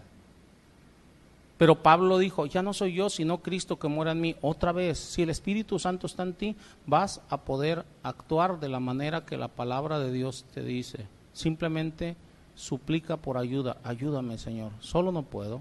Pero 1.58 1.82
Pablo 1.82 2.16
dijo, 2.16 2.46
ya 2.46 2.62
no 2.62 2.72
soy 2.72 2.94
yo, 2.94 3.10
sino 3.10 3.42
Cristo 3.42 3.78
que 3.78 3.88
muera 3.88 4.12
en 4.12 4.20
mí. 4.20 4.34
Otra 4.40 4.72
vez, 4.72 4.98
si 4.98 5.22
el 5.22 5.30
Espíritu 5.30 5.78
Santo 5.78 6.06
está 6.06 6.22
en 6.22 6.32
ti, 6.32 6.56
vas 6.86 7.20
a 7.28 7.38
poder 7.38 7.84
actuar 8.02 8.60
de 8.60 8.70
la 8.70 8.80
manera 8.80 9.26
que 9.26 9.36
la 9.36 9.48
palabra 9.48 9.98
de 9.98 10.10
Dios 10.10 10.46
te 10.54 10.62
dice. 10.62 11.06
Simplemente 11.34 12.16
suplica 12.54 13.18
por 13.18 13.36
ayuda. 13.36 13.76
Ayúdame, 13.84 14.38
Señor. 14.38 14.72
Solo 14.80 15.12
no 15.12 15.22
puedo. 15.22 15.60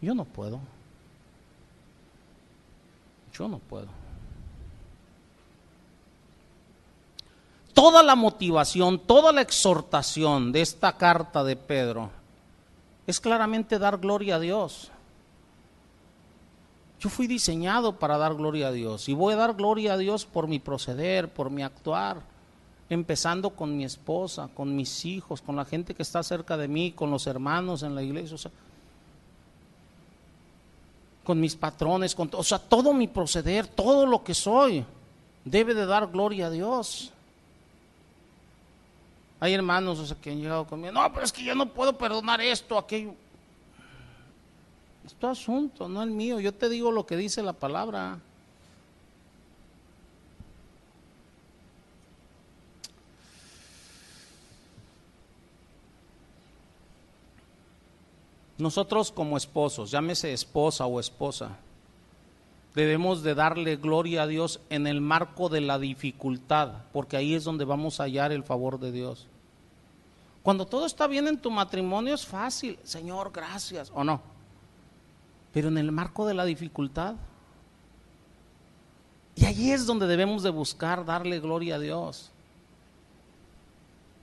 Yo 0.00 0.14
no 0.14 0.24
puedo. 0.24 0.60
Yo 3.32 3.48
no 3.48 3.58
puedo. 3.58 3.88
Toda 7.72 8.02
la 8.02 8.14
motivación, 8.14 8.98
toda 8.98 9.32
la 9.32 9.40
exhortación 9.40 10.52
de 10.52 10.60
esta 10.60 10.96
carta 10.96 11.44
de 11.44 11.56
Pedro 11.56 12.10
es 13.06 13.20
claramente 13.20 13.78
dar 13.78 13.98
gloria 13.98 14.36
a 14.36 14.40
Dios. 14.40 14.90
Yo 16.98 17.08
fui 17.08 17.26
diseñado 17.26 17.98
para 17.98 18.18
dar 18.18 18.34
gloria 18.34 18.68
a 18.68 18.72
Dios 18.72 19.08
y 19.08 19.14
voy 19.14 19.32
a 19.32 19.36
dar 19.36 19.54
gloria 19.54 19.94
a 19.94 19.96
Dios 19.96 20.26
por 20.26 20.48
mi 20.48 20.58
proceder, 20.58 21.32
por 21.32 21.48
mi 21.50 21.62
actuar, 21.62 22.20
empezando 22.90 23.50
con 23.50 23.76
mi 23.76 23.84
esposa, 23.84 24.50
con 24.54 24.76
mis 24.76 25.06
hijos, 25.06 25.40
con 25.40 25.56
la 25.56 25.64
gente 25.64 25.94
que 25.94 26.02
está 26.02 26.22
cerca 26.22 26.58
de 26.58 26.68
mí, 26.68 26.92
con 26.92 27.10
los 27.10 27.26
hermanos 27.26 27.82
en 27.82 27.94
la 27.94 28.02
iglesia, 28.02 28.36
con 31.24 31.40
mis 31.40 31.54
patrones, 31.54 32.14
con, 32.14 32.30
o 32.32 32.42
sea, 32.42 32.58
todo 32.58 32.92
mi 32.92 33.06
proceder, 33.06 33.66
todo 33.66 34.06
lo 34.06 34.24
que 34.24 34.34
soy, 34.34 34.84
debe 35.44 35.74
de 35.74 35.86
dar 35.86 36.08
gloria 36.08 36.46
a 36.46 36.50
Dios. 36.50 37.12
Hay 39.38 39.54
hermanos 39.54 39.98
o 39.98 40.06
sea, 40.06 40.16
que 40.20 40.30
han 40.30 40.40
llegado 40.40 40.66
conmigo, 40.66 40.92
no, 40.92 41.12
pero 41.12 41.24
es 41.24 41.32
que 41.32 41.42
yo 41.42 41.54
no 41.54 41.66
puedo 41.66 41.96
perdonar 41.96 42.40
esto, 42.40 42.76
aquello. 42.76 43.14
Es 45.06 45.14
tu 45.14 45.26
asunto, 45.26 45.88
no 45.88 46.02
el 46.02 46.10
mío. 46.10 46.40
Yo 46.40 46.52
te 46.52 46.68
digo 46.68 46.92
lo 46.92 47.06
que 47.06 47.16
dice 47.16 47.42
la 47.42 47.54
palabra. 47.54 48.18
Nosotros 58.60 59.10
como 59.10 59.36
esposos, 59.36 59.90
llámese 59.90 60.32
esposa 60.32 60.86
o 60.86 61.00
esposa, 61.00 61.56
debemos 62.74 63.22
de 63.22 63.34
darle 63.34 63.76
gloria 63.76 64.22
a 64.22 64.26
Dios 64.26 64.60
en 64.70 64.86
el 64.86 65.00
marco 65.00 65.48
de 65.48 65.60
la 65.60 65.78
dificultad, 65.78 66.84
porque 66.92 67.16
ahí 67.16 67.34
es 67.34 67.44
donde 67.44 67.64
vamos 67.64 68.00
a 68.00 68.04
hallar 68.04 68.32
el 68.32 68.44
favor 68.44 68.78
de 68.78 68.92
Dios. 68.92 69.26
Cuando 70.42 70.66
todo 70.66 70.86
está 70.86 71.06
bien 71.06 71.28
en 71.28 71.38
tu 71.38 71.50
matrimonio 71.50 72.14
es 72.14 72.26
fácil, 72.26 72.78
Señor, 72.82 73.30
gracias, 73.32 73.90
o 73.94 74.04
no. 74.04 74.20
Pero 75.52 75.68
en 75.68 75.78
el 75.78 75.92
marco 75.92 76.26
de 76.26 76.34
la 76.34 76.44
dificultad, 76.44 77.16
y 79.34 79.44
ahí 79.44 79.70
es 79.70 79.86
donde 79.86 80.06
debemos 80.06 80.42
de 80.42 80.50
buscar 80.50 81.04
darle 81.04 81.40
gloria 81.40 81.76
a 81.76 81.78
Dios. 81.78 82.30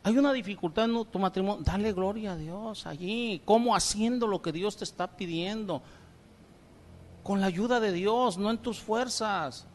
Hay 0.07 0.17
una 0.17 0.31
dificultad 0.31 0.85
en 0.85 1.05
tu 1.05 1.19
matrimonio, 1.19 1.63
dale 1.65 1.91
gloria 1.91 2.31
a 2.31 2.37
Dios 2.37 2.87
allí. 2.87 3.41
¿Cómo 3.43 3.75
haciendo 3.75 4.25
lo 4.25 4.41
que 4.41 4.53
Dios 4.53 4.77
te 4.77 4.85
está 4.85 5.07
pidiendo? 5.07 5.81
Con 7.23 7.41
la 7.41 7.47
ayuda 7.47 7.81
de 7.81 7.91
Dios, 7.91 8.37
no 8.37 8.49
en 8.49 8.57
tus 8.57 8.79
fuerzas. 8.79 9.67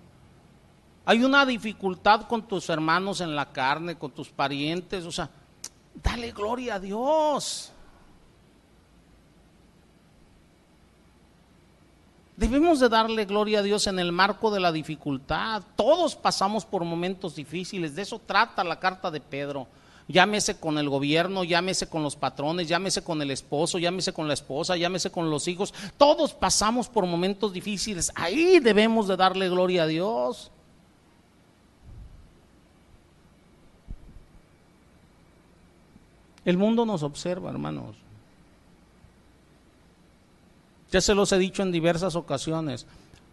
Hay 1.04 1.22
una 1.22 1.44
dificultad 1.44 2.22
con 2.22 2.48
tus 2.48 2.70
hermanos 2.70 3.20
en 3.20 3.36
la 3.36 3.52
carne, 3.52 3.98
con 3.98 4.10
tus 4.10 4.30
parientes, 4.30 5.04
o 5.04 5.12
sea, 5.12 5.28
Dale 5.94 6.32
gloria 6.32 6.76
a 6.76 6.80
Dios. 6.80 7.70
Debemos 12.36 12.80
de 12.80 12.88
darle 12.88 13.26
gloria 13.26 13.59
a 13.59 13.62
Dios 13.62 13.86
en 13.86 13.98
el 13.98 14.10
marco 14.10 14.50
de 14.50 14.59
la 14.59 14.72
dificultad. 14.72 15.62
Todos 15.76 16.16
pasamos 16.16 16.64
por 16.64 16.82
momentos 16.84 17.36
difíciles. 17.36 17.94
De 17.94 18.02
eso 18.02 18.18
trata 18.18 18.64
la 18.64 18.80
carta 18.80 19.10
de 19.10 19.20
Pedro. 19.20 19.68
Llámese 20.08 20.58
con 20.58 20.78
el 20.78 20.88
gobierno, 20.88 21.44
llámese 21.44 21.88
con 21.88 22.02
los 22.02 22.16
patrones, 22.16 22.68
llámese 22.68 23.02
con 23.02 23.22
el 23.22 23.30
esposo, 23.30 23.78
llámese 23.78 24.12
con 24.12 24.28
la 24.28 24.34
esposa, 24.34 24.76
llámese 24.76 25.10
con 25.10 25.30
los 25.30 25.46
hijos. 25.48 25.72
Todos 25.96 26.34
pasamos 26.34 26.88
por 26.88 27.06
momentos 27.06 27.52
difíciles. 27.52 28.10
Ahí 28.14 28.58
debemos 28.58 29.08
de 29.08 29.16
darle 29.16 29.48
gloria 29.48 29.84
a 29.84 29.86
Dios. 29.86 30.50
El 36.44 36.58
mundo 36.58 36.84
nos 36.84 37.02
observa, 37.02 37.50
hermanos. 37.50 37.96
Ya 40.90 41.00
se 41.00 41.14
los 41.14 41.32
he 41.32 41.38
dicho 41.38 41.62
en 41.62 41.72
diversas 41.72 42.16
ocasiones. 42.16 42.86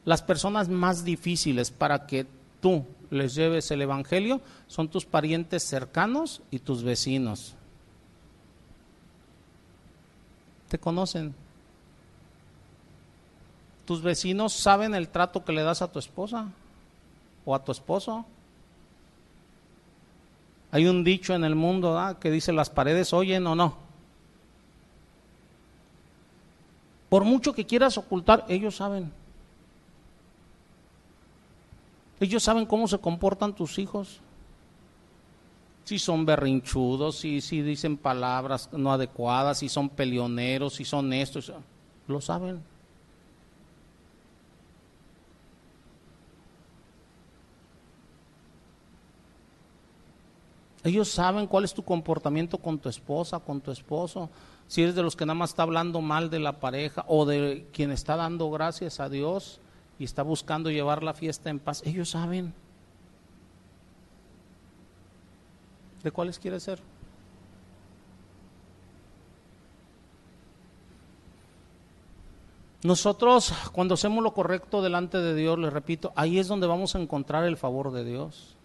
Las 0.05 0.21
personas 0.21 0.69
más 0.69 1.03
difíciles 1.03 1.71
para 1.71 2.05
que 2.05 2.25
tú 2.61 2.85
les 3.09 3.35
lleves 3.35 3.71
el 3.71 3.81
Evangelio 3.81 4.41
son 4.67 4.89
tus 4.89 5.05
parientes 5.05 5.63
cercanos 5.63 6.41
y 6.51 6.59
tus 6.59 6.83
vecinos. 6.83 7.55
¿Te 10.67 10.77
conocen? 10.77 11.33
¿Tus 13.85 14.03
vecinos 14.03 14.53
saben 14.53 14.93
el 14.93 15.09
trato 15.09 15.43
que 15.43 15.51
le 15.51 15.63
das 15.63 15.81
a 15.81 15.91
tu 15.91 15.97
esposa 15.97 16.47
o 17.45 17.55
a 17.55 17.63
tu 17.63 17.71
esposo? 17.71 18.25
Hay 20.71 20.85
un 20.85 21.03
dicho 21.03 21.33
en 21.33 21.43
el 21.43 21.55
mundo 21.55 22.15
que 22.19 22.29
dice 22.29 22.53
las 22.53 22.69
paredes 22.69 23.13
oyen 23.13 23.47
o 23.47 23.55
no. 23.55 23.89
Por 27.09 27.23
mucho 27.23 27.53
que 27.53 27.65
quieras 27.65 27.97
ocultar, 27.97 28.45
ellos 28.47 28.75
saben. 28.75 29.11
Ellos 32.19 32.43
saben 32.43 32.65
cómo 32.65 32.87
se 32.87 32.99
comportan 32.99 33.55
tus 33.55 33.79
hijos. 33.79 34.19
Si 35.85 35.97
son 35.97 36.25
berrinchudos, 36.25 37.17
si, 37.17 37.41
si 37.41 37.61
dicen 37.61 37.97
palabras 37.97 38.69
no 38.73 38.91
adecuadas, 38.91 39.59
si 39.59 39.69
son 39.69 39.89
peleoneros, 39.89 40.75
si 40.75 40.85
son 40.85 41.11
estos. 41.13 41.51
Lo 42.07 42.21
saben. 42.21 42.61
Ellos 50.83 51.09
saben 51.09 51.47
cuál 51.47 51.65
es 51.65 51.73
tu 51.73 51.83
comportamiento 51.83 52.57
con 52.57 52.79
tu 52.79 52.89
esposa, 52.89 53.39
con 53.39 53.59
tu 53.59 53.71
esposo. 53.71 54.29
Si 54.67 54.81
eres 54.81 54.95
de 54.95 55.03
los 55.03 55.15
que 55.15 55.25
nada 55.25 55.35
más 55.35 55.51
está 55.51 55.63
hablando 55.63 56.01
mal 56.01 56.29
de 56.29 56.39
la 56.39 56.59
pareja 56.59 57.03
o 57.07 57.25
de 57.25 57.67
quien 57.73 57.91
está 57.91 58.15
dando 58.15 58.49
gracias 58.51 58.99
a 58.99 59.09
Dios 59.09 59.59
y 59.99 60.05
está 60.05 60.23
buscando 60.23 60.71
llevar 60.71 61.03
la 61.03 61.13
fiesta 61.13 61.49
en 61.49 61.59
paz. 61.59 61.83
Ellos 61.85 62.09
saben. 62.09 62.53
¿De 66.01 66.11
cuáles 66.11 66.39
quieres 66.39 66.63
ser? 66.63 66.79
Nosotros, 72.81 73.53
cuando 73.73 73.95
hacemos 73.95 74.23
lo 74.23 74.33
correcto 74.33 74.81
delante 74.81 75.17
de 75.17 75.35
Dios, 75.35 75.59
les 75.59 75.73
repito, 75.73 76.13
ahí 76.15 76.39
es 76.39 76.47
donde 76.47 76.65
vamos 76.65 76.95
a 76.95 76.99
encontrar 76.99 77.43
el 77.43 77.57
favor 77.57 77.91
de 77.91 78.05
Dios. 78.05 78.55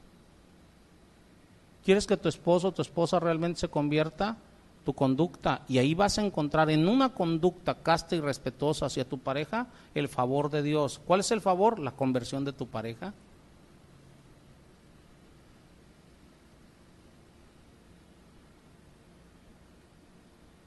¿Quieres 1.84 2.06
que 2.06 2.16
tu 2.16 2.28
esposo 2.28 2.68
o 2.68 2.72
tu 2.72 2.80
esposa 2.80 3.18
realmente 3.18 3.58
se 3.58 3.68
convierta? 3.68 4.36
Tu 4.84 4.92
conducta. 4.92 5.62
Y 5.68 5.78
ahí 5.78 5.94
vas 5.94 6.18
a 6.18 6.24
encontrar 6.24 6.70
en 6.70 6.88
una 6.88 7.14
conducta 7.14 7.74
casta 7.82 8.16
y 8.16 8.20
respetuosa 8.20 8.86
hacia 8.86 9.08
tu 9.08 9.18
pareja 9.18 9.66
el 9.94 10.08
favor 10.08 10.50
de 10.50 10.62
Dios. 10.62 11.00
¿Cuál 11.06 11.20
es 11.20 11.30
el 11.30 11.40
favor? 11.40 11.78
La 11.78 11.92
conversión 11.92 12.44
de 12.44 12.52
tu 12.52 12.66
pareja. 12.66 13.14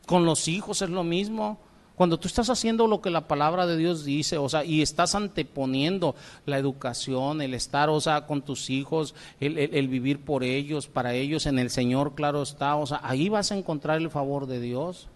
Con 0.08 0.26
los 0.26 0.48
hijos 0.48 0.82
es 0.82 0.90
lo 0.90 1.04
mismo. 1.04 1.60
Cuando 1.98 2.20
tú 2.20 2.28
estás 2.28 2.52
haciendo 2.52 2.86
lo 2.86 3.02
que 3.02 3.10
la 3.10 3.28
palabra 3.28 3.66
de 3.66 3.76
Dios 3.76 4.06
dice, 4.06 4.38
o 4.38 4.48
sea, 4.48 4.64
y 4.64 4.84
estás 4.84 5.16
anteponiendo 5.16 6.14
la 6.46 6.60
educación, 6.60 7.42
el 7.42 7.56
estar, 7.56 7.90
o 7.90 8.00
sea, 8.00 8.28
con 8.28 8.44
tus 8.44 8.70
hijos, 8.70 9.16
el, 9.40 9.88
vivir 9.88 10.24
por 10.24 10.44
ellos, 10.44 10.86
para 10.86 11.16
ellos, 11.16 11.48
en 11.48 11.58
el 11.58 11.72
Señor, 11.72 12.14
claro 12.14 12.44
está, 12.44 12.76
o 12.76 12.86
sea, 12.86 13.00
ahí 13.02 13.30
vas 13.30 13.52
a 13.52 13.58
encontrar 13.58 13.98
el 13.98 14.12
favor 14.12 14.46
de 14.46 14.62
Dios. 14.62 15.08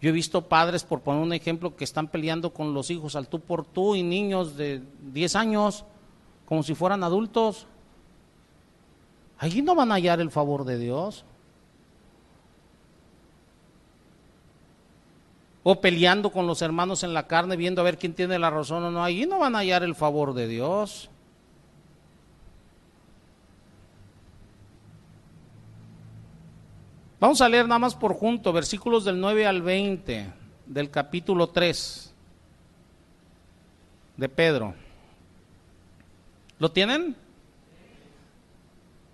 Yo 0.00 0.08
he 0.08 0.12
visto 0.12 0.48
padres, 0.48 0.82
por 0.82 1.02
poner 1.02 1.22
un 1.22 1.34
ejemplo, 1.34 1.76
que 1.76 1.84
están 1.84 2.08
peleando 2.08 2.54
con 2.54 2.72
los 2.72 2.90
hijos 2.90 3.14
al 3.14 3.28
tú 3.28 3.40
por 3.40 3.66
tú 3.66 3.94
y 3.94 4.02
niños 4.02 4.56
de 4.56 4.80
10 5.12 5.36
años, 5.36 5.84
como 6.46 6.62
si 6.62 6.74
fueran 6.74 7.04
adultos. 7.04 7.66
Allí 9.36 9.60
no 9.60 9.74
van 9.74 9.92
a 9.92 9.96
hallar 9.96 10.22
el 10.22 10.30
favor 10.30 10.64
de 10.64 10.78
Dios. 10.78 11.26
O 15.68 15.80
peleando 15.80 16.30
con 16.30 16.46
los 16.46 16.62
hermanos 16.62 17.02
en 17.02 17.12
la 17.12 17.26
carne, 17.26 17.56
viendo 17.56 17.80
a 17.80 17.84
ver 17.84 17.98
quién 17.98 18.14
tiene 18.14 18.38
la 18.38 18.50
razón 18.50 18.84
o 18.84 18.90
no, 18.92 19.02
ahí 19.02 19.26
no 19.26 19.40
van 19.40 19.56
a 19.56 19.58
hallar 19.58 19.82
el 19.82 19.96
favor 19.96 20.32
de 20.32 20.46
Dios. 20.46 21.10
Vamos 27.18 27.40
a 27.40 27.48
leer 27.48 27.66
nada 27.66 27.80
más 27.80 27.96
por 27.96 28.14
junto, 28.14 28.52
versículos 28.52 29.04
del 29.04 29.20
9 29.20 29.44
al 29.44 29.60
20. 29.60 30.32
del 30.66 30.88
capítulo 30.88 31.48
3 31.48 32.14
de 34.18 34.28
Pedro. 34.28 34.72
¿Lo 36.60 36.70
tienen? 36.70 37.16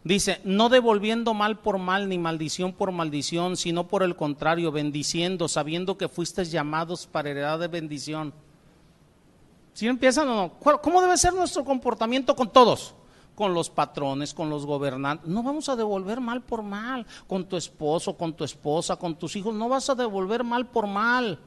Dice, 0.04 0.40
no 0.44 0.68
devolviendo 0.68 1.32
mal 1.32 1.60
por 1.60 1.78
mal 1.78 2.08
ni 2.08 2.18
maldición 2.18 2.72
por 2.72 2.90
maldición, 2.90 3.56
sino 3.56 3.86
por 3.86 4.02
el 4.02 4.16
contrario, 4.16 4.72
bendiciendo, 4.72 5.46
sabiendo 5.46 5.96
que 5.96 6.08
fuisteis 6.08 6.50
llamados 6.50 7.06
para 7.06 7.30
heredad 7.30 7.60
de 7.60 7.68
bendición. 7.68 8.34
¿Sí 9.74 9.86
empiezan 9.86 10.28
o 10.28 10.34
no? 10.34 10.80
¿Cómo 10.80 11.00
debe 11.00 11.16
ser 11.16 11.32
nuestro 11.34 11.64
comportamiento 11.64 12.34
con 12.34 12.50
todos? 12.50 12.94
Con 13.36 13.54
los 13.54 13.70
patrones, 13.70 14.34
con 14.34 14.50
los 14.50 14.66
gobernantes. 14.66 15.28
No 15.28 15.42
vamos 15.42 15.68
a 15.68 15.76
devolver 15.76 16.20
mal 16.20 16.42
por 16.42 16.62
mal. 16.62 17.06
Con 17.26 17.44
tu 17.44 17.56
esposo, 17.56 18.16
con 18.16 18.34
tu 18.34 18.44
esposa, 18.44 18.96
con 18.96 19.14
tus 19.14 19.36
hijos. 19.36 19.54
No 19.54 19.68
vas 19.68 19.88
a 19.88 19.94
devolver 19.94 20.44
mal 20.44 20.66
por 20.66 20.86
mal 20.86 21.38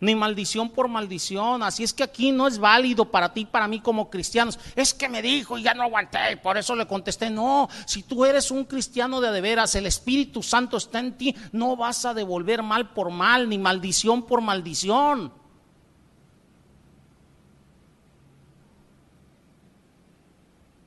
ni 0.00 0.14
maldición 0.14 0.70
por 0.70 0.88
maldición. 0.88 1.62
Así 1.62 1.82
es 1.82 1.92
que 1.92 2.02
aquí 2.02 2.32
no 2.32 2.46
es 2.46 2.58
válido 2.58 3.06
para 3.06 3.32
ti, 3.32 3.44
para 3.44 3.68
mí 3.68 3.80
como 3.80 4.10
cristianos. 4.10 4.58
Es 4.76 4.92
que 4.92 5.08
me 5.08 5.22
dijo 5.22 5.56
y 5.56 5.62
ya 5.62 5.74
no 5.74 5.82
aguanté 5.82 6.32
y 6.32 6.36
por 6.36 6.58
eso 6.58 6.74
le 6.74 6.86
contesté. 6.86 7.30
No, 7.30 7.68
si 7.86 8.02
tú 8.02 8.24
eres 8.24 8.50
un 8.50 8.64
cristiano 8.64 9.20
de 9.20 9.30
de 9.30 9.40
veras, 9.40 9.74
el 9.74 9.86
Espíritu 9.86 10.42
Santo 10.42 10.76
está 10.76 10.98
en 10.98 11.16
ti, 11.16 11.34
no 11.52 11.76
vas 11.76 12.04
a 12.04 12.14
devolver 12.14 12.62
mal 12.62 12.92
por 12.92 13.10
mal, 13.10 13.48
ni 13.48 13.58
maldición 13.58 14.24
por 14.24 14.40
maldición. 14.40 15.32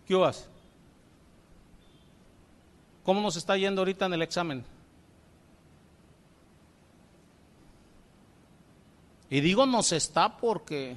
¿Qué 0.05 0.15
vas? 0.15 0.49
¿Cómo 3.03 3.21
nos 3.21 3.35
está 3.35 3.57
yendo 3.57 3.81
ahorita 3.81 4.05
en 4.05 4.13
el 4.13 4.21
examen? 4.21 4.72
Y 9.33 9.41
digo 9.41 9.65
nos 9.65 9.91
está 9.91 10.37
porque 10.37 10.95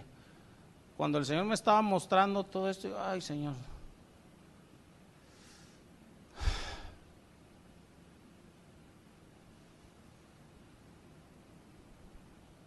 cuando 0.94 1.16
el 1.16 1.24
Señor 1.24 1.46
me 1.46 1.54
estaba 1.54 1.80
mostrando 1.80 2.44
todo 2.44 2.68
esto, 2.68 2.94
ay 3.00 3.22
Señor. 3.22 3.54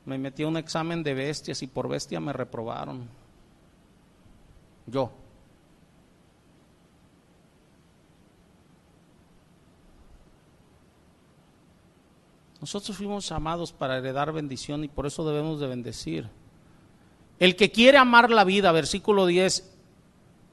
Me 0.05 0.17
metí 0.17 0.41
a 0.41 0.47
un 0.47 0.57
examen 0.57 1.03
de 1.03 1.13
bestias 1.13 1.61
y 1.61 1.67
por 1.67 1.87
bestia 1.87 2.19
me 2.19 2.33
reprobaron. 2.33 3.07
Yo. 4.87 5.11
Nosotros 12.61 12.97
fuimos 12.97 13.31
amados 13.31 13.71
para 13.71 13.97
heredar 13.97 14.31
bendición 14.33 14.83
y 14.83 14.87
por 14.87 15.05
eso 15.05 15.25
debemos 15.25 15.59
de 15.59 15.67
bendecir. 15.67 16.29
El 17.39 17.55
que 17.55 17.71
quiere 17.71 17.97
amar 17.97 18.29
la 18.29 18.43
vida, 18.43 18.71
versículo 18.71 19.25
10, 19.25 19.77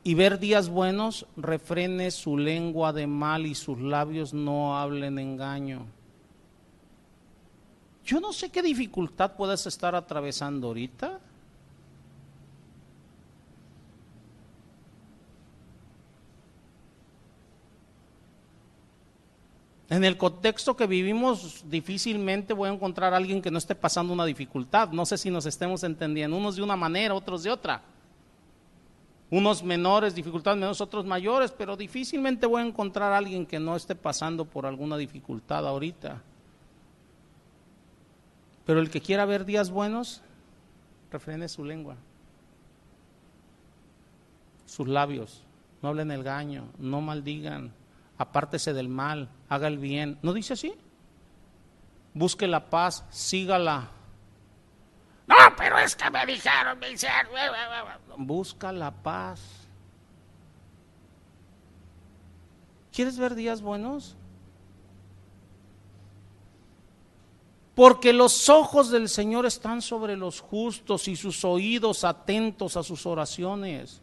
y 0.04 0.14
ver 0.14 0.38
días 0.38 0.68
buenos, 0.68 1.26
refrene 1.36 2.12
su 2.12 2.38
lengua 2.38 2.92
de 2.92 3.08
mal 3.08 3.44
y 3.44 3.56
sus 3.56 3.80
labios 3.80 4.32
no 4.32 4.78
hablen 4.78 5.18
engaño. 5.18 5.86
Yo 8.04 8.20
no 8.20 8.32
sé 8.32 8.50
qué 8.50 8.62
dificultad 8.62 9.32
puedes 9.36 9.66
estar 9.66 9.96
atravesando 9.96 10.68
ahorita. 10.68 11.18
En 19.88 20.04
el 20.04 20.16
contexto 20.16 20.76
que 20.76 20.86
vivimos, 20.86 21.64
difícilmente 21.68 22.52
voy 22.52 22.68
a 22.68 22.72
encontrar 22.72 23.14
a 23.14 23.16
alguien 23.16 23.40
que 23.40 23.52
no 23.52 23.58
esté 23.58 23.74
pasando 23.76 24.12
una 24.12 24.24
dificultad. 24.24 24.90
No 24.90 25.06
sé 25.06 25.16
si 25.16 25.30
nos 25.30 25.46
estemos 25.46 25.84
entendiendo, 25.84 26.36
unos 26.36 26.56
de 26.56 26.62
una 26.62 26.74
manera, 26.74 27.14
otros 27.14 27.44
de 27.44 27.50
otra. 27.50 27.82
Unos 29.30 29.62
menores, 29.62 30.14
dificultades 30.14 30.58
menores, 30.58 30.80
otros 30.80 31.04
mayores, 31.04 31.52
pero 31.52 31.76
difícilmente 31.76 32.46
voy 32.46 32.62
a 32.62 32.66
encontrar 32.66 33.12
a 33.12 33.18
alguien 33.18 33.46
que 33.46 33.60
no 33.60 33.76
esté 33.76 33.94
pasando 33.94 34.44
por 34.44 34.66
alguna 34.66 34.96
dificultad 34.96 35.66
ahorita. 35.66 36.20
Pero 38.64 38.80
el 38.80 38.90
que 38.90 39.00
quiera 39.00 39.24
ver 39.24 39.44
días 39.44 39.70
buenos, 39.70 40.20
refrene 41.12 41.48
su 41.48 41.64
lengua, 41.64 41.94
sus 44.64 44.88
labios, 44.88 45.42
no 45.80 45.90
hablen 45.90 46.10
el 46.10 46.24
gaño, 46.24 46.64
no 46.78 47.00
maldigan 47.00 47.72
apártese 48.18 48.72
del 48.72 48.88
mal, 48.88 49.30
haga 49.48 49.68
el 49.68 49.78
bien. 49.78 50.18
¿No 50.22 50.32
dice 50.32 50.54
así? 50.54 50.74
Busque 52.14 52.46
la 52.46 52.70
paz, 52.70 53.04
sígala. 53.10 53.90
No, 55.26 55.36
pero 55.56 55.78
es 55.78 55.96
que 55.96 56.10
me 56.10 56.24
dijeron, 56.24 56.78
me 56.78 56.92
hicieron. 56.92 57.32
Busca 58.16 58.72
la 58.72 58.90
paz. 58.90 59.40
¿Quieres 62.92 63.18
ver 63.18 63.34
días 63.34 63.60
buenos? 63.60 64.16
Porque 67.74 68.14
los 68.14 68.48
ojos 68.48 68.90
del 68.90 69.10
Señor 69.10 69.44
están 69.44 69.82
sobre 69.82 70.16
los 70.16 70.40
justos 70.40 71.08
y 71.08 71.16
sus 71.16 71.44
oídos 71.44 72.04
atentos 72.04 72.78
a 72.78 72.82
sus 72.82 73.04
oraciones. 73.04 74.00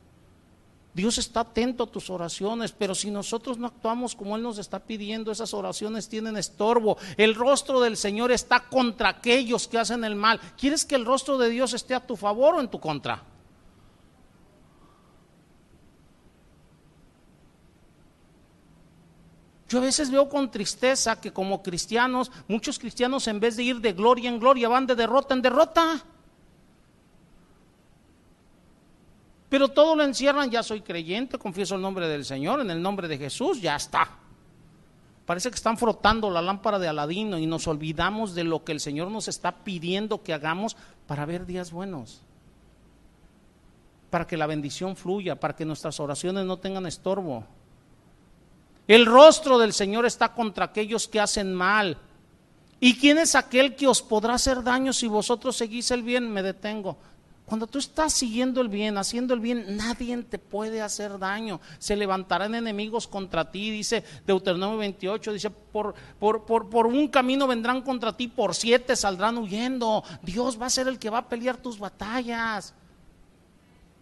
Dios 0.93 1.17
está 1.17 1.39
atento 1.39 1.85
a 1.85 1.87
tus 1.87 2.09
oraciones, 2.11 2.71
pero 2.71 2.93
si 2.93 3.09
nosotros 3.09 3.57
no 3.57 3.67
actuamos 3.67 4.15
como 4.15 4.35
Él 4.35 4.43
nos 4.43 4.59
está 4.59 4.79
pidiendo, 4.79 5.31
esas 5.31 5.53
oraciones 5.53 6.07
tienen 6.07 6.37
estorbo. 6.37 6.97
El 7.17 7.33
rostro 7.33 7.81
del 7.81 7.97
Señor 7.97 8.31
está 8.31 8.69
contra 8.69 9.09
aquellos 9.09 9.67
que 9.67 9.79
hacen 9.79 10.03
el 10.03 10.15
mal. 10.15 10.39
¿Quieres 10.55 10.85
que 10.85 10.95
el 10.95 11.05
rostro 11.05 11.39
de 11.39 11.49
Dios 11.49 11.73
esté 11.73 11.95
a 11.95 12.05
tu 12.05 12.15
favor 12.15 12.55
o 12.55 12.61
en 12.61 12.67
tu 12.67 12.79
contra? 12.79 13.23
Yo 19.67 19.79
a 19.79 19.81
veces 19.81 20.11
veo 20.11 20.29
con 20.29 20.51
tristeza 20.51 21.19
que 21.19 21.33
como 21.33 21.63
cristianos, 21.63 22.31
muchos 22.47 22.77
cristianos 22.77 23.27
en 23.27 23.39
vez 23.39 23.55
de 23.55 23.63
ir 23.63 23.81
de 23.81 23.93
gloria 23.93 24.29
en 24.29 24.39
gloria 24.39 24.69
van 24.69 24.85
de 24.85 24.93
derrota 24.93 25.33
en 25.33 25.41
derrota. 25.41 26.05
Pero 29.53 29.67
todo 29.67 29.95
lo 29.95 30.03
encierran, 30.03 30.49
ya 30.49 30.63
soy 30.63 30.81
creyente, 30.81 31.37
confieso 31.37 31.75
el 31.75 31.81
nombre 31.83 32.07
del 32.07 32.25
Señor, 32.25 32.61
en 32.61 32.71
el 32.71 32.81
nombre 32.81 33.07
de 33.07 33.19
Jesús, 33.19 33.61
ya 33.61 33.75
está. 33.75 34.09
Parece 35.27 35.51
que 35.51 35.55
están 35.55 35.77
frotando 35.77 36.31
la 36.31 36.41
lámpara 36.41 36.79
de 36.79 36.87
Aladino 36.87 37.37
y 37.37 37.45
nos 37.45 37.67
olvidamos 37.67 38.33
de 38.33 38.45
lo 38.45 38.63
que 38.63 38.71
el 38.71 38.79
Señor 38.79 39.11
nos 39.11 39.27
está 39.27 39.63
pidiendo 39.63 40.23
que 40.23 40.33
hagamos 40.33 40.75
para 41.05 41.27
ver 41.27 41.45
días 41.45 41.71
buenos. 41.71 42.23
Para 44.09 44.25
que 44.25 44.37
la 44.37 44.47
bendición 44.47 44.95
fluya, 44.95 45.39
para 45.39 45.55
que 45.55 45.65
nuestras 45.65 45.99
oraciones 45.99 46.45
no 46.45 46.57
tengan 46.57 46.87
estorbo. 46.87 47.45
El 48.87 49.05
rostro 49.05 49.59
del 49.59 49.73
Señor 49.73 50.07
está 50.07 50.33
contra 50.33 50.65
aquellos 50.65 51.07
que 51.07 51.19
hacen 51.19 51.53
mal. 51.53 51.99
¿Y 52.79 52.97
quién 52.97 53.19
es 53.19 53.35
aquel 53.35 53.75
que 53.75 53.85
os 53.85 54.01
podrá 54.01 54.33
hacer 54.33 54.63
daño 54.63 54.93
si 54.93 55.05
vosotros 55.05 55.55
seguís 55.55 55.91
el 55.91 56.01
bien? 56.01 56.33
Me 56.33 56.41
detengo. 56.41 56.97
Cuando 57.45 57.67
tú 57.67 57.77
estás 57.77 58.13
siguiendo 58.13 58.61
el 58.61 58.69
bien, 58.69 58.97
haciendo 58.97 59.33
el 59.33 59.41
bien, 59.41 59.75
nadie 59.75 60.17
te 60.23 60.39
puede 60.39 60.81
hacer 60.81 61.19
daño. 61.19 61.59
Se 61.77 61.95
levantarán 61.95 62.55
enemigos 62.55 63.05
contra 63.05 63.51
ti, 63.51 63.69
dice 63.69 64.03
Deuteronomio 64.25 64.77
28, 64.77 65.33
dice, 65.33 65.49
por, 65.49 65.93
por, 66.19 66.45
por, 66.45 66.69
por, 66.69 66.87
un 66.87 67.09
camino 67.09 67.45
vendrán 67.45 67.81
contra 67.81 68.15
ti, 68.15 68.29
por 68.29 68.55
siete 68.55 68.95
saldrán 68.95 69.37
huyendo. 69.37 70.03
Dios 70.21 70.59
va 70.59 70.67
a 70.67 70.69
ser 70.69 70.87
el 70.87 70.97
que 70.99 71.09
va 71.09 71.19
a 71.19 71.29
pelear 71.29 71.57
tus 71.57 71.77
batallas. 71.77 72.73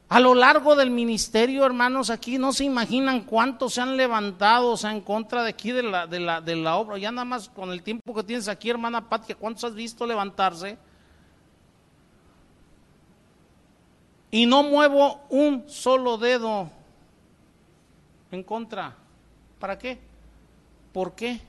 A 0.07 0.19
lo 0.19 0.35
largo 0.35 0.75
del 0.75 0.91
ministerio, 0.91 1.65
hermanos, 1.65 2.09
aquí 2.09 2.37
no 2.37 2.53
se 2.53 2.65
imaginan 2.65 3.21
cuántos 3.21 3.73
se 3.73 3.81
han 3.81 3.97
levantado 3.97 4.75
en 4.83 5.01
contra 5.01 5.41
de 5.43 5.49
aquí 5.49 5.71
de 5.71 5.83
la, 5.83 6.05
de, 6.05 6.19
la, 6.19 6.41
de 6.41 6.57
la 6.57 6.75
obra. 6.75 6.97
Ya 6.97 7.11
nada 7.11 7.25
más 7.25 7.49
con 7.49 7.71
el 7.71 7.81
tiempo 7.81 8.13
que 8.13 8.23
tienes 8.23 8.49
aquí, 8.49 8.69
hermana 8.69 9.09
Patia, 9.09 9.35
¿cuántos 9.35 9.63
has 9.63 9.73
visto 9.73 10.05
levantarse? 10.05 10.77
Y 14.31 14.45
no 14.45 14.63
muevo 14.63 15.19
un 15.29 15.65
solo 15.67 16.17
dedo 16.17 16.69
en 18.31 18.43
contra. 18.43 18.95
¿Para 19.59 19.77
qué? 19.77 19.99
¿Por 20.93 21.13
qué? 21.13 21.41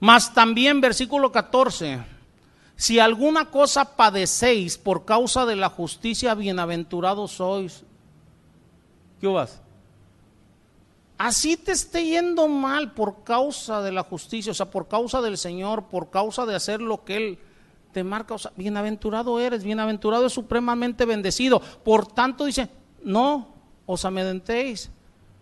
Mas 0.00 0.34
también 0.34 0.82
versículo 0.82 1.32
14, 1.32 2.04
si 2.76 2.98
alguna 2.98 3.46
cosa 3.46 3.96
padecéis 3.96 4.76
por 4.76 5.06
causa 5.06 5.46
de 5.46 5.56
la 5.56 5.70
justicia, 5.70 6.34
bienaventurados 6.34 7.32
sois 7.32 7.84
vas? 9.22 9.60
Así 11.16 11.56
te 11.56 11.72
esté 11.72 12.04
yendo 12.04 12.48
mal 12.48 12.92
por 12.92 13.22
causa 13.22 13.80
de 13.80 13.92
la 13.92 14.02
justicia, 14.02 14.52
o 14.52 14.54
sea, 14.54 14.70
por 14.70 14.88
causa 14.88 15.20
del 15.22 15.38
Señor, 15.38 15.84
por 15.84 16.10
causa 16.10 16.44
de 16.44 16.56
hacer 16.56 16.82
lo 16.82 17.04
que 17.04 17.16
Él 17.16 17.38
te 17.92 18.02
marca, 18.02 18.34
bienaventurado 18.56 19.38
eres, 19.38 19.62
bienaventurado 19.62 20.26
es 20.26 20.32
supremamente 20.32 21.04
bendecido. 21.04 21.60
Por 21.60 22.06
tanto 22.06 22.44
dice, 22.44 22.68
no 23.04 23.54
os 23.86 24.04
amedrentéis 24.04 24.90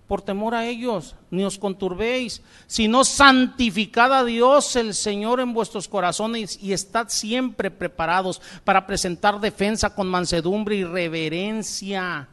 por 0.06 0.20
temor 0.20 0.54
a 0.54 0.66
ellos, 0.66 1.16
ni 1.30 1.42
os 1.42 1.58
conturbéis, 1.58 2.42
sino 2.66 3.02
santificad 3.02 4.12
a 4.12 4.24
Dios 4.24 4.76
el 4.76 4.92
Señor 4.92 5.40
en 5.40 5.54
vuestros 5.54 5.88
corazones 5.88 6.58
y 6.62 6.74
estad 6.74 7.08
siempre 7.08 7.70
preparados 7.70 8.42
para 8.62 8.86
presentar 8.86 9.40
defensa 9.40 9.94
con 9.94 10.08
mansedumbre 10.08 10.76
y 10.76 10.84
reverencia 10.84 12.28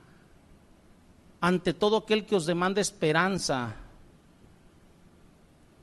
ante 1.42 1.74
todo 1.74 1.98
aquel 1.98 2.26
que 2.26 2.36
os 2.36 2.46
demanda 2.46 2.82
esperanza 2.82 3.76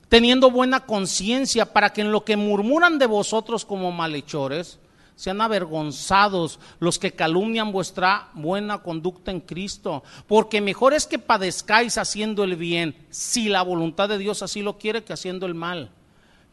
teniendo 0.09 0.51
buena 0.51 0.81
conciencia 0.81 1.73
para 1.73 1.93
que 1.93 2.01
en 2.01 2.13
lo 2.13 2.25
que 2.25 2.37
murmuran 2.37 2.99
de 2.99 3.07
vosotros 3.07 3.65
como 3.65 3.93
malhechores, 3.93 4.79
sean 5.17 5.41
avergonzados 5.41 6.61
los 6.79 6.99
que 6.99 7.13
calumnian 7.13 7.73
vuestra 7.73 8.29
buena 8.35 8.83
conducta 8.83 9.31
en 9.31 9.41
Cristo, 9.41 10.05
porque 10.27 10.61
mejor 10.61 10.93
es 10.93 11.07
que 11.07 11.19
padezcáis 11.19 11.97
haciendo 11.97 12.45
el 12.45 12.57
bien, 12.57 12.95
si 13.09 13.49
la 13.49 13.63
voluntad 13.63 14.09
de 14.09 14.19
Dios 14.19 14.43
así 14.43 14.61
lo 14.61 14.79
quiere, 14.79 15.05
que 15.05 15.15
haciendo 15.15 15.47
el 15.47 15.55
mal. 15.55 15.91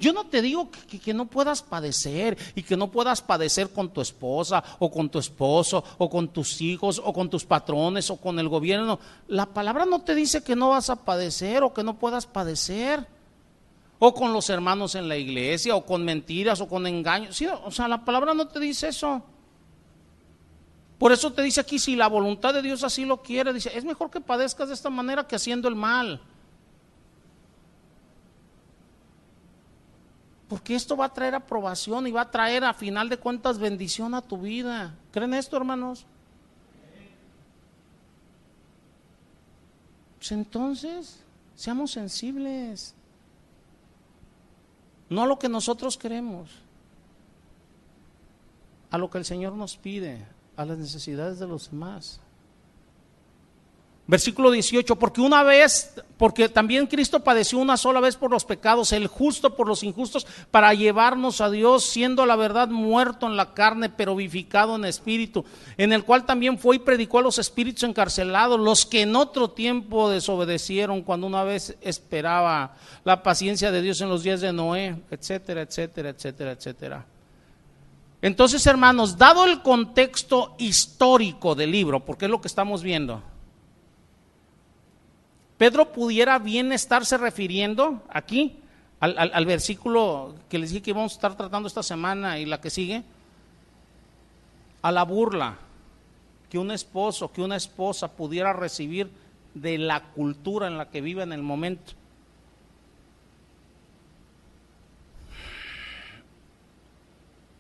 Yo 0.03 0.11
no 0.11 0.25
te 0.25 0.41
digo 0.41 0.69
que, 0.69 1.13
no 1.13 1.27
puedas 1.27 1.61
padecer 1.61 2.37
y 2.55 2.63
que 2.63 2.75
no 2.75 2.91
puedas 2.91 3.21
padecer 3.21 3.69
con 3.71 3.87
tu 3.87 4.01
esposa 4.01 4.61
o 4.77 4.91
con 4.91 5.07
tu 5.07 5.17
esposo 5.17 5.81
o 5.97 6.09
con 6.09 6.27
tus 6.27 6.59
hijos 6.59 7.01
o 7.01 7.13
con 7.13 7.29
tus 7.29 7.45
patrones 7.45 8.09
o 8.09 8.17
con 8.17 8.37
el 8.37 8.49
gobierno. 8.49 8.99
La 9.29 9.45
palabra 9.45 9.85
no 9.85 10.01
te 10.01 10.13
dice 10.13 10.43
que 10.43 10.57
no 10.57 10.71
vas 10.71 10.89
a 10.89 10.97
padecer 10.97 11.63
o 11.63 11.73
que 11.73 11.83
no 11.83 11.97
puedas 11.97 12.25
padecer 12.25 13.07
o 13.97 14.13
con 14.13 14.33
los 14.33 14.49
hermanos 14.49 14.95
en 14.95 15.07
la 15.07 15.15
iglesia, 15.15 15.73
o 15.73 15.85
con 15.85 16.03
mentiras, 16.03 16.59
o 16.59 16.67
con 16.67 16.85
engaños. 16.85 17.41
o 17.63 17.71
sea, 17.71 17.87
la 17.87 18.03
palabra 18.03 18.33
no 18.33 18.49
te 18.49 18.59
dice 18.59 18.89
eso. 18.89 19.23
Por 20.97 21.13
eso 21.13 21.31
te 21.31 21.43
dice 21.43 21.61
aquí, 21.61 21.79
si 21.79 21.95
la 21.95 22.07
voluntad 22.07 22.53
de 22.53 22.61
Dios 22.61 22.83
así 22.83 23.05
lo 23.05 23.21
quiere, 23.21 23.53
dice, 23.53 23.71
es 23.73 23.85
mejor 23.85 24.11
que 24.11 24.19
padezcas 24.19 24.67
de 24.67 24.73
esta 24.73 24.89
manera 24.89 25.25
que 25.25 25.37
haciendo 25.37 25.69
el 25.69 25.75
mal. 25.75 26.19
Porque 30.53 30.75
esto 30.75 30.95
va 30.95 31.05
a 31.05 31.09
traer 31.11 31.33
aprobación 31.33 32.05
y 32.05 32.11
va 32.11 32.21
a 32.21 32.29
traer 32.29 32.63
a 32.63 32.75
final 32.75 33.09
de 33.09 33.17
cuentas 33.17 33.57
bendición 33.57 34.13
a 34.13 34.21
tu 34.21 34.37
vida. 34.37 34.93
¿Creen 35.11 35.33
esto, 35.33 35.57
hermanos? 35.57 36.05
Pues 40.19 40.31
entonces, 40.31 41.17
seamos 41.55 41.89
sensibles 41.89 42.93
no 45.09 45.23
a 45.23 45.25
lo 45.25 45.39
que 45.39 45.49
nosotros 45.49 45.97
queremos, 45.97 46.51
a 48.91 48.99
lo 48.99 49.09
que 49.09 49.17
el 49.17 49.25
Señor 49.25 49.53
nos 49.53 49.75
pide, 49.75 50.23
a 50.55 50.65
las 50.65 50.77
necesidades 50.77 51.39
de 51.39 51.47
los 51.47 51.71
demás. 51.71 52.19
Versículo 54.05 54.51
18, 54.51 54.97
porque 54.97 55.21
una 55.21 55.43
vez, 55.43 55.93
porque 56.17 56.49
también 56.49 56.87
Cristo 56.87 57.21
padeció 57.21 57.57
una 57.59 57.77
sola 57.77 58.01
vez 58.01 58.17
por 58.17 58.31
los 58.31 58.43
pecados, 58.43 58.91
el 58.91 59.07
justo 59.07 59.55
por 59.55 59.65
los 59.65 59.81
injustos, 59.81 60.27
para 60.51 60.73
llevarnos 60.73 61.39
a 61.39 61.49
Dios, 61.49 61.85
siendo 61.85 62.25
la 62.25 62.35
verdad 62.35 62.67
muerto 62.67 63.27
en 63.27 63.37
la 63.37 63.53
carne, 63.53 63.87
pero 63.87 64.13
vivificado 64.13 64.75
en 64.75 64.83
espíritu, 64.83 65.45
en 65.77 65.93
el 65.93 66.03
cual 66.03 66.25
también 66.25 66.59
fue 66.59 66.75
y 66.75 66.79
predicó 66.79 67.19
a 67.19 67.21
los 67.21 67.39
espíritus 67.39 67.83
encarcelados, 67.83 68.59
los 68.59 68.85
que 68.85 69.03
en 69.03 69.15
otro 69.15 69.51
tiempo 69.51 70.09
desobedecieron 70.09 71.03
cuando 71.03 71.25
una 71.25 71.45
vez 71.45 71.77
esperaba 71.79 72.75
la 73.05 73.23
paciencia 73.23 73.71
de 73.71 73.81
Dios 73.81 74.01
en 74.01 74.09
los 74.09 74.21
días 74.21 74.41
de 74.41 74.51
Noé, 74.51 74.97
etcétera, 75.11 75.61
etcétera, 75.61 76.09
etcétera, 76.09 76.51
etcétera. 76.51 77.05
Entonces, 78.21 78.67
hermanos, 78.67 79.17
dado 79.17 79.45
el 79.45 79.61
contexto 79.61 80.55
histórico 80.57 81.55
del 81.55 81.71
libro, 81.71 82.01
porque 82.01 82.25
es 82.25 82.31
lo 82.31 82.41
que 82.41 82.49
estamos 82.49 82.83
viendo, 82.83 83.21
Pedro 85.63 85.93
pudiera 85.93 86.39
bien 86.39 86.73
estarse 86.73 87.17
refiriendo 87.17 88.03
aquí 88.09 88.57
al, 88.99 89.45
versículo 89.45 90.35
que 90.49 90.59
les 90.59 90.71
dije 90.71 90.81
que 90.81 90.89
íbamos 90.89 91.13
a 91.13 91.15
estar 91.15 91.37
tratando 91.37 91.69
esta 91.69 91.81
semana 91.81 92.37
y 92.37 92.45
la 92.45 92.59
que 92.59 92.69
sigue, 92.69 93.01
a 94.81 94.91
la 94.91 95.03
burla 95.03 95.55
que 96.49 96.59
un 96.59 96.69
esposo, 96.69 97.31
que 97.31 97.41
una 97.41 97.55
esposa 97.55 98.11
pudiera 98.11 98.51
recibir 98.51 99.09
de 99.53 99.77
la 99.77 100.03
cultura 100.03 100.67
en 100.67 100.77
la 100.77 100.89
que 100.89 100.99
vive 100.99 101.23
en 101.23 101.31
el 101.31 101.41
momento. 101.41 101.93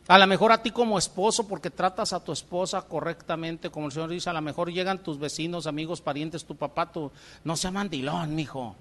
A 0.07 0.17
lo 0.17 0.27
mejor 0.27 0.51
a 0.51 0.61
ti 0.61 0.71
como 0.71 0.97
esposo, 0.97 1.47
porque 1.47 1.69
tratas 1.69 2.11
a 2.11 2.21
tu 2.21 2.33
esposa 2.33 2.81
correctamente, 2.81 3.69
como 3.69 3.85
el 3.85 3.91
Señor 3.93 4.09
dice, 4.09 4.29
a 4.29 4.33
lo 4.33 4.41
mejor 4.41 4.71
llegan 4.71 5.01
tus 5.01 5.17
vecinos, 5.17 5.65
amigos, 5.65 6.01
parientes, 6.01 6.43
tu 6.43 6.55
papá, 6.55 6.91
tu, 6.91 7.09
no 7.45 7.55
sea 7.55 7.71
mandilón, 7.71 8.35
mijo. 8.35 8.75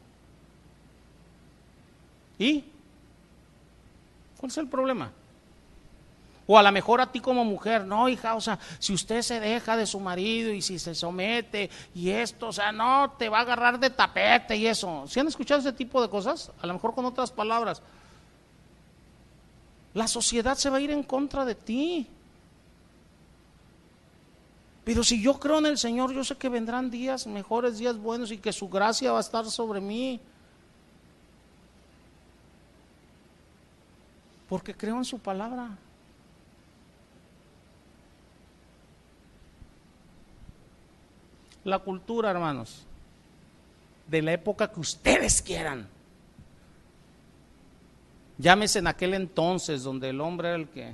¿Y? 2.39 2.65
¿Cuál 4.37 4.51
es 4.51 4.59
el 4.59 4.67
problema? 4.67 5.13
O 6.49 6.59
a 6.59 6.63
lo 6.65 6.73
mejor 6.73 7.01
a 7.01 7.13
ti 7.13 7.21
como 7.21 7.45
mujer, 7.45 7.85
no, 7.85 8.09
hija, 8.09 8.35
o 8.35 8.41
sea, 8.41 8.59
si 8.81 8.93
usted 8.93 9.23
se 9.23 9.39
deja 9.39 9.77
de 9.77 9.87
su 9.87 10.01
marido 10.01 10.53
y 10.53 10.61
si 10.61 10.81
se 10.81 10.93
somete 10.93 11.71
y 11.95 12.11
esto, 12.11 12.49
o 12.49 12.53
sea, 12.53 12.73
no, 12.73 13.15
te 13.17 13.29
va 13.29 13.39
a 13.39 13.43
agarrar 13.43 13.79
de 13.79 13.91
tapete 13.91 14.57
y 14.57 14.67
eso. 14.67 15.05
¿Si 15.07 15.21
han 15.21 15.29
escuchado 15.29 15.61
ese 15.61 15.73
tipo 15.73 16.03
de 16.03 16.09
cosas? 16.09 16.51
A 16.61 16.67
lo 16.67 16.73
mejor 16.73 16.97
con 16.97 17.05
otras 17.05 17.31
palabras 17.31 17.81
la 19.95 20.09
sociedad 20.09 20.57
se 20.57 20.71
va 20.71 20.79
a 20.79 20.81
ir 20.81 20.91
en 20.91 21.03
contra 21.03 21.45
de 21.45 21.55
ti. 21.55 22.07
Pero 24.85 25.05
si 25.05 25.23
yo 25.23 25.39
creo 25.39 25.59
en 25.59 25.67
el 25.67 25.79
Señor, 25.79 26.13
yo 26.13 26.25
sé 26.25 26.37
que 26.37 26.49
vendrán 26.49 26.91
días 26.91 27.27
mejores, 27.27 27.79
días 27.79 27.97
buenos 27.99 28.31
y 28.33 28.39
que 28.39 28.53
su 28.53 28.69
gracia 28.69 29.13
va 29.13 29.19
a 29.19 29.21
estar 29.21 29.45
sobre 29.47 29.81
mí. 29.81 30.21
Porque 34.49 34.75
creo 34.75 34.97
en 34.97 35.05
su 35.05 35.19
palabra. 35.19 35.71
La 41.65 41.79
cultura, 41.79 42.31
hermanos, 42.31 42.83
de 44.09 44.21
la 44.21 44.33
época 44.33 44.73
que 44.73 44.81
ustedes 44.81 45.41
quieran. 45.41 45.87
Llámese 48.43 48.81
en 48.81 48.89
aquel 48.89 49.15
entonces 49.15 49.85
donde 49.85 50.09
el 50.09 50.21
hombre 50.21 50.49
era 50.49 50.57
el 50.57 50.69
que, 50.69 50.93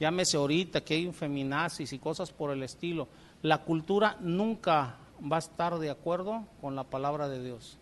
llámese 0.00 0.38
ahorita 0.38 0.80
que 0.80 0.94
hay 0.94 1.06
un 1.06 1.12
feminazis 1.12 1.92
y 1.92 1.98
cosas 1.98 2.32
por 2.32 2.50
el 2.50 2.62
estilo. 2.62 3.06
La 3.42 3.58
cultura 3.58 4.16
nunca 4.20 4.96
va 5.30 5.36
a 5.36 5.40
estar 5.40 5.78
de 5.78 5.90
acuerdo 5.90 6.46
con 6.62 6.74
la 6.74 6.84
palabra 6.84 7.28
de 7.28 7.44
Dios. 7.44 7.76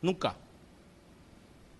Nunca. 0.00 0.36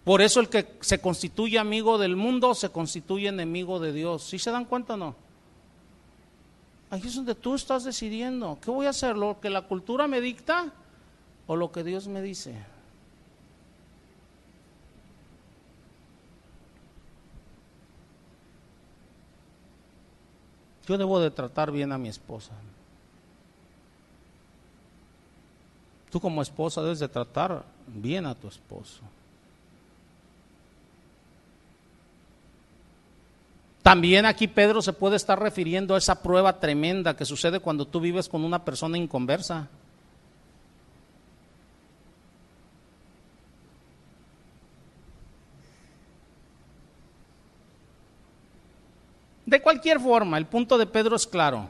Por 0.03 0.21
eso 0.21 0.41
el 0.41 0.49
que 0.49 0.77
se 0.81 1.01
constituye 1.01 1.61
amigo 1.61 1.97
del 1.97 2.17
mundo 2.17 2.53
se 2.53 2.71
constituye 2.71 3.29
enemigo 3.29 3.79
de 3.79 3.93
Dios. 3.93 4.25
¿Sí 4.25 4.41
se 4.41 4.51
dan 4.51 4.65
cuenta 4.65 4.95
o 4.95 4.97
no? 4.97 5.15
Ahí 6.91 7.03
es 7.05 7.15
donde 7.15 7.37
tú 7.37 7.55
estás 7.55 7.85
decidiendo. 7.85 8.59
¿Qué 8.61 8.73
voy 8.73 8.87
a 8.87 8.91
hacer? 8.91 9.17
¿Lo 9.17 9.39
que 9.39 9.49
la 9.49 9.63
cultura 9.63 10.09
me 10.09 10.21
dicta 10.21 10.73
o 11.47 11.55
lo 11.55 11.71
que 11.71 11.85
Dios 11.85 12.09
me 12.09 12.21
dice? 12.21 12.57
Yo 20.87 20.97
debo 20.97 21.21
de 21.21 21.31
tratar 21.31 21.71
bien 21.71 21.93
a 21.93 21.99
mi 21.99 22.09
esposa. 22.09 22.53
Tú 26.11 26.21
como 26.21 26.43
esposa 26.43 26.83
debes 26.83 27.01
de 27.01 27.09
tratar 27.09 27.65
bien 27.87 28.27
a 28.27 28.35
tu 28.35 28.49
esposo. 28.49 29.01
También 33.83 34.27
aquí 34.27 34.49
Pedro 34.49 34.83
se 34.83 34.93
puede 34.93 35.15
estar 35.15 35.41
refiriendo 35.41 35.95
a 35.95 35.99
esa 35.99 36.21
prueba 36.21 36.59
tremenda 36.59 37.17
que 37.17 37.25
sucede 37.25 37.61
cuando 37.61 37.87
tú 37.87 38.01
vives 38.01 38.29
con 38.29 38.45
una 38.45 38.65
persona 38.65 38.99
inconversa. 38.99 39.69
De 49.47 49.63
cualquier 49.63 50.01
forma, 50.01 50.37
el 50.39 50.47
punto 50.47 50.77
de 50.77 50.87
Pedro 50.87 51.15
es 51.15 51.27
claro. 51.27 51.69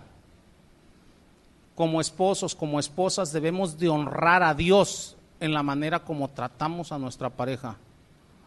Como 1.75 2.01
esposos, 2.01 2.55
como 2.55 2.81
esposas, 2.81 3.33
debemos 3.33 3.79
de 3.79 3.91
honrar 3.91 4.43
a 4.43 4.55
Dios 4.55 5.15
en 5.41 5.53
la 5.53 5.63
manera 5.63 6.01
como 6.01 6.31
tratamos 6.31 6.91
a 6.91 6.99
nuestra 6.99 7.29
pareja, 7.29 7.77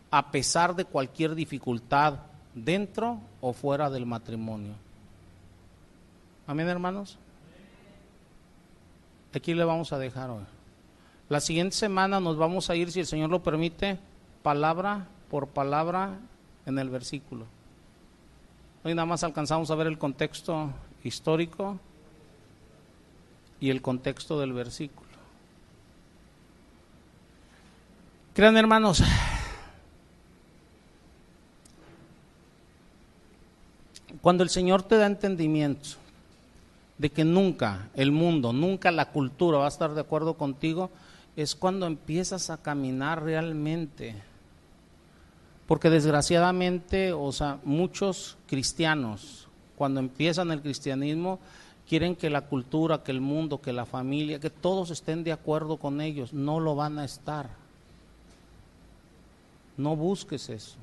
a 0.10 0.32
pesar 0.32 0.76
de 0.76 0.86
cualquier 0.86 1.36
dificultad 1.36 2.16
dentro 2.56 3.20
o 3.40 3.54
fuera 3.54 3.92
del 3.92 4.08
matrimonio. 4.08 4.74
Amén, 6.48 6.68
hermanos. 6.68 7.20
Aquí 9.32 9.54
le 9.54 9.64
vamos 9.64 9.94
a 9.94 10.00
dejar 10.00 10.32
hoy. 10.32 10.44
La 11.30 11.40
siguiente 11.40 11.76
semana 11.76 12.20
nos 12.20 12.38
vamos 12.38 12.72
a 12.72 12.76
ir, 12.76 12.92
si 12.92 13.00
el 13.00 13.06
Señor 13.06 13.30
lo 13.30 13.44
permite, 13.44 14.00
palabra 14.42 15.06
por 15.30 15.50
palabra 15.50 16.18
en 16.66 16.80
el 16.80 16.90
versículo. 16.90 17.46
Hoy 18.82 18.96
nada 18.96 19.06
más 19.06 19.24
alcanzamos 19.24 19.70
a 19.72 19.76
ver 19.76 19.88
el 19.88 19.98
contexto 19.98 20.72
histórico 21.04 21.78
y 23.60 23.70
el 23.70 23.82
contexto 23.82 24.40
del 24.40 24.54
versículo. 24.54 25.10
Crean 28.34 28.56
hermanos, 28.56 29.04
cuando 34.22 34.44
el 34.44 34.50
Señor 34.50 34.84
te 34.84 34.96
da 34.96 35.08
entendimiento 35.08 35.90
de 36.98 37.10
que 37.10 37.26
nunca 37.26 37.90
el 37.96 38.14
mundo, 38.14 38.54
nunca 38.54 38.92
la 38.92 39.12
cultura 39.12 39.58
va 39.58 39.66
a 39.66 39.70
estar 39.70 39.94
de 39.94 40.02
acuerdo 40.02 40.36
contigo, 40.36 40.90
es 41.36 41.54
cuando 41.54 41.86
empiezas 41.86 42.50
a 42.50 42.62
caminar 42.62 43.24
realmente. 43.24 44.16
Porque 45.70 45.92
desgraciadamente, 45.92 47.14
o 47.14 47.32
sea, 47.32 47.60
muchos 47.64 48.40
cristianos, 48.48 49.48
cuando 49.78 50.00
empiezan 50.00 50.50
el 50.50 50.64
cristianismo, 50.64 51.38
quieren 51.88 52.16
que 52.16 52.32
la 52.32 52.42
cultura, 52.42 53.04
que 53.04 53.12
el 53.12 53.22
mundo, 53.22 53.62
que 53.62 53.72
la 53.72 53.86
familia, 53.86 54.40
que 54.40 54.50
todos 54.50 54.90
estén 54.90 55.24
de 55.24 55.32
acuerdo 55.32 55.78
con 55.78 56.02
ellos. 56.02 56.34
No 56.34 56.60
lo 56.60 56.76
van 56.76 56.98
a 56.98 57.06
estar. 57.06 57.52
No 59.78 59.96
busques 59.96 60.50
eso. 60.50 60.80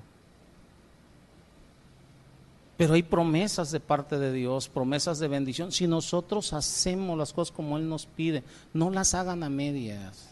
Pero 2.76 2.94
hay 2.94 3.02
promesas 3.02 3.72
de 3.72 3.80
parte 3.80 4.20
de 4.20 4.32
Dios, 4.32 4.68
promesas 4.68 5.18
de 5.18 5.26
bendición. 5.26 5.72
Si 5.72 5.88
nosotros 5.88 6.52
hacemos 6.52 7.18
las 7.18 7.32
cosas 7.32 7.50
como 7.50 7.76
Él 7.76 7.88
nos 7.88 8.06
pide, 8.06 8.44
no 8.72 8.92
las 8.92 9.14
hagan 9.14 9.42
a 9.42 9.50
medias. 9.50 10.30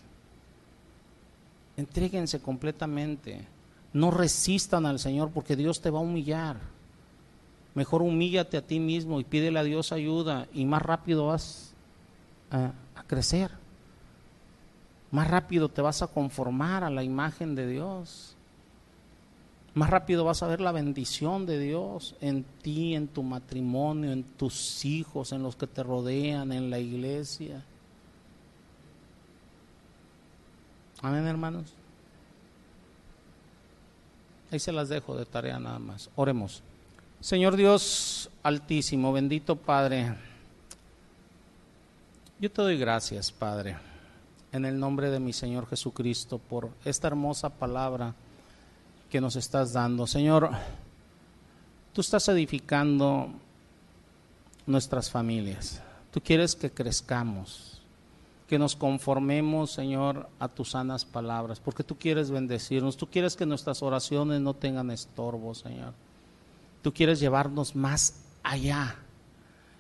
Entréguense 1.76 2.38
completamente. 2.38 3.52
No 3.94 4.10
resistan 4.10 4.86
al 4.86 4.98
Señor 4.98 5.30
porque 5.30 5.54
Dios 5.54 5.80
te 5.80 5.88
va 5.88 6.00
a 6.00 6.02
humillar. 6.02 6.56
Mejor 7.74 8.02
humíllate 8.02 8.56
a 8.56 8.66
ti 8.66 8.80
mismo 8.80 9.20
y 9.20 9.24
pídele 9.24 9.60
a 9.60 9.62
Dios 9.62 9.92
ayuda 9.92 10.48
y 10.52 10.64
más 10.64 10.82
rápido 10.82 11.26
vas 11.26 11.72
a, 12.50 12.72
crecer. 13.06 13.52
Más 15.12 15.28
rápido 15.28 15.68
te 15.68 15.80
vas 15.80 16.02
a 16.02 16.08
conformar 16.08 16.82
a 16.82 16.90
la 16.90 17.04
imagen 17.04 17.54
de 17.54 17.68
Dios. 17.68 18.34
Más 19.74 19.90
rápido 19.90 20.24
vas 20.24 20.42
a 20.42 20.48
ver 20.48 20.60
la 20.60 20.72
bendición 20.72 21.46
de 21.46 21.60
Dios 21.60 22.16
en 22.20 22.44
ti, 22.62 22.96
en 22.96 23.06
tu 23.06 23.22
matrimonio, 23.22 24.10
en 24.10 24.24
tus 24.24 24.84
hijos, 24.84 25.30
en 25.30 25.42
los 25.42 25.54
que 25.54 25.68
te 25.68 25.84
rodean, 25.84 26.50
en 26.52 26.68
la 26.68 26.80
iglesia. 26.80 27.64
Amén, 31.00 31.26
hermanos. 31.26 31.74
Ahí 34.54 34.60
se 34.60 34.70
las 34.70 34.88
dejo 34.88 35.16
de 35.16 35.26
tarea 35.26 35.58
nada 35.58 35.80
más. 35.80 36.08
Oremos. 36.14 36.62
Señor 37.18 37.56
Dios 37.56 38.30
altísimo, 38.44 39.12
bendito 39.12 39.56
Padre, 39.56 40.14
yo 42.38 42.48
te 42.52 42.62
doy 42.62 42.78
gracias, 42.78 43.32
Padre, 43.32 43.76
en 44.52 44.64
el 44.64 44.78
nombre 44.78 45.10
de 45.10 45.18
mi 45.18 45.32
Señor 45.32 45.66
Jesucristo, 45.66 46.38
por 46.38 46.70
esta 46.84 47.08
hermosa 47.08 47.50
palabra 47.50 48.14
que 49.10 49.20
nos 49.20 49.34
estás 49.34 49.72
dando. 49.72 50.06
Señor, 50.06 50.48
tú 51.92 52.00
estás 52.00 52.28
edificando 52.28 53.32
nuestras 54.66 55.10
familias. 55.10 55.82
Tú 56.12 56.20
quieres 56.20 56.54
que 56.54 56.70
crezcamos, 56.70 57.73
que 58.46 58.58
nos 58.58 58.76
conformemos, 58.76 59.72
Señor, 59.72 60.28
a 60.38 60.48
tus 60.48 60.70
sanas 60.70 61.04
palabras, 61.04 61.60
porque 61.60 61.84
tú 61.84 61.96
quieres 61.96 62.30
bendecirnos, 62.30 62.96
tú 62.96 63.06
quieres 63.06 63.36
que 63.36 63.46
nuestras 63.46 63.82
oraciones 63.82 64.40
no 64.40 64.54
tengan 64.54 64.90
estorbo, 64.90 65.54
Señor. 65.54 65.94
Tú 66.82 66.92
quieres 66.92 67.20
llevarnos 67.20 67.74
más 67.74 68.20
allá 68.42 68.96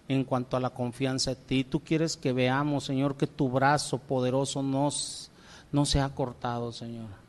en 0.08 0.24
cuanto 0.24 0.56
a 0.56 0.60
la 0.60 0.70
confianza 0.70 1.32
en 1.32 1.38
ti. 1.46 1.64
Tú 1.64 1.80
quieres 1.80 2.16
que 2.16 2.32
veamos, 2.32 2.84
Señor, 2.84 3.16
que 3.16 3.26
tu 3.26 3.50
brazo 3.50 3.98
poderoso 3.98 4.62
nos, 4.62 5.30
no 5.70 5.84
se 5.84 6.00
ha 6.00 6.08
cortado, 6.08 6.72
Señor 6.72 7.24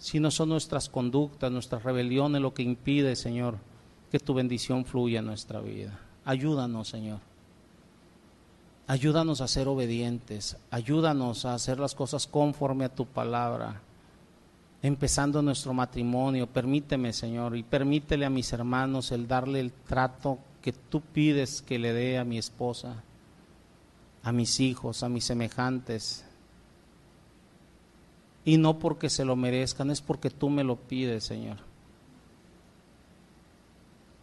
si 0.00 0.18
no 0.18 0.30
son 0.30 0.48
nuestras 0.48 0.88
conductas, 0.88 1.52
nuestras 1.52 1.82
rebeliones 1.82 2.40
lo 2.40 2.54
que 2.54 2.62
impide, 2.62 3.14
Señor, 3.16 3.58
que 4.10 4.18
tu 4.18 4.32
bendición 4.32 4.86
fluya 4.86 5.18
en 5.18 5.26
nuestra 5.26 5.60
vida. 5.60 6.00
Ayúdanos, 6.24 6.88
Señor. 6.88 7.20
Ayúdanos 8.90 9.40
a 9.40 9.46
ser 9.46 9.68
obedientes, 9.68 10.56
ayúdanos 10.68 11.44
a 11.44 11.54
hacer 11.54 11.78
las 11.78 11.94
cosas 11.94 12.26
conforme 12.26 12.84
a 12.84 12.92
tu 12.92 13.06
palabra. 13.06 13.80
Empezando 14.82 15.40
nuestro 15.42 15.72
matrimonio, 15.72 16.48
permíteme, 16.48 17.12
Señor, 17.12 17.56
y 17.56 17.62
permítele 17.62 18.26
a 18.26 18.30
mis 18.30 18.52
hermanos 18.52 19.12
el 19.12 19.28
darle 19.28 19.60
el 19.60 19.70
trato 19.70 20.40
que 20.60 20.72
tú 20.72 21.02
pides 21.02 21.62
que 21.62 21.78
le 21.78 21.92
dé 21.92 22.18
a 22.18 22.24
mi 22.24 22.36
esposa, 22.36 23.04
a 24.24 24.32
mis 24.32 24.58
hijos, 24.58 25.04
a 25.04 25.08
mis 25.08 25.24
semejantes, 25.24 26.24
y 28.44 28.58
no 28.58 28.80
porque 28.80 29.08
se 29.08 29.24
lo 29.24 29.36
merezcan, 29.36 29.92
es 29.92 30.00
porque 30.00 30.30
tú 30.30 30.50
me 30.50 30.64
lo 30.64 30.74
pides, 30.74 31.22
Señor. 31.22 31.58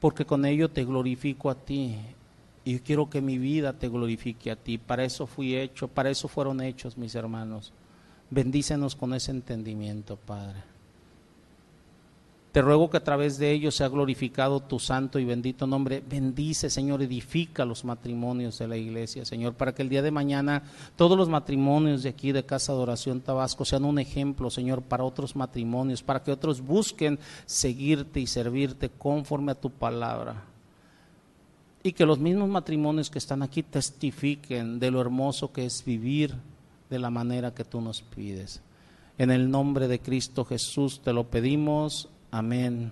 Porque 0.02 0.26
con 0.26 0.44
ello 0.44 0.70
te 0.70 0.84
glorifico 0.84 1.50
a 1.50 1.56
ti. 1.56 1.96
Y 2.68 2.74
yo 2.74 2.80
quiero 2.84 3.10
que 3.10 3.22
mi 3.22 3.38
vida 3.38 3.72
te 3.72 3.88
glorifique 3.88 4.52
a 4.52 4.58
ti. 4.58 4.78
Para 4.78 5.06
eso 5.06 5.26
fui 5.26 5.56
hecho, 5.56 5.88
para 5.88 6.10
eso 6.10 6.28
fueron 6.28 6.60
hechos 6.60 6.98
mis 6.98 7.16
hermanos. 7.16 7.72
Bendícenos 8.30 8.94
con 8.94 9.14
ese 9.14 9.32
entendimiento, 9.32 10.18
Padre. 10.18 10.62
Te 12.52 12.62
ruego 12.62 12.90
que 12.90 12.98
a 12.98 13.04
través 13.06 13.38
de 13.38 13.52
ellos 13.54 13.74
sea 13.74 13.88
glorificado 13.88 14.60
tu 14.60 14.80
santo 14.80 15.18
y 15.18 15.24
bendito 15.24 15.66
nombre. 15.66 16.04
Bendice, 16.06 16.70
Señor, 16.70 17.02
edifica 17.02 17.64
los 17.64 17.86
matrimonios 17.86 18.60
de 18.60 18.68
la 18.68 18.76
iglesia, 18.76 19.24
Señor, 19.24 19.54
para 19.54 19.74
que 19.74 19.84
el 19.84 19.88
día 19.88 20.02
de 20.02 20.12
mañana 20.12 20.64
todos 20.98 21.18
los 21.18 21.30
matrimonios 21.30 22.04
de 22.04 22.10
aquí 22.10 22.34
de 22.34 22.44
Casa 22.44 22.74
de 22.74 22.80
Oración 22.80 23.22
Tabasco 23.22 23.64
sean 23.64 23.86
un 23.86 23.98
ejemplo, 23.98 24.50
Señor, 24.50 24.82
para 24.82 25.06
otros 25.06 25.38
matrimonios, 25.38 26.04
para 26.04 26.22
que 26.22 26.34
otros 26.34 26.60
busquen 26.60 27.18
seguirte 27.46 28.20
y 28.20 28.28
servirte 28.28 28.90
conforme 28.90 29.54
a 29.54 29.56
tu 29.56 29.70
palabra. 29.70 30.57
Y 31.84 31.94
que 31.94 32.06
los 32.06 32.20
mismos 32.20 32.50
matrimonios 32.50 33.10
que 33.10 33.20
están 33.20 33.44
aquí 33.44 33.64
testifiquen 33.64 34.80
de 34.80 34.92
lo 34.92 35.00
hermoso 35.00 35.52
que 35.52 35.66
es 35.66 35.86
vivir 35.86 36.36
de 36.90 37.00
la 37.00 37.10
manera 37.10 37.54
que 37.54 37.64
tú 37.64 37.82
nos 37.82 38.02
pides. 38.02 38.62
En 39.18 39.32
el 39.32 39.50
nombre 39.50 39.88
de 39.88 40.00
Cristo 40.00 40.46
Jesús 40.46 41.02
te 41.02 41.14
lo 41.14 41.26
pedimos. 41.26 42.10
Amén. 42.32 42.92